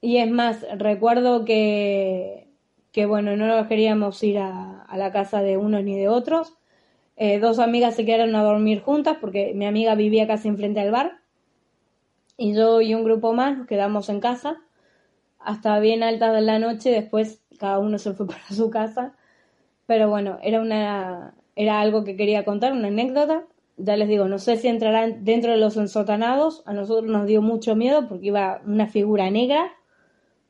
y 0.00 0.18
es 0.18 0.30
más, 0.30 0.66
recuerdo 0.76 1.44
que, 1.44 2.48
que 2.92 3.06
bueno, 3.06 3.36
no 3.36 3.46
nos 3.46 3.66
queríamos 3.68 4.22
ir 4.22 4.38
a, 4.38 4.82
a, 4.82 4.96
la 4.96 5.12
casa 5.12 5.40
de 5.42 5.56
unos 5.56 5.82
ni 5.84 5.96
de 5.96 6.08
otros. 6.08 6.54
Eh, 7.16 7.40
dos 7.40 7.58
amigas 7.58 7.96
se 7.96 8.04
quedaron 8.04 8.34
a 8.36 8.42
dormir 8.42 8.80
juntas 8.80 9.16
porque 9.20 9.52
mi 9.54 9.66
amiga 9.66 9.94
vivía 9.94 10.26
casi 10.26 10.48
enfrente 10.48 10.80
al 10.80 10.92
bar 10.92 11.18
y 12.36 12.54
yo 12.54 12.80
y 12.80 12.94
un 12.94 13.02
grupo 13.02 13.32
más 13.32 13.58
nos 13.58 13.66
quedamos 13.66 14.08
en 14.08 14.20
casa 14.20 14.62
hasta 15.38 15.78
bien 15.80 16.02
alta 16.02 16.32
de 16.32 16.40
la 16.40 16.58
noche, 16.58 16.90
después 16.90 17.42
cada 17.58 17.78
uno 17.78 17.98
se 17.98 18.12
fue 18.14 18.26
para 18.28 18.48
su 18.50 18.70
casa, 18.70 19.14
pero 19.86 20.08
bueno, 20.08 20.38
era 20.42 20.60
una 20.60 21.34
era 21.58 21.80
algo 21.80 22.04
que 22.04 22.16
quería 22.16 22.44
contar, 22.44 22.72
una 22.72 22.86
anécdota. 22.86 23.44
Ya 23.78 23.96
les 23.96 24.08
digo, 24.08 24.28
no 24.28 24.38
sé 24.38 24.56
si 24.56 24.68
entrarán 24.68 25.24
dentro 25.24 25.50
de 25.50 25.56
los 25.58 25.76
ensotanados, 25.76 26.62
a 26.66 26.72
nosotros 26.72 27.10
nos 27.10 27.26
dio 27.26 27.42
mucho 27.42 27.74
miedo 27.74 28.08
porque 28.08 28.28
iba 28.28 28.62
una 28.64 28.86
figura 28.86 29.28
negra, 29.28 29.72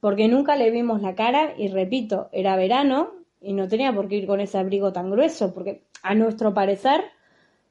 porque 0.01 0.29
nunca 0.29 0.55
le 0.57 0.71
vimos 0.71 1.01
la 1.01 1.15
cara. 1.15 1.55
Y 1.57 1.69
repito, 1.69 2.29
era 2.31 2.57
verano 2.57 3.13
y 3.41 3.55
no 3.55 3.69
tenía 3.69 3.95
por 3.95 4.09
qué 4.09 4.17
ir 4.17 4.27
con 4.27 4.41
ese 4.41 4.59
abrigo 4.59 4.93
tan 4.93 5.11
grueso, 5.11 5.55
porque 5.55 5.83
a 6.03 6.15
nuestro 6.15 6.53
parecer, 6.53 7.05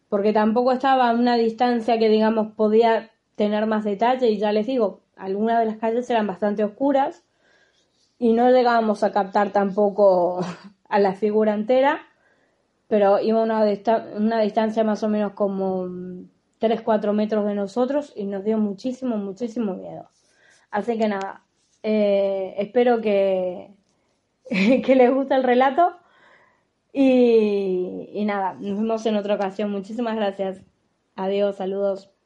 porque 0.09 0.33
tampoco 0.33 0.71
estaba 0.71 1.07
a 1.07 1.13
una 1.13 1.37
distancia 1.37 1.99
que 1.99 2.09
digamos 2.09 2.53
podía 2.53 3.11
tener 3.35 3.67
más 3.67 3.83
detalle. 3.83 4.31
Y 4.31 4.39
ya 4.39 4.51
les 4.51 4.65
digo, 4.65 5.01
algunas 5.19 5.59
de 5.59 5.65
las 5.65 5.77
calles 5.77 6.09
eran 6.09 6.27
bastante 6.27 6.63
oscuras 6.63 7.23
y 8.19 8.33
no 8.33 8.49
llegábamos 8.49 9.03
a 9.03 9.11
captar 9.11 9.51
tampoco 9.51 10.39
a 10.89 10.99
la 10.99 11.13
figura 11.13 11.53
entera, 11.53 12.01
pero 12.87 13.19
iba 13.19 13.39
a 13.39 13.43
una, 13.43 13.63
una 14.15 14.41
distancia 14.41 14.83
más 14.83 15.03
o 15.03 15.09
menos 15.09 15.33
como 15.33 15.85
3-4 16.59 17.13
metros 17.13 17.45
de 17.45 17.55
nosotros 17.55 18.13
y 18.15 18.25
nos 18.25 18.43
dio 18.43 18.57
muchísimo, 18.57 19.17
muchísimo 19.17 19.75
miedo. 19.75 20.09
Así 20.71 20.97
que 20.97 21.07
nada, 21.07 21.43
eh, 21.83 22.55
espero 22.57 23.01
que, 23.01 23.71
que 24.49 24.95
les 24.95 25.13
guste 25.13 25.35
el 25.35 25.43
relato 25.43 25.97
y, 26.93 28.09
y 28.13 28.25
nada, 28.25 28.53
nos 28.55 28.79
vemos 28.79 29.05
en 29.05 29.15
otra 29.15 29.35
ocasión. 29.35 29.71
Muchísimas 29.71 30.15
gracias. 30.15 30.61
Adiós, 31.15 31.57
saludos. 31.57 32.16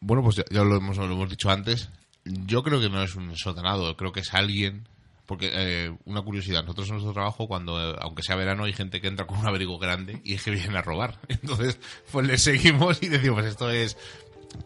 Bueno, 0.00 0.22
pues 0.22 0.36
ya, 0.36 0.64
lo, 0.64 0.76
hemos, 0.76 0.96
lo, 0.96 1.04
hemos, 1.04 1.28
dicho 1.28 1.50
antes. 1.50 1.90
Yo 2.24 2.62
creo 2.62 2.80
que 2.80 2.88
no 2.88 3.02
es 3.02 3.14
un 3.16 3.36
sotanado, 3.36 3.96
creo 3.96 4.12
que 4.12 4.20
es 4.20 4.32
alguien. 4.34 4.88
Porque, 5.26 5.50
eh, 5.52 5.96
una 6.06 6.22
curiosidad, 6.22 6.62
nosotros 6.62 6.88
en 6.88 6.94
nuestro 6.94 7.12
trabajo, 7.12 7.46
cuando, 7.46 7.78
eh, 7.78 7.96
aunque 8.00 8.22
sea 8.22 8.34
verano, 8.34 8.64
hay 8.64 8.72
gente 8.72 9.00
que 9.00 9.06
entra 9.06 9.26
con 9.26 9.38
un 9.38 9.46
abrigo 9.46 9.78
grande 9.78 10.20
y 10.24 10.34
es 10.34 10.42
que 10.42 10.50
vienen 10.50 10.74
a 10.74 10.82
robar. 10.82 11.20
Entonces, 11.28 11.78
pues 12.10 12.26
le 12.26 12.36
seguimos 12.38 13.00
y 13.02 13.08
decimos, 13.08 13.40
pues 13.40 13.52
esto 13.52 13.70
es. 13.70 13.96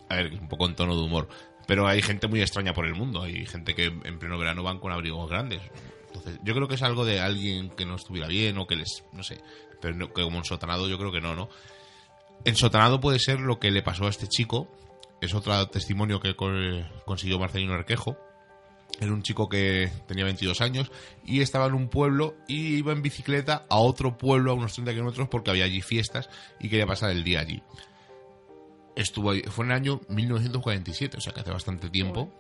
A 0.09 0.17
ver, 0.17 0.33
un 0.33 0.49
poco 0.49 0.67
en 0.67 0.77
tono 0.77 0.97
de 0.97 1.03
humor. 1.03 1.29
Pero 1.67 1.87
hay 1.87 2.01
gente 2.01 2.29
muy 2.29 2.41
extraña 2.41 2.73
por 2.73 2.87
el 2.87 2.95
mundo. 2.95 3.23
Hay 3.23 3.45
gente 3.45 3.75
que 3.75 3.87
en 3.87 4.19
pleno 4.19 4.39
verano 4.39 4.63
van 4.63 4.79
con 4.79 4.93
abrigos 4.93 5.29
grandes. 5.29 5.61
Entonces, 6.07 6.39
yo 6.45 6.55
creo 6.55 6.69
que 6.69 6.77
es 6.77 6.83
algo 6.83 7.05
de 7.05 7.21
alguien 7.21 7.71
que 7.71 7.85
no 7.85 7.97
estuviera 7.97 8.29
bien 8.29 8.57
o 8.59 8.67
que 8.67 8.77
les. 8.77 9.05
No 9.13 9.23
sé. 9.23 9.41
Pero 9.81 9.97
no, 9.97 10.13
que 10.13 10.23
como 10.23 10.39
un 10.39 10.45
sotanado, 10.45 10.89
yo 10.89 10.97
creo 10.97 11.13
que 11.13 11.21
no, 11.21 11.35
¿no? 11.35 11.49
En 12.45 12.57
sotanado 12.57 13.01
puede 13.01 13.19
ser 13.19 13.41
lo 13.41 13.59
que 13.59 13.71
le 13.71 13.83
pasó 13.83 14.07
a 14.07 14.11
este 14.11 14.29
chico, 14.29 14.69
es 15.25 15.35
otro 15.35 15.67
testimonio 15.69 16.21
que 16.21 16.35
consiguió 17.05 17.39
Marcelino 17.39 17.75
Arquejo. 17.75 18.17
Era 19.01 19.13
un 19.13 19.23
chico 19.23 19.49
que 19.49 19.91
tenía 20.07 20.25
22 20.25 20.61
años 20.61 20.93
y 21.25 21.41
estaba 21.41 21.67
en 21.67 21.75
un 21.75 21.89
pueblo 21.89 22.37
y 22.47 22.77
iba 22.77 22.93
en 22.93 23.03
bicicleta 23.03 23.65
a 23.69 23.79
otro 23.79 24.17
pueblo 24.17 24.53
a 24.53 24.55
unos 24.55 24.75
30 24.75 24.93
kilómetros 24.93 25.29
porque 25.29 25.51
había 25.51 25.65
allí 25.65 25.81
fiestas 25.81 26.31
y 26.61 26.69
quería 26.69 26.87
pasar 26.87 27.11
el 27.11 27.25
día 27.25 27.41
allí. 27.41 27.63
Estuvo 28.95 29.31
ahí, 29.31 29.43
fue 29.43 29.65
en 29.65 29.73
el 29.73 29.77
año 29.77 30.01
1947, 30.09 31.17
o 31.17 31.21
sea 31.21 31.33
que 31.33 31.41
hace 31.41 31.51
bastante 31.51 31.91
tiempo. 31.91 32.33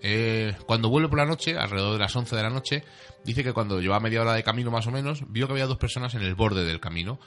Eh, 0.00 0.54
cuando 0.66 0.88
vuelve 0.88 1.08
por 1.08 1.18
la 1.18 1.26
noche, 1.26 1.58
alrededor 1.58 1.94
de 1.94 1.98
las 1.98 2.16
11 2.16 2.34
de 2.34 2.42
la 2.42 2.50
noche, 2.50 2.84
dice 3.24 3.44
que 3.44 3.52
cuando 3.52 3.80
llevaba 3.80 4.00
media 4.00 4.22
hora 4.22 4.32
de 4.32 4.42
camino 4.42 4.70
más 4.70 4.86
o 4.86 4.90
menos, 4.90 5.24
vio 5.28 5.46
que 5.46 5.52
había 5.52 5.66
dos 5.66 5.78
personas 5.78 6.14
en 6.14 6.22
el 6.22 6.34
borde 6.34 6.64
del 6.64 6.80
camino 6.80 7.18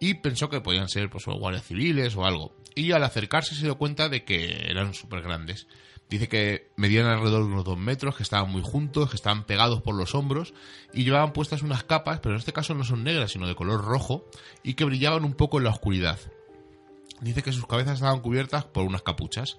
y 0.00 0.14
pensó 0.14 0.48
que 0.48 0.60
podían 0.60 0.88
ser 0.88 1.10
pues, 1.10 1.24
guardias 1.26 1.64
civiles 1.64 2.16
o 2.16 2.24
algo. 2.24 2.54
Y 2.74 2.92
al 2.92 3.04
acercarse 3.04 3.54
se 3.54 3.62
dio 3.62 3.78
cuenta 3.78 4.08
de 4.08 4.24
que 4.24 4.70
eran 4.70 4.94
súper 4.94 5.22
grandes. 5.22 5.66
Dice 6.08 6.28
que 6.28 6.70
medían 6.76 7.06
alrededor 7.06 7.42
de 7.42 7.52
unos 7.52 7.64
dos 7.64 7.78
metros, 7.78 8.16
que 8.16 8.22
estaban 8.22 8.50
muy 8.50 8.62
juntos, 8.62 9.10
que 9.10 9.16
estaban 9.16 9.44
pegados 9.44 9.82
por 9.82 9.96
los 9.96 10.14
hombros 10.14 10.54
y 10.92 11.04
llevaban 11.04 11.32
puestas 11.32 11.62
unas 11.62 11.82
capas, 11.82 12.20
pero 12.20 12.34
en 12.34 12.38
este 12.38 12.52
caso 12.52 12.74
no 12.74 12.84
son 12.84 13.02
negras, 13.02 13.32
sino 13.32 13.48
de 13.48 13.56
color 13.56 13.84
rojo 13.84 14.24
y 14.62 14.74
que 14.74 14.84
brillaban 14.84 15.24
un 15.24 15.34
poco 15.34 15.58
en 15.58 15.64
la 15.64 15.70
oscuridad. 15.70 16.18
Dice 17.20 17.42
que 17.42 17.52
sus 17.52 17.66
cabezas 17.66 17.94
estaban 17.94 18.20
cubiertas 18.20 18.64
por 18.64 18.84
unas 18.84 19.02
capuchas. 19.02 19.58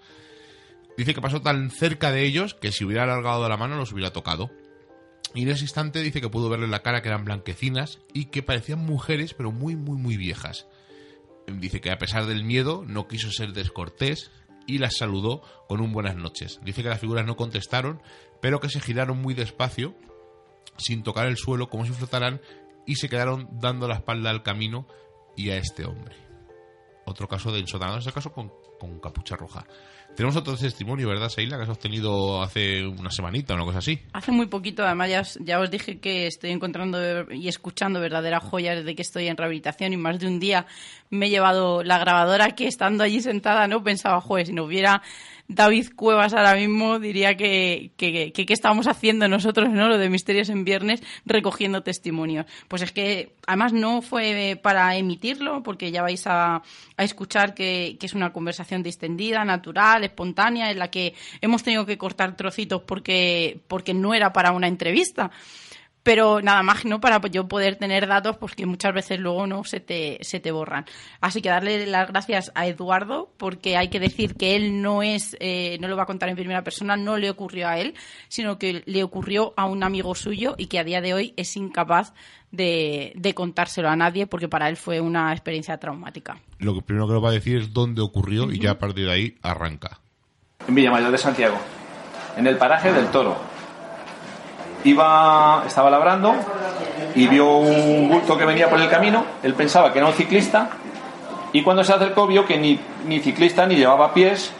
Dice 0.96 1.14
que 1.14 1.22
pasó 1.22 1.42
tan 1.42 1.70
cerca 1.70 2.12
de 2.12 2.24
ellos 2.24 2.54
que 2.54 2.72
si 2.72 2.86
hubiera 2.86 3.04
alargado 3.04 3.48
la 3.50 3.58
mano 3.58 3.76
los 3.76 3.92
hubiera 3.92 4.14
tocado. 4.14 4.50
Y 5.34 5.44
en 5.44 5.50
ese 5.50 5.64
instante 5.64 6.02
dice 6.02 6.22
que 6.22 6.30
pudo 6.30 6.50
verle 6.50 6.68
la 6.68 6.82
cara 6.82 7.02
que 7.02 7.10
eran 7.10 7.26
blanquecinas 7.26 8.00
y 8.14 8.26
que 8.26 8.44
parecían 8.44 8.80
mujeres 8.80 9.34
pero 9.34 9.52
muy 9.52 9.76
muy 9.76 9.98
muy 9.98 10.18
viejas. 10.18 10.68
Dice 11.48 11.80
que 11.80 11.92
a 11.92 11.98
pesar 11.98 12.26
del 12.26 12.44
miedo 12.44 12.84
no 12.86 13.08
quiso 13.08 13.32
ser 13.32 13.54
descortés 13.54 14.32
y 14.68 14.80
las 14.80 14.98
saludó 14.98 15.42
con 15.68 15.82
un 15.82 15.94
buenas 15.94 16.16
noches. 16.16 16.60
Dice 16.64 16.84
que 16.84 16.90
las 16.90 17.00
figuras 17.00 17.26
no 17.26 17.38
contestaron, 17.38 18.02
pero 18.42 18.60
que 18.60 18.70
se 18.70 18.82
giraron 18.82 19.22
muy 19.22 19.34
despacio, 19.34 19.96
sin 20.78 21.04
tocar 21.04 21.26
el 21.28 21.38
suelo, 21.38 21.70
como 21.70 21.86
si 21.86 21.94
flotaran, 21.94 22.42
y 22.86 22.96
se 22.98 23.10
quedaron 23.10 23.48
dando 23.60 23.88
la 23.88 23.96
espalda 23.96 24.30
al 24.30 24.44
camino 24.44 24.88
y 25.38 25.50
a 25.50 25.58
este 25.58 25.86
hombre. 25.86 26.16
Otro 27.06 27.30
caso 27.30 27.52
de 27.52 27.60
ensotanado, 27.60 27.96
en 27.96 28.00
este 28.00 28.12
caso 28.12 28.34
con, 28.34 28.52
con 28.78 29.00
capucha 29.00 29.38
roja. 29.38 29.66
Tenemos 30.18 30.36
otro 30.36 30.58
testimonio, 30.58 31.08
¿verdad, 31.08 31.30
Seila? 31.30 31.58
Que 31.58 31.64
has 31.64 31.70
obtenido 31.70 32.42
hace 32.42 32.88
una 32.88 33.12
semanita 33.12 33.54
o 33.54 33.56
una 33.56 33.66
cosa 33.66 33.78
así. 33.78 34.00
Hace 34.14 34.32
muy 34.32 34.48
poquito, 34.48 34.84
además 34.84 35.12
ya 35.12 35.22
os, 35.22 35.38
ya 35.44 35.60
os 35.60 35.70
dije 35.70 36.00
que 36.00 36.26
estoy 36.26 36.50
encontrando 36.50 37.32
y 37.32 37.48
escuchando 37.48 38.00
verdaderas 38.00 38.44
joyas 38.44 38.78
desde 38.78 38.96
que 38.96 39.04
estoy 39.04 39.28
en 39.28 39.38
rehabilitación 39.38 39.94
y 39.94 39.98
más 39.98 40.18
de 40.18 40.26
un 40.26 40.40
día 40.40 40.66
me 41.12 41.28
he 41.28 41.30
llevado 41.30 41.84
la 41.84 42.00
grabadora 42.00 42.56
que 42.56 42.66
estando 42.66 43.04
allí 43.04 43.22
sentada 43.22 43.68
no 43.68 43.84
pensaba, 43.84 44.20
joder, 44.20 44.48
si 44.48 44.54
no 44.54 44.64
hubiera 44.64 45.04
David 45.50 45.92
Cuevas 45.96 46.34
ahora 46.34 46.56
mismo 46.56 47.00
diría 47.00 47.38
que 47.38 47.92
qué 47.96 48.34
que, 48.34 48.54
estábamos 48.54 48.88
haciendo 48.88 49.28
nosotros, 49.28 49.70
¿no? 49.70 49.88
Lo 49.88 49.98
de 49.98 50.10
Misterios 50.10 50.50
en 50.50 50.66
Viernes, 50.66 51.02
recogiendo 51.26 51.84
testimonios. 51.84 52.46
Pues 52.68 52.82
es 52.82 52.92
que 52.92 53.34
además 53.46 53.72
no 53.72 54.02
fue 54.02 54.60
para 54.62 54.96
emitirlo, 54.98 55.64
porque 55.64 55.92
ya 55.92 56.02
vais 56.02 56.28
a, 56.28 56.62
a 56.98 57.04
escuchar 57.04 57.54
que, 57.54 57.96
que, 58.00 58.06
es 58.06 58.14
una 58.14 58.34
conversación 58.34 58.84
distendida, 58.84 59.46
natural, 59.46 60.04
espontánea, 60.04 60.70
en 60.70 60.80
la 60.80 60.90
que 60.90 61.14
hemos 61.40 61.64
tenido 61.64 61.86
que 61.86 61.98
cortar 61.98 62.36
trocitos 62.36 62.82
porque, 62.82 63.60
porque 63.68 63.94
no 63.94 64.14
era 64.14 64.34
para 64.34 64.52
una 64.52 64.68
entrevista 64.68 65.32
pero 66.08 66.42
nada 66.42 66.64
más 66.64 66.86
no 66.86 67.02
para 67.02 67.20
yo 67.28 67.50
poder 67.50 67.76
tener 67.76 68.08
datos 68.08 68.38
pues 68.38 68.56
que 68.56 68.66
muchas 68.66 68.94
veces 68.94 69.20
luego 69.20 69.46
no 69.46 69.66
se 69.66 69.82
te, 69.82 70.20
se 70.22 70.40
te 70.40 70.54
borran. 70.54 70.86
Así 71.20 71.42
que 71.42 71.50
darle 71.50 71.86
las 71.86 72.08
gracias 72.08 72.50
a 72.56 72.66
Eduardo 72.66 73.30
porque 73.36 73.76
hay 73.76 73.90
que 73.90 74.00
decir 74.00 74.36
que 74.36 74.56
él 74.56 74.82
no 74.82 75.04
es 75.04 75.36
eh, 75.42 75.78
no 75.82 75.90
lo 75.90 75.98
va 75.98 76.04
a 76.04 76.06
contar 76.06 76.30
en 76.30 76.38
primera 76.38 76.64
persona 76.64 76.96
no 76.96 77.18
le 77.18 77.30
ocurrió 77.30 77.68
a 77.68 77.78
él 77.78 77.94
sino 78.30 78.58
que 78.58 78.84
le 78.86 79.04
ocurrió 79.04 79.54
a 79.58 79.66
un 79.66 79.84
amigo 79.84 80.16
suyo 80.16 80.56
y 80.58 80.68
que 80.68 80.80
a 80.80 80.86
día 80.86 81.02
de 81.02 81.14
hoy 81.14 81.34
es 81.36 81.58
incapaz 81.58 82.14
de, 82.52 83.12
de 83.18 83.34
contárselo 83.34 83.90
a 83.90 83.98
nadie 83.98 84.28
porque 84.28 84.48
para 84.48 84.70
él 84.70 84.78
fue 84.78 85.02
una 85.02 85.34
experiencia 85.34 85.78
traumática. 85.78 86.40
Lo 86.60 86.74
que 86.74 86.84
primero 86.84 87.08
que 87.08 87.16
nos 87.16 87.24
va 87.26 87.32
a 87.32 87.34
decir 87.34 87.58
es 87.58 87.74
dónde 87.74 88.02
ocurrió 88.02 88.46
uh 88.46 88.48
-huh. 88.48 88.56
y 88.56 88.60
ya 88.60 88.72
a 88.72 88.80
partir 88.80 89.08
de 89.08 89.12
ahí 89.12 89.38
arranca. 89.42 90.00
En 90.70 90.74
Villamayor 90.74 91.12
de 91.12 91.18
Santiago 91.18 91.58
en 92.38 92.48
el 92.48 92.56
paraje 92.56 92.94
del 92.94 93.08
Toro 93.08 93.57
iba, 94.84 95.64
estaba 95.66 95.90
labrando 95.90 96.34
y 97.16 97.28
vio 97.28 97.58
un 97.58 98.10
bulto 98.10 98.38
que 98.38 98.46
venía 98.46 98.70
por 98.70 98.80
el 98.80 98.90
camino. 98.90 99.24
Él 99.44 99.54
pensaba 99.54 99.92
que 99.92 100.00
era 100.00 100.08
un 100.08 100.14
ciclista 100.14 100.70
y 101.54 101.64
cuando 101.64 101.84
se 101.84 101.94
acercó 101.94 102.28
vio 102.28 102.46
que 102.46 102.58
ni, 102.58 102.80
ni 103.06 103.20
ciclista 103.20 103.66
ni 103.66 103.76
llevaba 103.76 104.14
pies 104.14 104.52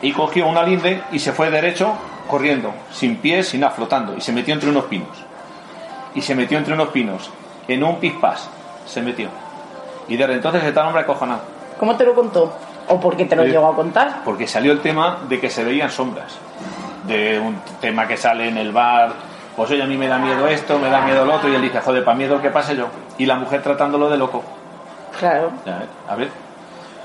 y 0.00 0.12
cogió 0.12 0.46
una 0.46 0.62
linde 0.62 1.02
y 1.12 1.18
se 1.18 1.32
fue 1.32 1.50
derecho 1.50 1.92
corriendo, 2.28 2.72
sin 2.92 3.16
pies, 3.16 3.48
sin 3.48 3.60
nada, 3.60 3.72
flotando 3.72 4.16
y 4.16 4.20
se 4.20 4.32
metió 4.32 4.54
entre 4.54 4.70
unos 4.70 4.84
pinos. 4.84 5.16
Y 6.14 6.20
se 6.22 6.34
metió 6.34 6.58
entre 6.58 6.74
unos 6.74 6.88
pinos, 6.88 7.30
en 7.68 7.82
un 7.82 7.96
pispás, 7.96 8.48
se 8.86 9.00
metió. 9.00 9.28
Y 10.08 10.16
desde 10.16 10.34
entonces 10.34 10.62
está 10.64 10.82
el 10.82 10.88
hombre 10.88 11.02
acojonado. 11.02 11.40
¿Cómo 11.78 11.96
te 11.96 12.04
lo 12.04 12.14
contó? 12.14 12.52
¿O 12.88 13.00
por 13.00 13.16
qué 13.16 13.24
te 13.24 13.36
lo 13.36 13.44
Eh, 13.44 13.48
llegó 13.48 13.68
a 13.68 13.74
contar? 13.74 14.22
Porque 14.24 14.46
salió 14.46 14.72
el 14.72 14.80
tema 14.80 15.20
de 15.28 15.40
que 15.40 15.48
se 15.48 15.64
veían 15.64 15.90
sombras. 15.90 16.34
De 17.06 17.38
un 17.40 17.56
tema 17.80 18.06
que 18.06 18.16
sale 18.16 18.48
en 18.48 18.58
el 18.58 18.72
bar. 18.72 19.10
Pues 19.56 19.70
oye, 19.70 19.82
a 19.82 19.86
mí 19.86 19.96
me 19.96 20.08
da 20.08 20.18
miedo 20.18 20.46
esto, 20.48 20.78
me 20.78 20.88
da 20.88 21.00
miedo 21.02 21.24
lo 21.24 21.34
otro. 21.34 21.48
Y 21.48 21.54
él 21.54 21.62
dice, 21.62 21.80
joder, 21.80 22.04
para 22.04 22.16
miedo 22.16 22.40
que 22.40 22.50
pase 22.50 22.74
yo. 22.76 22.86
Y 23.18 23.26
la 23.26 23.34
mujer 23.36 23.62
tratándolo 23.62 24.08
de 24.08 24.16
loco. 24.16 24.42
Claro. 25.18 25.50
¿eh? 25.66 25.72
A 26.08 26.14
ver, 26.16 26.28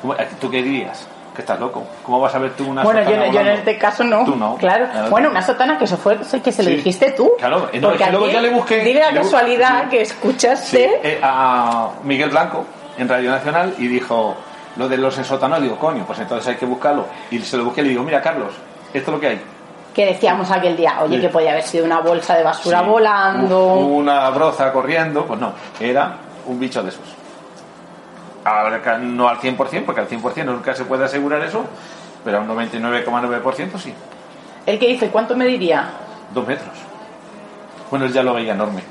¿cómo- 0.01 0.15
¿tú 0.39 0.49
qué 0.49 0.61
dirías? 0.63 1.07
Que 1.35 1.41
estás 1.41 1.59
loco. 1.59 1.83
¿Cómo 2.03 2.19
vas 2.19 2.33
a 2.33 2.39
ver 2.39 2.51
tú 2.53 2.67
una 2.69 2.83
Bueno, 2.83 3.01
yo, 3.01 3.05
sotana 3.09 3.25
yo 3.25 3.27
en 3.27 3.33
volando? 3.33 3.59
este 3.59 3.77
caso 3.77 4.03
no. 4.03 4.23
Tú 4.25 4.35
no. 4.35 4.55
Claro. 4.55 4.87
Claro. 4.91 5.09
Bueno, 5.09 5.29
una 5.29 5.41
sotana 5.41 5.77
que 5.77 5.83
eso 5.85 5.97
fue 5.97 6.17
que 6.17 6.51
se 6.51 6.63
lo 6.63 6.69
Sí. 6.69 6.75
dijiste 6.77 7.11
tú. 7.11 7.31
Claro, 7.37 7.59
no, 7.59 7.65
Porque 7.89 8.03
es 8.03 8.03
que 8.05 8.11
luego 8.11 8.29
ya 8.29 8.41
le 8.41 8.49
busqué- 8.51 8.83
Dile 8.83 9.01
la 9.01 9.11
casualidad 9.13 9.83
sí. 9.83 9.89
que 9.89 10.05
Sí, 10.05 10.13
escuchaste. 10.13 10.99
eh, 11.03 11.19
a 11.21 11.89
Miguel 12.03 12.29
Blanco 12.29 12.65
en 12.97 13.07
Radio 13.09 13.29
Nacional 13.29 13.75
y 13.77 13.87
dijo 13.87 14.35
lo 14.77 14.87
de 14.87 14.97
los 14.97 15.15
ensótanos. 15.17 15.61
Digo, 15.61 15.75
coño, 15.77 16.05
pues 16.07 16.17
entonces 16.19 16.47
hay 16.47 16.55
que 16.55 16.65
buscarlo. 16.65 17.05
Y 17.29 17.39
se 17.39 17.57
lo 17.57 17.65
busqué 17.65 17.81
y 17.81 17.83
le 17.83 17.89
digo, 17.91 18.03
mira, 18.03 18.21
Carlos, 18.21 18.53
esto 18.93 19.11
es 19.11 19.15
lo 19.15 19.19
que 19.19 19.27
hay. 19.27 19.41
Que 19.97 20.05
decíamos 20.05 20.51
aquel 20.51 20.77
día, 20.77 20.99
oye, 21.01 21.15
Sí. 21.15 21.21
que 21.23 21.29
podía 21.29 21.49
haber 21.53 21.63
sido 21.63 21.83
una 21.83 22.01
bolsa 22.01 22.35
de 22.37 22.43
basura 22.43 22.81
Sí. 22.81 22.85
volando. 22.85 23.73
Una 23.73 24.29
broza 24.29 24.71
corriendo, 24.71 25.25
pues 25.25 25.39
no, 25.39 25.53
era 25.79 26.17
un 26.45 26.59
bicho 26.59 26.83
de 26.83 26.89
esos. 26.89 27.01
Ahora 28.45 28.99
no 28.99 29.27
al 29.27 29.39
100%, 29.39 29.85
porque 29.87 30.01
al 30.01 30.07
100% 30.07 30.51
nunca 30.53 30.75
se 30.75 30.85
puede 30.85 31.03
asegurar 31.05 31.41
eso, 31.41 31.65
pero 32.23 32.37
a 32.37 32.41
un 32.41 32.47
99,9% 32.47 33.79
sí. 33.79 33.91
El 34.67 34.77
que 34.77 34.87
dice, 34.87 35.09
¿cuánto 35.09 35.35
me 35.35 35.45
diría? 35.45 35.89
Dos 36.31 36.45
metros. 36.47 36.69
Bueno, 37.89 38.05
él 38.05 38.13
ya 38.13 38.21
lo 38.21 38.35
veía 38.35 38.53
enorme. 38.53 38.83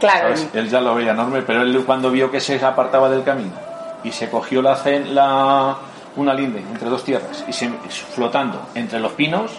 Claro. 0.00 0.36
¿sabes? 0.36 0.48
Él 0.52 0.68
ya 0.68 0.82
lo 0.82 0.94
veía 0.94 1.12
enorme, 1.12 1.40
pero 1.40 1.62
él 1.62 1.82
cuando 1.86 2.10
vio 2.10 2.30
que 2.30 2.40
se 2.40 2.62
apartaba 2.62 3.08
del 3.08 3.24
camino 3.24 3.52
y 4.04 4.12
se 4.12 4.28
cogió 4.28 4.60
la, 4.60 4.76
la 5.12 5.76
una 6.16 6.34
linde 6.34 6.58
entre 6.58 6.90
dos 6.90 7.04
tierras 7.04 7.42
y 7.48 7.52
se 7.54 7.70
flotando 8.14 8.60
entre 8.74 9.00
los 9.00 9.12
pinos, 9.12 9.52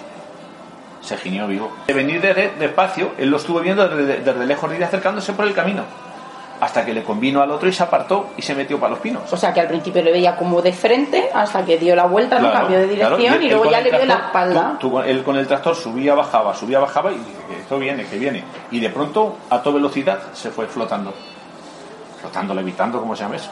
se 1.04 1.18
ginió 1.18 1.48
vivo. 1.48 1.72
De 1.88 1.94
venir 1.94 2.22
de- 2.22 2.34
de- 2.34 2.52
despacio, 2.58 3.12
él 3.18 3.30
lo 3.30 3.38
estuvo 3.38 3.60
viendo 3.60 3.88
desde, 3.88 4.22
desde 4.22 4.46
lejos 4.46 4.74
ir 4.74 4.84
acercándose 4.84 5.34
por 5.34 5.46
el 5.46 5.54
camino, 5.54 5.84
hasta 6.62 6.86
que 6.86 6.94
le 6.94 7.04
convino 7.04 7.42
al 7.42 7.52
otro 7.52 7.68
y 7.68 7.74
se 7.74 7.84
apartó 7.84 8.28
y 8.38 8.42
se 8.42 8.56
metió 8.56 8.80
para 8.80 8.92
los 8.92 9.00
pinos. 9.00 9.24
O 9.34 9.36
sea, 9.36 9.54
que 9.54 9.60
al 9.60 9.68
principio 9.68 10.02
le 10.02 10.12
veía 10.14 10.36
como 10.38 10.62
de 10.62 10.72
frente 10.72 11.30
hasta 11.34 11.66
que 11.66 11.78
dio 11.78 11.94
la 11.96 12.06
vuelta, 12.06 12.40
¿no? 12.40 12.52
Cambió 12.54 12.80
de 12.80 12.96
claro, 12.96 13.18
dirección 13.18 13.44
y, 13.44 13.50
luego 13.50 13.70
ya 13.70 13.82
le 13.82 13.90
vio 13.92 14.06
la 14.06 14.14
espalda. 14.14 14.78
tú- 14.80 14.90
tú- 14.92 15.00
él 15.02 15.24
con 15.24 15.36
el 15.36 15.46
tractor 15.46 15.76
subía, 15.76 16.16
bajaba, 16.16 16.56
subía, 16.56 16.80
bajaba 16.80 17.12
y 17.12 17.16
que 17.16 17.60
esto 17.60 17.78
viene, 17.78 18.06
que 18.06 18.18
viene. 18.18 18.44
Y 18.72 18.80
de 18.80 18.90
pronto, 18.90 19.36
a 19.50 19.62
toda 19.62 19.76
velocidad, 19.76 20.20
se 20.34 20.52
fue 20.52 20.68
flotando. 20.68 21.14
Flotando, 22.22 22.54
levitando, 22.54 23.00
¿cómo 23.02 23.14
se 23.16 23.24
llama 23.24 23.36
eso? 23.36 23.50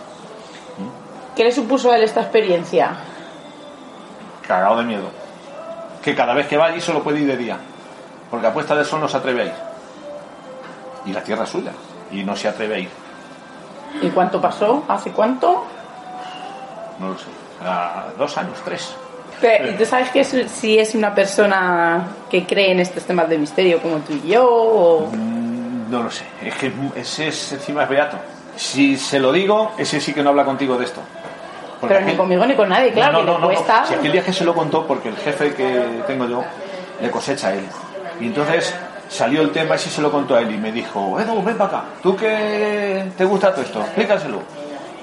¿Qué 1.36 1.44
le 1.44 1.52
supuso 1.52 1.92
a 1.92 1.98
él 1.98 2.04
esta 2.04 2.22
experiencia? 2.22 2.92
Cagado 4.48 4.78
de 4.78 4.84
miedo. 4.84 5.21
Que 6.04 6.16
cada 6.16 6.34
vez 6.34 6.48
que 6.48 6.58
va 6.58 6.66
allí 6.68 6.82
solo 6.82 7.04
puede 7.04 7.20
ir 7.22 7.28
de 7.28 7.38
día. 7.38 7.58
Porque 8.30 8.48
a 8.48 8.54
puesta 8.54 8.76
de 8.76 8.84
sol 8.86 9.00
no 9.02 9.08
se 9.08 9.18
atreve 9.18 9.42
a 9.42 9.46
ir. 9.46 9.54
Y 11.06 11.14
la 11.14 11.22
tierra 11.24 11.44
es 11.44 11.50
suya. 11.50 11.72
Y 12.12 12.24
no 12.24 12.36
se 12.36 12.48
atreve 12.48 12.76
a 12.76 12.80
ir. 12.80 12.90
¿Y 14.02 14.10
cuánto 14.10 14.40
pasó? 14.42 14.84
¿Hace 14.88 15.12
cuánto? 15.12 15.66
No 17.00 17.10
lo 17.10 17.18
sé. 17.18 17.26
A 17.64 18.06
dos 18.18 18.38
años, 18.38 18.58
tres. 18.64 18.96
Pero, 19.40 19.72
¿y 19.72 19.74
¿Tú 19.76 19.86
sabes 19.86 20.10
que 20.12 20.22
es- 20.22 20.52
si 20.52 20.78
es 20.80 20.94
una 20.96 21.14
persona 21.16 22.08
que 22.30 22.46
cree 22.46 22.72
en 22.72 22.80
estos 22.80 23.04
temas 23.04 23.28
de 23.30 23.38
misterio 23.38 23.80
como 23.82 23.98
tú 23.98 24.14
y 24.14 24.28
yo? 24.30 24.46
o- 24.48 25.08
Mm, 25.12 25.90
No 25.92 26.04
lo 26.04 26.10
sé. 26.12 26.24
Es 26.42 26.56
que 26.56 26.72
ese 26.96 27.28
es, 27.28 27.52
encima 27.54 27.84
es 27.84 27.90
beato. 27.90 28.18
Si 28.56 28.96
se 28.98 29.20
lo 29.20 29.32
digo, 29.34 29.72
ese 29.78 30.00
sí 30.00 30.14
que 30.14 30.24
no 30.24 30.30
habla 30.30 30.46
contigo 30.46 30.78
de 30.78 30.86
esto. 30.86 31.02
Pero 31.88 32.00
ni 32.02 32.12
aquel- 32.12 32.18
conmigo 32.18 32.46
ni 32.46 32.56
con 32.56 32.70
nadie, 32.70 32.92
claro, 32.92 33.14
no, 33.14 33.20
que 33.20 33.26
no, 33.26 33.34
le 33.34 33.40
no, 33.40 33.48
cuesta. 33.48 33.86
Si 33.86 33.94
aquel 33.96 34.12
día 34.12 34.24
que 34.24 34.34
se 34.34 34.44
lo 34.44 34.54
contó, 34.54 34.86
porque 34.88 35.10
el 35.10 35.18
jefe 35.18 35.54
que 35.54 36.04
tengo 36.08 36.28
yo 36.28 36.44
le 37.02 37.10
cosecha 37.12 37.48
a 37.50 37.54
él. 37.54 37.66
Y 38.20 38.28
entonces 38.28 38.74
salió 39.10 39.42
el 39.42 39.52
tema 39.52 39.76
y 39.76 39.80
se 39.80 40.02
lo 40.02 40.12
contó 40.12 40.36
a 40.36 40.42
él 40.42 40.52
y 40.54 40.58
me 40.58 40.72
dijo, 40.72 41.20
Edu, 41.20 41.42
ven 41.44 41.58
para 41.58 41.70
acá, 41.80 41.84
tú 42.04 42.16
que 42.16 43.06
te 43.18 43.26
gusta 43.26 43.52
todo 43.52 43.62
esto, 43.64 43.80
explícaselo. 43.82 44.40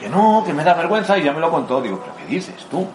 Que 0.01 0.09
no, 0.09 0.45
que 0.47 0.53
me 0.53 0.63
da 0.63 0.75
vergüenza 0.75 1.19
y 1.19 1.25
ya 1.25 1.33
me 1.33 1.41
lo 1.41 1.51
contó. 1.51 1.81
Digo, 1.83 1.99
¿pero 2.01 2.15
qué 2.17 2.25
dices 2.33 2.55
tú? 2.71 2.87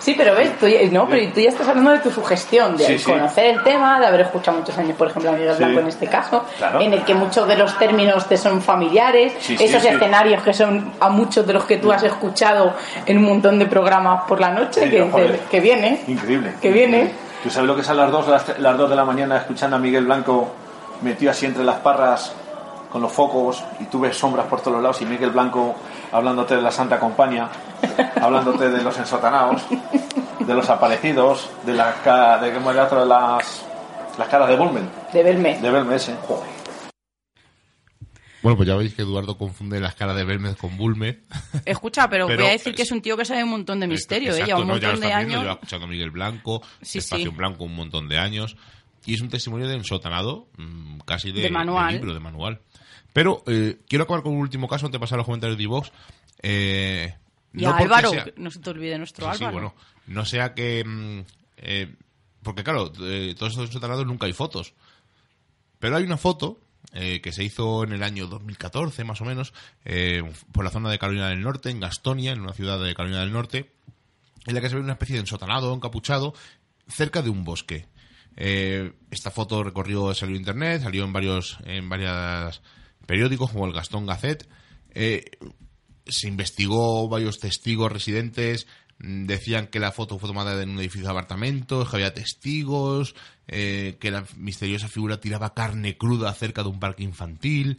Sí, 0.00 0.14
pero 0.16 0.34
ves, 0.34 0.56
tú, 0.58 0.66
ya- 0.68 0.78
no, 0.90 1.08
pero 1.08 1.32
tú 1.32 1.40
ya 1.40 1.48
estás 1.50 1.66
hablando 1.68 1.90
de 1.90 1.98
tu 1.98 2.10
sugestión, 2.10 2.76
de 2.76 2.84
Sí, 2.86 2.98
sí. 2.98 3.04
conocer 3.10 3.46
el 3.56 3.62
tema, 3.62 3.98
de 4.00 4.06
haber 4.06 4.20
escuchado 4.22 4.58
muchos 4.58 4.76
años, 4.78 4.96
por 4.96 5.08
ejemplo, 5.08 5.30
a 5.30 5.34
Miguel 5.34 5.52
Sí. 5.52 5.58
Blanco 5.64 5.80
en 5.80 5.88
este 5.88 6.06
caso, 6.06 6.44
Claro. 6.58 6.80
en 6.80 6.92
el 6.92 7.02
que 7.04 7.14
muchos 7.14 7.46
de 7.48 7.56
los 7.56 7.76
términos 7.78 8.26
te 8.28 8.36
son 8.36 8.62
familiares, 8.62 9.32
esos 9.48 9.84
escenarios 9.84 10.42
que 10.42 10.52
son 10.52 10.92
a 11.00 11.08
muchos 11.08 11.46
de 11.46 11.52
los 11.52 11.64
que 11.64 11.76
tú 11.78 11.90
has 11.92 12.02
escuchado 12.02 12.72
en 13.06 13.18
un 13.18 13.24
montón 13.24 13.58
de 13.58 13.66
programas 13.66 14.22
por 14.28 14.40
la 14.40 14.50
noche, 14.50 14.88
que, 14.88 15.02
dices, 15.02 15.40
que 15.50 15.60
viene, 15.60 16.02
Increíble. 16.06 16.54
que 16.60 16.70
viene. 16.70 17.12
¿Tú 17.42 17.50
sabes 17.50 17.68
lo 17.68 17.74
que 17.74 17.82
es 17.82 17.88
a 17.88 17.94
las 17.94 18.10
2 18.10 18.26
las, 18.28 18.58
las 18.58 18.76
dos 18.76 18.90
de 18.90 18.96
la 18.96 19.04
mañana 19.04 19.36
escuchando 19.36 19.76
a 19.76 19.78
Miguel 19.78 20.04
Blanco 20.06 20.48
metido 21.02 21.30
así 21.30 21.46
entre 21.46 21.62
las 21.64 21.76
parras 21.76 22.32
con 22.90 23.00
los 23.02 23.12
focos 23.12 23.62
y 23.80 23.84
tú 23.84 24.00
ves 24.00 24.16
sombras 24.16 24.46
por 24.46 24.60
todos 24.60 24.82
lados 24.82 25.00
y 25.02 25.06
Miguel 25.06 25.30
Blanco 25.30 25.74
hablándote 26.10 26.56
de 26.56 26.62
la 26.62 26.70
Santa 26.72 26.98
Compañía, 26.98 27.48
hablándote 28.20 28.70
de 28.70 28.82
los 28.82 28.96
ensotanados, 28.98 29.62
de 30.40 30.54
los 30.54 30.68
aparecidos, 30.70 31.50
de 31.64 31.74
la 31.74 31.94
ca- 32.02 32.38
de 32.38 32.52
cómo 32.52 32.70
era 32.70 32.84
otro 32.84 33.00
de 33.00 33.06
las 33.06 33.64
las 34.18 34.28
caras 34.28 34.48
de 34.48 34.56
Bulmen, 34.56 34.90
De 35.12 35.22
verme. 35.22 35.58
de 35.60 35.70
Belme 35.70 35.94
ese. 35.96 36.14
Joder. 36.26 36.48
Bueno, 38.42 38.56
pues 38.56 38.68
ya 38.68 38.76
veis 38.76 38.94
que 38.94 39.02
Eduardo 39.02 39.36
confunde 39.36 39.80
las 39.80 39.94
caras 39.96 40.16
de 40.16 40.24
Belmez 40.24 40.56
con 40.56 40.76
Bulmez. 40.76 41.18
Escucha, 41.64 42.08
pero, 42.08 42.26
Pero 42.28 42.40
voy 42.42 42.48
a 42.50 42.52
decir 42.52 42.74
que 42.74 42.82
es- 42.82 42.92
un 42.92 43.02
tío 43.02 43.16
que 43.16 43.24
sabe 43.24 43.42
un 43.42 43.50
montón 43.50 43.80
de 43.80 43.88
misterio, 43.88 44.30
Exacto, 44.30 44.44
ella, 44.52 44.60
un 44.62 44.68
¿no? 44.68 44.76
Ya 44.76 44.88
lo 44.88 44.92
montón 44.94 45.00
de 45.00 45.06
viendo, 45.16 45.16
años. 45.34 45.42
Lleva 45.42 45.52
escuchando 45.54 45.86
a 45.86 45.88
Miguel 45.88 46.10
Blanco, 46.10 46.62
Sí, 46.82 46.98
Espacio 46.98 47.24
sí. 47.26 47.30
en 47.30 47.36
Blanco 47.36 47.64
un 47.64 47.74
montón 47.74 48.08
de 48.08 48.18
años. 48.18 48.56
Y 49.06 49.14
es 49.14 49.20
un 49.22 49.28
testimonio 49.28 49.66
de 49.68 49.74
ensotanado, 49.74 50.48
mm, 50.56 50.98
casi 51.00 51.32
de, 51.32 51.42
De 51.42 51.50
manual. 51.50 51.94
libro, 51.94 52.14
de 52.14 52.20
manual. 52.20 52.60
Pero 53.12 53.42
eh, 53.46 53.78
quiero 53.88 54.04
acabar 54.04 54.22
con 54.22 54.32
un 54.34 54.40
último 54.40 54.68
caso 54.68 54.86
antes 54.86 54.98
de 54.98 55.00
pasar 55.00 55.16
a 55.16 55.18
los 55.18 55.26
comentarios 55.26 55.56
de 55.56 55.62
iVox. 55.64 55.92
Eh, 56.42 57.14
Y 57.54 57.62
no 57.62 57.70
a 57.70 57.78
Álvaro, 57.78 58.10
sea- 58.10 58.24
que 58.24 58.34
no 58.36 58.50
se 58.50 58.58
te 58.60 58.70
olvide 58.70 58.98
nuestro 58.98 59.30
Sí, 59.32 59.38
sí, 59.38 59.44
Álvaro. 59.44 59.74
bueno, 59.74 59.82
no 60.06 60.24
sea 60.24 60.54
que... 60.54 60.84
mm, 60.84 61.20
eh, 61.58 61.94
porque 62.42 62.62
claro, 62.64 62.92
eh, 63.00 63.34
todos 63.36 63.52
estos 63.52 63.66
ensotanados 63.68 64.06
nunca 64.06 64.26
hay 64.26 64.32
fotos. 64.32 64.74
Pero 65.78 65.96
hay 65.96 66.04
una 66.04 66.16
foto 66.16 66.58
eh, 66.92 67.20
que 67.20 67.32
se 67.32 67.44
hizo 67.44 67.84
en 67.84 67.92
el 67.92 68.02
año 68.02 68.26
2014, 68.26 69.04
más 69.04 69.20
o 69.20 69.24
menos, 69.24 69.52
eh, 69.84 70.22
por 70.52 70.64
la 70.64 70.70
zona 70.70 70.90
de 70.90 70.98
Carolina 70.98 71.28
del 71.28 71.42
Norte, 71.42 71.70
en 71.70 71.80
Gastonia, 71.80 72.32
en 72.32 72.40
una 72.40 72.52
ciudad 72.52 72.82
de 72.82 72.94
Carolina 72.94 73.20
del 73.20 73.32
Norte, 73.32 73.72
en 74.46 74.54
la 74.54 74.60
que 74.60 74.68
se 74.70 74.76
ve 74.76 74.80
una 74.80 74.92
especie 74.94 75.14
de 75.16 75.20
ensotanado, 75.20 75.74
encapuchado, 75.74 76.32
cerca 76.88 77.20
de 77.22 77.30
un 77.30 77.44
bosque. 77.44 77.86
Eh, 78.36 78.92
esta 79.10 79.30
foto 79.30 79.62
recorrió, 79.64 80.14
salió 80.14 80.34
en 80.36 80.40
internet, 80.42 80.82
salió 80.82 81.04
en 81.04 81.12
varios, 81.12 81.58
en 81.64 81.88
varios 81.88 82.62
periódicos 83.04 83.50
como 83.50 83.66
el 83.66 83.72
Gastón 83.72 84.06
Gazette. 84.06 84.48
Se 86.08 86.28
investigó 86.28 87.08
varios 87.08 87.38
testigos 87.38 87.92
residentes, 87.92 88.66
mm, 88.98 89.26
decían 89.26 89.66
que 89.68 89.80
la 89.80 89.92
foto 89.92 90.18
fue 90.18 90.28
tomada 90.28 90.60
en 90.62 90.70
un 90.70 90.78
edificio 90.78 91.06
de 91.06 91.12
apartamentos, 91.12 91.88
que 91.88 91.96
había 91.96 92.14
testigos, 92.14 93.14
eh, 93.46 93.96
que 94.00 94.10
la 94.10 94.24
misteriosa 94.36 94.88
figura 94.88 95.20
tiraba 95.20 95.54
carne 95.54 95.96
cruda 95.96 96.32
cerca 96.34 96.62
de 96.62 96.68
un 96.68 96.80
parque 96.80 97.02
infantil. 97.02 97.78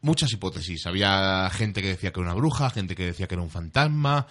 Muchas 0.00 0.32
hipótesis. 0.32 0.86
Había 0.86 1.48
gente 1.50 1.82
que 1.82 1.88
decía 1.88 2.12
que 2.12 2.20
era 2.20 2.30
una 2.30 2.38
bruja, 2.38 2.70
gente 2.70 2.94
que 2.94 3.06
decía 3.06 3.26
que 3.28 3.34
era 3.34 3.42
un 3.42 3.50
fantasma. 3.50 4.26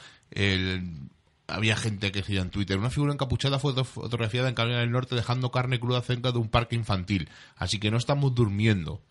había 1.47 1.77
gente 1.77 2.11
que 2.11 2.19
decía 2.19 2.41
en 2.41 2.49
Twitter, 2.49 2.77
una 2.77 2.89
figura 2.89 3.13
encapuchada 3.13 3.57
fue 3.57 3.73
fotografiada 3.85 4.49
en 4.49 4.55
Carolina 4.55 4.81
del 4.81 4.91
Norte 4.91 5.15
dejando 5.15 5.49
carne 5.49 5.79
cruda 5.79 6.01
cerca 6.01 6.31
de 6.31 6.39
un 6.39 6.49
parque 6.49 6.75
infantil. 6.75 7.29
Así 7.55 7.79
que 7.79 7.91
no 7.91 7.97
estamos 7.97 8.35
durmiendo. 8.35 9.01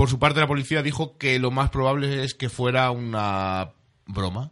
Por 0.00 0.08
su 0.08 0.18
parte, 0.18 0.40
la 0.40 0.46
policía 0.46 0.82
dijo 0.82 1.18
que 1.18 1.38
lo 1.38 1.50
más 1.50 1.68
probable 1.68 2.24
es 2.24 2.32
que 2.32 2.48
fuera 2.48 2.90
una 2.90 3.72
broma, 4.06 4.50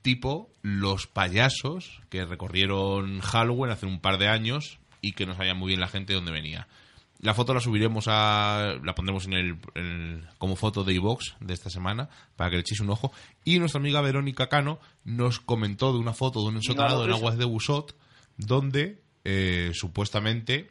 tipo 0.00 0.50
los 0.62 1.06
payasos 1.06 2.00
que 2.08 2.24
recorrieron 2.24 3.20
Halloween 3.20 3.70
hace 3.70 3.84
un 3.84 4.00
par 4.00 4.16
de 4.16 4.28
años 4.28 4.78
y 5.02 5.12
que 5.12 5.26
no 5.26 5.34
sabía 5.34 5.52
muy 5.52 5.68
bien 5.68 5.80
la 5.80 5.88
gente 5.88 6.14
de 6.14 6.16
dónde 6.16 6.32
venía. 6.32 6.68
La 7.20 7.34
foto 7.34 7.52
la 7.52 7.60
subiremos 7.60 8.06
a. 8.08 8.76
la 8.82 8.94
pondremos 8.94 9.26
en 9.26 9.34
el, 9.34 10.26
como 10.38 10.56
foto 10.56 10.84
de 10.84 10.94
iVox 10.94 11.36
de 11.38 11.52
esta 11.52 11.68
semana 11.68 12.08
para 12.34 12.48
que 12.48 12.56
le 12.56 12.62
echéis 12.62 12.80
un 12.80 12.88
ojo. 12.88 13.12
Y 13.44 13.58
nuestra 13.58 13.80
amiga 13.80 14.00
Verónica 14.00 14.48
Cano 14.48 14.78
nos 15.04 15.38
comentó 15.38 15.92
de 15.92 15.98
una 15.98 16.14
foto 16.14 16.40
de 16.40 16.46
un 16.46 16.56
ensotanado 16.56 17.04
en 17.04 17.12
aguas 17.12 17.36
de 17.36 17.44
Busot 17.44 17.94
donde 18.38 19.02
eh, 19.24 19.70
supuestamente 19.74 20.70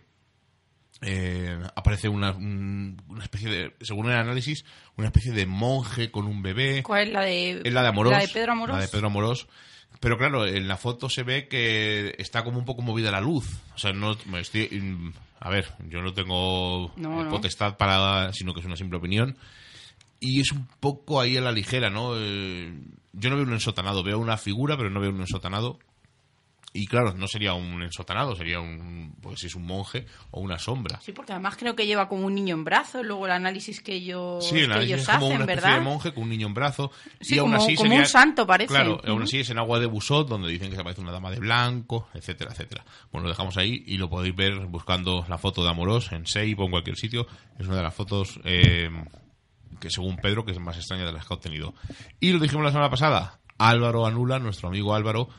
eh, 1.01 1.57
aparece 1.75 2.09
una, 2.09 2.31
un- 2.31 3.01
una 3.07 3.23
especie 3.23 3.49
de, 3.49 3.73
según 3.81 4.09
el 4.09 4.17
análisis, 4.17 4.65
una 4.97 5.07
especie 5.07 5.31
de 5.31 5.45
monje 5.45 6.09
con 6.11 6.25
un 6.25 6.41
bebé. 6.41 6.81
¿Cuál 6.83 7.07
es 7.07 7.13
la 7.13 7.21
de, 7.21 7.61
Es 7.63 7.73
la 7.73 7.81
de 7.83 7.87
Amorós. 7.89 8.13
La 8.13 8.19
de 8.19 8.27
Pedro 8.27 8.51
Amorós. 8.53 8.75
La 8.77 8.81
de 8.81 8.87
Pedro 8.87 9.07
Amorós. 9.07 9.47
Pero 9.99 10.17
claro, 10.17 10.45
en 10.45 10.67
la 10.67 10.77
foto 10.77 11.09
se 11.09 11.23
ve 11.23 11.47
que 11.47 12.13
está 12.19 12.43
como 12.43 12.59
un 12.59 12.65
poco 12.65 12.81
movida 12.83 13.09
la 13.11 13.21
luz. 13.21 13.45
O 13.75 13.79
sea, 13.79 13.93
no 13.93 14.15
me 14.25 14.39
estoy. 14.41 14.67
mm, 14.69 15.11
A 15.39 15.49
ver, 15.49 15.71
yo 15.89 16.01
no 16.01 16.13
tengo 16.13 16.91
No, 16.97 17.21
eh, 17.21 17.23
no. 17.25 17.29
potestad 17.29 17.77
para. 17.77 18.31
sino 18.33 18.53
que 18.53 18.59
es 18.59 18.65
una 18.65 18.75
simple 18.75 18.97
opinión. 18.97 19.37
Y 20.19 20.41
es 20.41 20.51
un 20.51 20.67
poco 20.79 21.21
ahí 21.21 21.37
a 21.37 21.41
la 21.41 21.51
ligera, 21.51 21.89
¿no? 21.91 22.13
Eh, 22.15 22.73
yo 23.13 23.29
no 23.29 23.35
veo 23.35 23.45
un 23.45 23.53
ensotanado, 23.53 24.03
veo 24.03 24.17
una 24.19 24.37
figura, 24.37 24.75
pero 24.77 24.89
no 24.89 24.99
veo 24.99 25.11
un 25.11 25.19
ensotanado. 25.21 25.77
Y 26.79 26.85
claro, 26.87 27.13
no 27.15 27.27
sería 27.27 27.53
un 27.53 27.81
ensotanado, 27.81 28.35
sería 28.35 28.59
un. 28.59 29.15
Pues 29.21 29.39
si 29.39 29.47
es 29.47 29.55
un 29.55 29.65
monje 29.65 30.05
o 30.31 30.39
una 30.41 30.59
sombra. 30.59 30.99
Sí, 31.01 31.11
porque 31.11 31.31
además 31.31 31.55
creo 31.57 31.75
que 31.75 31.87
lleva 31.87 32.07
como 32.07 32.25
un 32.27 32.35
niño 32.35 32.53
en 32.55 32.63
brazos, 32.63 33.03
luego 33.05 33.25
el 33.25 33.31
análisis 33.31 33.81
que 33.81 33.95
ellos, 33.95 34.47
Sí, 34.47 34.55
el 34.55 34.65
que 34.67 34.71
análisis 34.73 34.93
ellos 34.95 35.01
es 35.01 35.07
como 35.15 35.25
hacen, 35.27 35.35
una 35.41 35.43
especie 35.45 35.61
¿verdad? 35.69 35.77
de 35.79 35.83
monje 35.85 36.13
con 36.13 36.23
un 36.23 36.29
niño 36.29 36.47
en 36.47 36.53
brazo. 36.53 36.91
Sí, 37.19 37.35
y 37.35 37.39
aún 37.39 37.51
como- 37.51 37.63
así 37.63 37.75
como 37.75 37.87
sería- 37.89 37.99
un 38.03 38.05
santo 38.07 38.45
parece. 38.45 38.67
Claro, 38.73 39.01
aún 39.07 39.23
así 39.23 39.39
es 39.39 39.49
en 39.49 39.57
agua 39.57 39.79
de 39.79 39.87
Busot, 39.87 40.27
donde 40.27 40.49
dicen 40.49 40.69
que 40.69 40.75
se 40.75 40.81
aparece 40.81 41.01
una 41.01 41.11
dama 41.11 41.31
de 41.31 41.39
blanco, 41.39 42.07
etcétera, 42.13 42.51
etcétera. 42.51 42.85
Bueno, 43.11 43.23
lo 43.23 43.29
dejamos 43.29 43.57
ahí 43.57 43.83
y 43.87 43.97
lo 43.97 44.09
podéis 44.09 44.35
ver 44.35 44.65
buscando 44.67 45.25
la 45.27 45.37
foto 45.37 45.63
de 45.63 45.69
Amorós 45.71 46.11
en 46.11 46.25
Seibo 46.27 46.63
o 46.63 46.65
en 46.65 46.71
cualquier 46.71 46.95
sitio. 46.95 47.25
Es 47.57 47.65
una 47.67 47.77
de 47.77 47.83
las 47.83 47.95
fotos 47.95 48.39
eh, 48.43 48.89
que, 49.79 49.89
según 49.89 50.17
Pedro, 50.17 50.45
que 50.45 50.51
es 50.51 50.59
más 50.59 50.77
extraña 50.77 51.05
de 51.05 51.11
las 51.11 51.25
que 51.25 51.33
ha 51.33 51.37
obtenido. 51.37 51.73
Y 52.19 52.31
lo 52.33 52.39
dijimos 52.39 52.63
la 52.63 52.71
semana 52.71 52.89
pasada. 52.89 53.39
Álvaro 53.59 54.05
Anula, 54.05 54.37
nuestro 54.37 54.67
amigo 54.69 54.93
Álvaro, 54.93 55.29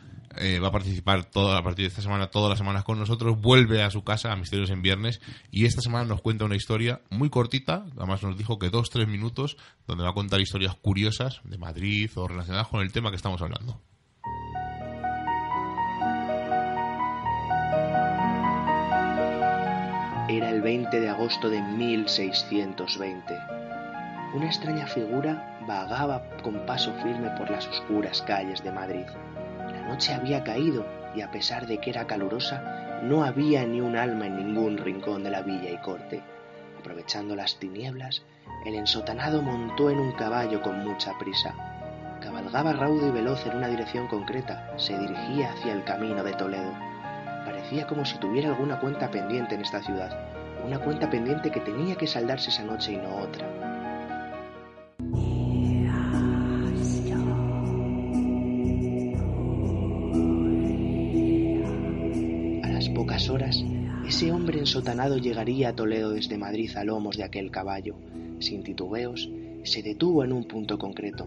eh, 0.41 0.59
va 0.59 0.69
a 0.69 0.73
participar 0.73 1.25
toda, 1.25 1.59
a 1.59 1.63
partir 1.63 1.85
de 1.85 1.89
esta 1.89 2.03
semana, 2.03 2.29
todas 2.29 2.51
las 2.51 2.59
semanas 2.59 2.85
con 2.85 2.99
nosotros, 2.99 3.41
vuelve 3.41 3.83
a 3.83 3.91
su 3.91 4.05
casa 4.05 4.33
a 4.33 4.37
Misterios 4.37 4.71
en 4.71 4.83
Viernes 4.83 5.21
y 5.51 5.65
esta 5.67 5.81
semana 5.81 6.05
nos 6.05 6.21
cuenta 6.21 6.45
una 6.45 6.57
historia 6.57 7.01
muy 7.11 7.31
cortita, 7.31 7.87
además 7.97 8.23
nos 8.23 8.37
dijo 8.37 8.59
que 8.59 8.71
dos, 8.71 8.91
tres 8.91 9.09
minutos, 9.09 9.57
donde 9.87 10.05
va 10.05 10.11
a 10.11 10.15
contar 10.15 10.41
historias 10.41 10.75
curiosas 10.75 11.41
de 11.45 11.59
Madrid 11.59 12.11
o 12.15 12.29
relacionadas 12.29 12.69
con 12.69 12.81
el 12.81 12.93
tema 12.93 13.11
que 13.11 13.17
estamos 13.17 13.43
hablando. 13.43 13.81
Era 20.29 20.51
el 20.51 20.61
20 20.61 21.01
de 21.01 21.09
agosto 21.09 21.49
de 21.49 21.63
1620. 21.63 23.35
Una 24.35 24.47
extraña 24.47 24.87
figura 24.87 25.59
vagaba 25.67 26.23
con 26.43 26.67
paso 26.67 26.93
firme 27.03 27.31
por 27.39 27.51
las 27.51 27.67
oscuras 27.67 28.21
calles 28.23 28.63
de 28.63 28.71
Madrid. 28.71 29.07
Noche 29.89 30.13
había 30.13 30.45
caído 30.45 30.85
y 31.15 31.23
a 31.23 31.31
pesar 31.31 31.67
de 31.67 31.79
que 31.79 31.89
era 31.89 32.07
calurosa, 32.07 33.01
no 33.03 33.25
había 33.25 33.65
ni 33.65 33.81
un 33.81 33.97
alma 33.97 34.27
en 34.27 34.37
ningún 34.37 34.77
rincón 34.77 35.25
de 35.25 35.31
la 35.31 35.41
villa 35.41 35.71
y 35.71 35.79
corte. 35.79 36.23
Aprovechando 36.79 37.35
las 37.35 37.59
tinieblas, 37.59 38.23
el 38.67 38.75
ensotanado 38.75 39.41
montó 39.41 39.89
en 39.89 39.99
un 39.99 40.13
caballo 40.13 40.61
con 40.61 40.85
mucha 40.85 41.17
prisa. 41.19 41.55
Cabalgaba 42.21 42.75
raudo 42.75 43.09
y 43.09 43.13
veloz 43.13 43.47
en 43.47 43.57
una 43.57 43.69
dirección 43.69 44.09
concreta, 44.09 44.75
se 44.77 44.99
dirigía 44.99 45.53
hacia 45.53 45.73
el 45.73 45.85
camino 45.85 46.23
de 46.23 46.35
Toledo. 46.35 46.73
Parecía 47.47 47.87
como 47.87 48.05
si 48.05 48.19
tuviera 48.19 48.51
alguna 48.51 48.79
cuenta 48.81 49.11
pendiente 49.11 49.55
en 49.55 49.63
esta 49.63 49.83
ciudad, 49.83 50.15
una 50.67 50.79
cuenta 50.81 51.09
pendiente 51.09 51.51
que 51.51 51.61
tenía 51.61 51.97
que 51.97 52.07
saldarse 52.07 52.51
esa 52.51 52.63
noche 52.63 52.93
y 52.93 52.97
no 52.99 53.17
otra. 53.17 53.68
Ensotanado 64.69 65.17
llegaría 65.17 65.71
a 65.71 65.73
Toledo 65.75 66.11
desde 66.11 66.37
Madrid 66.37 66.71
a 66.77 66.85
lomos 66.85 67.17
de 67.17 67.25
aquel 67.25 67.51
caballo. 67.51 67.97
Sin 68.39 68.63
titubeos, 68.63 69.31
se 69.63 69.83
detuvo 69.83 70.25
en 70.25 70.33
un 70.35 70.45
punto 70.45 70.77
concreto. 70.77 71.27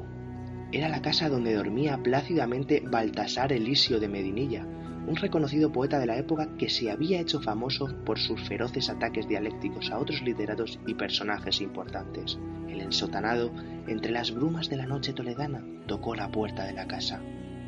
Era 0.71 0.89
la 0.89 1.01
casa 1.01 1.27
donde 1.27 1.55
dormía 1.55 1.97
plácidamente 2.03 2.83
Baltasar 2.85 3.51
Elisio 3.51 3.99
de 3.99 4.07
Medinilla, 4.07 4.63
un 5.07 5.15
reconocido 5.15 5.71
poeta 5.71 5.97
de 5.97 6.05
la 6.05 6.17
época 6.19 6.55
que 6.55 6.69
se 6.69 6.91
había 6.91 7.19
hecho 7.19 7.41
famoso 7.41 7.87
por 8.05 8.19
sus 8.19 8.39
feroces 8.47 8.91
ataques 8.91 9.27
dialécticos 9.27 9.89
a 9.89 9.97
otros 9.97 10.21
literatos 10.21 10.79
y 10.85 10.93
personajes 10.93 11.61
importantes. 11.61 12.37
El 12.69 12.79
ensotanado, 12.79 13.51
entre 13.87 14.11
las 14.11 14.31
brumas 14.35 14.69
de 14.69 14.77
la 14.77 14.85
noche 14.85 15.13
toledana, 15.13 15.65
tocó 15.87 16.13
la 16.13 16.31
puerta 16.31 16.65
de 16.65 16.73
la 16.73 16.87
casa. 16.87 17.19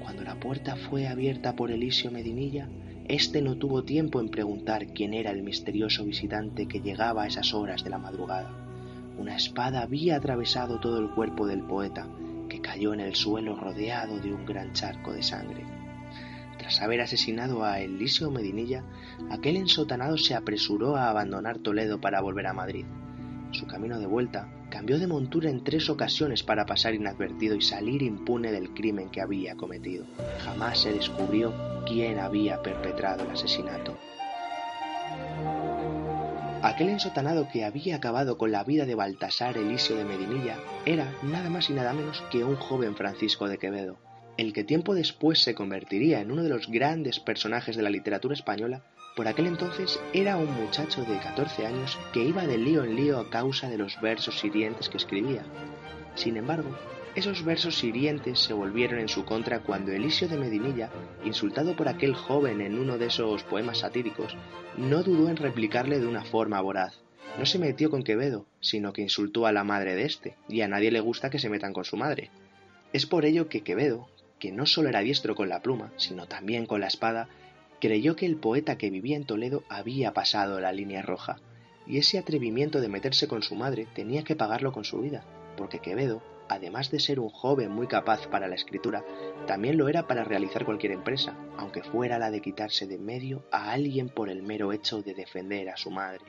Cuando 0.03 0.21
la 0.21 0.39
puerta 0.39 0.75
fue 0.75 1.07
abierta 1.07 1.55
por 1.55 1.71
Elisio 1.71 2.11
Medinilla, 2.11 2.69
éste 3.07 3.41
no 3.41 3.57
tuvo 3.57 3.83
tiempo 3.83 4.19
en 4.19 4.29
preguntar 4.29 4.87
quién 4.87 5.13
era 5.13 5.31
el 5.31 5.43
misterioso 5.43 6.05
visitante 6.05 6.67
que 6.67 6.81
llegaba 6.81 7.23
a 7.23 7.27
esas 7.27 7.53
horas 7.53 7.83
de 7.83 7.89
la 7.89 7.97
madrugada. 7.97 8.51
Una 9.17 9.35
espada 9.35 9.81
había 9.81 10.15
atravesado 10.15 10.79
todo 10.79 10.99
el 10.99 11.09
cuerpo 11.09 11.45
del 11.45 11.61
poeta, 11.61 12.07
que 12.49 12.61
cayó 12.61 12.93
en 12.93 12.99
el 12.99 13.15
suelo 13.15 13.55
rodeado 13.55 14.19
de 14.19 14.33
un 14.33 14.45
gran 14.45 14.73
charco 14.73 15.13
de 15.13 15.23
sangre. 15.23 15.63
Tras 16.57 16.81
haber 16.81 17.01
asesinado 17.01 17.63
a 17.63 17.79
Elisio 17.79 18.31
Medinilla, 18.31 18.83
aquel 19.29 19.57
ensotanado 19.57 20.17
se 20.17 20.35
apresuró 20.35 20.95
a 20.95 21.09
abandonar 21.09 21.59
Toledo 21.59 21.99
para 21.99 22.21
volver 22.21 22.47
a 22.47 22.53
Madrid. 22.53 22.85
Su 23.53 23.67
camino 23.67 23.99
de 23.99 24.05
vuelta, 24.05 24.47
cambió 24.69 24.99
de 24.99 25.07
montura 25.07 25.49
en 25.49 25.63
tres 25.63 25.89
ocasiones 25.89 26.43
para 26.43 26.65
pasar 26.65 26.93
inadvertido 26.93 27.55
y 27.55 27.61
salir 27.61 28.01
impune 28.01 28.51
del 28.51 28.73
crimen 28.73 29.09
que 29.09 29.21
había 29.21 29.55
cometido. 29.55 30.05
Jamás 30.43 30.79
se 30.79 30.93
descubrió 30.93 31.53
quién 31.85 32.19
había 32.19 32.61
perpetrado 32.61 33.23
el 33.23 33.31
asesinato. 33.31 33.97
Aquel 36.63 36.89
ensotanado 36.89 37.49
que 37.51 37.65
había 37.65 37.97
acabado 37.97 38.37
con 38.37 38.51
la 38.51 38.63
vida 38.63 38.85
de 38.85 38.95
Baltasar 38.95 39.57
Elisio 39.57 39.97
de 39.97 40.05
Medinilla 40.05 40.55
era 40.85 41.11
nada 41.21 41.49
más 41.49 41.69
y 41.69 41.73
nada 41.73 41.91
menos 41.91 42.23
que 42.31 42.45
un 42.45 42.55
joven 42.55 42.95
Francisco 42.95 43.49
de 43.49 43.57
Quevedo, 43.57 43.97
el 44.37 44.53
que 44.53 44.63
tiempo 44.63 44.95
después 44.95 45.43
se 45.43 45.55
convertiría 45.55 46.21
en 46.21 46.31
uno 46.31 46.41
de 46.41 46.49
los 46.49 46.67
grandes 46.67 47.19
personajes 47.19 47.75
de 47.75 47.83
la 47.83 47.89
literatura 47.89 48.33
española 48.33 48.81
por 49.15 49.27
aquel 49.27 49.47
entonces 49.47 49.99
era 50.13 50.37
un 50.37 50.51
muchacho 50.53 51.03
de 51.05 51.19
14 51.19 51.65
años 51.67 51.99
que 52.13 52.23
iba 52.23 52.47
de 52.47 52.57
lío 52.57 52.83
en 52.83 52.95
lío 52.95 53.19
a 53.19 53.29
causa 53.29 53.69
de 53.69 53.77
los 53.77 53.99
versos 54.01 54.43
hirientes 54.43 54.89
que 54.89 54.97
escribía. 54.97 55.43
Sin 56.15 56.37
embargo, 56.37 56.69
esos 57.15 57.45
versos 57.45 57.83
hirientes 57.83 58.39
se 58.39 58.53
volvieron 58.53 58.99
en 58.99 59.07
su 59.07 59.23
contra 59.23 59.59
cuando 59.59 59.91
Elisio 59.91 60.27
de 60.27 60.37
Medinilla, 60.37 60.89
insultado 61.23 61.75
por 61.75 61.87
aquel 61.87 62.15
joven 62.15 62.59
en 62.59 62.79
uno 62.79 62.97
de 62.97 63.05
esos 63.05 63.43
poemas 63.43 63.79
satíricos, 63.79 64.35
no 64.77 65.03
dudó 65.03 65.29
en 65.29 65.37
replicarle 65.37 65.99
de 65.99 66.07
una 66.07 66.25
forma 66.25 66.59
voraz. 66.59 66.99
No 67.37 67.45
se 67.45 67.59
metió 67.59 67.91
con 67.91 68.03
Quevedo, 68.03 68.47
sino 68.61 68.93
que 68.93 69.03
insultó 69.03 69.45
a 69.45 69.51
la 69.51 69.63
madre 69.63 69.93
de 69.95 70.05
éste, 70.05 70.35
y 70.49 70.61
a 70.61 70.67
nadie 70.67 70.91
le 70.91 71.01
gusta 71.01 71.29
que 71.29 71.39
se 71.39 71.49
metan 71.49 71.73
con 71.73 71.85
su 71.85 71.97
madre. 71.97 72.31
Es 72.93 73.05
por 73.05 73.25
ello 73.25 73.47
que 73.47 73.61
Quevedo, 73.61 74.07
que 74.39 74.51
no 74.51 74.65
solo 74.65 74.89
era 74.89 75.01
diestro 75.01 75.35
con 75.35 75.49
la 75.49 75.61
pluma, 75.61 75.91
sino 75.97 76.27
también 76.27 76.65
con 76.65 76.81
la 76.81 76.87
espada, 76.87 77.29
creyó 77.83 78.15
que 78.15 78.25
el 78.25 78.37
poeta 78.37 78.77
que 78.77 78.89
vivía 78.89 79.17
en 79.17 79.25
Toledo 79.25 79.65
había 79.67 80.13
pasado 80.13 80.61
la 80.61 80.71
línea 80.71 81.01
roja, 81.01 81.41
y 81.85 81.97
ese 81.97 82.17
atrevimiento 82.17 82.79
de 82.79 82.87
meterse 82.87 83.27
con 83.27 83.43
su 83.43 83.55
madre 83.55 83.89
tenía 83.93 84.23
que 84.23 84.37
pagarlo 84.37 84.71
con 84.71 84.85
su 84.85 85.01
vida, 85.01 85.25
porque 85.57 85.79
Quevedo, 85.79 86.23
además 86.47 86.91
de 86.91 87.01
ser 87.01 87.19
un 87.19 87.27
joven 87.27 87.71
muy 87.71 87.87
capaz 87.87 88.25
para 88.27 88.47
la 88.47 88.55
escritura, 88.55 89.03
también 89.47 89.77
lo 89.77 89.89
era 89.89 90.07
para 90.07 90.23
realizar 90.23 90.63
cualquier 90.63 90.93
empresa, 90.93 91.35
aunque 91.57 91.83
fuera 91.83 92.17
la 92.19 92.31
de 92.31 92.39
quitarse 92.39 92.87
de 92.87 92.97
medio 92.97 93.43
a 93.51 93.73
alguien 93.73 94.07
por 94.07 94.29
el 94.29 94.43
mero 94.43 94.71
hecho 94.71 95.01
de 95.01 95.13
defender 95.13 95.67
a 95.67 95.75
su 95.75 95.91
madre. 95.91 96.23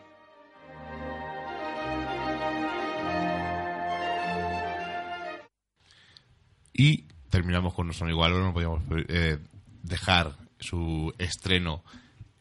Y 6.73 7.05
terminamos 7.31 7.75
con 7.75 7.87
nuestro 7.87 8.07
amigo 8.07 8.29
no 8.29 8.53
podíamos 8.53 8.83
eh, 9.09 9.39
dejar 9.85 10.44
su 10.65 11.13
estreno, 11.19 11.85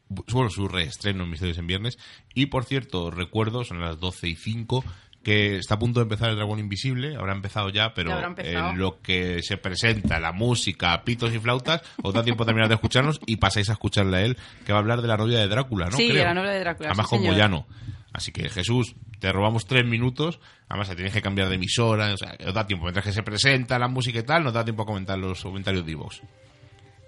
bueno, 0.10 0.50
su 0.50 0.68
reestreno 0.68 1.24
en 1.24 1.30
Misterios 1.30 1.58
en 1.58 1.68
Viernes. 1.68 1.98
Y 2.34 2.48
por 2.48 2.66
cierto, 2.66 3.12
recuerdo, 3.12 3.64
son 3.64 3.82
las 3.82 4.00
12 4.00 4.28
y 4.28 4.36
5, 4.36 4.84
que 5.24 5.56
está 5.58 5.76
a 5.76 5.80
punto 5.80 6.00
de 6.00 6.04
empezar 6.04 6.30
el 6.30 6.36
Dragón 6.36 6.60
Invisible, 6.60 7.16
habrá 7.16 7.34
empezado 7.34 7.70
ya, 7.70 7.94
pero 7.94 8.12
en 8.38 8.78
lo 8.78 9.02
que 9.02 9.42
se 9.42 9.58
presenta, 9.58 10.20
la 10.20 10.34
música, 10.34 11.02
pitos 11.04 11.34
y 11.34 11.40
flautas, 11.40 11.82
os 12.04 12.14
da 12.14 12.24
tiempo 12.24 12.44
de 12.44 12.48
terminar 12.48 12.68
de 12.68 12.76
escucharnos 12.76 13.22
y 13.26 13.38
pasáis 13.38 13.70
a 13.70 13.74
escucharle 13.74 14.18
a 14.18 14.22
él, 14.22 14.38
que 14.66 14.74
va 14.74 14.80
a 14.80 14.82
hablar 14.82 15.02
de 15.02 15.08
la 15.08 15.18
novia 15.18 15.40
de 15.40 15.48
Drácula, 15.48 15.86
¿no? 15.86 15.98
Sí, 15.98 16.12
de 16.12 16.24
la 16.24 16.34
novia 16.34 16.52
de 16.52 16.60
Drácula. 16.60 16.90
Además 16.90 17.08
sí, 17.10 17.16
con. 17.16 17.26
Moyano. 17.26 17.66
Así 18.12 18.32
que 18.32 18.48
Jesús, 18.50 18.96
te 19.20 19.32
robamos 19.32 19.66
tres 19.66 19.86
minutos, 19.86 20.40
además 20.70 20.90
te 20.90 20.96
tienes 20.96 21.14
que 21.14 21.22
cambiar 21.22 21.50
de 21.50 21.56
emisora, 21.56 22.14
o 22.14 22.18
sea, 22.18 22.38
que 22.38 22.46
os 22.46 22.54
da 22.54 22.68
tiempo. 22.68 22.86
Mientras 22.86 23.06
que 23.06 23.12
se 23.12 23.24
presenta 23.24 23.80
la 23.80 23.88
música 23.88 24.20
y 24.20 24.24
tal, 24.24 24.44
nos 24.44 24.54
da 24.54 24.64
tiempo 24.64 24.84
a 24.84 24.86
comentar 24.86 25.18
los 25.18 25.42
comentarios 25.42 25.84
de 25.84 25.94
Ivox. 25.94 26.22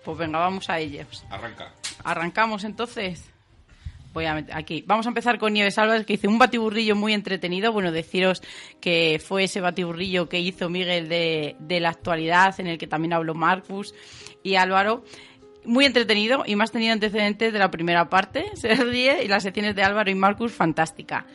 Pues 0.05 0.19
venga, 0.19 0.37
vamos 0.37 0.69
a 0.69 0.79
ellos. 0.79 1.25
Arranca. 1.31 1.73
Arrancamos 2.03 2.63
entonces. 2.63 3.27
Voy 4.13 4.25
a 4.25 4.35
meter 4.35 4.55
aquí. 4.55 4.83
Vamos 4.87 5.07
a 5.07 5.09
empezar 5.09 5.39
con 5.39 5.51
Nieves 5.51 5.77
Álvarez, 5.79 6.05
que 6.05 6.13
hizo 6.13 6.29
un 6.29 6.37
batiburrillo 6.37 6.95
muy 6.95 7.13
entretenido. 7.13 7.73
Bueno, 7.73 7.91
deciros 7.91 8.41
que 8.79 9.19
fue 9.21 9.45
ese 9.45 9.59
batiburrillo 9.59 10.29
que 10.29 10.39
hizo 10.39 10.69
Miguel 10.69 11.09
de, 11.09 11.55
de 11.59 11.79
la 11.79 11.89
actualidad, 11.89 12.57
en 12.59 12.67
el 12.67 12.77
que 12.77 12.87
también 12.87 13.13
habló 13.13 13.33
Marcus 13.33 13.93
y 14.43 14.55
Álvaro. 14.55 15.03
Muy 15.65 15.85
entretenido 15.85 16.43
y 16.45 16.55
más 16.55 16.71
tenido 16.71 16.93
antecedentes 16.93 17.51
de 17.51 17.59
la 17.59 17.71
primera 17.71 18.07
parte, 18.07 18.45
se 18.53 18.75
ríe, 18.75 19.23
y 19.23 19.27
las 19.27 19.43
secciones 19.43 19.75
de 19.75 19.83
Álvaro 19.83 20.11
y 20.11 20.15
Marcus, 20.15 20.53
fantástica. 20.53 21.25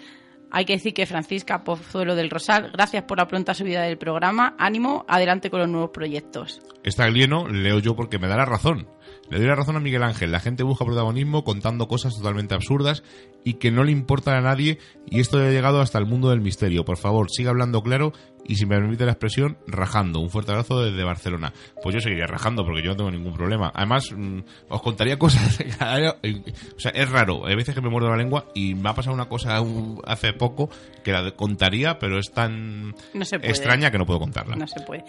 Hay 0.50 0.64
que 0.64 0.72
decir 0.72 0.94
que 0.94 1.06
Francisca 1.06 1.62
Pozuelo 1.62 2.14
del 2.16 2.30
Rosal, 2.30 2.70
gracias 2.72 3.04
por 3.04 3.18
la 3.18 3.28
pronta 3.28 3.54
subida 3.54 3.82
del 3.82 3.98
programa. 3.98 4.54
Ánimo, 4.58 5.04
adelante 5.08 5.50
con 5.50 5.60
los 5.60 5.68
nuevos 5.68 5.90
proyectos. 5.90 6.60
Está 6.82 7.08
lleno, 7.08 7.46
leo 7.48 7.78
yo 7.78 7.94
porque 7.94 8.18
me 8.18 8.26
da 8.26 8.36
la 8.36 8.46
razón. 8.46 8.88
Le 9.30 9.38
doy 9.38 9.46
la 9.46 9.54
razón 9.54 9.76
a 9.76 9.80
Miguel 9.80 10.02
Ángel. 10.02 10.32
La 10.32 10.40
gente 10.40 10.64
busca 10.64 10.84
protagonismo 10.84 11.44
contando 11.44 11.86
cosas 11.86 12.16
totalmente 12.16 12.54
absurdas 12.54 13.04
y 13.44 13.54
que 13.54 13.70
no 13.70 13.84
le 13.84 13.92
importan 13.92 14.34
a 14.34 14.40
nadie 14.40 14.78
y 15.08 15.20
esto 15.20 15.38
ha 15.38 15.50
llegado 15.50 15.80
hasta 15.80 15.98
el 15.98 16.06
mundo 16.06 16.30
del 16.30 16.40
misterio. 16.40 16.84
Por 16.84 16.96
favor, 16.96 17.30
siga 17.30 17.50
hablando 17.50 17.82
claro 17.82 18.12
y 18.44 18.56
si 18.56 18.66
me 18.66 18.76
permite 18.76 19.04
la 19.04 19.12
expresión, 19.12 19.58
rajando. 19.68 20.18
Un 20.18 20.30
fuerte 20.30 20.50
abrazo 20.50 20.82
desde 20.82 21.04
Barcelona. 21.04 21.52
Pues 21.80 21.94
yo 21.94 22.00
seguiría 22.00 22.26
rajando 22.26 22.64
porque 22.64 22.82
yo 22.82 22.90
no 22.90 22.96
tengo 22.96 23.10
ningún 23.12 23.32
problema. 23.34 23.70
Además, 23.72 24.10
mmm, 24.12 24.40
os 24.68 24.82
contaría 24.82 25.16
cosas. 25.16 25.60
o 25.60 26.80
sea, 26.80 26.90
es 26.90 27.08
raro. 27.08 27.46
Hay 27.46 27.54
veces 27.54 27.74
que 27.74 27.80
me 27.80 27.88
muerdo 27.88 28.10
la 28.10 28.16
lengua 28.16 28.46
y 28.54 28.74
me 28.74 28.88
ha 28.88 28.94
pasado 28.94 29.14
una 29.14 29.28
cosa 29.28 29.62
hace 30.06 30.32
poco 30.32 30.70
que 31.04 31.12
la 31.12 31.30
contaría, 31.36 32.00
pero 32.00 32.18
es 32.18 32.32
tan 32.32 32.90
no 33.14 33.22
extraña 33.22 33.92
que 33.92 33.98
no 33.98 34.06
puedo 34.06 34.18
contarla. 34.18 34.56
No 34.56 34.66
se 34.66 34.80
puede. 34.80 35.04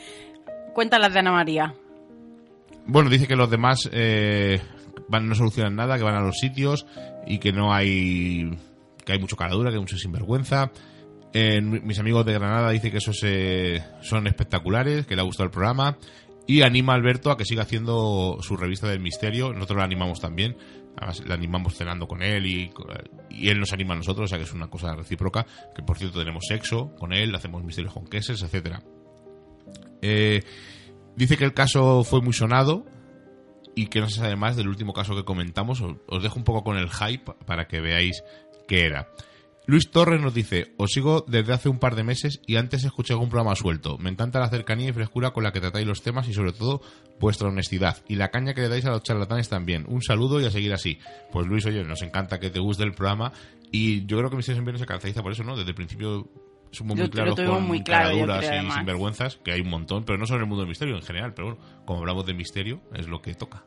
Cuéntalas 0.75 1.11
de 1.11 1.19
Ana 1.19 1.31
María. 1.31 1.73
Bueno, 2.85 3.09
dice 3.09 3.27
que 3.27 3.35
los 3.35 3.49
demás 3.49 3.89
eh, 3.91 4.61
van, 5.07 5.27
no 5.27 5.35
solucionan 5.35 5.75
nada, 5.75 5.97
que 5.97 6.03
van 6.03 6.15
a 6.15 6.21
los 6.21 6.37
sitios 6.37 6.85
y 7.25 7.39
que 7.39 7.51
no 7.51 7.73
hay. 7.73 8.57
que 9.05 9.13
hay 9.13 9.19
mucho 9.19 9.35
caradura, 9.35 9.69
que 9.69 9.75
hay 9.75 9.81
mucho 9.81 9.97
sinvergüenza. 9.97 10.71
Eh, 11.33 11.61
mis 11.61 11.97
amigos 11.99 12.25
de 12.25 12.33
Granada 12.33 12.71
dicen 12.71 12.91
que 12.91 12.97
esos 12.97 13.21
son 14.01 14.27
espectaculares, 14.27 15.05
que 15.05 15.15
le 15.15 15.21
ha 15.21 15.25
gustado 15.25 15.45
el 15.45 15.51
programa. 15.51 15.97
Y 16.47 16.63
anima 16.63 16.93
a 16.93 16.95
Alberto 16.95 17.31
a 17.31 17.37
que 17.37 17.45
siga 17.45 17.63
haciendo 17.63 18.39
su 18.41 18.57
revista 18.57 18.87
del 18.87 18.99
misterio. 18.99 19.53
Nosotros 19.53 19.77
lo 19.77 19.83
animamos 19.83 20.19
también. 20.19 20.57
Además, 20.97 21.23
le 21.25 21.33
animamos 21.33 21.75
cenando 21.75 22.07
con 22.07 22.21
él 22.21 22.45
y, 22.45 22.71
y, 23.29 23.49
él 23.49 23.59
nos 23.59 23.71
anima 23.71 23.93
a 23.93 23.97
nosotros, 23.97 24.25
o 24.25 24.27
sea 24.27 24.37
que 24.37 24.43
es 24.43 24.53
una 24.53 24.67
cosa 24.67 24.93
recíproca. 24.95 25.45
Que 25.75 25.83
por 25.83 25.97
cierto 25.97 26.19
tenemos 26.19 26.43
sexo 26.47 26.93
con 26.95 27.13
él, 27.13 27.33
hacemos 27.33 27.63
misterios 27.63 27.93
con 27.93 28.05
queses, 28.05 28.41
etcétera. 28.41 28.83
Eh, 30.01 30.41
dice 31.21 31.37
que 31.37 31.45
el 31.45 31.53
caso 31.53 32.03
fue 32.03 32.19
muy 32.19 32.33
sonado 32.33 32.83
y 33.75 33.87
que 33.87 33.99
no 34.01 34.09
se 34.09 34.21
sabe 34.21 34.35
más 34.35 34.55
del 34.55 34.67
último 34.67 34.91
caso 34.91 35.15
que 35.15 35.23
comentamos. 35.23 35.79
Os, 36.07 36.23
dejo 36.23 36.39
un 36.39 36.43
poco 36.43 36.63
con 36.63 36.77
el 36.77 36.89
hype 36.89 37.31
para 37.45 37.67
que 37.67 37.79
veáis 37.79 38.23
qué 38.67 38.85
era. 38.87 39.07
Luis 39.67 39.91
Torres 39.91 40.19
nos 40.19 40.33
dice, 40.33 40.73
os 40.77 40.89
sigo 40.89 41.23
desde 41.27 41.53
hace 41.53 41.69
un 41.69 41.77
par 41.77 41.95
de 41.95 42.03
meses 42.03 42.41
y 42.47 42.55
antes 42.55 42.83
escuché 42.83 43.13
algún 43.13 43.29
programa 43.29 43.55
suelto. 43.55 43.99
Me 43.99 44.09
encanta 44.09 44.39
la 44.39 44.49
cercanía 44.49 44.89
y 44.89 44.93
frescura 44.93 45.29
con 45.29 45.43
la 45.43 45.51
que 45.51 45.61
tratáis 45.61 45.85
los 45.85 46.01
temas 46.01 46.27
y 46.27 46.33
sobre 46.33 46.53
todo 46.53 46.81
vuestra 47.19 47.49
honestidad. 47.49 47.97
Y 48.07 48.15
la 48.15 48.31
caña 48.31 48.55
que 48.55 48.61
le 48.61 48.69
dais 48.69 48.85
a 48.85 48.89
los 48.89 49.03
charlatanes 49.03 49.47
también. 49.47 49.85
Un 49.87 50.01
saludo 50.01 50.41
y 50.41 50.45
a 50.45 50.49
seguir 50.49 50.73
así. 50.73 50.97
Pues 51.31 51.45
Luis, 51.45 51.63
oye, 51.67 51.83
nos 51.83 52.01
encanta 52.01 52.39
que 52.39 52.49
te 52.49 52.59
guste 52.59 52.81
el 52.81 52.93
programa 52.93 53.31
y 53.71 54.07
yo 54.07 54.17
creo 54.17 54.31
que 54.31 54.37
Misterios 54.37 54.67
en 54.67 54.77
se 54.79 54.87
caracteriza 54.87 55.21
por 55.21 55.33
eso, 55.33 55.43
¿no? 55.43 55.55
Desde 55.55 55.69
el 55.69 55.75
principio 55.75 56.27
somos 56.71 56.97
muy 56.97 57.09
claros 57.09 57.35
con 57.35 57.67
muy 57.67 57.83
claro, 57.83 58.09
caraduras 58.09 58.39
creo, 58.39 58.51
y 58.51 58.55
además. 58.55 58.77
sinvergüenzas, 58.77 59.35
que 59.37 59.51
hay 59.51 59.61
un 59.61 59.69
montón, 59.69 60.03
pero 60.03 60.17
no 60.17 60.25
solo 60.25 60.39
en 60.39 60.43
el 60.43 60.49
mundo 60.49 60.61
del 60.61 60.69
misterio 60.69 60.95
en 60.95 61.01
general, 61.01 61.33
pero 61.33 61.55
bueno, 61.55 61.61
como 61.85 61.99
hablamos 61.99 62.25
de 62.25 62.33
misterio, 62.33 62.81
es 62.93 63.07
lo 63.07 63.21
que 63.21 63.33
toca. 63.35 63.63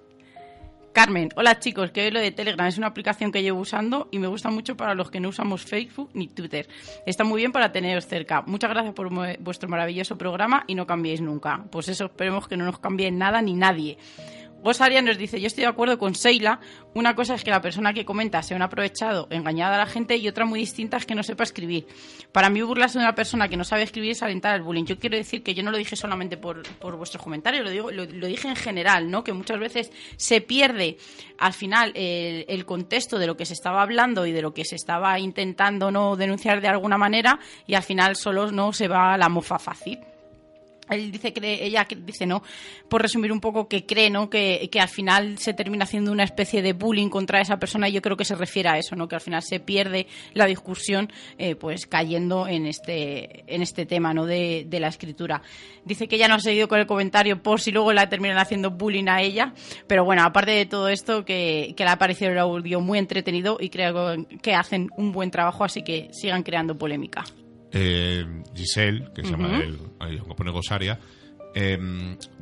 Carmen, 0.95 1.31
hola 1.35 1.59
chicos, 1.59 1.91
que 1.91 2.05
hoy 2.05 2.13
lo 2.13 2.21
de 2.21 2.31
Telegram 2.31 2.69
es 2.69 2.79
una 2.79 2.87
aplicación 2.87 3.33
que 3.33 3.43
llevo 3.43 3.59
usando 3.59 4.09
y 4.13 4.21
me 4.21 4.29
gusta 4.29 4.51
mucho 4.51 4.77
para 4.77 4.95
los 4.95 5.11
que 5.11 5.19
no 5.19 5.31
usamos 5.31 5.65
Facebook 5.65 6.11
ni 6.15 6.29
Twitter. 6.29 6.69
Está 7.05 7.25
muy 7.25 7.41
bien 7.41 7.51
para 7.51 7.73
teneros 7.73 8.07
cerca. 8.07 8.43
Muchas 8.43 8.71
gracias 8.71 8.95
por 8.95 9.11
vuestro 9.41 9.69
maravilloso 9.69 10.17
programa 10.17 10.63
y 10.69 10.77
no 10.77 10.87
cambiéis 10.87 11.21
nunca. 11.21 11.65
Pues 11.73 11.89
eso, 11.89 12.05
esperemos 12.05 12.47
que 12.47 12.57
no 12.57 12.65
nos 12.65 12.79
cambie 12.79 13.11
nada 13.11 13.43
ni 13.43 13.55
nadie. 13.55 13.99
Gosaria 14.65 15.03
nos 15.03 15.19
dice, 15.19 15.39
yo 15.39 15.47
estoy 15.47 15.65
de 15.65 15.69
acuerdo 15.69 15.99
con 15.99 16.15
Seila, 16.15 16.59
una 16.95 17.15
cosa 17.15 17.35
es 17.35 17.45
que 17.45 17.51
la 17.51 17.61
persona 17.61 17.93
que 17.93 18.07
comenta 18.07 18.43
sea 18.43 18.57
un 18.57 18.63
aprovechado, 18.63 19.27
engañada 19.29 19.75
a 19.75 19.79
la 19.79 19.87
gente, 19.87 20.17
y 20.17 20.27
otra 20.27 20.47
muy 20.47 20.59
distinta 20.59 20.97
es 20.97 21.05
que 21.05 21.15
no 21.15 21.23
sepa 21.23 21.45
escribir. 21.45 21.87
Para 22.33 22.49
mí 22.49 22.63
burlarse 22.63 22.99
de 22.99 23.05
una 23.05 23.15
persona 23.15 23.47
que 23.47 23.59
no 23.59 23.65
sabe 23.65 23.83
escribir 23.83 24.13
es 24.13 24.23
alentar 24.23 24.57
el 24.57 24.63
bullying. 24.63 24.87
Yo 24.87 24.99
quiero 24.99 25.19
decir 25.19 25.43
que 25.43 25.53
yo 25.53 25.63
no 25.63 25.71
lo 25.71 25.77
dije 25.77 25.97
solamente 25.97 26.39
por, 26.39 26.63
por 26.79 26.97
vuestros 26.97 27.23
comentarios, 27.23 27.63
lo, 27.63 27.71
digo, 27.71 27.91
lo, 27.91 28.07
dije 28.07 28.49
en 28.49 28.57
general, 28.57 29.11
¿no? 29.11 29.23
Que 29.23 29.35
muchas 29.35 29.61
veces 29.61 29.93
se 30.17 30.41
pierde 30.41 30.97
al 31.37 31.53
final 31.53 31.93
el, 31.95 32.47
el, 32.49 32.65
contexto 32.65 33.19
de 33.19 33.27
lo 33.27 33.37
que 33.37 33.45
se 33.45 33.53
estaba 33.53 33.83
hablando 33.83 34.25
y 34.25 34.33
de 34.33 34.41
lo 34.41 34.55
que 34.55 34.65
se 34.65 34.77
estaba 34.77 35.19
intentando 35.19 35.91
no 35.91 36.17
denunciar 36.17 36.63
de 36.63 36.69
alguna 36.69 36.97
manera 36.97 37.39
y 37.67 37.75
al 37.75 37.83
final 37.83 38.17
solo 38.17 38.51
no 38.51 38.73
se 38.73 38.89
va 38.89 39.13
a 39.13 39.19
la 39.19 39.29
mofa 39.29 39.59
fácil 39.59 39.99
él 40.91 41.11
dice 41.11 41.33
que 41.33 41.65
ella 41.65 41.87
dice 42.05 42.27
no 42.27 42.43
por 42.89 43.03
resumir 43.03 43.33
un 43.33 43.41
poco 43.41 43.69
que 43.69 43.87
cree 43.87 44.11
no 44.11 44.29
que, 44.29 44.69
que, 44.71 44.81
al 44.81 44.89
final 44.89 45.39
se 45.39 45.55
termina 45.55 45.85
haciendo 45.85 46.13
una 46.13 46.25
especie 46.25 46.63
de 46.63 46.73
bullying 46.73 47.09
contra 47.09 47.41
esa 47.41 47.59
persona. 47.59 47.89
Y 47.89 47.93
yo 47.93 48.03
creo 48.03 48.17
que 48.17 48.25
se 48.25 48.35
refiere 48.35 48.69
a 48.69 48.79
eso 48.79 48.97
no 48.97 49.09
que 49.09 49.15
al 49.15 49.21
final 49.21 49.43
se 49.43 49.61
pierde 49.61 50.07
la 50.35 50.47
discusión 50.47 51.13
eh, 51.39 51.55
pues 51.55 51.87
cayendo 51.87 52.47
en 52.47 52.67
este 52.67 53.45
en 53.53 53.63
este 53.63 53.87
tema 53.87 54.13
no 54.15 54.27
de, 54.27 54.67
de, 54.69 54.81
la 54.81 54.89
escritura. 54.89 55.43
Dice 55.85 56.09
que 56.09 56.17
ella 56.17 56.29
no 56.29 56.35
ha 56.35 56.41
seguido 56.41 56.69
con 56.69 56.79
el 56.79 56.87
comentario 56.87 57.43
por 57.43 57.61
si 57.61 57.71
luego 57.73 57.93
la 57.93 58.09
terminan 58.09 58.39
haciendo 58.39 58.71
bullying 58.71 59.09
a 59.09 59.23
ella. 59.23 59.55
Pero 59.87 60.05
bueno 60.05 60.23
aparte 60.23 60.53
de 60.53 60.67
todo 60.67 60.89
esto 60.89 61.25
que, 61.25 61.75
que 61.77 61.85
le 61.85 61.91
ha 61.91 61.99
parecido 61.99 62.31
el 62.33 62.39
audio 62.39 62.81
muy 62.81 62.99
entretenido 62.99 63.57
y 63.61 63.71
creo 63.71 64.27
que 64.43 64.55
hacen 64.55 64.91
un 64.97 65.13
buen 65.13 65.31
trabajo 65.31 65.65
así 65.65 65.83
que 65.83 66.09
sigan 66.13 66.43
creando 66.43 66.77
polémica 66.77 67.25
eh, 67.75 68.25
Giselle, 68.55 69.11
que 69.15 69.23
se 69.23 69.31
llama 69.31 69.59
el, 69.59 69.79
el 70.01 70.23
que 70.23 70.35
pone 70.35 70.51
Gosaria, 70.51 70.99
eh, 71.55 71.79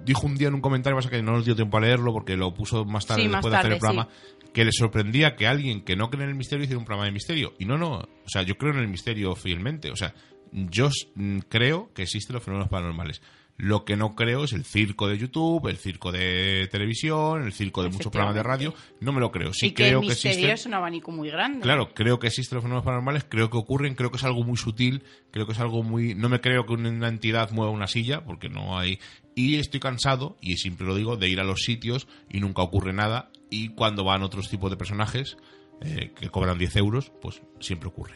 dijo 0.04 0.26
un 0.26 0.36
día 0.36 0.48
en 0.48 0.54
un 0.54 0.60
comentario, 0.60 0.96
pasa 0.96 1.10
que 1.10 1.22
no 1.22 1.32
nos 1.32 1.44
dio 1.44 1.54
tiempo 1.54 1.76
a 1.76 1.80
leerlo 1.80 2.12
porque 2.12 2.36
lo 2.36 2.54
puso 2.54 2.84
más 2.84 3.06
tarde 3.06 3.22
Sí, 3.22 3.28
más 3.28 3.38
después 3.38 3.52
de 3.52 3.58
hacer 3.58 3.72
el 3.72 3.78
programa, 3.78 4.08
que 4.52 4.64
le 4.64 4.72
sorprendía 4.72 5.36
que 5.36 5.46
alguien 5.46 5.82
que 5.82 5.96
no 5.96 6.10
cree 6.10 6.24
en 6.24 6.30
el 6.30 6.34
misterio 6.34 6.64
hiciera 6.64 6.78
un 6.78 6.84
programa 6.84 7.06
de 7.06 7.12
misterio. 7.12 7.54
Y 7.58 7.66
no, 7.66 7.76
no, 7.76 7.96
o 7.96 8.28
sea, 8.28 8.42
yo 8.42 8.56
creo 8.56 8.72
en 8.72 8.80
el 8.80 8.88
misterio 8.88 9.34
fielmente. 9.34 9.90
O 9.90 9.96
sea, 9.96 10.14
yo 10.52 10.90
mm, 11.14 11.38
creo 11.48 11.92
que 11.94 12.02
existen 12.02 12.34
los 12.34 12.42
fenómenos 12.42 12.70
paranormales. 12.70 13.22
Lo 13.58 13.84
que 13.84 13.96
no 13.96 14.14
creo 14.14 14.44
es 14.44 14.52
el 14.52 14.64
circo 14.64 15.06
de 15.06 15.18
YouTube, 15.18 15.68
el 15.68 15.76
circo 15.76 16.10
de 16.10 16.68
televisión, 16.70 17.42
el 17.42 17.52
circo 17.52 17.82
de 17.82 17.90
muchos 17.90 18.10
programas 18.10 18.34
de 18.34 18.42
radio. 18.42 18.74
No 19.00 19.12
me 19.12 19.20
lo 19.20 19.30
creo. 19.30 19.52
Sí 19.52 19.66
y 19.66 19.70
que 19.70 19.88
creo 19.88 20.00
el 20.00 20.06
que 20.06 20.12
existen. 20.14 20.50
es 20.50 20.66
un 20.66 20.74
abanico 20.74 21.12
muy 21.12 21.30
grande. 21.30 21.60
Claro, 21.60 21.94
creo 21.94 22.18
que 22.18 22.26
existen 22.26 22.56
los 22.56 22.62
fenómenos 22.62 22.84
paranormales, 22.84 23.24
creo 23.28 23.50
que 23.50 23.58
ocurren, 23.58 23.94
creo 23.94 24.10
que 24.10 24.16
es 24.16 24.24
algo 24.24 24.42
muy 24.42 24.56
sutil, 24.56 25.04
creo 25.30 25.46
que 25.46 25.52
es 25.52 25.60
algo 25.60 25.82
muy... 25.82 26.14
No 26.14 26.28
me 26.28 26.40
creo 26.40 26.66
que 26.66 26.72
una 26.72 27.08
entidad 27.08 27.50
mueva 27.50 27.70
una 27.70 27.86
silla, 27.86 28.24
porque 28.24 28.48
no 28.48 28.78
hay... 28.78 28.98
Y 29.34 29.56
estoy 29.56 29.80
cansado, 29.80 30.36
y 30.40 30.56
siempre 30.56 30.86
lo 30.86 30.94
digo, 30.94 31.16
de 31.16 31.28
ir 31.28 31.40
a 31.40 31.44
los 31.44 31.60
sitios 31.60 32.08
y 32.28 32.40
nunca 32.40 32.62
ocurre 32.62 32.92
nada, 32.92 33.30
y 33.48 33.68
cuando 33.68 34.04
van 34.04 34.22
otros 34.22 34.50
tipos 34.50 34.70
de 34.70 34.76
personajes 34.76 35.36
eh, 35.82 36.12
que 36.18 36.30
cobran 36.30 36.58
10 36.58 36.76
euros, 36.76 37.12
pues 37.20 37.42
siempre 37.60 37.88
ocurre. 37.88 38.14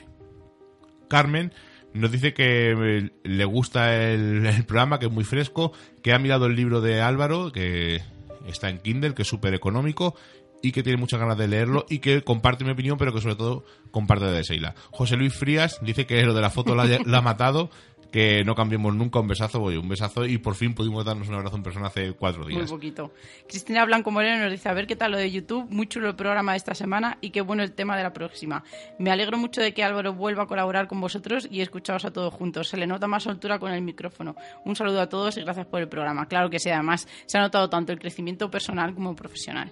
Carmen 1.09 1.53
nos 1.97 2.11
dice 2.11 2.35
que 2.35 2.73
eh, 2.73 3.11
le 3.25 3.45
gusta 3.45 3.95
el, 4.13 4.65
programa, 4.67 4.99
que 4.99 5.07
es 5.07 5.13
muy 5.13 5.25
fresco, 5.25 5.73
que 6.03 6.13
ha 6.13 6.19
mirado 6.19 6.47
el 6.47 6.57
libro 6.57 6.81
de 6.81 7.01
Álvaro, 7.01 7.53
que 7.53 8.03
está 8.47 8.69
en 8.69 8.79
Kindle, 8.79 9.15
que 9.15 9.23
es 9.23 9.29
súper 9.29 9.55
económico 9.55 10.15
y 10.63 10.73
que 10.73 10.83
tiene 10.83 10.99
muchas 10.99 11.21
ganas 11.21 11.37
de 11.37 11.49
leerlo 11.49 11.85
y 11.89 11.99
que 11.99 12.23
comparte 12.23 12.65
mi 12.65 12.71
opinión, 12.71 12.97
pero 12.99 13.13
que 13.13 13.21
sobre 13.21 13.37
todo 13.37 13.65
comparte 13.91 14.27
de 14.27 14.45
Seila. 14.45 14.75
José 14.91 15.17
Luis 15.17 15.35
Frías 15.35 15.79
dice 15.83 16.07
que 16.07 16.23
lo 16.23 16.35
de 16.35 16.41
la 16.41 16.51
foto 16.51 16.75
la, 16.75 16.85
la 17.05 17.19
ha 17.19 17.23
matado, 17.23 17.71
que 18.11 18.45
no 18.45 18.55
cambiemos 18.55 18.95
nunca 18.95 19.21
un 19.21 19.29
besazo, 19.29 19.63
oye, 19.63 19.79
un 19.79 19.89
besazo 19.89 20.25
y 20.27 20.39
por 20.39 20.55
fin 20.55 20.75
pudimos 20.75 21.05
darnos 21.05 21.29
un 21.29 21.35
abrazo 21.35 21.57
en 21.57 21.63
persona 21.63 21.87
hace 21.89 22.13
cuatro 22.13 22.45
Muy 22.45 22.55
días. 22.55 22.71
poquito. 22.71 23.13
Cristina 23.49 23.85
Blanco 23.85 24.11
Moreno 24.11 24.43
nos 24.43 24.53
dice, 24.53 24.69
a 24.69 24.75
ver 24.75 24.87
qué 24.87 24.97
tal 24.97 25.13
lo 25.13 25.19
de 25.19 25.31
YouTube, 25.31 25.67
muy 25.71 25.87
chulo 25.87 26.09
el 26.09 26.17
programa 26.17 26.53
de 26.53 26.59
esta 26.59 26.75
semana 26.75 27.19
y 27.21 27.31
qué 27.31 27.41
bueno 27.41 27.63
el 27.63 27.73
tema 27.73 27.97
de 27.97 28.03
la 28.03 28.13
próxima. 28.13 28.65
Me 28.99 29.11
alegro 29.11 29.39
mucho 29.39 29.61
de 29.61 29.75
que 29.75 29.85
Álvaro 29.85 30.13
vuelva 30.13 30.45
a 30.45 30.47
colaborar 30.47 30.89
con 30.89 31.01
vosotros 31.01 31.49
y 31.51 31.61
escucharos 31.61 32.05
a 32.05 32.13
todos 32.13 32.33
juntos. 32.33 32.69
Se 32.69 32.77
le 32.77 32.87
nota 32.87 33.07
más 33.07 33.25
soltura 33.25 33.59
con 33.59 33.73
el 33.73 33.83
micrófono. 33.83 34.37
Un 34.65 34.77
saludo 34.77 35.01
a 35.01 35.09
todos 35.09 35.37
y 35.37 35.43
gracias 35.43 35.67
por 35.67 35.81
el 35.81 35.89
programa. 35.89 36.27
Claro 36.27 36.51
que 36.51 36.59
sí, 36.59 36.71
además 36.71 37.07
se 37.27 37.39
ha 37.39 37.41
notado 37.41 37.69
tanto 37.69 37.93
el 37.93 37.99
crecimiento 37.99 38.51
personal 38.51 38.95
como 38.95 39.15
profesional. 39.15 39.71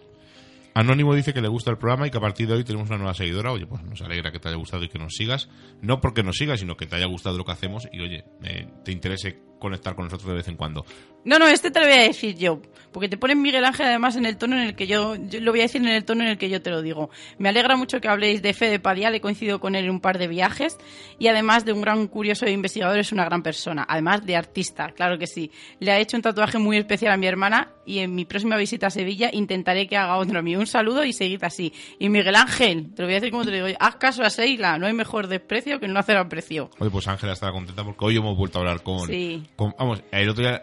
Anónimo 0.74 1.14
dice 1.14 1.32
que 1.32 1.40
le 1.40 1.46
gusta 1.46 1.70
el 1.70 1.78
programa 1.78 2.08
y 2.08 2.10
que 2.10 2.18
a 2.18 2.20
partir 2.20 2.48
de 2.48 2.54
hoy 2.54 2.64
tenemos 2.64 2.88
una 2.88 2.98
nueva 2.98 3.14
seguidora. 3.14 3.52
Oye, 3.52 3.64
pues 3.64 3.82
nos 3.84 4.02
alegra 4.02 4.32
que 4.32 4.40
te 4.40 4.48
haya 4.48 4.56
gustado 4.56 4.82
y 4.82 4.88
que 4.88 4.98
nos 4.98 5.14
sigas. 5.14 5.48
No 5.80 6.00
porque 6.00 6.24
nos 6.24 6.36
sigas, 6.36 6.60
sino 6.60 6.76
que 6.76 6.86
te 6.86 6.96
haya 6.96 7.06
gustado 7.06 7.38
lo 7.38 7.44
que 7.44 7.52
hacemos 7.52 7.88
y, 7.92 8.00
oye, 8.00 8.24
eh, 8.42 8.66
te 8.84 8.90
interese 8.90 9.40
conectar 9.60 9.94
con 9.94 10.06
nosotros 10.06 10.28
de 10.28 10.34
vez 10.34 10.48
en 10.48 10.56
cuando. 10.56 10.84
No, 11.24 11.38
no, 11.38 11.46
este 11.48 11.70
te 11.70 11.80
lo 11.80 11.86
voy 11.86 11.94
a 11.96 12.02
decir 12.02 12.36
yo. 12.36 12.60
Porque 12.92 13.08
te 13.08 13.16
pones 13.16 13.36
Miguel 13.36 13.64
Ángel 13.64 13.86
además 13.86 14.14
en 14.14 14.24
el 14.24 14.36
tono 14.36 14.54
en 14.54 14.68
el 14.68 14.76
que 14.76 14.86
yo, 14.86 15.16
yo 15.16 15.40
lo 15.40 15.50
voy 15.50 15.58
a 15.58 15.62
decir 15.64 15.82
en 15.82 15.88
el 15.88 16.04
tono 16.04 16.22
en 16.22 16.28
el 16.30 16.38
que 16.38 16.48
yo 16.48 16.62
te 16.62 16.70
lo 16.70 16.80
digo. 16.80 17.10
Me 17.38 17.48
alegra 17.48 17.74
mucho 17.74 18.00
que 18.00 18.06
habléis 18.06 18.40
de 18.40 18.54
Fede 18.54 18.78
Padial, 18.78 19.16
he 19.16 19.20
coincidido 19.20 19.58
con 19.58 19.74
él 19.74 19.86
en 19.86 19.90
un 19.90 20.00
par 20.00 20.16
de 20.16 20.28
viajes 20.28 20.78
y 21.18 21.26
además 21.26 21.64
de 21.64 21.72
un 21.72 21.80
gran 21.80 22.06
curioso 22.06 22.46
e 22.46 22.52
investigador 22.52 22.96
es 23.00 23.10
una 23.10 23.24
gran 23.24 23.42
persona, 23.42 23.84
además 23.88 24.24
de 24.24 24.36
artista, 24.36 24.92
claro 24.92 25.18
que 25.18 25.26
sí. 25.26 25.50
Le 25.80 25.90
ha 25.90 25.98
hecho 25.98 26.16
un 26.16 26.22
tatuaje 26.22 26.58
muy 26.58 26.76
especial 26.76 27.12
a 27.12 27.16
mi 27.16 27.26
hermana 27.26 27.72
y 27.84 27.98
en 27.98 28.14
mi 28.14 28.26
próxima 28.26 28.56
visita 28.56 28.86
a 28.86 28.90
Sevilla 28.90 29.28
intentaré 29.32 29.88
que 29.88 29.96
haga 29.96 30.16
otro 30.16 30.38
a 30.38 30.42
mí. 30.42 30.54
Un 30.54 30.68
saludo 30.68 31.04
y 31.04 31.12
seguid 31.12 31.42
así. 31.42 31.72
Y 31.98 32.08
Miguel 32.10 32.36
Ángel, 32.36 32.94
te 32.94 33.02
lo 33.02 33.08
voy 33.08 33.14
a 33.14 33.16
decir 33.16 33.32
como 33.32 33.44
te 33.44 33.50
lo 33.58 33.66
digo, 33.66 33.76
haz 33.80 33.96
caso 33.96 34.22
a 34.22 34.30
Seila, 34.30 34.78
no 34.78 34.86
hay 34.86 34.92
mejor 34.92 35.26
desprecio 35.26 35.80
que 35.80 35.88
no 35.88 35.98
hacer 35.98 36.16
aprecio. 36.16 36.70
Oye, 36.78 36.92
pues 36.92 37.08
Ángela 37.08 37.32
estará 37.32 37.50
contenta 37.50 37.82
porque 37.82 38.04
hoy 38.04 38.16
hemos 38.18 38.36
vuelto 38.36 38.58
a 38.58 38.60
hablar 38.60 38.84
con... 38.84 39.08
Sí. 39.08 39.42
con- 39.56 39.74
vamos, 39.76 40.00
el 40.12 40.28
otro 40.28 40.44
día 40.44 40.62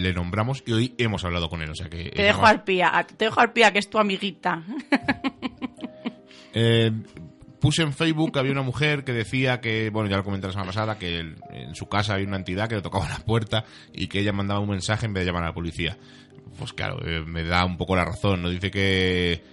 le 0.00 0.12
nombramos 0.12 0.62
y 0.66 0.72
hoy 0.72 0.94
hemos 0.98 1.24
hablado 1.24 1.48
con 1.48 1.62
él, 1.62 1.70
o 1.70 1.74
sea 1.74 1.88
que... 1.88 2.10
Te 2.10 2.22
dejo 2.22 2.44
al 2.46 2.64
pía, 2.64 3.06
te 3.16 3.26
dejo 3.26 3.40
al 3.40 3.52
pía 3.52 3.72
que 3.72 3.78
es 3.78 3.90
tu 3.90 3.98
amiguita. 3.98 4.62
Eh, 6.52 6.90
puse 7.60 7.82
en 7.82 7.92
Facebook 7.92 8.32
que 8.32 8.40
había 8.40 8.50
una 8.50 8.62
mujer 8.62 9.04
que 9.04 9.12
decía 9.12 9.60
que, 9.60 9.88
bueno, 9.90 10.10
ya 10.10 10.16
lo 10.16 10.24
comenté 10.24 10.48
la 10.48 10.52
semana 10.52 10.72
pasada, 10.72 10.98
que 10.98 11.20
en 11.20 11.76
su 11.76 11.88
casa 11.88 12.14
había 12.14 12.26
una 12.26 12.38
entidad 12.38 12.68
que 12.68 12.74
le 12.74 12.82
tocaba 12.82 13.08
la 13.08 13.20
puerta 13.20 13.64
y 13.92 14.08
que 14.08 14.18
ella 14.18 14.32
mandaba 14.32 14.58
un 14.58 14.70
mensaje 14.70 15.06
en 15.06 15.12
vez 15.12 15.22
de 15.22 15.26
llamar 15.26 15.44
a 15.44 15.48
la 15.50 15.54
policía. 15.54 15.96
Pues 16.58 16.72
claro, 16.72 16.98
eh, 17.06 17.22
me 17.24 17.44
da 17.44 17.64
un 17.64 17.76
poco 17.76 17.94
la 17.94 18.04
razón, 18.04 18.42
¿no? 18.42 18.50
Dice 18.50 18.72
que, 18.72 19.44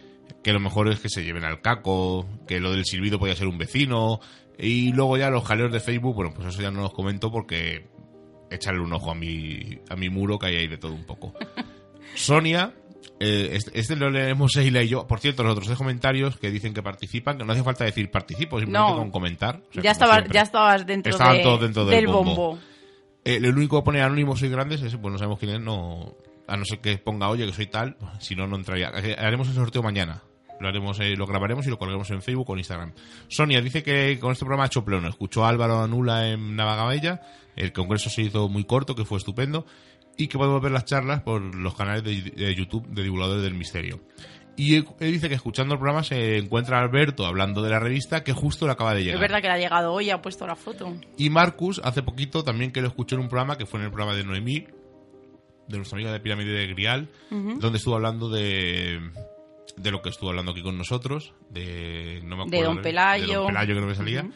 que 0.44 0.54
lo 0.54 0.60
mejor 0.60 0.90
es 0.90 1.00
que 1.00 1.10
se 1.10 1.24
lleven 1.24 1.44
al 1.44 1.62
caco, 1.62 2.28
que 2.48 2.60
lo 2.60 2.72
del 2.72 2.86
silbido 2.86 3.20
podía 3.20 3.36
ser 3.36 3.48
un 3.48 3.60
vecino, 3.60 4.20
y 4.58 4.92
luego 4.92 5.18
ya 5.18 5.30
los 5.30 5.46
jaleos 5.46 5.72
de 5.72 5.80
Facebook, 5.80 6.16
bueno, 6.16 6.34
pues 6.34 6.48
eso 6.48 6.62
ya 6.62 6.72
no 6.72 6.82
los 6.82 6.94
comento 6.94 7.32
porque 7.32 7.86
echarle 8.50 8.82
un 8.82 8.94
ojo 8.94 9.12
a 9.12 9.16
mi, 9.16 9.80
a 9.90 9.96
mi 9.96 10.10
muro 10.10 10.38
que 10.40 10.48
hay 10.48 10.56
ahí 10.58 10.68
de 10.68 10.78
todo 10.78 10.94
un 10.94 11.04
poco. 11.06 11.34
Sonia, 12.16 12.74
eh, 13.20 13.50
este, 13.54 13.80
este 13.80 13.96
lo 13.96 14.10
leemos 14.10 14.52
Sheila 14.54 14.84
y 14.84 14.88
yo. 14.90 15.08
Por 15.08 15.20
cierto, 15.20 15.44
los 15.44 15.52
otros 15.52 15.68
tres 15.68 15.78
comentarios 15.78 16.38
que 16.38 16.50
dicen 16.52 16.74
que 16.74 16.82
participan, 16.84 17.38
que 17.38 17.46
no 17.46 17.54
hace 17.54 17.64
falta 17.64 17.84
decir 17.86 18.10
participo, 18.10 18.60
simplemente 18.60 18.92
No. 18.94 18.98
con 18.98 19.12
comentar. 19.12 19.62
O 19.70 19.74
sea, 19.74 19.84
ya, 19.84 19.94
siempre. 19.94 20.30
ya 20.34 20.42
estabas 20.42 20.86
dentro 20.86 21.12
Estaban 21.12 21.38
de- 21.38 21.44
todos 21.44 21.62
dentro 21.62 21.86
del 21.86 21.96
del 21.96 22.08
bombo. 22.08 22.36
bombo. 22.36 22.60
Eh, 23.26 23.36
el 23.38 23.56
único 23.56 23.80
que 23.82 23.86
pone 23.86 24.02
anónimos 24.02 24.42
y 24.42 24.50
grandes 24.50 24.82
es, 24.82 24.96
pues 24.96 25.12
no 25.12 25.18
sabemos 25.18 25.40
quién 25.40 25.52
es, 25.56 25.60
no, 25.60 26.16
a 26.48 26.56
no 26.58 26.64
ser 26.66 26.80
que 26.80 26.98
ponga, 26.98 27.30
oye, 27.30 27.46
que 27.46 27.54
soy 27.54 27.68
tal, 27.68 27.98
si 28.20 28.36
no, 28.36 28.48
no 28.48 28.56
entraría. 28.56 28.92
Eh, 28.96 29.16
Haremos 29.20 29.48
el 29.50 29.56
sorteo 29.56 29.84
mañana. 29.84 30.24
Lo 30.60 30.70
haremos, 30.70 31.00
eh, 31.02 31.16
lo 31.16 31.28
grabaremos 31.28 31.68
y 31.68 31.70
lo 31.70 31.78
colgaremos 31.78 32.10
en 32.10 32.22
Facebook 32.24 32.50
o 32.50 32.54
en 32.54 32.60
Instagram. 32.60 32.92
Sonia 33.28 33.62
dice 33.62 33.84
que 33.84 34.18
con 34.20 34.32
este 34.32 34.44
programa 34.44 34.64
ha 34.64 34.68
hecho 34.68 34.84
pleno. 34.84 35.08
Escuchó 35.08 35.46
a 35.46 35.50
Álvaro 35.50 35.84
Anula 35.84 36.30
en 36.30 36.56
Navagabella. 36.56 37.22
El 37.58 37.74
congreso 37.74 38.10
se 38.10 38.22
hizo 38.22 38.48
muy 38.48 38.64
corto, 38.64 38.96
que 38.96 39.04
fue 39.04 39.18
estupendo. 39.18 39.66
Y 40.16 40.28
que 40.28 40.38
podemos 40.38 40.62
ver 40.62 40.72
las 40.72 40.86
charlas 40.86 41.22
por 41.22 41.42
los 41.56 41.76
canales 41.76 42.04
de, 42.04 42.22
de 42.32 42.56
YouTube 42.56 42.88
de 42.88 43.04
Divulgadores 43.04 43.44
del 43.44 43.54
Misterio. 43.54 44.00
Y 44.58 44.76
él, 44.76 44.88
dice 45.00 45.30
que 45.30 45.36
escuchando 45.36 45.76
el 45.76 45.80
programa 45.80 46.04
se 46.04 46.38
encuentra 46.38 46.80
Alberto 46.80 47.28
hablando 47.28 47.62
de 47.62 47.70
la 47.70 47.80
revista 47.80 48.24
que 48.24 48.34
justo 48.34 48.66
le 48.66 48.72
acaba 48.72 48.96
de 48.96 49.04
llegar. 49.04 49.16
Es 49.16 49.22
verdad 49.22 49.38
que 49.40 49.48
le 49.48 49.54
ha 49.54 49.58
llegado 49.60 49.94
hoy 49.94 50.08
y 50.08 50.10
ha 50.10 50.20
puesto 50.20 50.48
la 50.48 50.56
foto. 50.56 50.96
Y 51.16 51.30
Marcus, 51.30 51.80
hace 51.84 52.02
poquito, 52.02 52.44
también 52.44 52.72
que 52.72 52.82
lo 52.82 52.88
escuchó 52.88 53.16
en 53.16 53.22
un 53.22 53.30
programa 53.30 53.56
que 53.60 53.68
fue 53.68 53.80
en 53.80 53.86
el 53.86 53.92
programa 53.92 54.18
de 54.18 54.24
Noemí, 54.24 54.66
de 55.68 55.78
nuestra 55.78 55.98
amiga 55.98 56.12
de 56.12 56.20
Pirámide 56.20 56.54
de 56.54 56.68
Grial, 56.68 57.08
donde 57.30 57.78
estuvo 57.78 57.94
hablando 57.94 58.30
de, 58.30 59.00
de 59.78 59.92
lo 59.92 60.02
que 60.02 60.10
estuvo 60.10 60.32
hablando 60.32 60.54
aquí 60.54 60.64
con 60.64 60.76
nosotros, 60.76 61.34
de, 61.52 62.22
no 62.24 62.38
me 62.38 62.50
De 62.50 62.58
acuerdo, 62.58 62.74
Don 62.74 62.82
Pelayo. 62.82 63.28
de 63.28 63.34
Don 63.36 63.48
Pelayo 63.48 63.76
que 63.76 63.82
no 63.82 63.88
me 63.88 63.96
salía. 63.96 64.28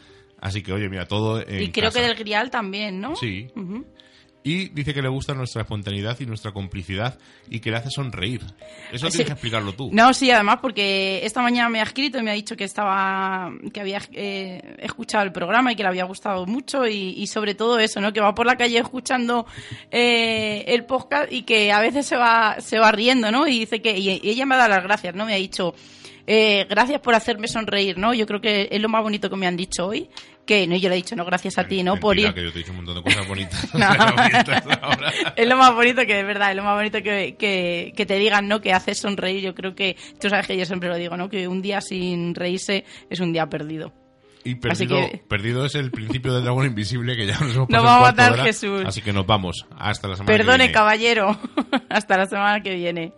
Así 0.42 0.62
que, 0.62 0.72
oye, 0.74 0.90
mira, 0.90 1.06
todo 1.06 1.40
en 1.40 1.62
y 1.62 1.70
creo 1.70 1.88
casa. 1.90 2.00
que 2.00 2.06
del 2.08 2.16
Grial 2.16 2.50
también, 2.50 3.00
¿no? 3.00 3.16
Sí. 3.16 3.46
Y 4.44 4.70
dice 4.70 4.92
que 4.92 5.00
le 5.02 5.08
gusta 5.08 5.34
nuestra 5.34 5.62
espontaneidad 5.62 6.18
y 6.18 6.26
nuestra 6.26 6.50
complicidad 6.50 7.16
y 7.48 7.60
que 7.60 7.70
le 7.70 7.76
hace 7.76 7.90
sonreír. 7.90 8.40
Eso 8.90 9.06
Sí. 9.06 9.12
tienes 9.18 9.26
que 9.26 9.32
explicarlo 9.34 9.72
tú. 9.74 9.90
No, 9.92 10.12
sí, 10.12 10.32
además 10.32 10.56
porque 10.60 11.20
esta 11.24 11.42
mañana 11.42 11.68
me 11.68 11.78
ha 11.78 11.84
escrito 11.84 12.18
y 12.18 12.24
me 12.24 12.32
ha 12.32 12.34
dicho 12.34 12.56
que 12.56 12.64
estaba, 12.64 13.52
que 13.72 13.80
había 13.80 14.00
eh, 14.10 14.60
escuchado 14.80 15.22
el 15.22 15.30
programa 15.30 15.70
y 15.70 15.76
que 15.76 15.84
le 15.84 15.90
había 15.90 16.02
gustado 16.06 16.44
mucho 16.44 16.88
y, 16.88 17.14
y 17.16 17.28
sobre 17.28 17.54
todo 17.54 17.78
eso, 17.78 18.00
¿no? 18.00 18.12
Que 18.12 18.20
va 18.20 18.34
por 18.34 18.46
la 18.46 18.56
calle 18.56 18.78
escuchando 18.78 19.46
eh, 19.92 20.64
el 20.66 20.86
podcast 20.86 21.30
y 21.32 21.42
que 21.42 21.70
a 21.70 21.80
veces 21.80 22.04
se 22.04 22.16
va, 22.16 22.56
se 22.60 22.80
va 22.80 22.90
riendo, 22.90 23.30
¿no? 23.30 23.46
Y 23.46 23.60
dice 23.60 23.80
que, 23.80 23.96
y, 23.96 24.08
y 24.20 24.28
ella 24.30 24.44
me 24.44 24.56
ha 24.56 24.58
dado 24.58 24.70
las 24.70 24.82
gracias, 24.82 25.14
¿no? 25.14 25.24
Me 25.24 25.34
ha 25.34 25.36
dicho, 25.36 25.72
eh, 26.26 26.66
gracias 26.68 27.00
por 27.00 27.14
hacerme 27.14 27.48
sonreír, 27.48 27.98
¿no? 27.98 28.14
Yo 28.14 28.26
creo 28.26 28.40
que 28.40 28.68
es 28.70 28.80
lo 28.80 28.88
más 28.88 29.02
bonito 29.02 29.28
que 29.30 29.36
me 29.36 29.46
han 29.46 29.56
dicho 29.56 29.86
hoy. 29.86 30.08
Que 30.44 30.66
no, 30.66 30.74
yo 30.74 30.88
le 30.88 30.96
he 30.96 30.98
dicho, 30.98 31.14
no, 31.14 31.24
gracias 31.24 31.56
a 31.58 31.68
ti, 31.68 31.84
¿no? 31.84 31.96
Por 31.98 32.18
ir. 32.18 32.34
que 32.34 32.42
yo 32.42 32.50
te 32.52 32.58
he 32.58 32.62
dicho 32.62 32.72
un 32.72 32.78
montón 32.84 32.96
de 32.96 33.02
cosas 33.02 33.28
bonitas. 33.28 33.68
No. 33.74 33.86
Es 35.36 35.48
lo 35.48 35.56
más 35.56 35.72
bonito 35.74 36.04
que, 36.04 36.14
de 36.16 36.24
verdad, 36.24 36.50
es 36.50 36.56
lo 36.56 36.64
más 36.64 36.74
bonito 36.74 37.00
que, 37.02 37.36
que, 37.38 37.92
que 37.96 38.06
te 38.06 38.16
digan, 38.16 38.48
¿no? 38.48 38.60
Que 38.60 38.72
haces 38.72 38.98
sonreír. 38.98 39.40
Yo 39.42 39.54
creo 39.54 39.74
que, 39.76 39.96
tú 40.20 40.28
sabes 40.28 40.46
que 40.48 40.56
yo 40.56 40.64
siempre 40.64 40.88
lo 40.88 40.96
digo, 40.96 41.16
¿no? 41.16 41.28
Que 41.28 41.46
un 41.46 41.62
día 41.62 41.80
sin 41.80 42.34
reírse 42.34 42.84
es 43.08 43.20
un 43.20 43.32
día 43.32 43.46
perdido. 43.48 43.92
Y 44.44 44.56
perdido, 44.56 44.96
que- 44.96 45.18
perdido 45.28 45.64
es 45.64 45.76
el 45.76 45.92
principio 45.92 46.32
del 46.34 46.42
dragón 46.42 46.66
invisible 46.66 47.14
que 47.14 47.24
ya 47.26 47.34
nos 47.34 47.54
hemos 47.54 47.68
Nos 47.68 47.82
pasado 47.82 47.84
va 47.84 47.96
a 47.96 48.00
matar 48.00 48.32
hora, 48.32 48.42
Jesús. 48.42 48.82
Así 48.84 49.00
que 49.00 49.12
nos 49.12 49.24
vamos. 49.24 49.66
Hasta 49.78 50.08
la 50.08 50.16
semana 50.16 50.32
que 50.32 50.38
Perdone, 50.38 50.58
viene. 50.64 50.72
caballero. 50.72 51.38
Hasta 51.88 52.16
la 52.16 52.26
semana 52.26 52.60
que 52.60 52.74
viene. 52.74 53.12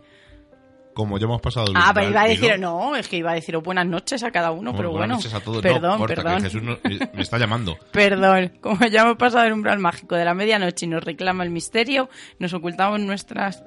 Como 0.95 1.19
ya 1.19 1.25
hemos 1.25 1.41
pasado 1.41 1.67
el 1.67 1.73
Ah, 1.77 1.91
pero 1.95 2.11
iba 2.11 2.23
a 2.23 2.29
decir, 2.29 2.59
no, 2.59 2.95
es 2.97 3.09
que 3.09 3.17
iba 3.17 3.33
a 3.33 3.35
decir 3.35 3.57
buenas 3.59 3.87
noches 3.87 4.23
a 4.23 4.31
cada 4.31 4.53
uno, 4.53 4.75
pero 4.77 4.91
buenas 4.91 5.09
bueno. 5.09 5.15
noches 5.17 5.35
a 5.35 5.41
todos. 5.41 5.61
Perdón, 5.63 5.93
no, 5.93 5.99
corta, 5.99 6.15
perdón. 6.15 6.37
que 6.37 6.43
Jesús 6.45 6.63
no- 6.63 6.73
eh, 6.85 7.09
me 7.13 7.23
está 7.23 7.37
llamando. 7.39 7.77
Perdón, 7.93 8.53
como 8.61 8.87
ya 8.87 9.03
hemos 9.03 9.17
pasado 9.17 9.45
el 9.47 9.53
umbral 9.53 9.79
mágico 9.81 10.15
de 10.15 10.25
la 10.25 10.35
medianoche 10.35 10.87
y 10.87 10.89
nos 10.89 11.03
reclama 11.05 11.45
el 11.45 11.51
misterio, 11.51 12.09
nos 12.39 12.53
ocultamos 12.55 13.01
nuestras... 13.01 13.63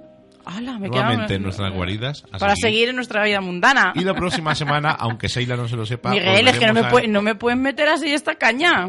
¡Hala! 0.46 0.80
Me 0.80 0.88
Nuevamente 0.88 1.36
en 1.36 1.44
nuestras 1.44 1.74
guaridas. 1.74 2.24
Para 2.40 2.56
seguir 2.56 2.88
en 2.88 2.96
nuestra 2.96 3.22
vida 3.26 3.42
mundana. 3.42 3.92
Y 3.96 4.06
la 4.06 4.14
próxima 4.14 4.56
semana, 4.56 4.92
aunque 4.92 5.28
Seila 5.28 5.58
no 5.58 5.68
se 5.68 5.76
lo 5.76 5.86
sepa, 5.86 6.12
Miguel, 6.12 6.48
es 6.48 6.58
que 6.58 6.68
no 6.68 6.74
me, 6.74 6.80
a- 6.80 6.90
puede- 6.90 7.10
no 7.10 7.22
me 7.22 7.36
pueden 7.36 7.62
meter 7.62 7.90
así 7.90 8.14
esta 8.14 8.36
caña. 8.36 8.88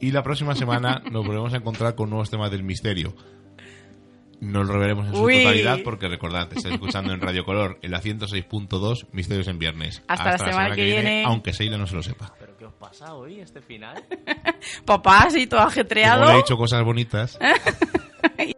Y 0.00 0.10
la 0.10 0.24
próxima 0.24 0.56
semana 0.56 1.00
nos 1.10 1.24
volvemos 1.24 1.54
a 1.54 1.58
encontrar 1.58 1.94
con 1.94 2.10
nuevos 2.10 2.28
temas 2.28 2.50
del 2.50 2.64
misterio. 2.64 3.14
Nos 4.40 4.66
lo 4.68 4.78
veremos 4.78 5.06
en 5.06 5.14
su 5.14 5.22
Uy. 5.22 5.42
totalidad 5.42 5.78
porque 5.82 6.08
recordad, 6.08 6.48
estáis 6.52 6.74
escuchando 6.74 7.12
en 7.12 7.20
Radio 7.20 7.44
Color 7.44 7.78
en 7.82 7.90
la 7.90 8.02
106.2 8.02 9.06
Misterios 9.12 9.48
en 9.48 9.58
Viernes. 9.58 10.02
Hasta 10.08 10.32
la 10.32 10.38
semana 10.38 10.74
que 10.74 10.84
viene. 10.84 11.24
Aunque 11.24 11.52
Seila 11.52 11.78
no 11.78 11.86
se 11.86 11.94
lo 11.96 12.02
sepa. 12.02 12.34
¿Pero 12.38 12.56
qué 12.56 12.64
os 12.66 12.74
pasa? 12.74 13.14
hoy, 13.14 13.40
este 13.40 13.60
final? 13.62 14.02
Papá, 14.84 15.20
así 15.24 15.46
todo 15.46 15.60
Como 15.60 15.70
ajetreado. 15.70 16.26
le 16.26 16.32
he 16.32 16.36
dicho 16.38 16.56
cosas 16.56 16.84
bonitas. 16.84 17.38